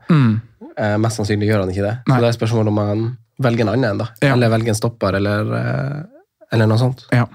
Eh, 0.76 0.97
mest 1.01 1.20
sannsynlig 1.20 1.49
gjør 1.51 1.64
han 1.64 1.72
ikke 1.72 1.87
det. 1.87 1.95
Nei. 2.07 2.16
Så 2.16 2.22
det 2.22 2.28
er 2.28 2.39
spørsmålet 2.39 2.72
om 2.72 2.82
han 2.82 3.07
velger 3.43 3.66
en 3.66 3.72
annen, 3.74 4.01
da. 4.03 4.09
Ja. 4.22 4.32
Eller 4.34 4.53
velger 4.53 4.72
en 4.72 4.78
stopper, 4.78 5.18
eller, 5.18 5.53
eh, 5.59 6.03
eller 6.53 6.70
noe 6.70 6.80
sånt. 6.80 7.07
Ja. 7.12 7.26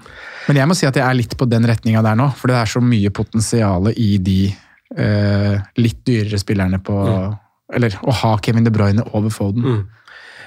Men 0.48 0.58
jeg 0.58 0.70
må 0.70 0.76
si 0.78 0.88
at 0.88 0.98
jeg 0.98 1.06
er 1.06 1.18
litt 1.18 1.36
på 1.38 1.46
den 1.50 1.66
retninga 1.68 2.02
der 2.02 2.18
nå, 2.18 2.28
for 2.38 2.50
det 2.50 2.58
er 2.58 2.70
så 2.70 2.82
mye 2.82 3.12
potensial 3.14 3.92
i 3.92 4.16
de 4.18 4.40
eh, 4.96 5.56
litt 5.78 6.02
dyrere 6.06 6.40
spillerne 6.40 6.82
på 6.82 6.98
Eller 7.72 7.94
å 8.04 8.12
ha 8.12 8.34
Kevin 8.44 8.66
De 8.66 8.70
Bruyne 8.74 9.04
over 9.16 9.30
Foden. 9.32 9.86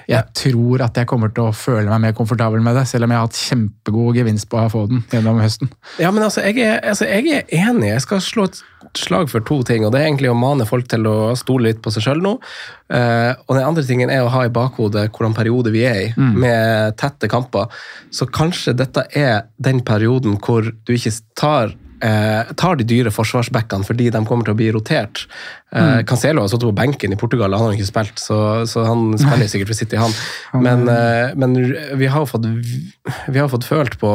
Jeg 0.06 0.22
tror 0.38 0.84
at 0.86 0.98
jeg 1.00 1.08
kommer 1.10 1.32
til 1.34 1.48
å 1.48 1.54
føle 1.56 1.88
meg 1.90 2.02
mer 2.04 2.14
komfortabel 2.16 2.62
med 2.62 2.78
det, 2.78 2.86
selv 2.86 3.06
om 3.06 3.12
jeg 3.12 3.18
har 3.18 3.26
hatt 3.26 3.40
kjempegod 3.40 4.18
gevinst 4.20 4.48
på 4.52 4.60
å 4.60 4.68
få 4.70 4.84
den 4.90 5.02
gjennom 5.10 5.40
høsten. 5.42 5.70
Ja, 6.02 6.12
men 6.14 6.26
altså 6.26 6.44
jeg, 6.46 6.60
er, 6.62 6.78
altså, 6.86 7.08
jeg 7.10 7.26
er 7.34 7.50
enig. 7.66 7.90
Jeg 7.90 8.04
skal 8.04 8.22
slå 8.22 8.46
et 8.50 8.60
slag 8.96 9.30
for 9.32 9.44
to 9.46 9.60
ting. 9.66 9.84
og 9.84 9.92
Det 9.92 10.00
er 10.00 10.08
egentlig 10.08 10.30
å 10.30 10.38
mane 10.38 10.66
folk 10.68 10.86
til 10.90 11.08
å 11.10 11.34
stole 11.38 11.70
litt 11.70 11.82
på 11.84 11.92
seg 11.94 12.06
sjøl 12.06 12.22
nå. 12.22 12.36
Uh, 12.92 13.32
og 13.48 13.56
den 13.56 13.66
andre 13.66 13.86
tingen 13.86 14.12
er 14.14 14.22
å 14.24 14.30
ha 14.32 14.44
i 14.46 14.52
bakhodet 14.52 15.08
hvordan 15.10 15.34
periode 15.36 15.72
vi 15.74 15.82
er 15.88 16.02
i, 16.04 16.12
med 16.16 16.96
tette 17.00 17.30
kamper. 17.30 17.72
Så 18.14 18.28
kanskje 18.30 18.76
dette 18.78 19.08
er 19.16 19.48
den 19.58 19.82
perioden 19.86 20.38
hvor 20.38 20.70
du 20.70 20.94
ikke 20.94 21.14
tar 21.38 21.74
eh, 22.04 22.52
tar 22.58 22.78
de 22.78 22.86
dyre 22.88 23.12
forsvarsbackene 23.14 23.86
fordi 23.86 24.10
de 24.12 24.22
kommer 24.26 24.46
til 24.46 24.54
å 24.54 24.58
bli 24.58 24.68
rotert. 24.74 25.24
Eh, 25.74 26.02
Cancelo 26.06 26.44
har 26.44 26.50
sittet 26.50 26.68
på 26.68 26.76
benken 26.76 27.14
i 27.14 27.18
Portugal, 27.18 27.54
han 27.56 27.68
har 27.68 27.76
ikke 27.76 27.88
spilt, 27.88 28.20
så, 28.22 28.38
så 28.70 28.84
han 28.86 29.16
spiller 29.18 29.50
sikkert 29.50 29.72
for 29.72 29.78
City, 29.78 29.98
han. 30.00 30.14
Men, 30.66 30.86
eh, 30.90 31.34
men 31.36 31.56
vi 31.98 32.08
har 32.10 32.22
jo 32.22 32.30
fått, 32.30 32.46
vi 32.46 33.40
har 33.40 33.50
fått 33.52 33.66
følt 33.68 33.98
på, 34.00 34.10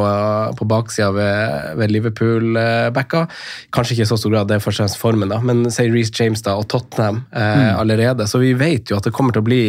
på 0.58 0.68
baksida 0.68 1.10
ved, 1.14 1.72
ved 1.78 1.94
Liverpool-backa. 1.94 3.26
Kanskje 3.74 3.98
ikke 3.98 4.06
i 4.08 4.10
så 4.10 4.18
stor 4.20 4.34
grad, 4.34 4.50
det 4.50 4.58
er 4.58 4.64
først 4.64 4.80
og 4.80 4.86
fremst 4.86 5.00
formen, 5.00 5.32
da, 5.32 5.40
men 5.44 5.66
si 5.72 5.86
Reece 5.92 6.16
James 6.18 6.42
da, 6.44 6.56
og 6.58 6.68
Tottenham 6.72 7.22
eh, 7.30 7.72
allerede. 7.76 8.26
Så 8.30 8.42
vi 8.42 8.54
vet 8.58 8.90
jo 8.90 8.98
at 8.98 9.06
det 9.06 9.14
kommer 9.14 9.36
til 9.36 9.44
å 9.44 9.50
bli 9.50 9.64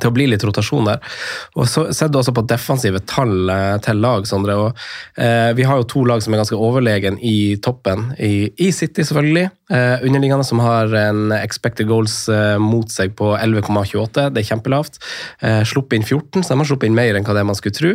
til 0.00 0.10
å 0.10 0.14
bli 0.14 0.28
litt 0.30 0.44
rotasjon 0.46 0.88
der. 0.88 1.02
Og 1.58 1.68
så 1.70 1.86
ser 1.94 2.10
du 2.10 2.18
også 2.20 2.34
på 2.36 2.46
defensive 2.50 3.02
tall 3.08 3.50
eh, 3.52 3.76
til 3.84 4.00
lag, 4.02 4.26
Sondre. 4.28 4.56
og 4.60 4.84
eh, 5.20 5.52
Vi 5.56 5.66
har 5.68 5.80
jo 5.80 5.88
to 5.90 6.04
lag 6.08 6.22
som 6.24 6.34
er 6.34 6.42
ganske 6.42 6.58
overlegen 6.58 7.18
i 7.22 7.56
toppen. 7.62 8.10
I, 8.18 8.50
i 8.58 8.70
City, 8.74 9.04
selvfølgelig. 9.06 9.48
Eh, 9.72 10.04
underliggende 10.04 10.44
som 10.44 10.60
har 10.60 10.92
en 10.98 11.32
expected 11.32 11.88
goals 11.88 12.28
eh, 12.28 12.58
mot 12.60 12.90
seg 12.92 13.14
på 13.16 13.32
11,28. 13.38 14.28
Det 14.34 14.42
er 14.42 14.50
kjempelavt. 14.50 15.00
Eh, 15.40 15.62
sluppet 15.68 15.98
inn 16.00 16.06
14, 16.06 16.42
så 16.44 16.52
de 16.52 16.60
har 16.60 16.68
sluppet 16.68 16.90
inn 16.90 16.98
mer 16.98 17.16
enn 17.16 17.26
hva 17.26 17.36
det 17.38 17.46
man 17.48 17.58
skulle 17.58 17.76
tro. 17.78 17.94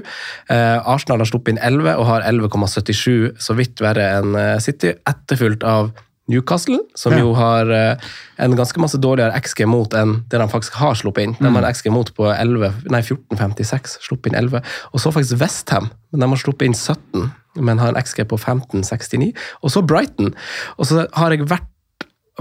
Eh, 0.49 0.77
Arsenal 0.79 1.21
har 1.23 1.29
sluppet 1.29 1.55
inn 1.55 1.61
11 1.61 1.95
og 1.95 2.07
har 2.09 2.27
11,77, 2.29 3.35
så 3.41 3.57
vidt 3.59 3.83
verre 3.85 4.11
enn 4.19 4.37
eh, 4.39 4.55
City. 4.63 4.95
Etterfulgt 5.09 5.65
av 5.67 5.91
Newcastle, 6.29 6.77
som 6.95 7.13
Ja. 7.15 7.19
jo 7.23 7.33
har 7.33 7.69
eh, 7.73 7.95
en 8.37 8.55
ganske 8.55 8.79
masse 8.79 8.97
dårligere 9.01 9.33
XG 9.41 9.65
mot 9.67 9.93
enn 9.97 10.19
det 10.29 10.39
de 10.39 10.47
faktisk 10.51 10.77
har 10.79 10.93
sluppet 10.95 11.23
inn. 11.25 11.35
De 11.39 11.49
har 11.49 11.63
en 11.63 11.73
XG 11.73 11.89
mot 11.91 12.11
på 12.15 12.29
11, 12.31 12.73
nei 12.93 13.01
14,56, 13.01 13.97
sluppet 14.05 14.31
inn 14.31 14.37
11. 14.39 14.61
Og 14.93 15.01
så 15.01 15.11
faktisk 15.15 15.41
Westham, 15.41 15.89
men 16.13 16.21
de 16.21 16.29
har 16.29 16.41
sluppet 16.43 16.69
inn 16.69 16.77
17, 16.77 17.31
men 17.57 17.81
har 17.81 17.89
en 17.95 18.01
XG 18.03 18.23
på 18.29 18.37
15,69. 18.37 19.33
Og 19.63 19.73
så 19.73 19.81
Brighton. 19.85 20.33
Og 20.77 20.85
så 20.85 21.07
har 21.17 21.33
jeg 21.33 21.49
vært 21.49 21.67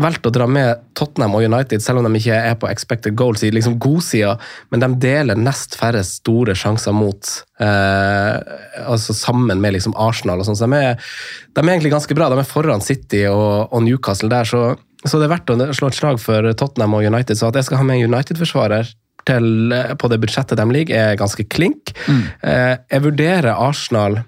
valgt 0.02 0.26
å 0.28 0.32
dra 0.34 0.46
med 0.50 0.82
Tottenham 0.98 1.36
og 1.38 1.44
United, 1.46 1.82
selv 1.84 2.00
om 2.00 2.08
de 2.08 2.20
ikke 2.20 2.36
er 2.50 2.56
på 2.60 2.68
expected 2.70 3.16
goals 3.18 3.44
i 3.46 3.50
liksom 3.54 3.78
godsida, 3.82 4.36
men 4.72 4.84
de 4.84 4.90
deler 5.02 5.38
nest 5.38 5.76
færre 5.78 6.02
store 6.06 6.56
sjanser 6.58 6.94
mot 6.96 7.30
eh, 7.62 8.36
altså 8.84 9.16
sammen 9.16 9.62
med 9.62 9.76
liksom 9.76 9.96
Arsenal. 9.98 10.42
og 10.42 10.48
sånn, 10.48 10.58
så 10.58 10.68
de 10.68 10.82
er, 10.90 11.10
de 11.54 11.64
er 11.64 11.72
egentlig 11.74 11.94
ganske 11.94 12.18
bra. 12.18 12.30
De 12.32 12.40
er 12.40 12.48
foran 12.48 12.84
City 12.84 13.24
og, 13.30 13.68
og 13.72 13.84
Newcastle 13.86 14.30
der, 14.32 14.48
så, 14.48 14.62
så 15.04 15.20
det 15.20 15.28
er 15.28 15.34
verdt 15.36 15.52
å 15.54 15.58
slå 15.76 15.90
et 15.90 15.98
slag 15.98 16.22
for 16.22 16.52
Tottenham 16.58 16.96
og 16.98 17.06
United. 17.06 17.38
Så 17.38 17.50
at 17.50 17.58
jeg 17.58 17.68
skal 17.68 17.82
ha 17.82 17.88
med 17.88 18.00
en 18.00 18.14
United-forsvarer 18.14 18.94
til, 19.28 19.74
på 20.00 20.08
det 20.10 20.20
budsjettet 20.22 20.58
de 20.58 20.66
ligger, 20.72 21.12
er 21.12 21.20
ganske 21.20 21.44
klink. 21.52 21.92
Eh, 22.08 22.74
jeg 22.80 23.04
vurderer 23.04 23.54
Arsenal 23.54 24.22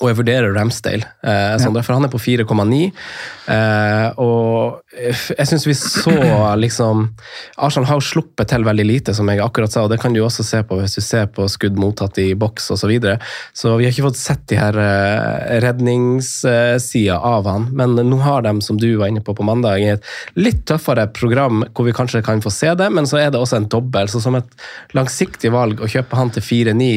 og 0.00 0.10
jeg 0.10 0.18
vurderer 0.18 0.54
Ramsdale, 0.56 1.06
eh, 1.22 1.54
Sondre, 1.62 1.84
for 1.86 1.94
han 1.94 2.06
er 2.06 2.10
på 2.10 2.18
4,9. 2.18 2.90
Eh, 3.44 4.08
og 4.18 4.80
jeg 4.94 5.46
syns 5.50 5.66
vi 5.68 5.74
så 5.76 6.14
liksom 6.56 7.02
Arsenal 7.60 7.88
har 7.90 7.98
jo 8.00 8.06
sluppet 8.06 8.48
til 8.50 8.64
veldig 8.66 8.86
lite, 8.88 9.14
som 9.14 9.28
jeg 9.30 9.42
akkurat 9.44 9.70
sa, 9.70 9.84
og 9.84 9.92
det 9.92 10.00
kan 10.02 10.14
du 10.16 10.22
også 10.24 10.46
se 10.46 10.62
på 10.64 10.78
hvis 10.80 10.96
du 10.96 11.02
ser 11.04 11.28
på 11.30 11.46
skudd 11.50 11.78
mottatt 11.78 12.18
i 12.22 12.32
boks 12.38 12.70
osv. 12.72 12.82
Så, 12.84 12.90
videre. 12.90 13.16
så 13.56 13.70
vi 13.78 13.86
har 13.86 13.94
ikke 13.94 14.10
fått 14.10 14.18
sett 14.20 14.42
de 14.50 14.58
her 14.60 14.76
eh, 14.76 15.54
redningssida 15.64 17.16
av 17.16 17.46
han, 17.48 17.70
men 17.72 17.94
nå 17.96 18.18
har 18.20 18.44
de, 18.44 18.52
som 18.66 18.76
du 18.76 18.90
var 19.00 19.08
inne 19.08 19.22
på 19.24 19.32
på 19.34 19.46
mandag, 19.46 19.80
et 19.80 20.04
litt 20.36 20.66
tøffere 20.68 21.06
program 21.16 21.62
hvor 21.72 21.88
vi 21.88 21.94
kanskje 21.96 22.20
kan 22.26 22.42
få 22.44 22.52
se 22.52 22.74
det, 22.76 22.90
men 22.92 23.08
så 23.08 23.22
er 23.22 23.32
det 23.32 23.40
også 23.40 23.56
en 23.62 23.70
dobbel. 23.72 24.10
Så 24.12 24.20
som 24.20 24.36
et 24.36 24.52
langsiktig 24.92 25.48
valg 25.54 25.80
å 25.80 25.88
kjøpe 25.88 26.18
han 26.18 26.34
til 26.34 26.44
4-9 26.44 26.90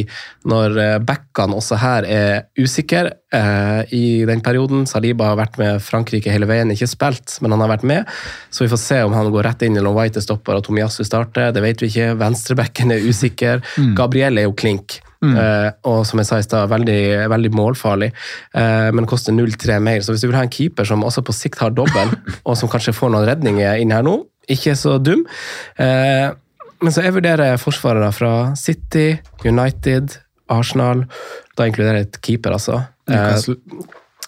når 0.51 0.81
eh, 0.81 0.97
backene 1.07 1.55
også 1.55 1.79
her 1.79 2.07
er 2.07 2.33
usikre 2.59 2.86
eh, 2.93 3.81
i 3.93 4.05
den 4.27 4.43
perioden. 4.45 4.85
Saliba 4.89 5.31
har 5.31 5.39
vært 5.39 5.57
med 5.61 5.81
Frankrike 5.83 6.31
hele 6.31 6.49
veien, 6.49 6.71
ikke 6.71 6.89
spilt, 6.89 7.37
men 7.41 7.55
han 7.55 7.65
har 7.65 7.73
vært 7.75 7.87
med. 7.87 8.13
Så 8.49 8.65
vi 8.65 8.71
får 8.71 8.83
se 8.83 9.01
om 9.03 9.15
han 9.17 9.31
går 9.33 9.49
rett 9.49 9.67
inn 9.67 9.77
eller 9.77 9.91
om 9.91 9.97
White 9.97 10.21
er 10.21 10.25
stopper 10.25 10.59
og 10.59 10.67
Tomiyasu 10.67 11.03
starter. 11.07 11.51
Det 11.55 11.63
vet 11.65 11.83
vi 11.83 11.91
ikke. 11.91 12.13
Venstrebekken 12.21 12.95
er 12.95 13.05
usikker. 13.05 13.65
Gabriel 13.97 14.39
er 14.39 14.49
jo 14.49 14.55
klink. 14.57 15.01
Eh, 15.25 15.69
og 15.89 16.03
som 16.05 16.21
jeg 16.21 16.29
sa 16.29 16.39
i 16.39 16.45
stad, 16.45 16.69
veldig, 16.69 17.01
veldig 17.31 17.49
målfarlig, 17.57 18.11
uh, 18.53 18.89
men 18.93 19.07
koster 19.09 19.33
0-3 19.33 19.79
mer. 19.81 20.03
Så 20.05 20.13
hvis 20.13 20.23
du 20.23 20.29
vil 20.29 20.37
ha 20.37 20.45
en 20.45 20.53
keeper 20.53 20.85
som 20.87 21.05
også 21.05 21.23
på 21.25 21.35
sikt 21.35 21.63
har 21.63 21.73
dobbel, 21.73 22.13
og 22.47 22.57
som 22.59 22.69
kanskje 22.69 22.95
får 22.95 23.13
noen 23.13 23.27
redninger 23.29 23.81
inn 23.81 23.95
her 23.95 24.05
nå, 24.05 24.19
ikke 24.47 24.77
så 24.79 24.97
dum. 25.01 25.25
Uh, 25.79 26.29
men 26.83 26.93
så 26.93 27.07
jeg 27.07 27.15
vurderer 27.17 27.57
forsvarere 27.57 28.11
fra 28.13 28.33
City, 28.59 29.09
United, 29.45 30.19
Arsenal. 30.53 31.07
Da 31.57 31.65
inkluderer 31.65 32.01
jeg 32.03 32.07
et 32.11 32.21
keeper, 32.21 32.53
altså. 32.57 32.83
Newcastle. 33.09 33.55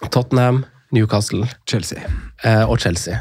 Eh, 0.02 0.08
Tottenham, 0.10 0.64
Newcastle 0.90 1.46
Chelsea. 1.70 2.00
eh, 2.42 2.64
og 2.66 2.80
Chelsea. 2.82 3.14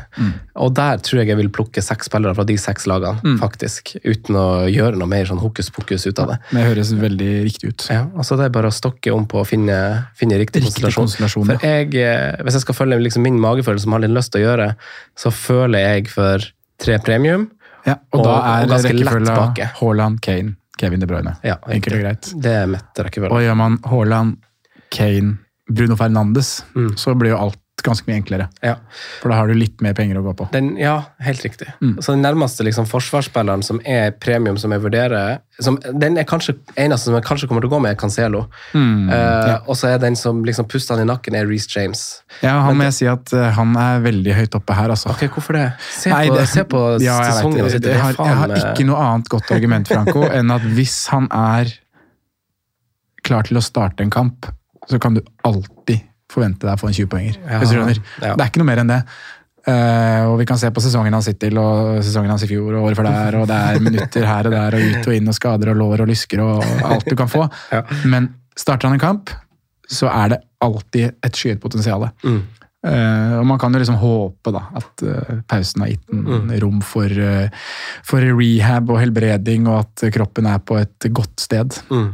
Og 0.56 0.72
der 0.74 0.98
tror 1.06 1.20
jeg 1.20 1.28
jeg 1.30 1.38
vil 1.38 1.50
plukke 1.54 1.84
seks 1.86 2.08
spillere 2.10 2.34
fra 2.34 2.46
de 2.48 2.56
seks 2.58 2.88
lagene, 2.90 3.36
faktisk. 3.38 3.92
Uten 4.02 4.34
å 4.40 4.46
gjøre 4.72 4.98
noe 4.98 5.06
mer 5.12 5.26
sånn 5.30 5.38
hokus 5.44 5.70
pokus 5.76 6.08
ut 6.08 6.18
av 6.24 6.32
det. 6.32 6.38
Det 6.56 6.64
høres 6.66 6.94
veldig 6.98 7.30
riktig 7.46 7.70
ut. 7.70 7.86
Ja, 7.92 8.08
altså 8.18 8.38
Det 8.40 8.46
er 8.48 8.56
bare 8.56 8.72
å 8.72 8.74
stokke 8.74 9.14
om 9.14 9.28
på 9.30 9.44
å 9.44 9.46
finne, 9.46 10.08
finne 10.18 10.40
riktig, 10.42 10.64
Riktig 10.66 10.90
konstellasjon. 10.96 11.46
For 11.46 11.58
jeg, 11.68 11.94
eh, 11.96 12.38
Hvis 12.42 12.54
jeg 12.58 12.62
skal 12.66 12.76
følge 12.80 13.04
liksom 13.04 13.22
min 13.28 13.38
magefølelse, 13.40 13.82
som 13.86 13.92
har 13.92 14.00
litt 14.02 14.16
lyst 14.18 14.32
til 14.32 14.42
å 14.42 14.48
gjøre, 14.50 14.76
så 15.16 15.30
føler 15.32 15.80
jeg 15.94 16.08
for 16.10 16.40
tre 16.80 16.98
premium. 16.98 17.52
Ja, 17.86 17.98
og, 18.14 18.20
Og- 18.22 18.26
da 18.26 18.32
og 18.32 18.64
er 18.64 18.68
ganske 18.74 18.94
lett 18.98 19.26
bake. 19.36 19.70
Haaland, 19.80 20.22
Kane, 20.22 20.56
Kevin 20.80 21.02
De 21.04 21.08
Bruyne. 21.10 21.36
Ja, 21.44 21.58
Enkelt 21.68 21.98
og 21.98 22.02
greit. 22.06 22.30
Det 22.42 22.54
er 22.64 22.68
mett 22.72 23.02
rekkefølge. 23.04 23.36
Og 23.36 23.44
gjør 23.44 23.58
man 23.60 23.78
Haaland, 23.92 24.38
Kane, 24.96 25.38
Bruno 25.70 25.96
Fernandes, 26.00 26.64
Mm. 26.76 26.94
så 26.98 27.14
blir 27.20 27.36
jo 27.36 27.38
alt 27.44 27.60
ganske 27.86 28.08
mye 28.10 28.18
enklere. 28.20 28.48
Ja. 28.66 28.76
For 29.22 29.30
da 29.32 29.36
har 29.40 29.48
du 29.48 29.54
litt 29.58 29.82
mer 29.82 29.94
penger 29.98 30.20
å 30.20 30.24
gå 30.26 30.34
på. 30.40 30.48
Den, 30.54 30.72
ja, 30.80 30.98
helt 31.24 31.42
riktig. 31.46 31.68
Mm. 31.82 31.98
Så 32.02 32.14
den 32.16 32.22
nærmeste 32.26 32.64
liksom, 32.68 32.88
forsvarsspilleren 32.90 33.64
som 33.66 33.80
er 33.86 34.12
premium, 34.22 34.58
som 34.62 34.72
jeg 34.76 34.82
vurderer 34.84 35.40
som, 35.60 35.76
Den 36.00 36.16
er 36.18 36.24
kanskje 36.24 36.54
eneste 36.80 37.10
som 37.10 37.16
jeg 37.18 37.26
kanskje 37.28 37.48
kommer 37.50 37.60
til 37.66 37.68
å 37.68 37.74
gå 37.74 37.80
med, 37.84 37.92
er 37.92 38.00
Cancelo. 38.00 38.46
Mm, 38.74 39.10
Eh, 39.10 39.58
Og 39.68 39.76
så 39.76 39.90
er 39.94 39.98
den 40.00 40.16
som 40.16 40.44
liksom 40.48 40.68
puster 40.72 40.96
han 40.96 41.04
i 41.04 41.10
nakken, 41.12 41.36
er 41.36 41.46
Reece 41.50 41.68
James. 41.76 42.24
Ja, 42.42 42.62
han 42.64 42.78
må 42.80 42.84
jeg 42.88 42.94
si 42.96 43.08
at 43.12 43.34
uh, 43.36 43.50
han 43.58 43.76
er 43.76 44.00
veldig 44.06 44.34
høyt 44.38 44.56
oppe 44.56 44.74
her, 44.78 44.90
altså. 44.96 45.10
Ok, 45.12 45.26
Hvorfor 45.36 45.58
det? 45.60 45.66
Se 45.92 46.10
Nei, 46.14 46.28
på, 46.30 46.36
det- 46.38 46.48
se 46.50 46.64
på 46.64 46.84
Ja, 47.04 47.18
jeg 47.20 47.26
vet 47.26 47.36
sesongen. 47.36 47.82
det. 47.82 47.92
Jeg 47.92 48.00
har, 48.00 48.16
jeg 48.16 48.38
har 48.40 48.56
ikke 48.74 48.86
noe 48.88 49.04
annet 49.04 49.30
godt 49.30 49.52
argument, 49.52 49.88
Franco, 49.92 50.24
enn 50.40 50.52
at 50.56 50.62
hvis 50.78 50.96
han 51.12 51.28
er 51.32 51.74
klar 53.26 53.44
til 53.50 53.60
å 53.60 53.64
starte 53.64 54.06
en 54.06 54.10
kamp, 54.14 54.48
så 54.90 54.98
kan 55.02 55.14
du 55.18 55.22
alltid 55.46 56.06
forvente 56.32 56.66
deg 56.68 56.76
å 56.76 56.82
få 56.82 56.88
en 56.92 56.96
20 56.98 57.10
poenger. 57.12 57.38
Ja, 57.46 57.60
ja. 57.60 58.34
Det 58.36 58.44
er 58.44 58.50
ikke 58.52 58.62
noe 58.62 58.70
mer 58.70 58.82
enn 58.84 58.92
det. 58.92 59.02
Uh, 59.70 60.32
og 60.32 60.38
vi 60.40 60.46
kan 60.50 60.58
se 60.58 60.70
på 60.74 60.82
sesongen 60.82 61.14
hans 61.14 61.28
hittil, 61.30 61.58
og 61.62 62.00
sesongen 62.06 62.32
hans 62.32 62.46
i 62.46 62.50
fjor 62.50 62.78
og 62.80 62.88
året 62.88 62.98
før 62.98 63.10
der, 63.10 63.36
og 63.42 63.48
det 63.50 63.58
er 63.60 63.82
minutter 63.84 64.26
her 64.26 64.48
og 64.48 64.54
der, 64.56 64.78
og 64.78 64.86
ut 64.94 65.10
og 65.12 65.18
inn, 65.18 65.28
og 65.30 65.36
skader 65.36 65.74
og 65.74 65.78
lår 65.82 66.06
og 66.06 66.10
lysker 66.10 66.42
og 66.46 66.64
alt 66.88 67.10
du 67.10 67.16
kan 67.20 67.30
få. 67.30 67.44
Ja. 67.74 67.82
Men 68.10 68.32
starter 68.58 68.88
han 68.90 68.96
en 68.98 69.04
kamp, 69.04 69.34
så 69.90 70.08
er 70.14 70.32
det 70.36 70.40
alltid 70.64 71.12
et 71.26 71.38
skyet 71.38 71.62
potensial. 71.62 72.08
Mm. 72.24 72.40
Uh, 72.80 73.36
og 73.42 73.46
man 73.50 73.60
kan 73.60 73.76
jo 73.76 73.82
liksom 73.84 73.98
håpe 74.00 74.54
da, 74.56 74.62
at 74.80 75.04
uh, 75.04 75.34
pausen 75.52 75.84
har 75.84 75.92
gitt 75.92 76.16
en 76.16 76.24
Mm. 76.30 76.54
rom 76.64 76.80
for, 76.82 77.12
for 78.08 78.24
rehab 78.40 78.90
og 78.90 79.02
helbreding, 79.04 79.68
og 79.68 79.84
at 79.84 80.08
kroppen 80.16 80.48
er 80.48 80.64
på 80.64 80.80
et 80.80 81.10
godt 81.12 81.36
sted. 81.44 81.76
Mm. 81.92 82.14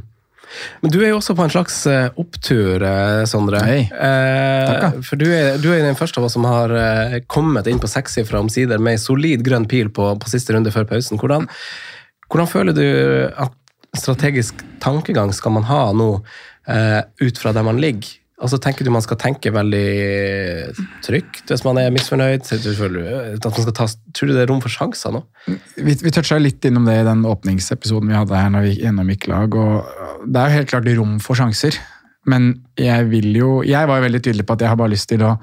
Men 0.82 0.94
du 0.94 1.00
er 1.02 1.12
jo 1.12 1.20
også 1.20 1.36
på 1.38 1.46
en 1.46 1.54
slags 1.54 1.78
eh, 1.90 2.08
opptur, 2.22 2.84
eh, 2.86 3.24
Sondre. 3.30 3.62
Hei. 3.66 3.82
Eh, 3.92 5.00
for 5.06 5.20
du 5.22 5.28
er, 5.30 5.60
du 5.62 5.70
er 5.74 5.84
den 5.86 6.00
første 6.00 6.22
av 6.22 6.28
oss 6.28 6.38
som 6.38 6.48
har 6.50 6.74
eh, 6.80 7.20
kommet 7.32 7.70
inn 7.72 7.82
på 7.82 7.92
sekssifra 7.92 8.42
omsider 8.44 8.82
med 8.82 8.98
ei 8.98 9.02
solid 9.02 9.46
grønn 9.46 9.68
pil 9.72 9.92
på, 9.94 10.12
på 10.22 10.32
siste 10.32 10.56
runde 10.56 10.74
før 10.76 10.88
pausen. 10.90 11.22
Hvordan, 11.22 11.48
hvordan 12.30 12.52
føler 12.52 12.78
du 12.78 12.86
at 13.46 13.56
strategisk 13.96 14.60
tankegang 14.84 15.32
skal 15.34 15.56
man 15.56 15.68
ha 15.70 15.82
nå, 15.96 16.10
eh, 16.68 17.02
ut 17.22 17.42
fra 17.42 17.56
der 17.56 17.66
man 17.68 17.82
ligger? 17.82 18.16
Altså, 18.36 18.58
tenker 18.60 18.84
du 18.84 18.92
man 18.92 19.04
skal 19.04 19.16
tenke 19.16 19.52
veldig 19.56 19.86
trygt 21.06 21.48
hvis 21.48 21.64
man 21.64 21.78
er 21.80 21.94
misfornøyd? 21.96 22.44
At 22.44 23.46
man 23.48 23.56
skal 23.56 23.76
ta, 23.78 23.88
tror 24.12 24.28
du 24.28 24.36
det 24.36 24.44
er 24.44 24.50
rom 24.52 24.60
for 24.64 24.74
sjanser 24.74 25.16
nå? 25.16 25.22
Vi, 25.48 25.96
vi 26.04 26.12
toucha 26.12 26.40
litt 26.42 26.68
innom 26.68 26.88
det 26.88 26.98
i 27.00 27.06
den 27.08 27.24
åpningsepisoden 27.30 28.12
vi 28.12 28.18
hadde 28.18 28.36
her 28.36 28.52
når 28.52 28.66
vi 28.66 28.74
gikk 28.74 28.88
gjennom 28.90 29.14
lag, 29.32 29.60
og 29.62 30.26
det 30.28 30.42
er 30.42 30.52
jo 30.52 30.58
helt 30.60 30.74
klart 30.74 30.90
rom 31.00 31.20
for 31.24 31.40
sjanser. 31.40 31.80
Men 32.26 32.56
jeg 32.82 33.06
vil 33.12 33.36
jo 33.38 33.50
Jeg 33.64 33.86
var 33.88 34.00
jo 34.00 34.08
veldig 34.08 34.22
tydelig 34.26 34.48
på 34.50 34.56
at 34.58 34.66
jeg 34.66 34.72
har 34.74 34.80
bare 34.80 34.96
lyst 34.96 35.10
til 35.12 35.24
å 35.24 35.38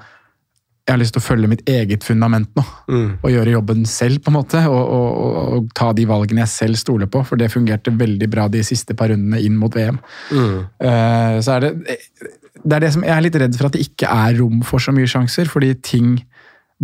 jeg 0.83 0.91
har 0.91 0.99
lyst 0.99 1.13
til 1.15 1.21
å 1.21 1.23
følge 1.23 1.47
mitt 1.47 1.61
eget 1.71 2.03
fundament 2.03 2.49
nå. 2.59 2.63
Mm. 2.91 3.11
Og 3.23 3.29
gjøre 3.31 3.53
jobben 3.53 3.85
selv, 3.87 4.19
på 4.19 4.33
en 4.33 4.35
måte. 4.35 4.59
Og, 4.67 4.81
og, 4.81 5.05
og, 5.15 5.37
og 5.55 5.69
ta 5.79 5.93
de 5.95 6.03
valgene 6.09 6.43
jeg 6.43 6.51
selv 6.51 6.79
stoler 6.81 7.07
på. 7.07 7.21
For 7.23 7.39
det 7.39 7.53
fungerte 7.53 7.93
veldig 7.95 8.27
bra 8.27 8.49
de 8.51 8.59
siste 8.67 8.91
par 8.99 9.13
rundene 9.13 9.39
inn 9.39 9.55
mot 9.55 9.71
VM. 9.71 10.01
Mm. 10.35 10.57
Uh, 10.83 11.37
så 11.39 11.55
er 11.55 11.63
det 11.63 11.71
det 12.61 12.77
er 12.77 12.85
det 12.85 12.93
som 12.93 13.03
Jeg 13.05 13.15
er 13.15 13.25
litt 13.25 13.39
redd 13.41 13.57
for 13.57 13.67
at 13.67 13.75
det 13.75 13.83
ikke 13.87 14.09
er 14.09 14.37
rom 14.37 14.61
for 14.67 14.83
så 14.83 14.93
mye 14.95 15.09
sjanser, 15.09 15.49
fordi 15.49 15.73
ting 15.81 16.15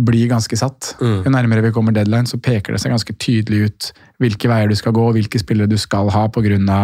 blir 0.00 0.30
ganske 0.30 0.56
satt. 0.56 0.94
Mm. 1.00 1.18
Jo 1.26 1.32
nærmere 1.32 1.64
vi 1.66 1.72
kommer 1.74 1.94
deadline, 1.94 2.28
så 2.28 2.40
peker 2.42 2.74
det 2.74 2.82
seg 2.82 2.94
ganske 2.94 3.16
tydelig 3.20 3.66
ut 3.68 3.90
hvilke 4.22 4.50
veier 4.50 4.70
du 4.70 4.76
skal 4.78 4.94
gå, 4.96 5.06
hvilke 5.16 5.40
spillere 5.40 5.70
du 5.70 5.78
skal 5.80 6.10
ha 6.14 6.26
pga. 6.32 6.80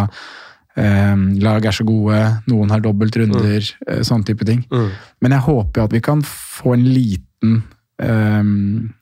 Eh, 0.76 1.16
lag 1.40 1.64
er 1.64 1.72
så 1.72 1.86
gode, 1.88 2.20
noen 2.50 2.72
har 2.72 2.82
dobbelt 2.84 3.16
runder, 3.16 3.64
eh, 3.88 4.02
sånne 4.04 4.28
type 4.28 4.44
ting. 4.44 4.64
Mm. 4.70 4.90
Men 5.24 5.36
jeg 5.36 5.46
håper 5.48 5.86
at 5.86 5.96
vi 5.96 6.02
kan 6.04 6.22
få 6.22 6.74
en 6.76 6.84
liten 6.84 7.62
ehm, 8.02 8.92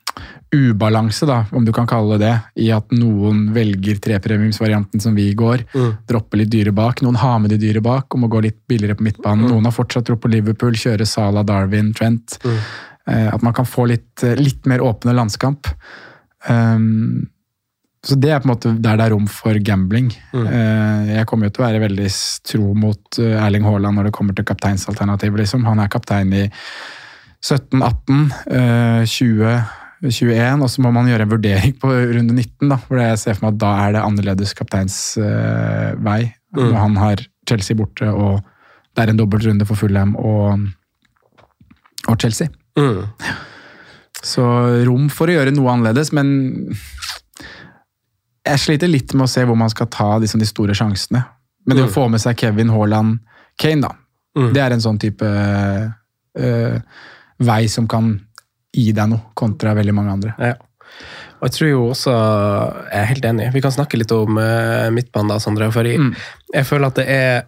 ubalanse, 0.55 1.27
da, 1.29 1.41
om 1.51 1.65
du 1.67 1.71
kan 1.75 1.87
kalle 1.89 2.17
det 2.21 2.33
i 2.63 2.69
at 2.75 2.89
noen 2.95 3.49
velger 3.55 3.99
trepremiumsvarianten 4.03 5.01
som 5.03 5.15
vi 5.17 5.27
går, 5.37 5.65
Mm. 5.75 5.91
dropper 6.07 6.37
litt 6.41 6.51
dyre 6.53 6.71
bak. 6.75 7.01
Noen 7.05 7.15
har 7.21 7.39
med 7.39 7.49
de 7.53 7.57
dyre 7.61 7.81
bak 7.83 8.15
om 8.15 8.23
å 8.25 8.31
gå 8.31 8.41
litt 8.47 8.59
billigere 8.67 8.95
på 8.95 9.03
midtbanen. 9.07 9.49
Noen 9.51 9.65
har 9.67 9.75
fortsatt 9.75 10.05
tro 10.07 10.15
på 10.15 10.31
Liverpool, 10.31 10.73
kjøre 10.73 11.05
Sala, 11.07 11.43
Darwin, 11.43 11.93
Trent. 11.93 12.37
Eh, 13.07 13.27
at 13.33 13.41
man 13.45 13.53
kan 13.53 13.65
få 13.65 13.87
litt, 13.87 14.23
eh, 14.23 14.35
litt 14.35 14.65
mer 14.65 14.79
åpne 14.79 15.13
landskamp. 15.13 15.67
Um, 16.49 17.27
så 18.05 18.15
det 18.19 18.29
er 18.29 18.39
på 18.39 18.45
en 18.49 18.53
måte 18.55 18.71
der 18.81 18.97
det 18.97 19.05
er 19.07 19.13
rom 19.15 19.25
for 19.27 19.53
gambling. 19.65 20.11
Mm. 20.33 21.07
jeg 21.15 21.25
kommer 21.25 21.47
jo 21.47 21.55
til 21.55 21.63
å 21.63 21.67
være 21.67 21.81
veldig 21.89 22.09
tro 22.45 22.73
mot 22.77 23.19
eh, 23.19 23.33
Erling 23.45 23.63
Haaland 23.65 23.97
når 23.97 24.03
det 24.09 24.13
kommer 24.13 24.35
til 24.37 24.45
kapteinsalternativet. 24.45 25.39
Liksom. 25.41 25.65
Han 25.65 25.79
er 25.79 25.87
kaptein 25.89 26.31
i 26.33 26.43
17, 27.41 27.81
18, 27.81 28.33
eh, 28.51 29.05
20, 29.05 29.65
21, 30.03 30.61
og 30.65 30.69
så 30.69 30.81
må 30.83 30.91
man 30.93 31.07
gjøre 31.07 31.23
en 31.25 31.31
vurdering 31.31 31.75
på 31.79 31.87
runde 31.89 32.33
19. 32.35 32.69
Da, 32.69 32.77
hvor 32.87 32.99
jeg 32.99 33.19
ser 33.21 33.37
for 33.37 33.47
meg 33.47 33.53
at 33.55 33.61
da 33.63 33.71
er 33.85 33.93
det 33.95 34.01
annerledes 34.03 34.53
kapteinsvei. 34.57 36.21
Mm. 36.55 36.61
Når 36.65 36.77
han 36.79 36.95
har 36.99 37.23
Chelsea 37.47 37.75
borte, 37.79 38.07
og 38.11 38.41
det 38.95 39.03
er 39.05 39.11
en 39.13 39.17
dobbeltrunde 39.19 39.65
for 39.67 39.75
Fulham 39.79 40.15
og, 40.19 40.59
og 42.07 42.19
Chelsea. 42.21 42.47
Mm. 42.79 43.03
Så 44.25 44.43
rom 44.87 45.09
for 45.13 45.29
å 45.29 45.35
gjøre 45.37 45.53
noe 45.55 45.71
annerledes, 45.73 46.11
men 46.15 46.29
jeg 48.45 48.61
sliter 48.61 48.89
litt 48.91 49.13
med 49.17 49.25
å 49.25 49.31
se 49.31 49.43
hvor 49.47 49.57
man 49.57 49.71
skal 49.73 49.89
ta 49.93 50.11
liksom, 50.21 50.41
de 50.41 50.47
store 50.49 50.75
sjansene. 50.77 51.23
Men 51.65 51.77
det 51.79 51.85
å 51.87 51.89
Mm. 51.89 51.93
få 51.95 52.07
med 52.13 52.21
seg 52.21 52.37
Kevin 52.37 52.69
Haaland, 52.69 53.19
Kane, 53.57 53.81
da. 53.81 53.91
Mm. 54.37 54.51
Det 54.53 54.61
er 54.61 54.71
en 54.75 54.81
sånn 54.83 54.99
type 55.01 55.25
øh, 55.25 56.79
vei 57.39 57.67
som 57.71 57.87
kan 57.87 58.19
gi 58.75 58.91
deg 58.91 59.09
noe, 59.09 59.21
kontra 59.39 59.73
veldig 59.77 59.93
mange 59.95 60.11
andre. 60.19 60.35
Ja. 60.39 60.53
Og 61.41 61.49
jeg 61.49 61.55
tror 61.57 61.69
jo 61.69 61.81
også, 61.91 62.13
jeg 62.91 63.01
er 63.01 63.09
helt 63.11 63.25
enig, 63.31 63.49
vi 63.53 63.61
kan 63.65 63.73
snakke 63.75 63.97
litt 63.99 64.11
om 64.15 64.37
uh, 64.39 64.87
midtbanen 64.95 65.33
da, 65.33 65.39
Sondre. 65.43 65.71
For 65.73 65.83
jeg, 65.87 65.99
Mm. 65.99 66.13
jeg 66.53 66.65
føler 66.65 66.87
at 66.91 66.95
det 67.01 67.07
er 67.11 67.43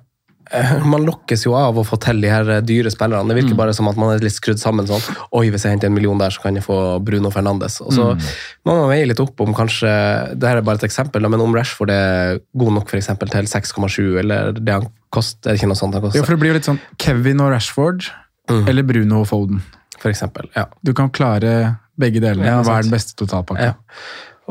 eh, 0.49 0.69
man 0.87 1.03
lokkes 1.03 1.41
jo 1.43 1.51
av 1.59 1.75
å 1.75 1.83
få 1.83 1.97
til 1.99 2.21
de 2.23 2.29
her 2.31 2.47
dyre 2.63 2.87
spillerne. 2.93 3.27
Det 3.27 3.35
virker 3.35 3.51
Mm. 3.55 3.57
bare 3.59 3.73
som 3.75 3.87
at 3.89 3.97
man 3.99 4.13
er 4.15 4.19
litt 4.23 4.31
skrudd 4.31 4.59
sammen 4.61 4.87
sånn. 4.87 5.03
Oi, 5.35 5.49
hvis 5.51 5.63
jeg 5.65 5.73
henter 5.75 5.87
en 5.89 5.93
million 5.93 6.17
der, 6.17 6.29
så 6.31 6.39
kan 6.41 6.55
jeg 6.55 6.63
få 6.63 7.03
Bruno 7.03 7.29
Fernandes. 7.29 7.81
Og 7.81 7.91
så 7.91 8.13
Mm. 8.15 8.21
må 8.65 8.75
man 8.79 8.89
veie 8.89 9.05
litt 9.07 9.19
opp 9.19 9.39
om 9.41 9.53
kanskje 9.53 10.39
Det 10.39 10.47
her 10.47 10.57
er 10.57 10.61
bare 10.61 10.75
et 10.79 10.87
eksempel, 10.89 11.19
men 11.29 11.41
om 11.41 11.53
Rashford 11.53 11.89
er 11.91 12.39
god 12.57 12.71
nok 12.79 12.89
for 12.89 12.95
eksempel, 12.97 13.27
til 13.29 13.43
6,7, 13.43 14.19
eller 14.19 14.53
det 14.53 14.71
han 14.73 14.87
koster. 15.11 15.49
Er 15.51 15.53
det 15.55 15.61
ikke 15.61 15.67
noe 15.67 15.75
sånt 15.75 15.93
han 15.95 16.01
Jo, 16.03 16.07
koster? 16.09 16.25
for 16.25 16.35
det 16.35 16.39
blir 16.39 16.53
jo 16.53 16.59
litt 16.59 16.65
sånn 16.71 16.79
Kevin 16.97 17.41
og 17.41 17.51
Rashford, 17.51 18.09
Mm. 18.49 18.67
eller 18.69 18.83
Bruno 18.83 19.19
og 19.21 19.27
Foden. 19.27 19.61
For 20.01 20.11
eksempel. 20.11 20.49
Ja. 20.55 20.67
Du 20.85 20.93
kan 20.97 21.11
klare 21.13 21.77
begge 21.97 22.21
delene. 22.23 22.45
Ja, 22.47 22.61
Hva 22.65 22.79
er 22.79 22.87
den 22.87 22.93
beste 22.93 23.17
totalpakka? 23.17 23.73
Ja. 23.73 23.75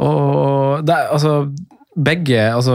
Og 0.03 0.84
det, 0.84 0.97
altså 1.14 1.47
begge 1.97 2.40
altså, 2.55 2.74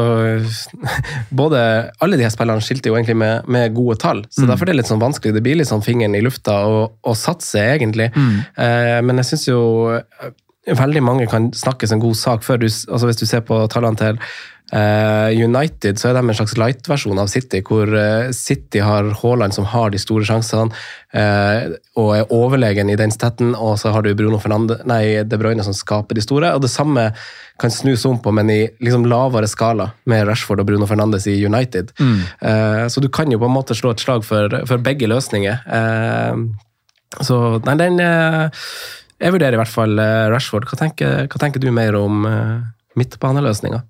både, 1.42 1.60
Alle 2.02 2.18
de 2.18 2.26
her 2.26 2.34
spillerne 2.34 2.64
skilte 2.66 2.90
jo 2.90 2.96
egentlig 2.98 3.18
med, 3.22 3.48
med 3.48 3.76
gode 3.76 4.00
tall, 4.02 4.24
så 4.30 4.48
derfor 4.50 4.66
er 4.66 4.74
det 4.74 4.82
litt 4.82 4.90
sånn 4.90 5.04
vanskelig. 5.04 5.36
Det 5.36 5.44
blir 5.46 5.60
litt 5.60 5.70
sånn 5.70 5.86
fingeren 5.86 6.18
i 6.18 6.24
lufta 6.26 6.58
å, 6.66 7.16
satse, 7.18 7.62
egentlig. 7.76 8.10
Eh, 8.16 8.98
men 9.06 9.22
jeg 9.22 9.32
syns 9.32 9.46
jo 9.52 9.62
eh, 9.94 10.32
veldig 10.78 11.04
mange 11.06 11.28
kan 11.30 11.52
snakkes 11.54 11.94
en 11.94 12.02
god 12.02 12.18
sak 12.18 12.44
før 12.46 12.64
du 12.64 12.68
altså 12.68 13.06
Hvis 13.10 13.22
du 13.22 13.26
ser 13.30 13.46
på 13.46 13.60
tallene 13.74 13.98
til 14.00 14.20
United, 14.72 16.00
så 16.00 16.10
er 16.10 16.16
de 16.16 16.24
en 16.24 16.38
slags 16.38 16.56
light-versjon 16.56 17.20
av 17.20 17.28
City, 17.28 17.60
hvor 17.68 17.90
eh, 17.92 18.32
City 18.36 18.80
har 18.80 19.10
Haaland 19.20 19.56
som 19.56 19.68
har 19.68 19.92
de 19.92 20.00
store 20.00 20.24
sjansene, 20.28 20.72
eh, 21.12 21.74
og 22.00 22.12
er 22.16 22.32
overlegen 22.32 22.92
i 22.92 22.96
den 23.00 23.12
stetten, 23.12 23.52
og 23.56 23.76
så 23.82 23.92
har 23.92 24.06
du 24.06 24.14
Bruno 24.16 24.40
Fernande, 24.40 24.80
nei, 24.88 25.24
De 25.28 25.40
Bruyne 25.42 25.66
som 25.68 25.76
skaper 25.76 26.16
de 26.16 26.24
store. 26.24 26.54
og 26.56 26.64
Det 26.64 26.72
samme 26.72 27.10
kan 27.62 27.72
snus 27.72 28.06
om 28.10 28.18
på, 28.24 28.32
men 28.34 28.50
i 28.50 28.62
liksom 28.82 29.06
lavere 29.12 29.50
skala, 29.50 29.92
med 30.10 30.26
Rashford 30.28 30.64
og 30.64 30.70
Bruno 30.70 30.88
Fernandes 30.90 31.28
i 31.28 31.36
United. 31.46 31.92
Eh, 32.40 32.88
så 32.88 33.04
du 33.04 33.10
kan 33.10 33.32
jo 33.32 33.40
på 33.42 33.50
en 33.50 33.58
måte 33.58 33.78
slå 33.78 33.92
et 33.92 34.04
slag 34.04 34.24
for, 34.26 34.62
for 34.70 34.82
begge 34.82 35.10
løsninger. 35.12 35.62
Eh, 35.68 36.42
så 37.22 37.38
nei, 37.68 37.76
den 37.76 38.00
eh, 38.00 38.48
Jeg 39.20 39.34
vurderer 39.36 39.58
i 39.58 39.60
hvert 39.60 39.70
fall 39.70 40.00
eh, 40.00 40.30
Rashford. 40.32 40.66
Hva 40.70 40.80
tenker, 40.80 41.28
hva 41.28 41.42
tenker 41.44 41.62
du 41.62 41.68
mer 41.76 41.98
om 42.00 42.24
midtbaneløsninga? 42.96 43.84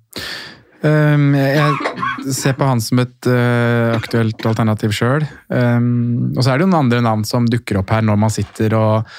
Um, 0.81 1.35
jeg, 1.37 2.33
ser 2.33 2.55
på 2.57 2.65
han 2.65 2.81
som 2.81 3.03
et 3.03 3.29
uh, 3.29 3.93
aktuelt 3.93 4.41
alternativ 4.49 4.95
sjøl. 4.97 5.25
Um, 5.53 6.31
og 6.33 6.41
så 6.41 6.51
er 6.51 6.57
det 6.57 6.65
jo 6.65 6.71
noen 6.71 6.87
andre 6.87 7.03
navn 7.05 7.25
som 7.27 7.45
dukker 7.49 7.81
opp 7.81 7.93
her 7.93 8.01
når 8.05 8.17
man 8.23 8.33
sitter 8.33 8.73
og, 8.77 9.11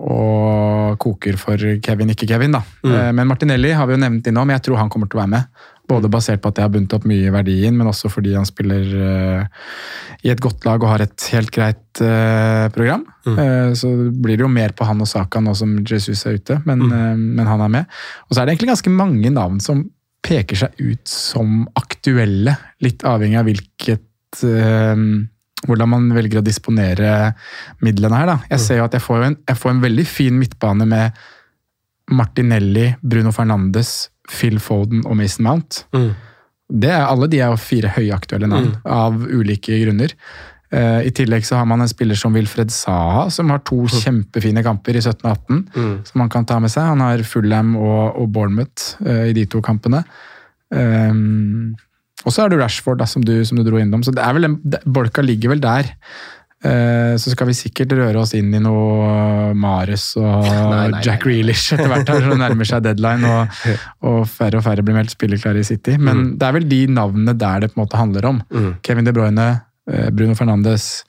og 0.00 0.96
koker 1.02 1.36
for 1.40 1.60
Kevin, 1.84 2.14
ikke 2.14 2.30
Kevin. 2.30 2.56
da. 2.56 2.64
Uh, 2.80 3.10
men 3.12 3.28
Martinelli 3.28 3.74
har 3.76 3.88
vi 3.88 3.98
jo 3.98 4.00
nevnt 4.00 4.32
innom, 4.32 4.56
jeg 4.56 4.64
tror 4.64 4.80
han 4.80 4.92
kommer 4.92 5.10
til 5.10 5.20
å 5.20 5.24
være 5.24 5.34
med. 5.36 5.62
Både 5.92 6.08
basert 6.08 6.40
på 6.40 6.48
at 6.48 6.60
jeg 6.60 6.64
har 6.64 6.72
bundet 6.72 6.96
opp 6.96 7.04
mye 7.10 7.28
i 7.28 7.32
verdien, 7.34 7.76
men 7.76 7.90
også 7.90 8.08
fordi 8.08 8.32
han 8.38 8.48
spiller 8.48 8.92
uh, 8.96 9.64
i 10.24 10.32
et 10.32 10.40
godt 10.40 10.64
lag 10.64 10.80
og 10.80 10.94
har 10.94 11.04
et 11.04 11.30
helt 11.34 11.52
greit 11.52 12.00
uh, 12.00 12.72
program. 12.72 13.04
Uh, 13.28 13.76
så 13.76 13.90
blir 14.16 14.38
det 14.38 14.46
jo 14.46 14.52
mer 14.52 14.72
på 14.72 14.88
han 14.88 15.04
og 15.04 15.10
Saka 15.10 15.44
nå 15.44 15.52
som 15.58 15.82
Jesus 15.84 16.24
er 16.24 16.40
ute, 16.40 16.62
men, 16.64 16.86
uh, 16.88 17.12
men 17.18 17.44
han 17.44 17.66
er 17.66 17.80
med. 17.80 17.98
Og 18.30 18.32
så 18.32 18.40
er 18.40 18.46
det 18.46 18.54
egentlig 18.56 18.78
ganske 18.78 18.94
mange 18.96 19.34
navn 19.34 19.60
som 19.60 19.90
peker 20.22 20.58
seg 20.64 20.80
ut 20.80 21.08
som 21.08 21.64
aktuelle, 21.78 22.54
litt 22.84 23.04
avhengig 23.08 23.40
av 23.40 23.48
hvilket 23.48 24.44
eh, 24.46 25.04
hvordan 25.66 25.90
man 25.92 26.08
velger 26.14 26.40
å 26.40 26.46
disponere 26.46 27.12
midlene 27.84 28.18
her. 28.18 28.32
Da. 28.32 28.38
Jeg 28.54 28.64
ser 28.64 28.80
jo 28.80 28.86
at 28.88 28.96
jeg 28.96 29.04
får, 29.04 29.22
en, 29.28 29.38
jeg 29.48 29.60
får 29.60 29.74
en 29.74 29.84
veldig 29.84 30.06
fin 30.08 30.38
midtbane 30.38 30.86
med 30.90 31.22
Martinelli, 32.12 32.88
Bruno 33.02 33.32
Fernandes, 33.34 34.10
Phil 34.30 34.58
Foden 34.62 35.04
og 35.06 35.16
Mason 35.18 35.46
Mount. 35.46 35.84
Det 36.72 36.90
er, 36.90 37.04
alle 37.04 37.28
de 37.28 37.38
er 37.42 37.52
jo 37.52 37.60
fire 37.60 37.90
høyaktuelle 37.92 38.48
navn, 38.48 38.72
av 38.88 39.22
ulike 39.28 39.76
grunner. 39.82 40.14
Eh, 40.72 41.06
I 41.08 41.12
tillegg 41.12 41.44
så 41.44 41.58
har 41.60 41.68
man 41.68 41.84
en 41.84 41.90
spiller 41.90 42.16
som 42.16 42.32
Wilfred 42.32 42.72
Saha, 42.72 43.26
som 43.30 43.50
har 43.52 43.60
to 43.68 43.84
kjempefine 43.92 44.64
kamper 44.64 44.96
i 44.96 45.04
17 45.04 45.20
og 45.20 45.30
18. 45.34 45.62
Som 46.08 46.24
man 46.24 46.32
kan 46.32 46.48
ta 46.48 46.58
med 46.62 46.72
seg. 46.72 46.88
Han 46.94 47.04
har 47.04 47.24
Fulham 47.28 47.74
og, 47.76 48.16
og 48.16 48.30
Bournemouth 48.32 48.94
uh, 49.04 49.26
i 49.28 49.34
de 49.36 49.44
to 49.52 49.60
kampene. 49.64 50.00
Um, 50.72 51.74
og 52.24 52.32
så 52.32 52.44
er 52.44 52.52
det 52.52 52.60
Rashford, 52.62 53.02
da, 53.02 53.08
som 53.10 53.24
du, 53.26 53.34
som 53.44 53.58
du 53.58 53.66
dro 53.66 53.80
innom. 53.80 54.04
Så 54.06 54.14
det 54.14 54.22
er 54.24 54.36
vel 54.36 54.48
en, 54.48 54.60
Bolka 54.88 55.24
ligger 55.24 55.52
vel 55.52 55.60
der. 55.60 55.90
Uh, 56.62 57.18
så 57.18 57.32
skal 57.34 57.48
vi 57.50 57.56
sikkert 57.58 57.92
røre 57.98 58.20
oss 58.20 58.32
inn 58.38 58.52
i 58.54 58.60
noe 58.62 59.50
Mares 59.58 60.12
og 60.14 60.46
nei, 60.70 61.00
Jack 61.02 61.26
Reelish 61.26 61.74
etter 61.74 61.90
hvert 61.90 62.06
her, 62.06 62.22
som 62.22 62.38
nærmer 62.38 62.68
seg 62.70 62.84
deadline, 62.86 63.26
og, 63.26 63.58
og 64.08 64.22
færre 64.30 64.60
og 64.60 64.64
færre 64.68 64.86
blir 64.86 64.96
meldt 64.96 65.12
spillerklare 65.12 65.60
i 65.60 65.66
City. 65.66 65.98
Men 65.98 66.38
det 66.38 66.48
er 66.48 66.56
vel 66.56 66.68
de 66.70 66.80
navnene 66.94 67.36
der 67.36 67.66
det 67.66 67.72
på 67.74 67.80
en 67.80 67.84
måte 67.84 68.00
handler 68.00 68.30
om. 68.30 68.40
Kevin 68.86 69.10
De 69.10 69.14
Bruyne, 69.16 69.50
Bruno 69.84 70.34
Fernandes, 70.34 71.04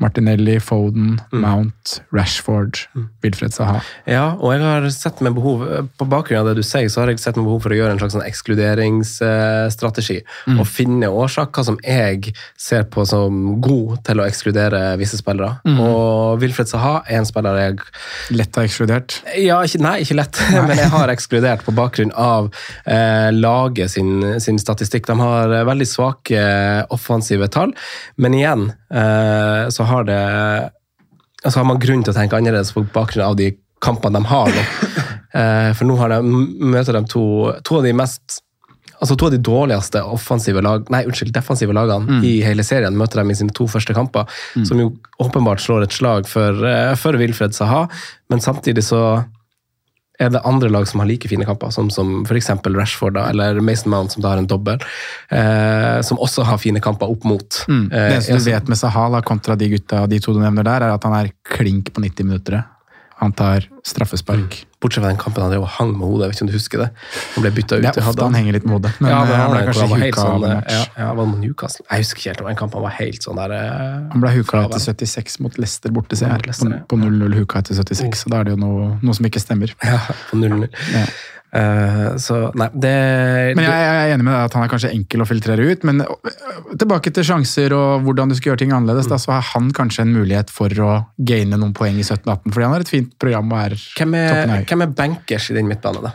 Martinelli, 0.00 0.56
Foden, 0.64 1.18
Mount, 1.32 2.00
Rashford, 2.14 2.78
Wilfred 3.22 3.52
Saha. 3.54 3.80
Ja, 4.08 4.34
og 4.40 4.54
jeg 4.54 4.64
har 4.64 4.86
sett 4.94 5.20
med 5.24 5.34
behov 5.36 5.62
På 6.00 6.06
bakgrunn 6.08 6.40
av 6.40 6.50
det 6.50 6.60
du 6.60 6.64
sier, 6.66 6.88
så 6.92 7.02
har 7.02 7.12
jeg 7.12 7.20
sett 7.20 7.36
med 7.36 7.46
behov 7.46 7.60
for 7.64 7.74
å 7.74 7.78
gjøre 7.78 7.94
en 7.94 8.00
slags 8.00 8.16
sånn 8.16 8.24
ekskluderingsstrategi. 8.24 10.20
Og 10.56 10.64
finne 10.68 11.10
årsaker 11.12 11.66
som 11.66 11.78
jeg 11.84 12.32
ser 12.58 12.86
på 12.90 13.04
som 13.08 13.60
god 13.62 14.00
til 14.08 14.22
å 14.22 14.26
ekskludere 14.28 14.96
visse 15.00 15.20
spillere. 15.20 15.60
Og 15.76 16.40
Wilfred 16.42 16.70
Saha 16.70 17.00
er 17.06 17.20
en 17.20 17.28
spiller 17.28 17.60
jeg 17.60 17.84
Lett 18.34 18.56
har 18.56 18.66
ekskludert. 18.66 19.18
Ja, 19.38 19.60
ikke, 19.66 19.80
nei, 19.84 19.94
ikke 20.04 20.16
lett, 20.18 20.40
men 20.68 20.78
jeg 20.78 20.90
har 20.92 21.12
ekskludert 21.12 21.64
på 21.66 21.74
bakgrunn 21.76 22.12
av 22.16 22.50
eh, 22.84 23.28
laget 23.34 23.92
sin, 23.94 24.24
sin 24.42 24.60
statistikk. 24.60 25.08
De 25.10 25.16
har 25.20 25.52
eh, 25.54 25.66
veldig 25.68 25.88
svake 25.88 26.44
offensive 26.94 27.50
tall, 27.52 27.74
men 28.20 28.36
igjen 28.38 28.68
eh, 28.70 29.68
så 29.72 29.86
har 29.88 29.89
det 30.08 30.20
altså 31.44 31.60
har 31.60 31.68
man 31.68 31.80
grunn 31.82 32.04
til 32.04 32.12
å 32.12 32.18
tenke 32.18 32.38
annerledes 32.38 32.74
på 32.76 32.84
bakgrunn 32.94 33.26
av 33.30 33.38
de 33.40 33.52
kampene 33.82 34.20
de 34.20 34.30
har 34.32 34.54
nå. 34.56 34.68
Eh, 35.30 35.68
for 35.78 35.86
nå 35.86 35.94
har 35.94 36.10
de, 36.10 36.16
møter 36.26 36.96
de 36.96 37.04
to, 37.06 37.20
to 37.62 37.76
av 37.78 37.84
de 37.86 37.92
mest 37.94 38.40
altså 38.98 39.14
to 39.14 39.28
av 39.28 39.30
de 39.30 39.38
dårligste 39.46 40.02
offensive 40.02 40.58
lag, 40.66 40.88
nei, 40.90 41.04
unnskyld, 41.06 41.30
defensive 41.36 41.70
lagene 41.76 42.16
Mm. 42.18 42.24
i 42.26 42.32
hele 42.42 42.64
serien 42.66 42.98
møter 42.98 43.22
de 43.22 43.30
i 43.30 43.36
sine 43.38 43.54
to 43.54 43.68
første 43.70 43.94
kamper, 43.94 44.26
som 44.66 44.82
jo 44.82 44.90
åpenbart 45.22 45.62
slår 45.62 45.86
et 45.86 45.94
slag 45.94 46.26
for, 46.26 46.66
eh, 46.66 46.96
for 46.98 47.14
Wilfred 47.14 47.54
Saha, 47.54 47.88
men 48.28 48.42
samtidig 48.42 48.82
så 48.82 49.24
er 50.20 50.32
det 50.34 50.42
andre 50.44 50.68
lag 50.68 50.88
som 50.88 51.00
har 51.00 51.08
like 51.08 51.28
fine 51.30 51.46
kamper, 51.48 51.72
som, 51.74 51.88
som 51.90 52.20
f.eks. 52.26 52.50
Rashford 52.66 53.16
da, 53.16 53.28
eller 53.32 53.60
Mason 53.64 53.92
Mount, 53.92 54.12
som 54.12 54.24
da 54.24 54.34
har 54.34 54.42
en 54.42 54.48
dobbel, 54.50 54.82
eh, 55.32 56.00
som 56.06 56.20
også 56.20 56.44
har 56.48 56.60
fine 56.60 56.82
kamper 56.84 57.10
opp 57.10 57.24
mot. 57.28 57.62
Mm. 57.68 57.86
Det 57.88 58.00
Eh, 58.00 58.16
eneste 58.16 58.38
du 58.38 58.50
vet 58.50 58.68
med 58.68 58.78
Sahal 58.78 59.16
kontra 59.26 59.56
de 59.56 59.68
gutta 59.72 60.06
de 60.10 60.20
to 60.20 60.34
du 60.34 60.40
nevner 60.42 60.66
der, 60.66 60.86
er 60.86 60.94
at 60.94 61.04
han 61.06 61.16
er 61.16 61.32
klink 61.46 61.92
på 61.94 62.04
90 62.04 62.28
minutter. 62.28 62.62
Han 63.20 63.32
tar 63.36 63.66
straffespark. 63.84 64.54
Bortsett 64.80 65.02
fra 65.04 65.10
den 65.10 65.18
kampen 65.20 65.42
han 65.44 65.52
hang 65.76 65.90
med 65.92 66.08
hodet, 66.08 66.22
jeg 66.24 66.30
vet 66.30 66.36
ikke 66.38 66.44
om 66.46 66.48
du 66.50 66.54
husker 66.56 66.80
det? 66.80 66.86
Han 67.34 67.44
ble 67.44 67.50
bytta 67.58 67.76
ut. 67.76 67.82
Det 67.84 67.90
er 68.00 68.06
ofte 68.08 68.24
han 68.24 68.36
henger 68.38 68.56
litt 68.56 68.64
med 68.64 68.74
hodet, 68.78 68.92
men 69.00 69.10
ja, 69.12 69.18
men 69.20 69.28
det 69.28 69.40
han 69.40 69.50
ble 69.52 69.60
kanskje 69.66 69.88
helt 69.90 70.04
huka 70.06 70.22
sånn, 70.24 70.46
ja, 70.72 70.78
ja, 71.02 71.08
var 71.18 71.26
Newcastle? 71.42 71.84
Jeg 71.90 72.04
husker 72.06 72.22
ikke 72.22 72.30
helt 72.32 72.40
om 72.40 72.48
den 72.48 72.58
kampen 72.62 72.86
var 72.86 72.94
helt 72.96 73.26
sånn 73.28 73.36
der 73.42 73.52
eh, 73.58 73.98
Han 74.14 74.24
ble 74.24 74.32
huka 74.38 74.62
etter 74.64 74.80
76 74.86 75.36
mot 75.44 75.58
Leicester 75.60 75.92
borte, 75.92 76.16
ser 76.16 76.32
jeg. 76.32 76.56
På- 76.56 76.70
ja. 76.72 76.80
På 76.88 76.96
0-0 76.96 77.36
huka 77.42 77.60
etter 77.60 77.76
76, 77.76 78.24
så 78.24 78.32
da 78.32 78.40
er 78.40 78.48
det 78.48 78.56
jo 78.56 78.60
noe, 78.64 78.88
noe 79.04 79.18
som 79.20 79.28
ikke 79.28 79.42
stemmer. 79.44 79.76
Ja, 79.84 80.00
på 80.30 80.40
0-0. 80.40 80.64
Ja. 80.96 81.04
Eh, 81.50 82.16
så 82.22 82.36
nei, 82.54 82.68
det 82.78 82.90
Men 83.58 83.64
jeg, 83.64 83.78
jeg 83.82 83.94
er 83.98 84.12
enig 84.14 84.22
med 84.22 84.36
deg 84.36 84.44
at 84.46 84.54
han 84.54 84.62
er 84.62 84.70
kanskje 84.70 84.92
enkel 84.94 85.24
å 85.24 85.26
filtrere 85.26 85.64
ut, 85.66 85.86
men 85.88 86.04
øh, 86.04 86.74
tilbake 86.78 87.10
til 87.14 87.26
sjanser 87.26 87.74
og 87.74 88.04
hvordan 88.06 88.30
du 88.30 88.36
skal 88.38 88.52
gjøre 88.52 88.60
ting 88.62 88.74
annerledes, 88.76 89.08
da, 89.10 89.18
så 89.18 89.34
har 89.34 89.48
han 89.48 89.72
kanskje 89.74 90.04
en 90.06 90.12
mulighet 90.14 90.52
for 90.54 90.70
å 90.86 90.92
gaine 91.18 91.58
noen 91.58 91.74
poeng 91.74 91.98
i 91.98 92.06
17-18, 92.06 92.52
fordi 92.54 92.66
han 92.68 92.76
har 92.76 92.84
et 92.84 92.92
fint 92.92 93.16
program 93.18 93.50
og 93.50 93.64
er 93.64 93.74
hvem, 93.98 94.14
er, 94.20 94.52
hvem 94.70 94.86
er 94.86 94.92
bankers 95.02 95.48
i 95.50 95.56
den 95.58 95.66
midtbanen, 95.70 96.06
da? 96.06 96.14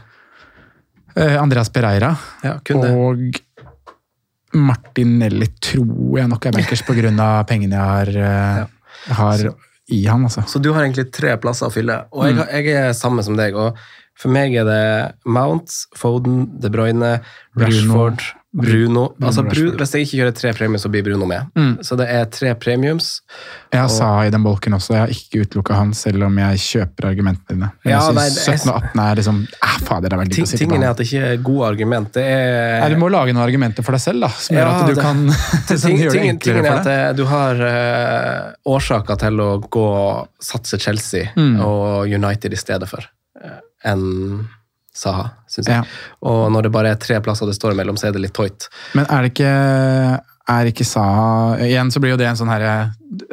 Eh, 1.15 1.35
Andreas 1.39 1.71
Pereira 1.71 2.09
Ja, 2.43 2.57
og 2.75 3.41
Martinelli 4.55 5.47
tror 5.63 6.17
jeg 6.21 6.31
nok 6.31 6.47
er 6.47 6.55
bankers 6.55 6.83
av 6.87 7.43
pengene 7.49 7.75
jeg 7.75 7.83
har, 7.83 8.15
eh, 8.23 9.13
har 9.19 9.45
i 9.91 9.99
han, 10.07 10.23
altså. 10.25 10.41
Så 10.47 10.63
du 10.63 10.71
har 10.73 10.81
egentlig 10.81 11.09
tre 11.13 11.35
plasser 11.37 11.67
å 11.67 11.73
fylle, 11.73 11.99
og 12.15 12.25
jeg, 12.25 12.65
jeg 12.65 12.79
er 12.87 12.95
samme 12.97 13.21
som 13.21 13.35
deg. 13.37 13.53
og 13.53 13.75
For 14.15 14.31
meg 14.31 14.55
er 14.55 14.63
det 14.63 14.81
Mount, 15.27 15.69
Foden, 15.99 16.45
De 16.61 16.69
Bruyne, 16.71 17.17
Rashford, 17.59 18.21
Bruno. 18.55 19.09
Altså, 19.19 19.43
Bru, 19.43 19.49
Rashford. 19.51 19.79
hvis 19.81 19.91
jeg 19.97 20.05
ikke 20.05 20.17
kjører 20.21 20.35
tre 20.37 20.51
premier, 20.55 20.79
så 20.79 20.87
blir 20.87 21.03
Bruno 21.03 21.25
med. 21.27 21.49
Så 21.83 21.97
det 21.99 22.05
er 22.07 22.23
tre 22.31 22.53
premiums. 22.55 23.17
Jeg 23.75 23.89
Sa 23.91 24.07
i 24.23 24.29
den 24.31 24.45
bolken 24.45 24.71
også, 24.77 24.93
jeg 24.95 25.01
har 25.03 25.11
ikke 25.11 25.41
utelukka 25.43 25.75
han, 25.75 25.91
selv 25.93 26.23
om 26.29 26.37
jeg 26.39 26.61
kjøper 26.63 27.09
argumentene 27.09 27.49
dine. 27.51 27.69
Men 27.83 27.91
Ja, 27.91 27.99
jeg 27.99 28.15
syns 28.15 28.45
det 28.45 28.53
er- 28.53 28.57
17 28.63 28.69
og 28.71 28.77
18 28.85 29.03
er 29.03 29.15
liksom 29.19 29.41
ah, 29.61 29.75
Fader, 29.83 30.07
det 30.09 30.13
er 30.15 30.23
Ting, 30.31 30.45
å 30.45 30.47
sitte 30.47 30.55
på 30.55 30.69
tingen 30.69 30.83
er 30.87 30.89
at 30.93 30.97
det 31.03 31.07
ikke 31.09 31.25
er 31.33 31.43
gode 31.49 31.67
argument. 31.73 32.15
Er 32.23 32.79
Nei, 32.85 32.89
du 32.95 32.95
må 33.03 33.11
lage 33.11 33.33
noen 33.35 33.43
argumenter 33.43 33.83
for 33.83 33.91
deg 33.91 34.05
selv, 34.05 34.21
da, 34.23 34.29
som 34.29 34.55
gjør 34.55 34.63
Ja, 34.63 34.79
at 34.79 34.87
du 34.87 34.93
det- 34.95 35.03
kan 35.03 35.27
Ting, 35.67 35.99
gjøre 35.99 36.15
det 36.15 36.15
tingen, 36.15 36.35
enklere 36.37 36.55
tingen 36.55 36.65
er 36.65 36.71
for 36.71 36.79
at 36.79 36.87
deg. 36.87 37.03
eh, 37.03 37.13
du 37.19 37.25
har 37.25 37.55
uh, 37.67 38.53
årsaker 38.71 39.19
til 39.27 39.43
å 39.43 39.51
gå 39.67 39.85
og 39.91 40.27
satse 40.39 40.79
Chelsea 40.79 41.27
Mm. 41.35 41.59
og 41.59 42.07
United 42.07 42.53
i 42.53 42.55
stedet 42.55 42.87
for 42.87 43.03
eh, 43.43 43.59
enn 43.85 44.45
Saha, 44.95 45.25
syns 45.51 45.67
jeg. 45.67 45.81
Ja. 45.83 45.83
Og 46.23 46.45
når 46.55 46.63
det 46.63 46.71
bare 46.71 46.93
er 46.95 46.99
tre 47.03 47.17
plasser 47.19 47.49
det 47.49 47.57
står 47.57 47.73
imellom, 47.75 47.97
så 47.99 48.07
er 48.07 48.13
det 48.15 48.21
litt 48.23 48.33
toit. 48.37 48.69
Men 48.95 49.03
er 49.11 49.25
det 49.25 49.33
ikke 49.33 49.49
er 50.45 50.67
ikke 50.69 50.85
Saha 50.85 51.55
Igjen 51.65 51.89
så 51.91 51.97
blir 51.99 52.11
jo 52.13 52.17
det 52.21 52.27
en 52.29 52.37
sånn 52.37 52.51
herre 52.53 52.73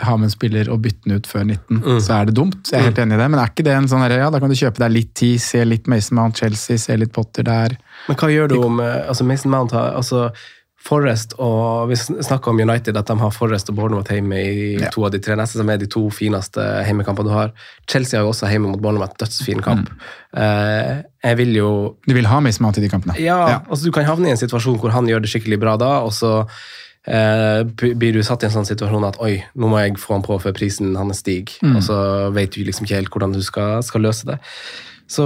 Har 0.00 0.16
med 0.16 0.30
en 0.30 0.32
spiller 0.32 0.70
og 0.72 0.78
bytte 0.80 1.04
den 1.04 1.18
ut 1.20 1.26
før 1.28 1.44
19, 1.44 1.82
Mm. 1.84 1.98
så 2.00 2.14
er 2.16 2.24
det 2.30 2.34
dumt. 2.38 2.70
Jeg 2.72 2.80
er 2.80 2.86
helt 2.88 2.98
enig 3.04 3.14
i 3.18 3.20
det, 3.20 3.28
men 3.30 3.38
er 3.42 3.50
ikke 3.52 3.66
det 3.68 3.74
en 3.76 3.88
sånn 3.92 4.00
herre 4.02 4.16
Ja, 4.22 4.30
da 4.32 4.40
kan 4.40 4.48
du 4.50 4.56
kjøpe 4.58 4.80
deg 4.82 4.90
litt 4.96 5.12
tid, 5.14 5.38
se 5.44 5.60
litt 5.68 5.86
Mason 5.92 6.16
Mount 6.18 6.40
Chelsea, 6.40 6.78
se 6.80 6.96
litt 6.96 7.12
Potter 7.12 7.44
der. 7.46 7.76
Men 8.08 8.16
hva 8.16 8.30
gjør 8.32 8.48
du 8.48 8.56
om 8.64 8.80
eh, 8.80 9.06
altså 9.12 9.26
Mason 9.28 9.52
Mount 9.52 9.72
har 9.76 9.92
altså 10.00 10.30
Forrest 10.82 11.34
og 11.38 11.88
Vi 11.92 11.96
snakker 11.96 12.50
om 12.50 12.58
United, 12.60 12.96
at 12.98 13.06
de 13.06 13.16
har 13.20 13.30
Forrest 13.30 13.68
og 13.70 13.76
Bournemouth 13.78 14.10
hjemme 14.10 14.34
i 14.42 14.76
Ja. 14.80 14.90
to 14.90 15.04
av 15.06 15.12
de 15.14 15.20
tre 15.22 15.36
neste, 15.38 15.56
som 15.60 15.70
er 15.70 15.78
de 15.78 15.86
to 15.86 16.08
fineste 16.10 16.58
hjemmekampene 16.86 17.28
du 17.28 17.30
har. 17.34 17.52
Chelsea 17.88 18.18
har 18.18 18.24
jo 18.26 18.32
også 18.32 18.50
hjemme 18.50 18.68
mot 18.72 18.80
Bournemouth, 18.82 19.14
dødsfin 19.20 19.62
kamp. 19.62 19.88
Mm. 20.36 21.04
Jeg 21.22 21.36
vil 21.38 21.54
jo 21.54 21.96
Du 22.06 22.14
vil 22.14 22.26
ha 22.26 22.40
meg 22.40 22.58
Mount 22.60 22.78
i 22.78 22.80
de 22.84 22.88
kampene. 22.92 23.16
Ja, 23.20 23.60
altså 23.70 23.84
du 23.84 23.92
kan 23.94 24.04
havne 24.08 24.26
i 24.28 24.34
en 24.34 24.40
situasjon 24.40 24.78
hvor 24.80 24.90
han 24.94 25.06
gjør 25.06 25.22
det 25.22 25.30
skikkelig 25.30 25.60
bra 25.62 25.76
da, 25.80 26.00
og 26.02 26.10
så 26.12 26.46
eh, 27.06 27.62
blir 27.98 28.12
du 28.14 28.22
satt 28.22 28.42
i 28.42 28.46
en 28.46 28.52
sånn 28.54 28.66
situasjon 28.68 29.06
at 29.08 29.16
oi, 29.22 29.36
nå 29.58 29.68
må 29.70 29.78
jeg 29.82 29.96
få 29.98 30.14
han 30.18 30.22
på 30.26 30.36
før 30.42 30.52
prisen 30.54 30.94
hans 30.98 31.18
stiger, 31.22 31.54
Mm. 31.62 31.76
og 31.76 31.82
så 31.82 32.32
vet 32.34 32.50
du 32.54 32.64
liksom 32.64 32.86
ikke 32.86 32.98
helt 33.00 33.10
hvordan 33.10 33.32
du 33.34 33.42
skal, 33.42 33.82
skal 33.82 34.00
løse 34.02 34.24
det. 34.26 34.38
Så 35.12 35.24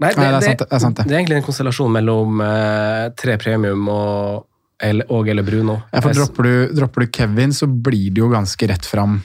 nei, 0.00 0.10
det, 0.14 0.16
Nei, 0.16 0.28
det 0.30 0.36
er 0.38 0.40
sant, 0.46 0.58
det 0.58 0.72
er 0.72 0.78
sant, 0.80 0.96
det. 0.96 1.06
det 1.06 1.12
er 1.14 1.18
egentlig 1.20 1.36
en 1.42 1.48
konstellasjon 1.48 1.92
mellom 1.92 2.40
eh, 2.40 3.08
tre 3.18 3.36
premium 3.36 3.88
og 3.92 4.46
eller, 4.82 5.08
og 5.12 5.28
eller 5.28 5.46
Bruno. 5.46 5.80
Ja, 5.92 6.02
for 6.04 6.14
dropper 6.14 6.46
du, 6.46 6.54
dropper 6.78 7.04
du 7.04 7.12
Kevin, 7.18 7.54
så 7.54 7.66
blir 7.66 8.12
det 8.14 8.22
jo 8.22 8.30
ganske 8.32 8.68
rett 8.70 8.86
fram, 8.86 9.20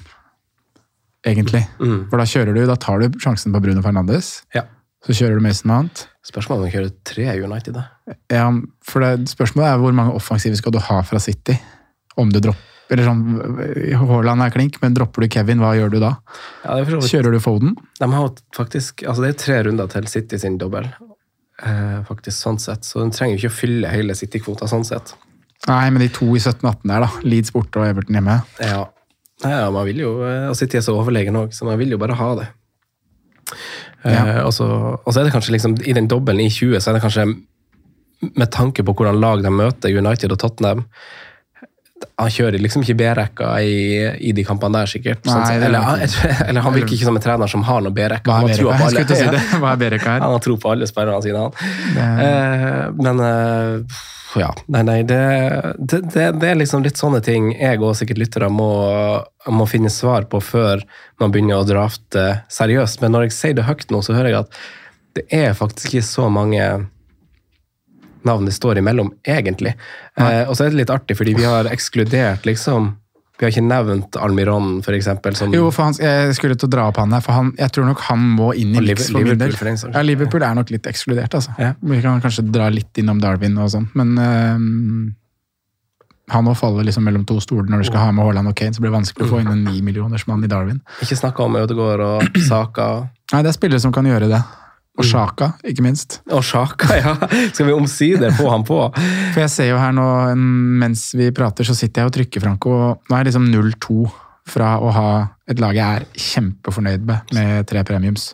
egentlig. 1.25 1.65
Mm. 1.79 2.07
For 2.09 2.21
da 2.21 2.27
kjører 2.29 2.57
du, 2.57 2.63
da 2.69 2.77
tar 2.79 3.03
du 3.03 3.19
sjansen 3.21 3.53
på 3.53 3.61
Bruno 3.63 3.83
Fernandes. 3.85 4.35
Ja. 4.55 4.65
Så 5.03 5.15
kjører 5.17 5.37
du 5.37 5.45
Mason 5.45 5.69
Mount. 5.69 6.07
Spørsmålet 6.25 6.61
om 6.61 6.69
du 6.69 6.75
kjører 6.77 6.91
tre 7.05 7.31
United, 7.43 7.75
da. 7.75 8.17
Ja, 8.31 8.47
for 8.87 9.03
det, 9.03 9.29
spørsmålet 9.31 9.69
er 9.69 9.81
hvor 9.81 9.95
mange 9.95 10.15
offensive 10.15 10.57
skal 10.59 10.75
du 10.75 10.79
ha 10.83 11.01
fra 11.05 11.19
City? 11.21 11.57
Om 12.19 12.31
du 12.31 12.39
dropper 12.39 12.69
eller 12.93 13.07
sånn, 13.07 13.21
Haaland 14.03 14.43
er 14.45 14.53
klink, 14.53 14.77
men 14.83 14.93
dropper 14.93 15.25
du 15.25 15.31
Kevin, 15.31 15.61
hva 15.63 15.71
gjør 15.77 15.95
du 15.95 15.99
da? 16.03 16.11
Ja, 16.65 16.77
er 16.77 17.07
Kjører 17.07 17.33
du 17.33 17.39
Foden? 17.41 17.77
De 17.97 18.09
har 18.11 18.33
faktisk, 18.53 19.05
altså 19.07 19.23
Det 19.23 19.31
er 19.31 19.39
tre 19.39 19.59
runder 19.69 19.89
til 19.89 20.09
City 20.11 20.37
sin 20.41 20.59
dobbel, 20.61 20.89
eh, 21.63 22.01
faktisk 22.09 22.37
sånn 22.37 22.59
sett. 22.61 22.85
Så 22.85 23.01
de 23.01 23.15
trenger 23.15 23.39
ikke 23.39 23.49
å 23.53 23.55
fylle 23.55 23.93
hele 23.93 24.17
City-kvota 24.19 24.69
sånn 24.69 24.85
sett. 24.85 25.15
Nei, 25.69 25.85
men 25.93 26.03
de 26.03 26.09
to 26.11 26.27
i 26.35 26.41
17-18 26.41 26.89
der, 26.89 27.05
da. 27.05 27.09
Leeds 27.23 27.53
borte 27.55 27.79
og 27.79 27.87
Everton 27.87 28.17
hjemme. 28.17 28.41
Ja. 28.59 28.83
Ja, 29.43 29.67
man 29.73 29.87
vil 29.87 30.03
jo, 30.03 30.11
eh, 30.27 30.49
og 30.49 30.55
City 30.59 30.77
er 30.79 30.83
så 30.85 30.95
overlegen 30.95 31.35
òg, 31.39 31.55
så 31.55 31.67
man 31.67 31.79
vil 31.79 31.95
jo 31.95 31.99
bare 31.99 32.15
ha 32.19 32.29
det. 32.39 32.47
Ja. 34.03 34.11
Eh, 34.11 34.39
og, 34.43 34.53
så, 34.55 34.67
og 34.99 35.09
så 35.09 35.19
er 35.19 35.27
det 35.27 35.33
kanskje 35.35 35.55
liksom, 35.55 35.75
I 35.83 35.95
den 35.95 36.09
dobbelen 36.11 36.43
i 36.43 36.51
20 36.51 36.79
så 36.79 36.91
er 36.91 36.97
det 36.97 37.03
kanskje 37.03 37.27
med 38.23 38.51
tanke 38.55 38.85
på 38.85 38.95
hvordan 38.95 39.19
lag 39.19 39.43
de 39.43 39.51
møter, 39.51 39.95
United 39.99 40.31
og 40.31 40.39
Tottenham 40.39 40.85
Han 42.21 42.31
kjører 42.33 42.61
liksom 42.61 42.83
ikke 42.85 42.95
B-rekka 42.99 43.49
i, 43.65 43.75
i 44.29 44.31
de 44.35 44.43
kampene 44.47 44.81
der, 44.81 44.89
sikkert. 44.91 45.21
Nei, 45.25 45.33
Sånn, 45.33 45.45
er 45.57 45.67
eller, 45.67 45.83
nok- 45.83 46.47
eller 46.49 46.65
han 46.65 46.75
virker 46.77 46.97
ikke 46.97 47.09
som 47.09 47.19
en 47.19 47.25
trener 47.25 47.51
som 47.51 47.63
har 47.67 47.83
noe 47.85 47.93
B-rekka. 47.95 48.29
Hva 48.29 48.39
Han 48.41 48.49
er 48.53 49.77
B-rekka 49.83 50.07
si? 50.07 50.17
Han 50.23 50.35
har 50.35 50.43
tro 50.45 50.57
på 50.61 50.73
alle 50.73 50.89
spillerne 50.89 51.21
sine, 51.25 51.45
han. 51.45 51.53
Eh, 52.27 52.81
men 52.99 53.23
eh, 53.27 54.01
ja, 54.39 54.49
nei, 54.73 54.81
nei 54.87 54.97
det, 55.05 55.19
det, 55.77 55.99
det, 56.13 56.27
det 56.41 56.47
er 56.49 56.57
liksom 56.57 56.81
litt 56.85 56.97
sånne 56.97 57.19
ting 57.25 57.51
jeg 57.53 57.81
og 57.85 57.93
sikkert 57.99 58.17
lyttere 58.23 58.49
må, 58.49 58.69
må 59.53 59.67
finne 59.69 59.91
svar 59.93 60.25
på 60.31 60.41
før 60.41 60.81
man 61.21 61.33
begynner 61.33 61.61
å 61.61 61.67
drafte 61.67 62.23
seriøst. 62.53 63.03
Men 63.03 63.13
når 63.13 63.27
jeg 63.27 63.35
sier 63.37 63.59
det 63.59 63.67
høyt 63.67 63.93
nå, 63.93 64.01
så 64.05 64.15
hører 64.17 64.31
jeg 64.31 64.41
at 64.47 64.57
det 65.13 65.27
er 65.37 65.53
faktisk 65.57 65.91
ikke 65.93 66.07
så 66.07 66.25
mange 66.33 66.63
navn 68.27 68.45
det 68.49 68.53
står 68.55 68.79
imellom, 68.81 69.11
egentlig. 69.27 69.75
Eh, 70.17 70.43
og 70.47 70.55
så 70.57 70.65
er 70.65 70.73
det 70.73 70.81
litt 70.83 70.93
artig, 70.93 71.17
fordi 71.19 71.33
vi 71.37 71.47
har 71.47 71.69
ekskludert 71.71 72.45
liksom 72.49 72.93
Vi 73.39 73.47
har 73.47 73.51
ikke 73.51 73.63
nevnt 73.65 74.15
Almiron, 74.21 74.77
eksempel. 74.87 75.35
Som, 75.35 75.51
Jo, 75.51 75.71
for 75.73 75.89
han, 75.89 75.95
jeg 75.99 76.35
skulle 76.37 76.55
til 76.55 76.69
å 76.69 76.71
dra 76.71 76.83
opp 76.91 76.99
han 77.01 77.11
her, 77.11 77.23
for 77.25 77.33
han, 77.33 77.49
jeg 77.57 77.73
tror 77.75 77.89
nok 77.89 78.03
han 78.05 78.21
må 78.37 78.51
inn 78.53 78.75
i 78.77 78.77
for 78.77 78.85
min 78.85 78.85
Liverpool 78.93 79.39
del. 79.41 79.55
for 79.57 79.65
den. 79.71 79.81
Ja, 79.95 80.03
Liverpool 80.05 80.45
er 80.45 80.53
nok 80.55 80.69
litt 80.71 80.87
ekskludert, 80.87 81.33
altså. 81.33 81.51
Ja. 81.57 81.73
Vi 81.81 81.99
kan 82.05 82.21
kanskje 82.23 82.45
dra 82.45 82.69
litt 82.71 82.95
innom 83.01 83.19
Darwin 83.19 83.57
og 83.57 83.73
sånn, 83.73 83.89
men 83.97 84.13
øhm, 84.21 85.15
han 86.31 86.47
òg 86.47 86.55
faller 86.55 86.85
liksom 86.87 87.03
mellom 87.03 87.25
to 87.27 87.39
stoler 87.43 87.67
når 87.73 87.83
du 87.83 87.89
skal 87.89 88.05
ha 88.05 88.13
med 88.15 88.23
Haaland 88.23 88.53
og 88.53 88.55
Kane, 88.55 88.71
så 88.77 88.79
blir 88.83 88.93
det 88.93 88.99
vanskelig 89.01 89.27
å 89.27 89.31
få 89.33 89.41
inn 89.43 89.51
en 89.51 89.65
nimillionersmann 89.67 90.45
i 90.45 90.49
Darwin. 90.53 90.79
Ikke 91.03 91.17
snakka 91.19 91.43
om 91.43 91.57
Ødegaard 91.59 92.05
og 92.05 92.37
Saka. 92.47 93.09
Nei, 93.33 93.41
det 93.43 93.51
er 93.51 93.57
spillere 93.57 93.81
som 93.83 93.91
kan 93.91 94.07
gjøre 94.07 94.29
det. 94.31 94.39
Mm. 94.93 95.01
Og 95.01 95.07
Sjaka, 95.09 95.47
ikke 95.65 95.81
minst. 95.81 96.19
Og 96.29 96.43
Sjaka, 96.45 96.97
ja! 96.99 97.15
Skal 97.49 97.65
vi 97.65 97.73
omsider 97.73 98.33
få 98.37 98.51
han 98.51 98.65
på? 98.67 98.77
For 99.33 99.41
jeg 99.41 99.49
ser 99.49 99.71
jo 99.71 99.79
her 99.81 99.95
nå, 99.95 100.05
mens 100.83 101.07
vi 101.17 101.31
prater, 101.33 101.65
så 101.65 101.73
sitter 101.77 102.03
jeg 102.03 102.11
og 102.11 102.15
trykker, 102.19 102.43
Franco, 102.43 102.75
og 102.77 103.09
nå 103.09 103.17
er 103.17 103.23
jeg 103.23 103.31
liksom 103.31 103.49
0-2 103.49 103.97
fra 104.53 104.75
å 104.83 104.91
ha 104.93 105.09
et 105.49 105.61
lag 105.63 105.77
jeg 105.77 106.01
er 106.03 106.05
kjempefornøyd 106.29 107.05
med, 107.07 107.33
med 107.33 107.69
tre 107.69 107.81
premiums. 107.87 108.33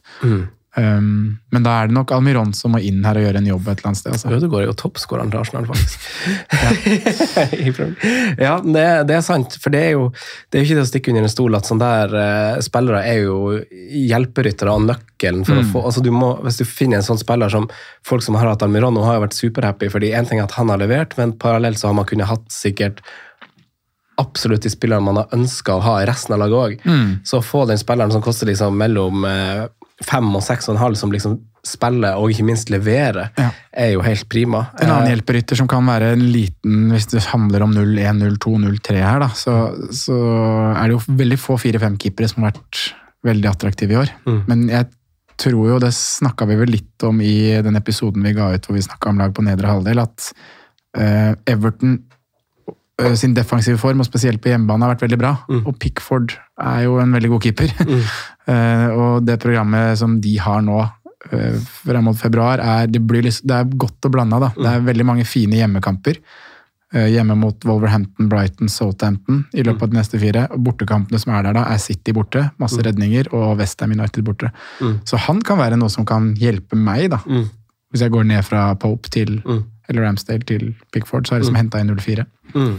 Um, 0.78 1.40
men 1.50 1.64
da 1.66 1.72
er 1.80 1.88
det 1.90 1.96
nok 1.96 2.12
Almiron 2.14 2.52
som 2.54 2.76
må 2.76 2.80
inn 2.86 3.02
her 3.02 3.18
og 3.18 3.24
gjøre 3.26 3.40
en 3.42 3.48
jobb 3.50 3.66
et 3.68 3.80
eller 3.80 3.90
annet 3.90 4.00
sted. 4.00 4.14
Altså. 4.14 4.30
Ødegaard 4.38 4.62
er 4.62 4.68
jo 4.68 4.76
toppskåreren 4.78 5.32
til 5.34 5.40
Arsenal, 5.42 5.66
faktisk. 5.66 6.04
Ja, 8.38 8.60
det, 8.78 8.86
det 9.10 9.16
er 9.18 9.24
sant. 9.26 9.58
For 9.64 9.74
det 9.74 9.82
er 9.88 9.96
jo 9.96 10.04
det 10.50 10.60
er 10.60 10.68
ikke 10.68 10.78
det 10.78 10.86
å 10.86 10.90
stikke 10.92 11.14
under 11.14 11.26
en 11.26 11.34
stol 11.34 11.58
at 11.58 11.70
sånne 11.70 11.90
der 11.90 12.14
uh, 12.14 12.60
spillere 12.66 13.02
er 13.02 13.24
jo 13.24 13.40
hjelperyttere 14.12 14.76
og 14.76 14.86
nøkkelen 14.92 15.42
for 15.48 15.60
å 15.60 15.66
få 15.72 15.82
altså 15.90 16.04
du 16.06 16.12
må, 16.14 16.36
Hvis 16.46 16.62
du 16.62 16.68
finner 16.70 17.00
en 17.00 17.08
sånn 17.08 17.20
spiller 17.20 17.52
som 17.52 17.66
folk 18.06 18.24
som 18.26 18.38
har 18.38 18.52
hatt 18.52 18.64
Almiron, 18.66 18.94
nå 18.94 19.08
har 19.08 19.18
jo 19.18 19.26
vært 19.26 19.40
superhappy, 19.40 19.90
fordi 19.92 20.14
en 20.14 20.30
ting 20.30 20.40
er 20.40 20.46
at 20.46 20.56
han 20.60 20.70
har 20.70 20.82
levert, 20.82 21.18
men 21.18 21.34
parallelt 21.42 21.82
så 21.82 21.90
har 21.90 21.98
man 21.98 22.08
kunnet 22.10 22.30
hatt 22.30 22.46
sikkert 22.54 23.02
absolutt 24.20 24.66
de 24.66 24.70
spillerne 24.72 25.06
man 25.06 25.22
har 25.22 25.34
ønska 25.36 25.78
å 25.78 25.84
ha 25.84 25.98
i 26.02 26.08
resten 26.08 26.36
av 26.36 26.42
laget 26.44 26.60
òg. 26.60 26.74
Så 27.28 27.40
å 27.40 27.46
få 27.46 27.64
den 27.70 27.80
spilleren 27.80 28.12
som 28.12 28.24
koster 28.24 28.50
liksom 28.50 28.76
mellom 28.78 29.24
eh, 29.28 29.68
fem 30.06 30.28
og 30.36 30.44
seks 30.46 30.70
og 30.70 30.76
en 30.76 30.82
halv 30.84 30.96
som 31.00 31.12
liksom 31.12 31.40
spiller 31.66 32.16
og 32.16 32.32
ikke 32.32 32.46
minst 32.48 32.70
leverer, 32.72 33.32
Ja. 33.38 33.50
er 33.74 33.90
jo 33.94 34.02
helt 34.02 34.30
prima. 34.32 34.70
En 34.80 34.90
annen 34.90 35.08
Eh, 35.10 35.16
hjelperytter 35.16 35.58
som 35.60 35.68
kan 35.68 35.86
være 35.86 36.14
en 36.14 36.24
liten, 36.32 36.90
hvis 36.94 37.08
det 37.12 37.24
handler 37.26 37.64
om 37.66 37.74
0-1, 37.76 38.16
0-2, 38.22 38.54
0-3 38.64 38.96
her, 39.04 39.20
da, 39.20 39.28
så, 39.36 39.76
så 39.92 40.16
er 40.78 40.88
det 40.88 40.96
jo 40.96 41.02
veldig 41.20 41.38
få 41.40 41.58
4-5-keepere 41.60 42.30
som 42.32 42.44
har 42.44 42.54
vært 42.54 42.94
veldig 43.28 43.50
attraktive 43.52 43.92
i 43.92 44.00
år. 44.00 44.14
Mm. 44.26 44.40
Men 44.48 44.64
jeg 44.72 44.88
tror 45.40 45.68
jo, 45.68 45.80
det 45.84 45.92
snakka 45.96 46.48
vi 46.48 46.56
vel 46.60 46.72
litt 46.72 47.04
om 47.08 47.20
i 47.24 47.36
den 47.64 47.76
episoden 47.80 48.24
vi 48.24 48.34
ga 48.36 48.54
ut 48.56 48.66
hvor 48.66 48.76
vi 48.76 48.82
snakka 48.88 49.10
om 49.12 49.20
lag 49.20 49.34
på 49.36 49.44
nedre 49.44 49.68
halvdel, 49.68 50.00
at 50.00 50.32
eh, 50.98 51.34
Everton 51.48 52.00
sin 53.20 53.34
defensive 53.38 53.80
form, 53.82 54.02
og 54.04 54.08
spesielt 54.08 54.42
på 54.44 54.52
hjemmebane, 54.52 54.86
har 54.86 54.96
vært 54.96 55.08
veldig 55.08 55.20
bra. 55.22 55.34
Mm. 55.50 55.64
Og 55.64 55.78
Pickford 55.80 56.36
er 56.60 56.86
jo 56.86 57.00
en 57.02 57.16
veldig 57.16 57.32
god 57.36 57.48
keeper. 57.48 57.74
Mm. 57.88 58.04
og 59.02 59.26
det 59.28 59.40
programmet 59.44 60.00
som 60.00 60.20
de 60.24 60.36
har 60.42 60.62
nå 60.66 60.82
eh, 60.84 61.58
frem 61.84 62.06
mot 62.10 62.18
februar, 62.18 62.62
er, 62.64 62.92
det, 62.92 63.02
blir 63.08 63.26
liksom, 63.28 63.48
det 63.50 63.58
er 63.58 63.74
godt 63.86 64.10
og 64.10 64.16
blanda. 64.16 64.42
Da. 64.46 64.54
Det 64.58 64.70
er 64.72 64.88
veldig 64.92 65.08
mange 65.12 65.28
fine 65.30 65.60
hjemmekamper. 65.62 66.22
Eh, 66.90 67.12
hjemme 67.14 67.36
mot 67.38 67.66
Wolverhampton, 67.70 68.30
Brighton, 68.32 68.70
Southampton 68.70 69.44
i 69.54 69.62
løpet 69.62 69.84
av 69.86 69.92
de 69.92 70.00
neste 70.00 70.20
fire. 70.22 70.48
Og 70.56 70.64
bortekampene 70.66 71.20
som 71.22 71.36
er 71.38 71.46
der 71.46 71.58
da, 71.60 71.68
er 71.70 71.82
City 71.82 72.16
borte, 72.18 72.48
masse 72.62 72.82
redninger, 72.82 73.30
og 73.30 73.60
Westham 73.60 73.94
United 73.94 74.26
borte. 74.26 74.50
Mm. 74.82 74.96
Så 75.06 75.20
han 75.28 75.44
kan 75.46 75.62
være 75.62 75.78
noe 75.78 75.94
som 75.94 76.08
kan 76.10 76.32
hjelpe 76.40 76.80
meg, 76.80 77.12
da. 77.14 77.22
Mm. 77.30 77.46
Hvis 77.94 78.06
jeg 78.06 78.14
går 78.14 78.26
ned 78.32 78.46
fra 78.46 78.72
Pope 78.78 79.10
til 79.14 79.42
Mm. 79.46 79.64
Eller 79.90 80.06
Ramsdale 80.06 80.46
til 80.48 80.72
Pickford, 80.94 81.28
så 81.28 81.36
har 81.36 81.42
det 81.42 81.48
liksom 81.48 81.58
mm. 81.58 81.64
henta 81.64 81.82
inn 81.84 81.94
04. 81.98 82.26
Mm. 82.54 82.78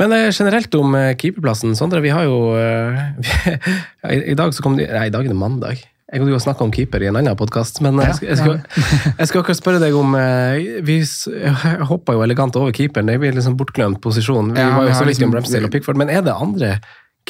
Men 0.00 0.16
eh, 0.16 0.30
generelt 0.32 0.74
om 0.78 0.94
eh, 0.96 1.14
keeperplassen, 1.20 1.76
Sondre, 1.76 2.00
vi 2.04 2.12
har 2.14 2.24
jo 2.24 2.56
vi, 2.56 3.56
i, 4.16 4.20
I 4.32 4.36
dag 4.38 4.54
så 4.56 4.64
kom 4.64 4.78
de 4.80 4.88
Nei, 4.88 5.08
i 5.10 5.14
dag 5.14 5.26
er 5.26 5.34
det 5.34 5.40
mandag. 5.40 5.82
Jeg 6.10 6.24
og 6.24 6.26
du 6.26 6.32
har 6.34 6.42
snakka 6.42 6.64
om 6.66 6.72
keeper 6.74 7.04
i 7.04 7.06
en 7.06 7.18
annen 7.20 7.36
podkast, 7.38 7.78
men 7.86 8.00
eh, 8.02 8.08
jeg, 8.10 8.32
jeg, 8.32 8.38
skal, 8.40 8.56
jeg 9.20 9.30
skal 9.30 9.44
akkurat 9.44 9.58
spørre 9.60 9.82
deg 9.82 9.94
om 9.94 10.16
eh, 10.18 10.80
Vi 10.86 10.96
hoppa 11.86 12.16
jo 12.16 12.24
elegant 12.26 12.56
over 12.58 12.74
keeperen. 12.74 13.12
Det 13.12 13.20
blir 13.22 13.36
liksom 13.36 13.54
bortglemt 13.60 14.00
posisjon. 14.02 14.50
Vi 14.56 14.58
Ja, 14.64 14.72
var 14.74 14.88
jo 14.88 14.96
så 14.96 15.04
vidt 15.06 15.20
om 15.22 15.30
liksom- 15.30 15.36
Ramsdale 15.38 15.70
og 15.70 15.76
Pickford, 15.76 16.00
men 16.00 16.10
er 16.10 16.24
det 16.26 16.34
andre 16.34 16.72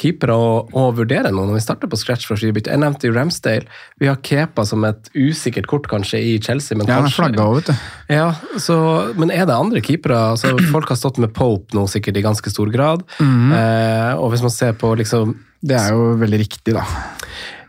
keepere 0.01 0.33
å, 0.35 0.49
å 0.73 0.83
vurdere 0.97 1.29
nå 1.31 1.43
når 1.47 1.59
vi 1.59 1.63
starter 1.63 1.91
på 1.91 1.99
scratch 2.01 2.25
fra 2.29 2.37
skybytte? 2.39 2.73
Jeg 2.73 2.81
nevnte 2.81 3.07
jo 3.09 3.13
Ramsdale. 3.15 3.69
Vi 4.01 4.09
har 4.09 4.17
Kepa 4.25 4.65
som 4.67 4.83
et 4.89 5.11
usikkert 5.13 5.69
kort 5.69 5.87
kanskje 5.91 6.19
i 6.31 6.33
Chelsea, 6.41 6.77
men 6.79 6.89
Ja, 6.89 6.97
han 6.99 7.09
er 7.11 7.15
flagga 7.15 7.45
vet 7.53 7.69
du. 7.69 7.73
ja, 8.15 8.27
så, 8.61 8.79
men 9.21 9.31
er 9.33 9.45
det 9.49 9.55
andre 9.55 9.83
keepere? 9.85 10.17
Altså, 10.33 10.55
folk 10.73 10.89
har 10.91 10.99
stått 10.99 11.21
med 11.21 11.33
Pope 11.37 11.77
nå 11.77 11.85
sikkert 11.91 12.17
i 12.17 12.25
ganske 12.25 12.49
stor 12.53 12.73
grad. 12.73 13.05
Mhm. 13.21 13.53
eh, 13.55 14.13
og 14.17 14.33
hvis 14.33 14.43
man 14.45 14.53
ser 14.53 14.73
på 14.81 14.91
liksom 14.99 15.37
Det 15.61 15.77
er 15.77 15.93
jo 15.93 16.15
veldig 16.17 16.39
riktig, 16.41 16.73
da. 16.73 16.81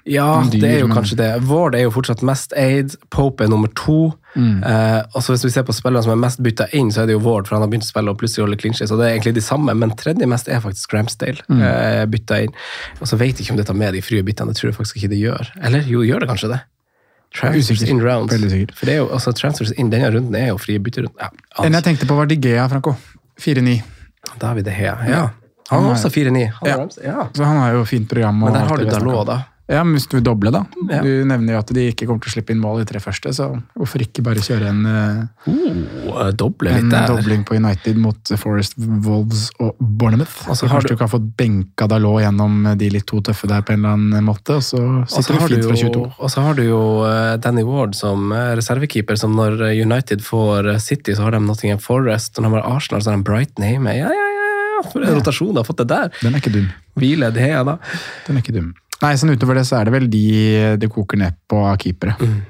Ja, 0.04 0.42
dyr, 0.50 0.60
det 0.60 0.70
er 0.70 0.80
jo 0.80 0.88
men- 0.88 0.96
kanskje 0.96 1.16
det. 1.16 1.42
Ward 1.46 1.74
er 1.74 1.82
jo 1.84 1.90
fortsatt 1.94 2.22
mest 2.26 2.52
eid. 2.56 2.96
Pope 3.10 3.44
er 3.44 3.48
nummer 3.48 3.68
to. 3.74 4.14
Mm. 4.34 4.64
Eh, 4.64 5.02
og 5.14 5.22
så 5.22 5.32
hvis 5.34 5.44
vi 5.44 5.50
ser 5.50 5.62
på 5.62 5.72
spillerne 5.76 6.02
som 6.02 6.12
er 6.12 6.16
mest 6.16 6.40
bytta 6.42 6.66
inn, 6.74 6.90
så 6.90 7.02
er 7.02 7.06
det 7.06 7.12
jo 7.12 7.20
Ward, 7.20 7.46
for 7.46 7.54
han 7.56 7.62
har 7.62 7.68
begynt 7.70 7.84
å 7.86 7.90
spille 7.92 8.10
og 8.10 8.18
plutselig 8.18 8.46
holde 8.46 8.56
clinches. 8.58 8.90
Og 8.90 8.96
så 8.96 8.98
det 8.98 9.06
er 9.10 9.14
egentlig 9.20 9.34
de 9.34 9.40
samme, 9.46 9.74
men 9.76 9.90
tredje 9.90 10.26
mest 10.26 10.48
er 10.48 10.58
faktisk 10.60 10.88
Gramsdale. 10.90 11.42
Mm. 11.48 11.62
eh, 11.62 12.04
bytta 12.06 12.42
inn. 12.42 12.52
Og 13.00 13.06
så 13.06 13.16
vet 13.16 13.36
jeg 13.38 13.46
ikke 13.46 13.50
om 13.52 13.56
det 13.58 13.66
tar 13.66 13.74
med 13.78 13.92
de 13.94 14.00
frie 14.02 14.22
byttene, 14.22 14.48
det 14.52 14.56
tror 14.56 14.70
jeg 14.72 14.78
faktisk 14.80 14.96
ikke 15.02 15.10
det 15.10 15.20
gjør. 15.22 15.50
Eller 15.62 15.80
jo, 15.86 16.00
gjør 16.02 16.20
det 16.20 16.28
kanskje 16.32 16.48
det? 16.56 16.60
Transfers 17.34 17.70
Usikker. 17.80 17.90
in 17.90 18.00
rounds. 18.02 18.34
For 18.76 18.86
det 18.86 18.92
er 18.94 18.98
jo, 18.98 19.08
altså, 19.08 19.32
transfers 19.32 19.70
in 19.78 19.88
denne 19.90 20.10
runden 20.12 20.34
er 20.36 20.48
jo 20.48 20.58
frie 20.58 20.78
bytterunden. 20.78 21.16
Ja, 21.18 21.28
En 21.64 21.72
jeg 21.72 21.84
tenkte 21.84 22.06
på, 22.06 22.16
var 22.16 22.26
Digea, 22.26 22.68
Franco. 22.68 22.96
4-9. 23.40 23.82
David 24.38 24.64
det 24.64 24.72
her, 24.74 24.98
ja. 25.08 25.30
Han 25.70 25.84
har 25.84 25.94
også 25.94 26.10
4-9. 26.12 26.50
Han 26.60 26.68
Ja. 26.68 26.76
har 26.76 26.88
ja. 27.02 27.28
Så 27.32 27.44
han 27.44 27.56
har 27.56 27.72
jo 27.72 27.84
fint 27.84 28.08
program. 28.08 28.42
og 28.42 28.52
Men 28.52 28.60
der 28.60 28.68
har 28.68 28.76
du 28.76 28.84
vi 28.84 28.90
Dalot, 28.90 29.26
da. 29.26 29.38
Ja, 29.70 29.84
men 29.86 29.94
hvis 29.94 30.08
du 30.10 30.16
vil 30.18 30.24
doble, 30.26 30.50
da. 30.52 30.64
Ja. 30.90 30.98
Du 31.06 31.22
nevner 31.24 31.54
jo 31.54 31.58
at 31.62 31.70
de 31.72 31.84
ikke 31.92 32.04
kommer 32.08 32.20
til 32.24 32.32
å 32.32 32.34
slippe 32.34 32.50
inn 32.52 32.58
mål 32.60 32.82
i 32.82 32.86
tre 32.88 32.98
første, 33.00 33.30
så 33.32 33.46
hvorfor 33.78 34.02
ikke 34.02 34.20
bare 34.26 34.42
kjøre 34.42 34.66
en, 34.68 34.80
eh, 34.86 35.52
Oh, 36.10 36.30
doble 36.34 36.72
litt 36.74 36.92
en 36.92 37.06
dobling 37.08 37.44
på 37.46 37.54
United 37.56 37.96
mot 37.96 38.32
Forest, 38.36 38.74
Wolves 38.78 39.50
og 39.62 39.76
Bournemouth? 39.80 40.34
Og 40.48 40.56
så 40.56 40.66
så 40.66 40.68
har 40.68 40.80
kanskje 40.80 40.88
du- 40.88 40.94
du 40.94 40.98
kan 40.98 41.08
få 41.08 41.20
benka 41.36 41.86
Dalot 41.88 42.20
gjennom 42.22 42.76
de 42.76 42.88
litt 42.90 43.06
to 43.06 43.20
tøffe 43.20 43.46
der 43.48 43.62
på 43.62 43.72
en 43.72 43.84
eller 43.84 43.94
annen 43.96 44.24
måte, 44.24 44.56
og 44.58 44.62
så 44.62 45.06
sitter 45.08 45.38
du 45.38 45.38
du 45.38 45.54
fint 45.54 45.64
fra 45.64 45.76
jo, 45.76 45.90
22. 45.90 46.12
og 46.18 46.30
så 46.30 46.42
har 46.42 46.54
du 46.54 46.62
jo 46.64 47.04
eh, 47.04 47.36
Danny 47.38 47.62
Ward 47.62 47.94
som 47.94 48.32
eh, 48.32 48.54
reservekeeper, 48.56 49.16
som 49.16 49.34
når 49.36 49.60
eh, 49.70 49.82
United 49.86 50.20
får 50.20 50.74
eh, 50.74 50.78
City, 50.78 51.12
så 51.14 51.22
har 51.22 51.30
de 51.30 51.40
Nottingham 51.40 51.78
Forest. 51.78 52.34
Når 52.36 52.50
de 52.50 52.60
har 52.60 52.74
Arsenal, 52.76 53.00
så 53.00 53.10
har 53.10 53.16
de 53.16 53.22
Brighton 53.22 53.64
hjemme. 53.64 53.94
Ja, 53.96 54.10
ja, 54.10 54.28
ja, 54.36 54.82
ja, 54.82 54.90
for 54.90 55.00
en 55.02 55.14
rotasjon 55.20 55.54
de 55.54 55.58
har 55.62 55.64
fått 55.64 55.76
det 55.78 55.88
der. 55.88 56.10
Den 56.20 56.34
er 56.34 56.40
ikke 56.40 56.52
dum. 56.52 56.68
Hvile 56.98 57.32
De 57.32 57.40
jeg 57.40 57.64
da. 57.64 57.78
Den 58.26 58.36
er 58.36 58.40
ikke 58.42 58.52
dum. 58.58 58.74
Nei, 59.02 59.16
sånn 59.18 59.34
utover 59.34 59.58
det 59.58 59.66
så 59.68 59.80
er 59.80 59.88
det 59.88 59.92
vel 59.96 60.08
de 60.10 60.24
det 60.78 60.88
koker 60.94 61.18
ned 61.18 61.36
på 61.50 61.60
keepere. 61.82 62.16
Mm. 62.22 62.40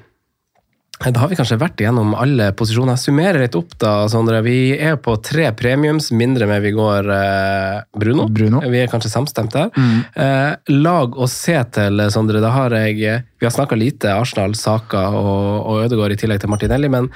Da 1.02 1.18
har 1.18 1.30
vi 1.32 1.34
kanskje 1.34 1.56
vært 1.58 1.80
igjennom 1.82 2.12
alle 2.14 2.52
posisjoner. 2.54 2.94
Summerer 3.00 3.40
litt 3.42 3.56
opp, 3.58 3.72
da, 3.82 4.04
Sondre. 4.12 4.38
Vi 4.46 4.76
er 4.76 4.94
på 5.02 5.16
tre 5.24 5.48
premiums, 5.58 6.12
mindre 6.14 6.46
med 6.46 6.62
vi 6.62 6.70
går 6.76 7.08
eh, 7.10 7.78
Bruno. 7.98 8.28
Bruno. 8.30 8.60
Vi 8.70 8.78
er 8.84 8.90
kanskje 8.92 9.10
samstemt 9.10 9.56
der. 9.56 9.72
Mm. 9.74 9.96
Eh, 10.14 10.76
lag 10.76 11.18
å 11.18 11.26
se 11.26 11.56
til, 11.74 12.04
Sondre. 12.14 12.38
Da 12.44 12.52
har 12.54 12.76
jeg 12.78 13.00
Vi 13.02 13.48
har 13.48 13.50
snakka 13.56 13.74
lite 13.80 14.12
Arsenal, 14.14 14.54
Saka 14.54 15.08
og, 15.10 15.66
og 15.72 15.82
Ødegaard 15.88 16.14
i 16.14 16.20
tillegg 16.22 16.44
til 16.44 16.52
Martinelli, 16.54 16.92
men 16.92 17.10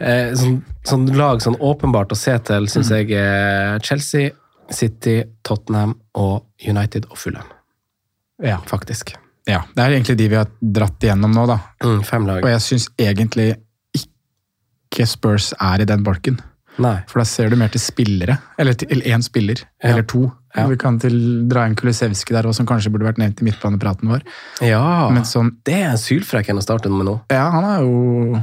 eh, 0.00 0.32
sånn, 0.34 0.58
sånn 0.90 1.06
lag 1.14 1.38
sånn 1.44 1.60
åpenbart 1.60 2.10
å 2.10 2.18
se 2.18 2.34
til, 2.50 2.66
syns 2.66 2.90
Mm. 2.90 2.96
jeg 2.98 3.20
er 3.20 3.78
Chelsea, 3.86 4.32
City, 4.74 5.20
Tottenham 5.46 5.94
og 6.18 6.48
United 6.66 7.06
og 7.12 7.18
Fulham, 7.18 7.46
Ja. 8.42 8.58
faktisk. 8.66 9.14
ja. 9.48 9.62
Det 9.74 9.84
er 9.84 9.96
egentlig 9.96 10.16
de 10.20 10.28
vi 10.32 10.38
har 10.38 10.50
dratt 10.60 11.02
igjennom 11.04 11.34
nå, 11.36 11.46
da. 11.50 11.58
Mm, 11.84 12.02
fem 12.06 12.28
lag. 12.28 12.44
Og 12.44 12.52
jeg 12.54 12.64
syns 12.66 12.88
egentlig 13.00 13.52
ikke 13.96 15.06
Spurs 15.06 15.52
er 15.60 15.84
i 15.84 15.88
den 15.88 16.04
bolken. 16.06 16.40
Nei. 16.80 16.96
For 17.10 17.20
da 17.20 17.26
ser 17.28 17.50
du 17.50 17.58
mer 17.60 17.70
til 17.72 17.82
spillere. 17.82 18.38
Eller 18.60 18.76
til 18.78 19.02
én 19.02 19.22
spiller. 19.24 19.60
Ja. 19.82 19.92
Eller 19.92 20.06
to. 20.08 20.30
Ja. 20.56 20.64
Vi 20.66 20.78
kan 20.80 20.96
til, 20.98 21.16
dra 21.50 21.66
inn 21.68 21.76
Kulisevskij 21.78 22.34
der 22.34 22.48
som 22.56 22.66
kanskje 22.66 22.90
burde 22.90 23.06
vært 23.06 23.20
nevnt 23.22 23.42
i 23.42 23.46
midtbanepraten 23.46 24.10
vår. 24.10 24.24
Ja, 24.66 25.10
Men 25.12 25.26
sånn 25.28 25.52
det 25.66 25.78
er 25.86 26.00
sylfrekk 26.00 26.50
å 26.54 26.64
starte 26.64 26.90
med 26.90 27.06
nå. 27.06 27.20
Ja, 27.30 27.44
han 27.54 27.68
er 27.68 27.84
jo 27.86 28.40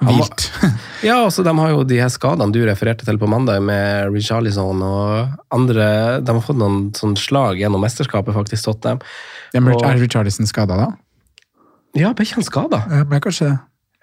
vilt. 0.00 0.50
Ja, 1.02 1.20
altså 1.22 1.44
de 1.46 1.52
har 1.54 1.68
jo 1.70 1.84
de 1.86 2.00
her 2.00 2.08
skadene 2.10 2.50
du 2.50 2.58
refererte 2.66 3.06
til 3.06 3.18
på 3.20 3.28
mandag, 3.30 3.60
med 3.62 4.08
Richarlison 4.10 4.80
og 4.82 5.36
andre 5.54 5.84
De 6.26 6.34
har 6.34 6.42
fått 6.42 6.58
noen 6.58 6.88
sånn 6.98 7.14
slag 7.18 7.60
gjennom 7.60 7.84
mesterskapet, 7.86 8.34
faktisk, 8.34 8.64
Tottenham. 8.66 8.98
Ja, 9.54 9.62
men 9.62 9.78
er 9.78 10.00
Richarlison 10.02 10.48
skada 10.50 10.74
da? 10.80 10.88
Ja, 11.96 12.10
ble 12.14 12.26
ikke 12.26 12.40
han 12.40 12.46
skada? 12.46 12.82
Ble 13.08 13.20
kanskje 13.22 13.52
det. 13.52 13.56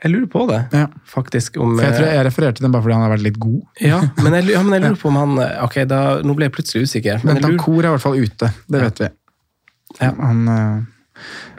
Jeg 0.04 0.12
lurer 0.12 0.28
på 0.32 0.42
det, 0.48 0.62
Ja. 0.76 0.86
faktisk. 1.08 1.56
Om, 1.58 1.78
jeg 1.80 1.94
tror 1.96 2.08
jeg 2.12 2.26
refererte 2.28 2.64
den 2.64 2.72
bare 2.74 2.84
fordi 2.84 2.96
han 2.98 3.06
har 3.06 3.14
vært 3.16 3.24
litt 3.26 3.38
god. 3.40 3.62
ja, 3.82 4.00
men 4.24 4.34
jeg, 4.40 4.50
ja, 4.52 4.64
men 4.64 4.74
jeg 4.76 4.84
lurer 4.88 5.00
på 5.02 5.12
om 5.12 5.20
han 5.22 5.38
Ok, 5.64 5.78
da, 5.88 6.00
nå 6.24 6.36
ble 6.36 6.50
jeg 6.50 6.56
plutselig 6.58 6.88
usikker. 6.90 7.24
Men 7.24 7.40
jeg 7.40 7.56
lurer 7.56 7.86
er 7.86 7.88
i 7.88 7.94
hvert 7.96 8.04
fall 8.04 8.20
ute, 8.20 8.52
det 8.72 8.82
vet 8.88 9.00
vi. 9.04 9.10
Ja. 10.02 10.12
Han, 10.20 10.44
eh, 10.52 11.55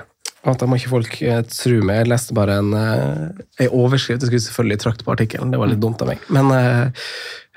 at 0.53 0.63
da 0.63 0.69
må 0.69 0.79
ikke 0.79 0.93
folk 0.93 1.17
eh, 1.23 1.41
tro 1.51 1.81
meg. 1.87 2.03
Jeg 2.03 2.11
leste 2.13 2.37
bare 2.37 2.61
en, 2.61 2.75
eh, 2.77 3.43
en 3.65 3.75
overskrift. 3.75 4.23
Jeg 4.23 4.31
skulle 4.31 4.45
selvfølgelig 4.47 4.83
trakte 4.85 5.07
på 5.07 5.15
artikkelen, 5.17 5.53
det 5.53 5.61
var 5.61 5.71
litt 5.73 5.83
dumt 5.83 6.03
av 6.05 6.13
meg. 6.13 6.23
Men 6.33 6.53
eh, 6.55 7.07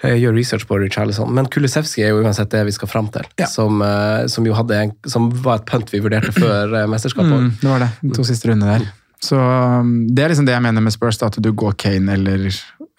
jeg 0.03 0.21
gjør 0.23 0.37
research 0.37 0.67
på 0.69 0.79
Richarlison. 0.79 1.31
Men 1.35 1.49
Kulisevskij 1.51 2.07
er 2.07 2.13
jo 2.13 2.23
uansett 2.23 2.51
det 2.53 2.63
vi 2.69 2.75
skal 2.75 2.91
fram 2.91 3.11
til. 3.13 3.27
Som, 3.51 3.83
eh, 3.85 4.25
som 4.31 4.47
jo 4.47 4.55
hadde 4.57 4.79
en, 4.79 4.95
som 5.11 5.27
var 5.43 5.59
et 5.61 5.67
punt 5.69 5.91
vi 5.93 6.01
vurderte 6.03 6.33
før 6.35 6.79
mesterskapet. 6.91 7.35
mm, 7.35 7.51
det 7.61 7.73
var 7.73 7.85
det. 7.85 8.15
To 8.15 8.25
siste 8.27 8.51
runder 8.51 8.77
der. 8.77 8.89
Så 9.19 9.35
um, 9.35 10.07
Det 10.07 10.23
er 10.23 10.31
liksom 10.31 10.47
det 10.47 10.55
jeg 10.55 10.63
mener 10.63 10.83
med 10.83 10.95
Spurs, 10.95 11.19
at 11.23 11.35
du 11.43 11.51
går 11.51 11.75
Kane 11.79 12.15
eller, 12.15 12.47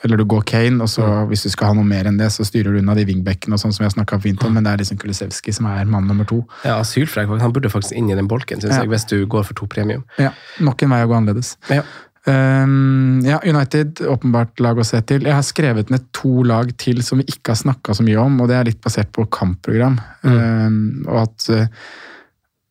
eller 0.05 0.17
du 0.17 0.25
går 0.25 0.43
Kane, 0.49 0.81
og 0.83 0.89
så 0.89 1.05
hvis 1.29 1.43
du 1.45 1.51
skal 1.53 1.69
ha 1.71 1.75
noe 1.77 1.85
mer 1.85 2.07
enn 2.09 2.17
det, 2.17 2.31
så 2.33 2.45
styrer 2.47 2.73
du 2.73 2.79
unna 2.81 2.95
de 2.97 3.05
wingbackene 3.05 3.53
og 3.55 3.61
sånn 3.61 3.73
som 3.77 3.85
jeg 3.85 3.93
snakket 3.93 4.23
fint 4.23 4.45
om, 4.47 4.55
men 4.57 4.65
det 4.65 4.73
er 4.73 4.81
liksom 4.83 4.97
Kulisevskij 5.03 5.53
som 5.59 5.67
er 5.69 5.85
mann 5.85 6.07
nummer 6.09 6.25
to. 6.25 6.39
Ja, 6.65 6.79
Asylfrek, 6.81 7.29
Han 7.41 7.53
burde 7.53 7.69
faktisk 7.73 7.93
inn 7.99 8.09
i 8.11 8.15
den 8.17 8.29
bolken, 8.29 8.61
synes 8.61 8.77
Ja. 8.77 8.81
jeg, 8.83 8.89
hvis 8.95 9.05
du 9.11 9.27
går 9.27 9.45
for 9.45 9.55
to 9.55 9.67
premium. 9.67 10.05
Ja, 10.19 10.31
Nok 10.61 10.83
en 10.83 10.91
vei 10.91 11.03
å 11.05 11.09
gå 11.11 11.17
annerledes. 11.19 11.57
Ja. 11.69 11.83
Um, 12.27 13.21
ja, 13.25 13.39
United, 13.45 14.01
åpenbart 14.05 14.61
lag 14.61 14.77
å 14.79 14.85
se 14.85 15.01
til. 15.09 15.23
Jeg 15.25 15.33
har 15.35 15.43
skrevet 15.43 15.91
ned 15.91 16.05
to 16.13 16.43
lag 16.45 16.69
til 16.79 17.03
som 17.03 17.19
vi 17.19 17.25
ikke 17.25 17.55
har 17.55 17.61
snakka 17.61 17.95
så 17.97 18.05
mye 18.05 18.21
om, 18.21 18.41
og 18.41 18.49
det 18.49 18.57
er 18.59 18.65
litt 18.69 18.81
basert 18.85 19.11
på 19.17 19.25
kampprogram. 19.33 19.99
Um, 20.23 21.05
og 21.09 21.23
at 21.23 21.49
uh, 21.51 21.67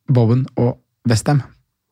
Bowen 0.10 0.46
og 0.58 0.78
Westham 1.10 1.42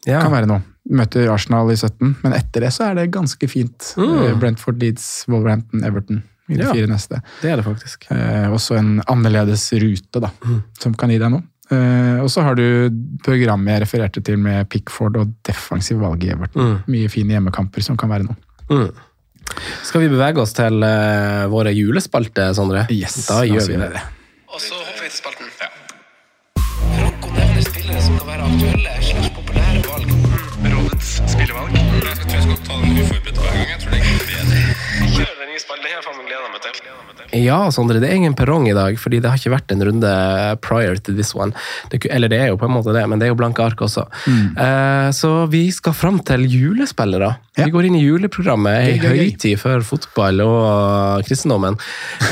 Ja. 0.05 0.21
kan 0.21 0.31
være 0.31 0.47
noe. 0.49 0.61
Møter 0.89 1.27
Arsenal 1.33 1.71
i 1.73 1.75
17, 1.75 2.15
men 2.23 2.33
etter 2.37 2.63
det 2.63 2.71
så 2.75 2.85
er 2.89 2.95
det 2.95 3.09
ganske 3.11 3.49
fint. 3.51 3.93
Mm. 3.99 4.13
Uh, 4.21 4.33
Brentford, 4.39 4.79
Leeds, 4.81 5.25
Wolverhampton, 5.27 5.83
Everton 5.83 6.23
i 6.49 6.55
de 6.55 6.63
Ja. 6.63 6.71
fire 6.73 6.87
neste. 6.87 7.19
Det 7.41 7.51
er 7.51 7.57
det 7.59 7.65
faktisk. 7.65 8.05
Eh, 8.09 8.47
også 8.55 8.77
en 8.79 9.01
annerledes 9.11 9.65
rute, 9.81 10.21
da, 10.23 10.29
Mm. 10.45 10.61
som 10.79 10.93
kan 10.93 11.09
gi 11.11 11.17
deg 11.19 11.31
noe. 11.33 11.43
Eh, 11.69 12.21
og 12.23 12.29
så 12.31 12.41
har 12.45 12.55
du 12.55 12.89
programmet 13.21 13.67
jeg 13.73 13.81
refererte 13.83 14.23
til 14.23 14.37
med 14.39 14.69
Pickford 14.69 15.17
og 15.19 15.33
defensiv 15.43 15.99
valg 15.99 16.23
i 16.23 16.29
Everton. 16.31 16.61
Mm. 16.77 16.83
Mye 16.87 17.09
fine 17.11 17.35
hjemmekamper 17.35 17.83
som 17.83 17.97
kan 17.97 18.07
være 18.09 18.23
noe. 18.29 18.37
Mm. 18.71 18.91
Skal 19.83 20.01
vi 20.01 20.07
bevege 20.11 20.37
oss 20.39 20.53
til 20.55 20.81
uh, 20.83 21.47
våre 21.51 21.71
julespalter, 21.75 22.53
Sondre? 22.55 22.85
Yes, 22.91 23.27
da 23.27 23.41
gjør 23.47 23.67
vi 23.67 23.77
det. 23.83 24.01
Og 24.47 24.59
så 24.63 24.73
hopper 24.75 25.03
vi 25.03 25.09
til 25.11 25.19
spalten. 25.19 25.46
Ta 32.67 32.73
den 32.81 32.91
uforberedt 32.91 33.16
Den 35.57 35.63
spill, 35.63 35.79
det 35.81 35.89
har 35.89 35.97
jeg 35.97 36.05
faen 36.05 36.17
meg 36.19 36.27
gleda 36.29 36.49
meg 36.53 36.61
til. 36.61 37.39
Ja, 37.41 37.55
Sondre, 37.73 37.97
det 37.97 38.11
er 38.11 38.19
ingen 38.19 38.35
perrong 38.37 38.67
i 38.69 38.75
dag, 38.77 38.93
fordi 39.01 39.17
det 39.23 39.31
har 39.31 39.39
ikke 39.39 39.55
vært 39.55 39.71
en 39.73 39.81
runde 39.87 40.09
prior 40.61 40.99
to 41.01 41.15
this 41.17 41.31
one. 41.33 41.49
Det, 41.89 42.03
eller 42.13 42.29
det 42.29 42.37
er 42.43 42.51
jo 42.51 42.59
på 42.61 42.67
en 42.67 42.75
måte 42.75 42.93
det, 42.93 43.01
men 43.09 43.17
det 43.17 43.25
er 43.25 43.31
jo 43.31 43.39
blanke 43.39 43.65
ark 43.65 43.81
også. 43.81 44.03
Eh, 44.29 45.07
så 45.17 45.31
vi 45.49 45.63
skal 45.73 45.95
fram 45.97 46.19
til 46.27 46.45
julespillere. 46.45 47.31
Vi 47.57 47.73
går 47.73 47.87
inn 47.87 47.97
i 47.97 48.03
juleprogrammet, 48.03 48.85
ei 48.85 48.99
høytid 49.01 49.57
før 49.57 49.81
fotball 49.87 50.43
og 50.45 51.25
kristendommen. 51.25 51.79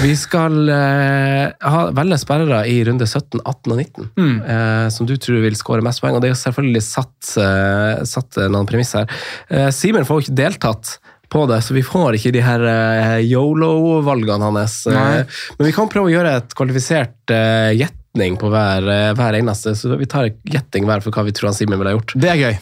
Vi 0.03 0.13
skal 0.21 0.59
uh, 0.69 1.49
ha, 1.65 1.81
velge 1.97 2.21
spillere 2.21 2.61
i 2.69 2.77
runde 2.85 3.09
17, 3.09 3.41
18 3.41 3.73
og 3.73 3.81
19, 3.81 4.11
eh, 4.21 4.85
som 4.93 5.09
du 5.09 5.15
tror 5.17 5.41
vil 5.47 5.57
skåre 5.57 5.85
mest 5.85 6.05
poeng. 6.05 6.19
Og 6.19 6.21
det 6.21 6.29
er 6.29 6.35
jo 6.35 6.43
selvfølgelig 6.43 6.85
satt, 6.85 7.33
satt 8.05 8.41
noen 8.53 8.69
premiss 8.69 8.93
her. 8.99 9.09
Eh, 9.49 9.71
Simen 9.73 10.05
får 10.05 10.21
jo 10.21 10.27
ikke 10.27 10.39
deltatt 10.43 10.97
på 11.31 11.45
det, 11.49 11.61
så 11.65 11.73
vi 11.75 11.83
får 11.85 12.17
ikke 12.19 12.33
de 12.35 12.43
her 12.45 12.63
eh, 12.69 13.19
yolo-valgene 13.25 14.49
hans. 14.49 14.81
Eh, 14.87 14.95
Nei. 14.95 15.23
men 15.57 15.69
vi 15.69 15.75
kan 15.75 15.89
prøve 15.91 16.11
å 16.11 16.13
gjøre 16.15 16.35
et 16.39 16.55
kvalifisert 16.57 17.33
uh, 17.33 17.71
gjetning 17.75 18.37
på 18.39 18.49
hver, 18.53 18.87
eh, 18.91 19.11
hver 19.17 19.39
eneste, 19.41 19.75
så 19.75 19.95
vi 19.99 20.07
tar 20.09 20.29
gjetning 20.29 20.55
gjetting 20.55 20.87
hver 20.87 21.03
for 21.03 21.11
hva 21.15 21.25
vi 21.27 21.33
tror 21.35 21.51
han 21.51 21.57
Simen 21.57 21.79
ville 21.79 21.91
ha 21.93 21.97
gjort. 21.97 22.15
Det 22.15 22.29
er 22.31 22.41
gøy. 22.41 22.57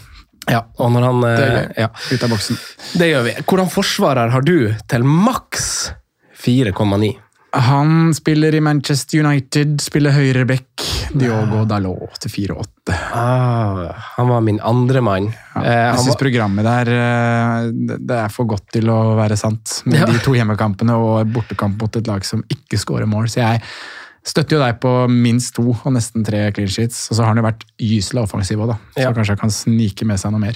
Ja, 0.51 0.63
og 0.77 0.91
når 0.91 1.05
han, 1.07 1.23
eh, 1.23 1.37
Det 1.37 1.43
er 1.45 1.55
gøy. 1.55 1.73
ja, 1.77 1.89
Ut 2.11 2.23
av 2.23 2.29
boksen. 2.29 2.57
det 2.99 3.07
gjør 3.11 3.23
vi. 3.23 3.31
Hvordan 3.47 3.69
forsvarer 3.71 4.29
har 4.29 4.41
du 4.41 4.75
til 4.87 5.03
maks 5.03 5.91
4,9? 6.35 7.13
Han 7.53 8.13
spiller 8.17 8.55
i 8.55 8.59
Manchester 8.65 9.19
United, 9.21 9.75
spiller 9.81 10.11
høyreback. 10.15 10.81
Diogo 11.13 11.65
Dalot 11.69 12.15
til 12.23 12.31
4-8. 12.33 12.95
Ah, 13.13 13.91
han 14.15 14.27
var 14.31 14.41
min 14.41 14.57
andre 14.65 15.01
mann. 15.05 15.27
Ja, 15.53 15.61
Eh, 15.61 15.73
jeg 15.91 15.99
syns 15.99 16.07
var- 16.07 16.17
programmet 16.23 16.63
der 16.65 16.89
eh, 16.89 17.71
det- 17.99 18.09
er 18.17 18.29
for 18.29 18.45
godt 18.49 18.71
til 18.73 18.85
å 18.89 19.15
være 19.15 19.37
sant. 19.37 19.83
Med 19.85 19.99
Ja. 19.99 20.05
de 20.07 20.17
to 20.17 20.31
hjemmekampene 20.33 20.91
og 20.97 21.27
bortekamp 21.31 21.79
mot 21.79 21.95
et 21.95 22.07
lag 22.07 22.25
som 22.25 22.43
ikke 22.49 22.79
scorer 22.79 23.05
mål. 23.05 23.25
Så 23.29 23.35
jeg 23.45 23.61
støtter 24.25 24.57
jo 24.57 24.59
deg 24.65 24.79
på 24.81 25.07
minst 25.09 25.53
to 25.53 25.69
og 25.69 25.93
nesten 25.93 26.25
tre 26.25 26.51
clean 26.51 26.67
sheets. 26.67 27.11
Og 27.11 27.17
så 27.17 27.19
har 27.23 27.35
han 27.35 27.37
jo 27.37 27.43
vært 27.43 27.63
gyselig 27.79 28.23
offensiv 28.23 28.57
òg, 28.57 28.69
da. 28.69 28.77
Så 28.97 29.13
kanskje 29.13 29.27
han 29.27 29.37
kan 29.37 29.49
snike 29.51 30.05
med 30.05 30.17
seg 30.19 30.31
noe 30.31 30.39
mer. 30.39 30.53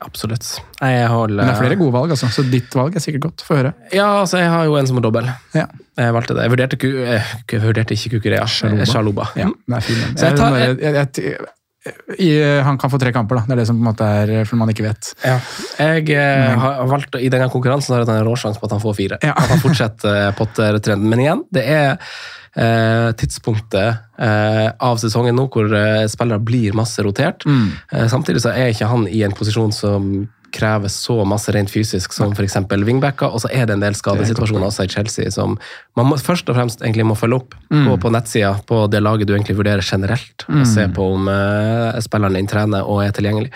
Absolutt. 0.00 0.46
Jeg 0.80 1.08
holder, 1.12 1.36
Men 1.42 1.50
det 1.50 1.54
er 1.54 1.60
flere 1.60 1.76
gode 1.76 1.92
valg, 1.92 2.10
altså. 2.14 2.30
Så 2.32 2.44
ditt 2.48 2.72
valg 2.74 2.94
er 2.96 3.02
sikkert 3.04 3.26
godt. 3.28 3.44
Få 3.44 3.58
høre. 3.58 3.72
Ja, 3.92 4.06
altså, 4.22 4.38
jeg 4.40 4.48
har 4.48 4.64
jo 4.64 4.78
en 4.80 4.88
som 4.88 4.96
er 5.00 5.04
dobbel. 5.04 5.28
Ja. 5.54 5.66
Jeg 6.00 6.14
valgte 6.16 6.36
det. 6.38 6.46
Jeg 6.46 6.54
vurderte, 6.54 6.78
ku, 6.80 6.88
eh, 7.04 7.32
jeg 7.52 7.62
vurderte 7.66 7.96
ikke 7.98 8.14
Kukurea. 8.16 8.46
Shaluba. 8.48 8.86
Shaluba. 8.88 9.26
Ja, 9.36 9.50
det 9.68 9.76
er 9.76 9.88
fin. 9.90 10.04
Jeg 10.16 10.38
tar- 10.40 10.56
jeg, 10.58 10.78
jeg, 10.80 10.94
jeg, 11.20 11.36
i, 12.20 12.30
han 12.64 12.76
kan 12.80 12.90
få 12.92 12.98
tre 13.00 13.12
kamper, 13.12 13.38
da. 13.40 13.44
Det 13.48 13.54
er 13.56 13.60
det 13.62 13.68
som 13.70 13.76
på 13.78 13.84
en 13.84 13.88
måte 13.90 14.08
er 14.08 14.44
for 14.48 14.60
man 14.60 14.68
ikke 14.72 14.84
vet. 14.84 15.12
Ja. 15.24 15.38
Jeg 15.80 16.10
eh, 16.16 16.58
har 16.64 16.82
valgt, 16.88 17.16
I 17.20 17.30
denne 17.32 17.48
konkurransen 17.52 17.94
har 17.96 18.04
jeg 18.04 18.12
en 18.20 18.28
råsjanse 18.28 18.60
på 18.60 18.68
at 18.68 18.74
han 18.76 18.82
får 18.84 18.96
fire. 18.98 19.20
Ja. 19.24 19.32
At 19.36 19.52
han 19.54 19.62
fortsetter 19.62 20.18
eh, 20.26 20.34
Potter-trenden. 20.36 21.08
Men 21.12 21.22
igjen, 21.24 21.44
det 21.56 21.64
er 21.68 21.86
eh, 21.94 22.12
tidspunktet 23.20 24.00
eh, 24.18 24.68
av 24.82 24.98
sesongen 24.98 25.36
nå 25.38 25.46
hvor 25.52 25.70
eh, 25.76 26.08
spillere 26.10 26.42
blir 26.42 26.74
masse 26.76 27.02
rotert. 27.06 27.46
Eh, 27.92 28.08
samtidig 28.10 28.42
så 28.42 28.54
er 28.54 28.72
ikke 28.72 28.90
han 28.90 29.06
i 29.08 29.22
en 29.26 29.36
posisjon 29.36 29.72
som 29.74 30.10
krever 30.50 30.90
så 30.90 31.20
masse 31.28 31.52
rent 31.54 31.70
fysisk 31.70 32.14
som 32.14 32.32
f.eks. 32.34 32.56
wingbacker, 32.72 33.30
og 33.30 33.42
så 33.42 33.50
er 33.54 33.68
det 33.68 33.76
en 33.76 33.84
del 33.84 33.94
skadesituasjoner 33.94 34.66
også 34.66 34.86
i 34.86 34.90
Chelsea 34.90 35.30
som 35.30 35.56
man 35.98 36.08
må, 36.10 36.18
først 36.18 36.48
og 36.50 36.58
fremst 36.58 36.82
egentlig 36.82 37.06
må 37.06 37.16
følge 37.18 37.38
opp. 37.40 37.54
Gå 37.70 37.96
på 38.02 38.12
nettsida 38.12 38.56
på 38.66 38.82
det 38.90 39.02
laget 39.04 39.30
du 39.30 39.34
egentlig 39.36 39.58
vurderer 39.60 39.84
generelt, 39.86 40.46
og 40.48 40.66
se 40.68 40.88
på 40.96 41.06
om 41.14 41.30
eh, 41.30 42.00
spilleren 42.02 42.38
din 42.40 42.50
trener 42.50 42.82
og 42.82 43.04
er 43.04 43.14
tilgjengelig. 43.14 43.52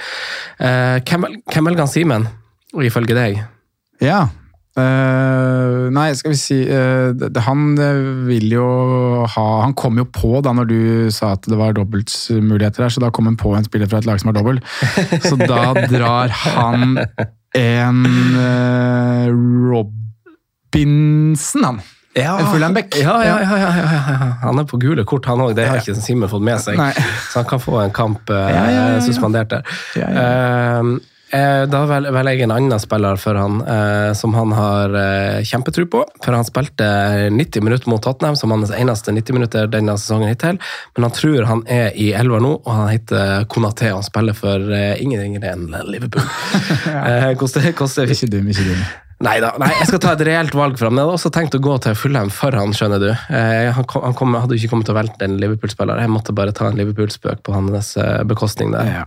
Eh, 0.62 1.02
hvem 1.02 1.28
hvem 1.50 1.70
velger 1.70 1.84
han 1.84 1.92
Simen, 1.92 2.30
ifølge 2.78 3.18
deg? 3.18 3.42
Ja. 4.02 4.24
Eh, 4.74 5.86
nei, 5.94 6.08
skal 6.18 6.32
vi 6.32 6.38
si 6.40 6.56
uh, 6.66 7.12
det, 7.14 7.28
det- 7.36 7.42
Han 7.46 7.76
eh, 7.78 7.98
vil 8.26 8.48
jo 8.56 8.64
ha 9.22 9.44
Han 9.62 9.70
kom 9.78 10.00
jo 10.00 10.04
på 10.10 10.40
da 10.42 10.50
når 10.50 10.66
du 10.66 10.78
sa 11.14 11.28
at 11.36 11.46
det 11.46 11.54
var 11.60 11.76
dobbeltmuligheter 11.78 12.82
her, 12.82 12.90
så 12.90 12.98
da 13.04 13.12
kom 13.14 13.28
han 13.30 13.36
på 13.38 13.52
en 13.54 13.62
spiller 13.68 13.86
fra 13.86 14.00
et 14.02 14.08
lag 14.08 14.18
som 14.18 14.32
har 14.32 14.38
dobbel. 14.40 14.58
Så 15.22 15.38
da 15.38 15.76
drar 15.86 16.34
han 16.34 16.98
en 17.54 18.02
uh, 18.34 19.30
Robinson, 20.74 21.64
han. 21.70 21.78
Ja, 22.18 22.34
En 22.42 22.46
Fulhambeck. 22.50 22.94
Ja, 22.98 23.14
ja, 23.26 23.38
ja. 23.42 23.70
Han 24.42 24.58
er 24.58 24.66
på 24.70 24.78
gule 24.82 25.02
kort, 25.06 25.26
han 25.26 25.40
òg. 25.42 25.54
Det 25.58 25.66
har 25.66 25.80
ikke 25.82 25.94
Simen 25.98 26.30
fått 26.30 26.42
med 26.46 26.58
seg. 26.62 26.78
Nei. 26.78 26.92
Så 27.30 27.40
han 27.40 27.48
kan 27.50 27.62
få 27.62 27.78
en 27.82 27.94
kamp 27.94 28.30
eh, 28.30 28.98
suspendert 29.06 29.50
der. 29.50 29.62
Ja, 29.98 30.82
Eh, 31.34 31.64
da 31.66 31.80
vel- 31.90 32.06
velger 32.14 32.36
jeg 32.38 32.46
en 32.46 32.52
annen 32.54 32.78
spiller 32.78 33.16
for 33.18 33.34
han, 33.34 33.56
eh, 33.66 34.12
som 34.14 34.34
han 34.38 34.52
har 34.54 34.92
eh, 34.94 35.40
kjempetro 35.42 35.84
på. 35.90 36.04
For 36.22 36.32
han 36.36 36.44
spilte 36.46 36.86
90 37.34 37.64
minutter 37.66 37.90
mot 37.90 38.02
Tottenham, 38.04 38.36
som 38.38 38.52
hans 38.54 38.70
eneste 38.70 39.10
90 39.10 39.32
minutter 39.34 39.66
denne 39.72 39.96
sesongen 39.98 40.30
hittil. 40.30 40.60
Men 40.94 41.08
han 41.08 41.14
tror 41.16 41.48
han 41.50 41.64
er 41.66 41.90
i 41.98 42.12
elva 42.14 42.38
nå, 42.38 42.52
og 42.62 42.70
han 42.72 42.92
heter 42.92 43.48
Konaté. 43.50 43.90
Han 43.90 44.06
spiller 44.06 44.36
for 44.38 44.62
ingen 45.00 45.20
ringere 45.24 45.54
enn 45.56 45.66
Liverpool. 45.90 46.22
Koster, 47.40 47.66
koster. 47.76 48.06
Ikke 48.14 48.28
dum, 48.30 48.46
ikke 48.52 48.68
dum. 48.68 48.84
Nei 49.24 49.38
da, 49.40 49.52
jeg 49.62 49.86
skal 49.88 50.00
ta 50.02 50.12
et 50.14 50.22
reelt 50.26 50.54
valg 50.58 50.76
for 50.78 50.86
ham. 50.90 50.98
Jeg 50.98 51.06
hadde 51.06 51.16
også 51.16 51.30
tenkt 51.34 51.54
å 51.56 51.60
gå 51.62 51.74
til 51.82 51.94
Fulham 51.96 52.30
for 52.34 52.54
han, 52.58 52.74
skjønner 52.76 53.00
du. 53.02 53.08
Eh, 53.10 53.70
han 53.72 53.86
kom, 53.88 54.02
han 54.04 54.14
kom, 54.18 54.34
hadde 54.36 54.58
ikke 54.58 54.70
kommet 54.74 54.86
til 54.90 54.94
å 54.94 54.98
velte 55.00 55.26
en 55.26 55.38
Liverpool-spiller. 55.40 56.02
Jeg 56.04 56.12
måtte 56.12 56.34
bare 56.36 56.52
ta 56.54 56.68
en 56.68 56.78
Liverpool-spøk 56.78 57.42
på 57.46 57.54
hans 57.56 57.94
bekostning 58.28 58.74
der. 58.74 58.90
Ja. 59.00 59.04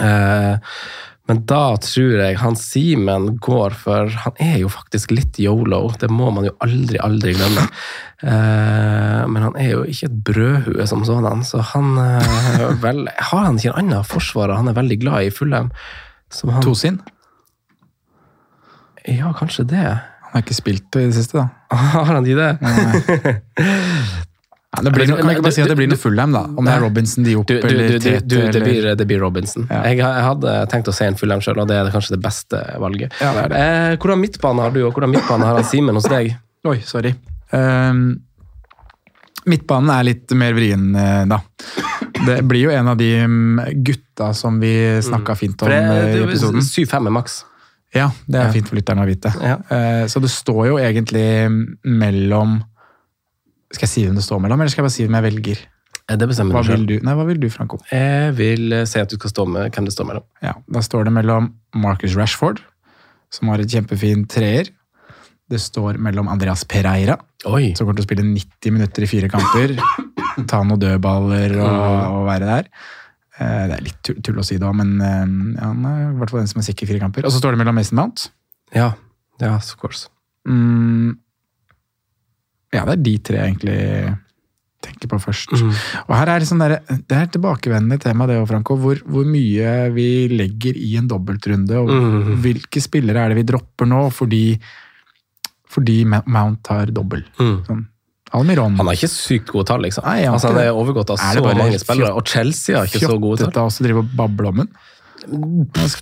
Eh, 0.00 0.74
men 1.30 1.44
da 1.46 1.76
tror 1.78 2.16
jeg 2.18 2.38
han 2.40 2.56
Simen 2.58 3.36
går 3.38 3.76
for 3.78 4.10
Han 4.24 4.40
er 4.42 4.56
jo 4.64 4.70
faktisk 4.72 5.12
litt 5.14 5.38
yolo, 5.38 5.84
det 6.02 6.08
må 6.10 6.32
man 6.34 6.48
jo 6.48 6.54
aldri, 6.64 6.98
aldri 6.98 7.36
glemme. 7.36 7.68
Eh, 8.26 9.20
men 9.30 9.44
han 9.46 9.54
er 9.60 9.68
jo 9.76 9.84
ikke 9.86 10.08
et 10.08 10.16
brødhue 10.26 10.86
som 10.90 11.04
sådan, 11.06 11.44
så 11.46 11.62
han 11.70 11.94
eh, 12.02 12.64
vel, 12.84 13.04
Har 13.30 13.46
han 13.46 13.60
ikke 13.60 13.70
en 13.70 13.78
annen 13.84 14.08
forsvarer 14.10 14.58
han 14.58 14.72
er 14.72 14.78
veldig 14.80 14.98
glad 15.04 15.28
i 15.28 15.34
Fulham? 15.34 15.70
Som 16.34 16.50
han, 16.56 16.66
Tosin. 16.66 16.98
Ja, 19.06 19.30
kanskje 19.38 19.68
det. 19.70 19.86
Han 19.86 20.34
har 20.34 20.42
ikke 20.42 20.58
spilt 20.58 20.90
det 20.90 21.04
i 21.04 21.12
det 21.12 21.20
siste, 21.20 21.38
da. 21.38 21.46
Har 21.94 22.10
han 22.10 22.26
ikke 22.26 22.50
det? 22.50 23.38
Ja, 24.70 24.84
det 24.86 24.92
blir, 24.94 25.08
kan 25.10 25.26
jeg 25.26 25.34
ikke 25.34 25.42
bare 25.42 25.54
si 25.56 25.62
at 25.64 25.70
det 25.72 25.76
blir 25.80 25.88
noe 25.90 25.98
Fulham, 25.98 26.34
da? 26.34 26.44
Om 26.46 26.68
det 26.68 26.74
er 26.76 26.84
Robinson, 26.84 27.24
Diop 27.26 27.48
du, 27.50 27.56
eller 27.58 27.96
Tete 27.98 28.22
du, 28.22 28.36
det, 28.54 28.60
blir, 28.62 28.84
det 28.94 29.06
blir 29.10 29.18
Robinson. 29.18 29.64
Ja. 29.66 29.80
Jeg, 29.90 29.98
jeg 29.98 30.26
hadde 30.28 30.52
tenkt 30.70 30.90
å 30.92 30.94
se 30.94 31.08
en 31.10 31.18
Fulham 31.18 31.42
sjøl, 31.42 31.58
og 31.58 31.66
det 31.66 31.80
er 31.80 31.90
kanskje 31.90 32.14
det 32.14 32.20
beste 32.22 32.60
valget. 32.78 33.16
Ja, 33.18 33.32
det 33.34 33.48
det. 33.50 33.64
Eh, 33.64 33.96
hvordan 33.98 34.22
midtbane 34.22 34.62
har 34.62 34.76
du, 34.76 34.84
og 34.86 34.94
hvordan 34.94 35.10
midtbane 35.16 35.48
har 35.48 35.66
Simen 35.66 35.98
hos 35.98 36.06
deg? 36.10 36.36
Oi, 36.70 36.76
sorry. 36.86 37.16
Um, 37.50 38.04
midtbanen 39.50 39.90
er 39.96 40.06
litt 40.12 40.38
mer 40.38 40.54
vrien, 40.54 40.86
eh, 40.94 41.24
da. 41.34 41.42
Det 42.20 42.38
blir 42.46 42.68
jo 42.68 42.72
en 42.76 42.94
av 42.94 43.00
de 43.00 43.10
mm, 43.26 43.60
gutta 43.82 44.30
som 44.38 44.62
vi 44.62 44.72
snakka 45.02 45.34
fint 45.40 45.66
om 45.66 45.72
mm. 45.72 45.92
i 46.14 46.24
episoden. 46.28 46.62
7-5 46.62 47.10
er 47.10 47.18
maks. 47.18 47.40
Ja, 47.90 48.12
det 48.30 48.38
er 48.38 48.52
fint 48.54 48.68
for 48.70 48.78
lytterne 48.78 49.02
å 49.02 49.08
vite. 49.08 49.32
Eh, 49.42 50.04
Så 50.06 50.22
det 50.22 50.30
står 50.30 50.66
jo 50.68 50.76
egentlig 50.78 51.26
mellom 51.82 52.60
Skal 53.70 53.86
jeg 53.86 53.92
si 53.92 54.02
hvem 54.06 54.16
det 54.18 54.24
står 54.26 54.40
mellom, 54.42 54.60
eller 54.60 54.72
skal 54.72 54.82
jeg 54.82 54.88
bare 54.88 54.96
si 54.96 55.04
hvem 55.06 55.16
jeg 55.20 55.26
velger? 55.28 55.60
Eh, 56.10 56.16
Det 56.18 56.26
bestemmer 56.30 56.56
Hva 56.58 56.62
du 56.66 56.72
vil 56.72 56.86
du, 56.88 56.94
Nei, 57.06 57.14
hva 57.14 57.26
vil 57.28 57.38
du, 57.42 57.48
Franco? 57.54 57.78
Jeg 57.92 58.34
vil 58.38 58.72
eh, 58.80 58.84
si 58.90 58.98
at 58.98 59.10
du 59.12 59.16
skal 59.20 59.30
stå 59.30 59.46
med 59.46 59.70
hvem 59.76 59.86
det 59.86 59.94
står 59.94 60.08
mellom. 60.10 60.24
Ja, 60.42 60.54
Da 60.66 60.82
står 60.82 61.06
det 61.06 61.12
mellom 61.14 61.52
Marcus 61.78 62.16
Rashford, 62.18 62.60
som 63.30 63.48
har 63.52 63.62
et 63.62 63.70
kjempefin 63.70 64.26
treer. 64.30 64.72
Det 65.50 65.58
står 65.62 65.98
mellom 66.02 66.28
Andreas 66.30 66.62
Pereira, 66.64 67.16
Oi! 67.50 67.72
som 67.74 67.86
kommer 67.86 67.98
til 67.98 68.04
å 68.04 68.08
spille 68.08 68.26
90 68.26 68.74
minutter 68.74 69.02
i 69.06 69.10
fire 69.10 69.30
kamper. 69.30 69.76
Ta 70.50 70.60
noen 70.62 70.78
dødballer 70.82 71.56
og, 71.58 72.18
og 72.20 72.26
være 72.28 72.46
der. 72.50 72.68
Eh, 73.40 73.64
Det 73.70 73.78
er 73.78 73.86
litt 73.86 74.10
tull, 74.22 74.38
å 74.38 74.44
si 74.46 74.58
òg, 74.58 74.74
men 74.78 74.92
ja, 75.00 75.70
han 75.70 75.86
er 75.90 76.04
i 76.10 76.18
hvert 76.20 76.30
fall 76.34 76.42
den 76.44 76.50
som 76.50 76.60
er 76.62 76.66
sikker 76.70 76.86
i 76.86 76.92
fire 76.92 77.02
kamper. 77.06 77.26
Og 77.26 77.34
så 77.34 77.38
står 77.42 77.54
det 77.54 77.62
mellom 77.62 77.74
Mason 77.78 77.98
Mount. 77.98 78.28
Ja, 78.74 78.92
ja, 79.42 79.54
of 79.56 79.74
course. 79.80 80.06
Mm, 80.46 81.16
ja, 82.72 82.84
det 82.86 82.92
er 82.98 83.02
de 83.06 83.14
tre 83.18 83.38
jeg 83.40 83.52
egentlig 83.54 84.18
tenker 84.80 85.10
på 85.12 85.18
først. 85.20 85.52
Mm. 85.52 85.72
Og 86.06 86.12
her 86.16 86.30
er 86.32 86.40
det 86.40 86.48
sånn 86.48 86.62
der, 86.62 86.78
det 86.88 87.16
er 87.16 87.26
et 87.26 87.34
tilbakevendende 87.34 87.98
tema, 88.00 88.26
det 88.30 88.38
òg, 88.40 88.46
Franco. 88.48 88.78
Hvor, 88.80 89.00
hvor 89.04 89.26
mye 89.28 89.74
vi 89.92 90.06
legger 90.32 90.78
i 90.78 90.94
en 91.00 91.08
dobbeltrunde, 91.10 91.76
og 91.82 91.90
Mm. 91.90 92.38
hvilke 92.40 92.80
spillere 92.80 93.24
er 93.26 93.28
det 93.34 93.40
vi 93.42 93.48
dropper 93.52 93.86
nå 93.90 94.06
fordi, 94.14 94.58
fordi 95.68 96.04
Mount 96.08 96.66
har 96.72 96.86
dobbel. 96.86 97.24
Mm. 97.38 97.58
Sånn. 97.66 97.86
Almiron. 98.32 98.76
Han 98.78 98.86
har 98.86 98.94
ikke 98.94 99.10
sykt 99.10 99.50
gode 99.50 99.66
tall, 99.66 99.82
liksom. 99.82 100.04
Nei, 100.06 100.24
altså, 100.30 100.48
han 100.52 100.56
det. 100.60 100.66
er 100.70 100.78
overgått 100.78 101.10
av 101.10 101.18
Er 101.18 101.40
så 101.40 101.42
mange 101.44 101.78
spillere, 101.82 102.14
og 102.14 102.26
Chelsea 102.30 102.76
har 102.78 102.86
ikke 102.86 103.02
så 103.02 103.18
gode 103.18 103.40
tall. 103.40 103.50
Fjottete 103.50 103.64
også 103.66 103.86
driver 103.86 104.02
drive 104.02 104.12
og 104.12 104.16
bable 104.16 104.48
om 104.48 104.68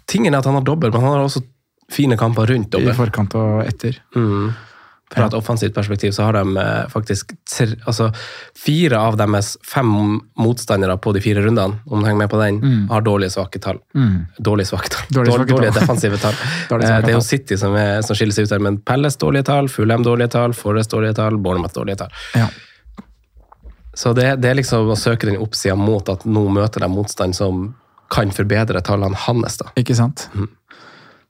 Tingen 0.07 0.35
er 0.35 0.39
at 0.39 0.45
han 0.47 0.55
har 0.55 0.63
dobbelt, 0.63 0.93
men 0.95 1.03
han 1.03 1.17
har 1.17 1.25
også 1.25 1.43
fine 1.91 2.17
kamper 2.21 2.47
rundt 2.53 2.75
i 2.79 2.93
forkant 2.95 3.35
og 3.35 3.65
etter. 3.67 3.97
Mm. 4.15 4.53
Fra 5.09 5.25
et 5.25 5.35
offensivt 5.39 5.73
perspektiv 5.73 6.13
så 6.13 6.27
har 6.27 6.37
de 6.37 6.59
eh, 6.61 6.89
faktisk 6.93 7.31
tre, 7.49 7.71
altså, 7.89 8.11
fire 8.59 8.99
av 9.01 9.17
deres 9.17 9.55
fem 9.65 9.89
motstandere 10.37 10.99
på 11.01 11.15
de 11.17 11.23
fire 11.25 11.47
rundene, 11.47 11.79
om 11.87 12.03
du 12.03 12.09
henger 12.09 12.25
med 12.25 12.33
på 12.33 12.43
den, 12.43 12.59
har 12.91 13.07
dårlige 13.07 13.33
svake 13.37 13.63
tall. 13.65 13.81
Mm. 13.97 14.27
Dårlige 14.37 14.73
svake 14.73 14.93
tall. 14.93 15.09
Dårlige 15.09 15.39
svake 15.39 15.55
dårlige 15.55 15.73
tall. 15.73 15.81
defensive 15.81 16.21
tall. 16.21 16.37
Dårlige 16.73 16.89
Eh, 16.89 17.01
det 17.05 17.13
er 17.13 17.17
jo. 17.17 17.25
City 17.25 17.59
som, 17.61 17.75
er, 17.77 18.01
som 18.07 18.17
skiller 18.19 18.37
seg 18.37 18.49
ut 18.49 18.55
der, 18.55 18.63
men 18.65 18.79
Pelles 18.85 19.19
dårlige 19.21 19.49
tall, 19.49 19.69
Fulham 19.73 20.05
dårlige 20.07 20.33
tall, 20.35 20.55
Forrest 20.57 20.93
dårlige 20.95 21.19
tall, 21.19 21.39
Bournemouth 21.43 21.75
dårlige 21.77 22.03
tall. 22.03 22.15
Ja. 22.39 22.49
Så 23.99 24.13
det, 24.15 24.37
det 24.43 24.53
er 24.53 24.61
liksom 24.61 24.93
å 24.93 24.97
søke 24.99 25.27
den 25.27 25.41
oppsida 25.43 25.75
mot 25.79 26.09
at 26.13 26.25
nå 26.29 26.45
møter 26.55 26.85
de 26.85 26.91
motstand 26.93 27.35
som 27.37 27.73
kan 28.13 28.31
forbedre 28.35 28.81
tallene 28.85 29.19
hans. 29.27 29.59
da. 29.61 29.73
Ikke 29.81 29.97
sant? 29.99 30.29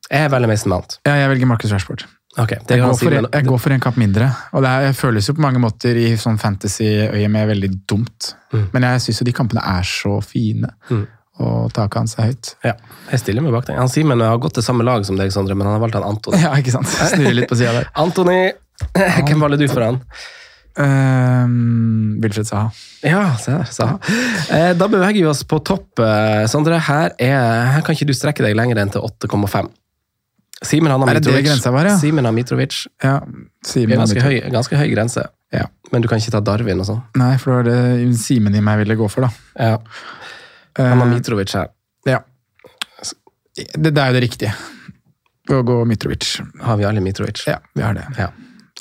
Jeg 0.09 0.27
er 0.27 0.31
veldig 0.33 0.51
Mason 0.51 0.73
Mount. 0.73 1.01
Ja, 1.09 1.17
jeg 1.23 1.33
velger 1.33 1.51
Marcus 1.51 1.73
Rashford. 1.75 2.05
Ok, 2.39 2.53
det 2.69 2.77
Jeg 2.79 2.85
går, 2.85 2.97
for 3.01 3.17
jeg 3.19 3.47
går 3.49 3.59
for 3.65 3.75
en 3.75 3.81
kapp 3.83 3.97
mindre. 3.99 4.29
Og 4.55 4.63
det 4.63 4.71
er, 4.71 4.93
føles 4.95 5.27
jo 5.29 5.35
på 5.35 5.43
mange 5.43 5.59
måter 5.63 5.97
i 5.99 6.13
sånn 6.21 6.39
fantasy-øyemed 6.39 7.49
veldig 7.51 7.71
dumt. 7.91 8.33
Men 8.73 8.87
jeg 8.87 9.01
syns 9.09 9.21
jo 9.23 9.27
de 9.29 9.35
kampene 9.35 9.65
er 9.67 9.83
så 9.89 10.19
fine. 10.23 10.71
Og 11.39 11.73
taket 11.75 12.01
hans 12.01 12.17
er 12.19 12.31
høyt. 12.33 12.53
Ja, 12.67 12.73
jeg 13.13 13.21
stiller 13.23 13.43
meg 13.45 13.53
bak 13.55 13.67
den. 13.69 13.77
Han 13.79 13.91
Simen 13.91 14.23
har 14.23 14.39
gått 14.43 14.57
til 14.59 14.65
samme 14.67 14.83
lag 14.87 15.05
som 15.07 15.19
deg, 15.19 15.31
Sondre, 15.35 15.55
men 15.59 15.67
han 15.69 15.77
har 15.77 15.83
valgt 15.85 15.99
han 15.99 16.07
Antony. 16.07 16.41
Ja, 16.47 16.55
ikke 16.59 16.75
sant? 16.75 16.89
Snurrer 17.13 17.37
litt 17.43 17.51
på 17.51 17.59
sida 17.59 17.75
der. 17.77 17.91
Antony, 18.03 18.41
hvem 18.95 19.45
valgte 19.45 19.61
du 19.63 19.69
for 19.71 19.87
han? 19.87 20.01
Um, 20.79 22.19
Wilfred 22.23 22.47
Saha. 22.47 22.71
Ja, 23.03 23.23
se 23.43 23.51
der, 23.55 23.65
Saha. 23.71 23.99
Eh, 24.55 24.73
Da 24.79 24.87
beveger 24.91 25.19
vi 25.21 25.27
oss 25.31 25.43
på 25.47 25.59
topp, 25.67 25.99
eh, 25.99 26.45
Sondre. 26.51 26.79
Her, 26.87 27.15
er, 27.19 27.67
her 27.75 27.83
kan 27.87 27.95
ikke 27.97 28.07
du 28.11 28.15
strekke 28.15 28.45
deg 28.47 28.55
lenger 28.59 28.79
enn 28.83 28.93
til 28.95 29.03
8,5. 29.03 29.71
Simen 30.65 30.91
har 30.91 30.99
Er 31.09 31.15
det 31.15 31.23
det 31.23 31.35
Mitrovic. 31.45 31.65
var, 31.73 31.85
ja? 31.87 31.97
Simen 31.99 32.25
har 32.25 32.33
Mitrovic. 32.35 32.87
Ja, 33.03 33.21
Det 33.21 33.67
Simen 33.71 33.93
er 33.93 33.97
har 34.01 34.07
ganske 34.07 34.23
høy, 34.25 34.51
ganske 34.51 34.77
høy 34.77 34.89
grense, 34.95 35.27
Ja. 35.55 35.67
men 35.93 36.03
du 36.03 36.09
kan 36.09 36.19
ikke 36.19 36.31
ta 36.35 36.41
Darwin 36.41 36.81
og 36.81 36.87
sånn. 36.87 37.03
Nei, 37.17 37.37
for 37.39 37.63
det 37.63 37.75
var 37.75 38.09
det 38.09 38.17
Simen 38.19 38.55
i 38.57 38.61
meg 38.61 38.79
ville 38.79 38.97
gå 38.99 39.09
for, 39.11 39.23
da. 39.23 39.31
Ja. 39.59 39.79
Han 40.77 40.99
har 40.99 41.07
Eh, 41.07 41.15
Mitrovic 41.15 41.53
her. 41.55 41.69
ja. 42.07 42.19
Det, 43.75 43.91
det 43.95 43.99
er 43.99 44.13
jo 44.13 44.21
det 44.21 44.23
riktige. 44.23 44.53
Å 45.51 45.63
gå 45.67 45.79
Mitrovic. 45.89 46.41
Har 46.63 46.77
vi 46.77 46.85
alle 46.85 47.01
Mitrovic? 47.01 47.45
Ja, 47.49 47.57
vi 47.75 47.83
har 47.83 47.95
det. 47.95 48.05
Ja. 48.19 48.29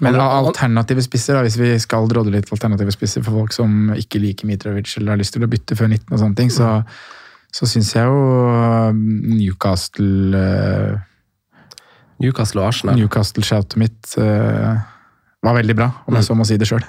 Men 0.01 0.13
alternative 0.21 1.01
spisser, 1.01 1.33
da, 1.33 1.41
hvis 1.41 1.55
vi 1.57 1.71
skal 1.81 2.05
drodle 2.07 2.35
litt 2.35 2.51
alternative 2.53 2.91
spisser 2.93 3.23
for 3.25 3.31
folk 3.39 3.53
som 3.55 3.89
ikke 3.97 4.19
liker 4.21 4.45
Mitrovic 4.45 4.91
eller 4.99 5.15
har 5.15 5.17
lyst 5.17 5.33
til 5.33 5.41
å 5.41 5.49
bytte 5.49 5.73
før 5.79 5.89
19 5.89 6.11
og 6.13 6.19
sånne 6.21 6.35
ting, 6.37 6.51
så, 6.53 6.83
så 7.51 7.65
syns 7.65 7.95
jeg 7.95 8.05
jo 8.05 8.19
um, 8.91 8.99
Newcastle 9.33 10.37
uh, 10.37 10.99
Newcastle 12.23 12.61
og 12.63 12.67
Arsenal. 12.71 12.97
Newcastle-shoutet 12.99 13.77
mitt 13.81 14.13
uh, 14.17 14.77
var 15.45 15.57
veldig 15.59 15.75
bra, 15.77 15.91
om 16.09 16.15
jeg 16.17 16.25
så 16.27 16.35
må 16.37 16.45
si 16.49 16.57
det 16.57 16.67
sjøl. 16.69 16.83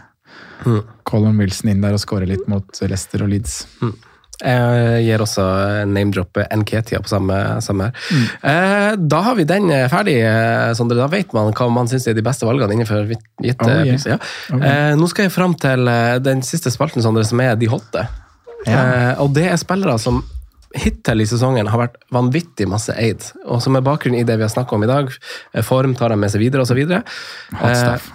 Mm. 0.66 0.81
Colin 1.07 1.37
Wilson 1.39 1.70
inn 1.70 1.83
der 1.85 1.95
og 1.95 2.01
skåre 2.03 2.26
litt 2.26 2.47
mot 2.51 2.81
Leicester 2.83 3.22
og 3.22 3.29
Leeds. 3.31 3.61
Jeg 4.39 5.03
gir 5.03 5.22
også 5.24 5.45
name-droppet 5.91 6.53
Nketia 6.61 7.01
på 7.03 7.11
samme, 7.11 7.37
samme 7.64 7.89
her. 7.89 8.11
Eh, 8.47 8.93
da 9.11 9.20
har 9.26 9.35
vi 9.35 9.47
den 9.51 9.66
eh, 9.74 9.89
ferdig, 9.91 10.14
Sondre. 10.79 10.99
Da 11.01 11.09
vet 11.11 11.33
man 11.35 11.51
hva 11.59 11.66
man 11.74 11.91
syns 11.91 12.07
er 12.07 12.14
de 12.14 12.22
beste 12.22 12.47
valgene 12.47 12.76
innenfor 12.76 13.03
gitt- 13.11 13.26
gitte 13.43 13.66
Oh, 13.66 13.83
yeah. 13.83 13.99
Ja. 14.14 14.18
okay. 14.55 14.62
Eh, 14.70 14.93
nå 15.01 15.09
skal 15.11 15.26
jeg 15.26 15.35
fram 15.35 15.57
til 15.59 15.91
den 16.22 16.45
siste 16.47 16.70
spalten, 16.70 17.03
Sondre, 17.03 17.26
som 17.26 17.43
er 17.43 17.59
De 17.59 17.66
hotte. 17.70 18.07
Ja. 18.66 18.79
Eh, 18.79 19.12
og 19.24 19.35
det 19.35 19.49
er 19.51 19.59
spillere 19.59 19.99
som 20.03 20.22
hittil 20.77 21.23
i 21.23 21.27
sesongen 21.29 21.69
har 21.71 21.81
vært 21.81 21.97
vanvittig 22.12 22.69
masse 22.69 22.93
eid. 23.01 23.25
Og 23.49 23.62
som 23.64 23.77
er 23.79 23.85
bakgrunnen 23.87 24.21
i 24.21 24.27
det 24.29 24.37
vi 24.37 24.45
har 24.45 24.53
snakka 24.53 24.77
om 24.77 24.85
i 24.85 24.91
dag. 24.91 25.12
Eh, 25.55 25.64
Form 25.64 25.95
tar 25.97 26.12
de 26.12 26.19
med 26.21 26.33
seg 26.33 26.45
videre, 26.45 26.62
osv. 26.62 26.81
så 26.85 27.73
stuff. 27.75 28.11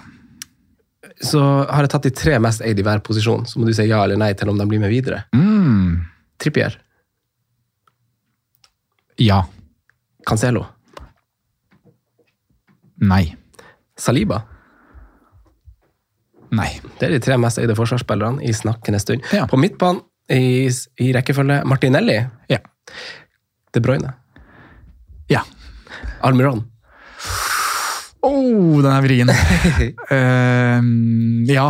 så 1.30 1.42
har 1.70 1.84
jeg 1.86 1.92
tatt 1.94 2.06
de 2.08 2.14
tre 2.14 2.38
mest 2.42 2.62
eid 2.62 2.78
i 2.78 2.86
hver 2.86 3.02
posisjon. 3.06 3.46
Så 3.46 3.58
må 3.58 3.66
du 3.66 3.74
si 3.74 3.88
ja 3.90 4.04
eller 4.04 4.20
nei 4.20 4.32
til 4.38 4.52
om 4.52 4.58
de 4.60 4.68
blir 4.70 4.82
med 4.82 4.92
videre. 4.92 5.24
Mm. 5.34 6.04
Trippier. 6.38 6.78
Ja. 9.18 9.44
Cancelo. 10.26 10.66
Nei. 13.04 13.36
Saliba. 13.98 14.42
Nei. 16.54 16.70
Det 16.98 17.08
er 17.08 17.14
de 17.16 17.22
tre 17.22 17.36
mest 17.40 17.58
eide 17.58 17.74
forsvarsspillerne 17.78 18.42
i 18.46 18.54
snakkende 18.54 19.00
stund. 19.02 19.26
Ja. 19.34 19.46
På 19.50 19.58
midtbanen 19.60 20.02
i, 20.32 20.70
i 21.00 21.12
rekkefølge 21.12 21.62
Martinelli. 21.68 22.16
Ja. 22.48 22.58
De 23.74 23.80
Bruyne. 23.80 24.12
Ja. 25.28 25.42
Almiron. 26.20 26.64
Oh, 28.24 28.80
den 28.82 28.92
er 28.92 29.02
vrien. 29.04 29.28
uh, 29.28 30.80
ja, 31.54 31.66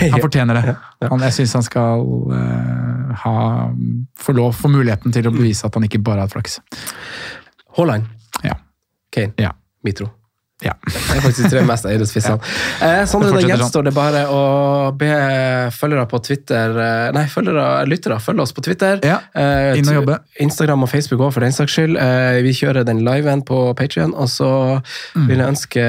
han 0.00 0.20
fortjener 0.20 0.54
det. 0.60 0.76
Han, 1.10 1.22
jeg 1.24 1.32
syns 1.32 1.54
han 1.56 1.64
skal 1.64 2.02
uh, 2.04 3.12
ha, 3.22 3.34
få 4.20 4.34
lov, 4.36 4.52
få 4.56 4.68
muligheten 4.68 5.12
til 5.16 5.28
å 5.28 5.32
bevise 5.32 5.64
at 5.64 5.76
han 5.76 5.86
ikke 5.86 6.02
bare 6.04 6.20
har 6.20 6.28
hatt 6.28 6.34
flaks. 6.36 6.58
Haaland. 7.78 8.04
Ja. 8.44 8.58
Kane. 9.12 9.32
Ja. 9.40 9.54
Mitro. 9.84 10.10
Ja. 10.64 10.74
Det 10.84 10.96
er 11.16 11.22
faktisk 11.24 11.42
de 11.46 11.50
tre 11.54 11.62
mest 11.68 11.86
eide 11.88 12.06
spissene. 12.08 12.38
Eh, 12.80 13.04
Sondre, 13.08 13.28
Det 13.28 13.34
da 13.34 13.40
fortsetter 13.40 13.50
gjenstår 13.60 13.84
det 13.88 13.92
bare 13.96 14.20
å 14.32 14.40
be 14.96 15.10
følgere 15.74 16.06
på 16.10 16.20
Twitter 16.24 16.76
eh, 16.80 17.10
Nei, 17.16 17.24
følgere, 17.32 17.64
lyttere, 17.88 18.16
følge 18.22 18.44
oss 18.46 18.54
på 18.56 18.64
Twitter. 18.64 19.00
Ja, 19.06 19.18
Eh, 19.40 19.76
inn 19.78 19.88
og 19.88 19.94
jobbe. 20.00 20.16
Instagram 20.42 20.82
og 20.84 20.90
Facebook 20.90 21.20
òg, 21.22 21.32
for 21.36 21.44
den 21.44 21.52
saks 21.54 21.76
skyld. 21.76 21.96
Eh, 22.00 22.40
vi 22.44 22.52
kjører 22.56 22.84
den 22.88 23.02
liven 23.06 23.42
på 23.46 23.60
Patrion, 23.78 24.12
og 24.16 24.28
så 24.32 24.48
vil 25.14 25.38
jeg 25.38 25.46
ønske 25.52 25.84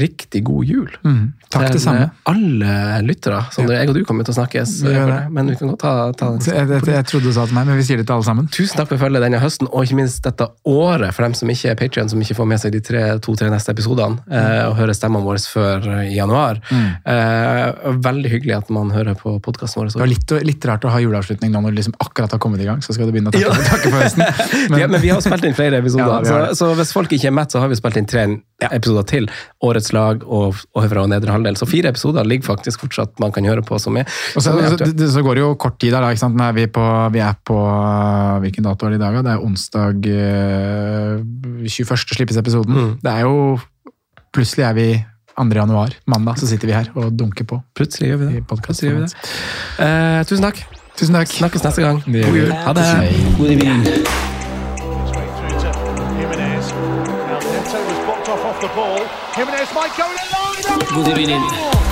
riktig 0.00 0.42
god 0.48 0.64
jul. 0.66 0.90
Mm. 1.06 1.32
Takk 1.52 1.66
det 1.68 1.72
til 1.76 1.82
samme. 1.84 2.06
alle 2.26 2.74
lyttere. 3.04 3.42
Sondre, 3.52 3.76
jeg 3.76 3.90
og 3.92 3.96
du 3.98 4.04
kommer 4.08 4.24
til 4.24 4.32
å 4.32 4.38
snakkes, 4.38 4.70
eh, 4.88 5.06
det. 5.10 5.18
men 5.36 5.50
vi 5.52 5.56
kan 5.60 5.68
godt 5.68 5.82
ta, 5.84 5.92
ta 6.16 6.30
den. 6.32 6.40
Jeg, 6.48 6.68
jeg, 6.72 6.86
jeg 6.94 7.06
trodde 7.10 7.28
du 7.28 7.32
sa 7.36 7.44
det 7.44 7.52
til 7.52 7.58
meg, 7.58 7.66
men 7.68 7.76
vi 7.76 7.84
sier 7.86 8.00
det 8.00 8.06
til 8.08 8.16
alle 8.16 8.24
sammen. 8.28 8.48
Tusen 8.52 8.80
takk 8.80 8.88
for 8.88 9.02
følget 9.04 9.24
denne 9.26 9.40
høsten, 9.42 9.68
og 9.68 9.84
ikke 9.84 9.98
minst 10.00 10.22
dette 10.24 10.48
året, 10.68 11.12
for 11.14 11.26
dem 11.26 11.36
som 11.38 11.52
ikke 11.52 11.74
er 11.74 11.78
Patreon, 11.82 12.08
som 12.12 12.24
ikke 12.24 12.38
får 12.40 12.48
med 12.54 12.62
seg 12.64 12.72
de 12.72 12.80
tre- 12.80 13.18
to-tre 13.22 13.50
neste 13.52 13.74
episodene, 14.02 14.22
eh, 14.30 14.68
og 14.68 14.76
hører 14.78 14.96
stemmene 14.96 15.26
våre 15.26 15.38
før 15.52 15.86
januar. 16.10 16.60
Mm. 16.70 16.88
Eh, 17.12 17.96
veldig 18.04 18.32
hyggelig 18.32 18.56
at 18.56 18.70
man 18.70 18.90
hører 18.94 19.16
på 19.18 19.34
podkasten 19.44 19.82
vår. 19.82 19.92
Det 19.92 20.02
var 20.02 20.10
litt, 20.10 20.34
litt 20.46 20.64
rart 20.68 20.84
å 20.84 20.92
ha 20.92 21.00
juleavslutning 21.02 21.52
nå 21.52 21.62
når 21.62 21.74
du 21.74 21.80
liksom 21.80 21.96
akkurat 22.02 22.32
har 22.32 22.40
kommet 22.42 22.62
i 22.62 22.68
gang. 22.68 22.82
Så 22.82 22.94
skal 22.96 23.08
du 23.08 23.14
begynne 23.14 23.32
å 23.32 23.36
takke, 23.36 23.66
takke 23.68 23.90
for 23.90 24.00
høsten. 24.02 24.24
Men, 24.72 24.80
ja, 24.80 24.86
men 24.88 25.02
vi 25.02 25.10
har 25.10 25.20
spilt 25.24 25.44
inn 25.44 25.56
flere 25.56 25.80
episoder, 25.82 26.22
Ja, 26.28 26.52
så, 26.52 26.56
så 26.56 26.70
hvis 26.78 26.92
folk 26.94 27.12
ikke 27.12 27.28
er 27.30 27.34
mett, 27.34 27.52
så 27.52 27.60
har 27.62 27.70
vi 27.70 27.76
spilt 27.78 27.98
inn 27.98 28.08
tre 28.08 28.24
episoder 28.70 29.06
til. 29.08 29.28
Årets 29.64 29.92
lag 29.94 30.22
og, 30.22 30.60
og 30.72 30.84
Høvra 30.84 31.04
og 31.06 31.10
Nedre 31.12 31.34
Halvdel. 31.34 31.58
Så 31.58 31.68
fire 31.68 31.90
episoder 31.92 32.26
ligger 32.28 32.52
faktisk 32.52 32.84
fortsatt 32.84 33.18
man 33.22 33.34
kan 33.34 33.46
høre 33.48 33.64
på 33.66 33.78
som 33.82 33.98
er, 33.98 34.08
Og 34.36 34.44
så, 34.44 34.54
er 34.58 34.76
så, 34.76 34.90
så 35.16 35.24
går 35.24 35.38
det 35.38 35.44
jo 35.44 35.52
kort 35.60 35.78
tid 35.82 35.94
der, 35.94 36.04
da. 36.04 36.12
Ikke 36.12 36.24
sant? 36.24 36.38
Nå 36.38 36.46
er 36.46 36.56
vi, 36.56 36.68
på, 36.72 36.86
vi 37.14 37.22
er 37.24 37.36
på 37.48 37.58
Hvilken 38.42 38.66
dato 38.66 38.86
er 38.86 38.94
det 38.94 39.00
i 39.00 39.02
dag? 39.02 39.18
Det 39.26 39.34
er 39.34 39.44
onsdag 39.44 40.08
eh, 40.12 41.20
21. 41.66 41.96
slippes 42.16 42.38
episoden. 42.40 42.74
Mm. 42.74 42.92
Det 43.02 43.12
er 43.12 43.26
jo 43.26 43.36
Plutselig 44.32 44.64
er 44.64 44.72
vi 44.72 45.04
2. 45.36 45.44
januar. 45.54 45.92
Mandag 46.06 46.38
så 46.40 46.46
sitter 46.48 46.66
vi 46.70 46.72
her 46.76 46.88
og 46.96 47.12
dunker 47.18 47.44
på. 47.44 47.60
Plutselig 47.76 48.08
gjør 48.08 48.16
vi 48.22 48.26
det. 48.32 48.44
Plutselig 48.48 48.90
gjør 48.90 48.98
vi 48.98 49.04
det. 49.04 49.12
Eh, 49.84 50.24
tusen 50.28 50.44
takk. 50.48 50.62
Tusen 50.96 51.14
takk. 51.16 51.28
Snakkes 51.28 51.64
neste 51.68 51.84
gang. 51.84 52.02
God 52.06 52.36
jul. 52.40 52.52
Ha 52.52 52.72
det. 52.72 52.86
God 53.38 53.50
jul. 53.50 53.60
Straight 55.12 55.32
through 60.88 61.91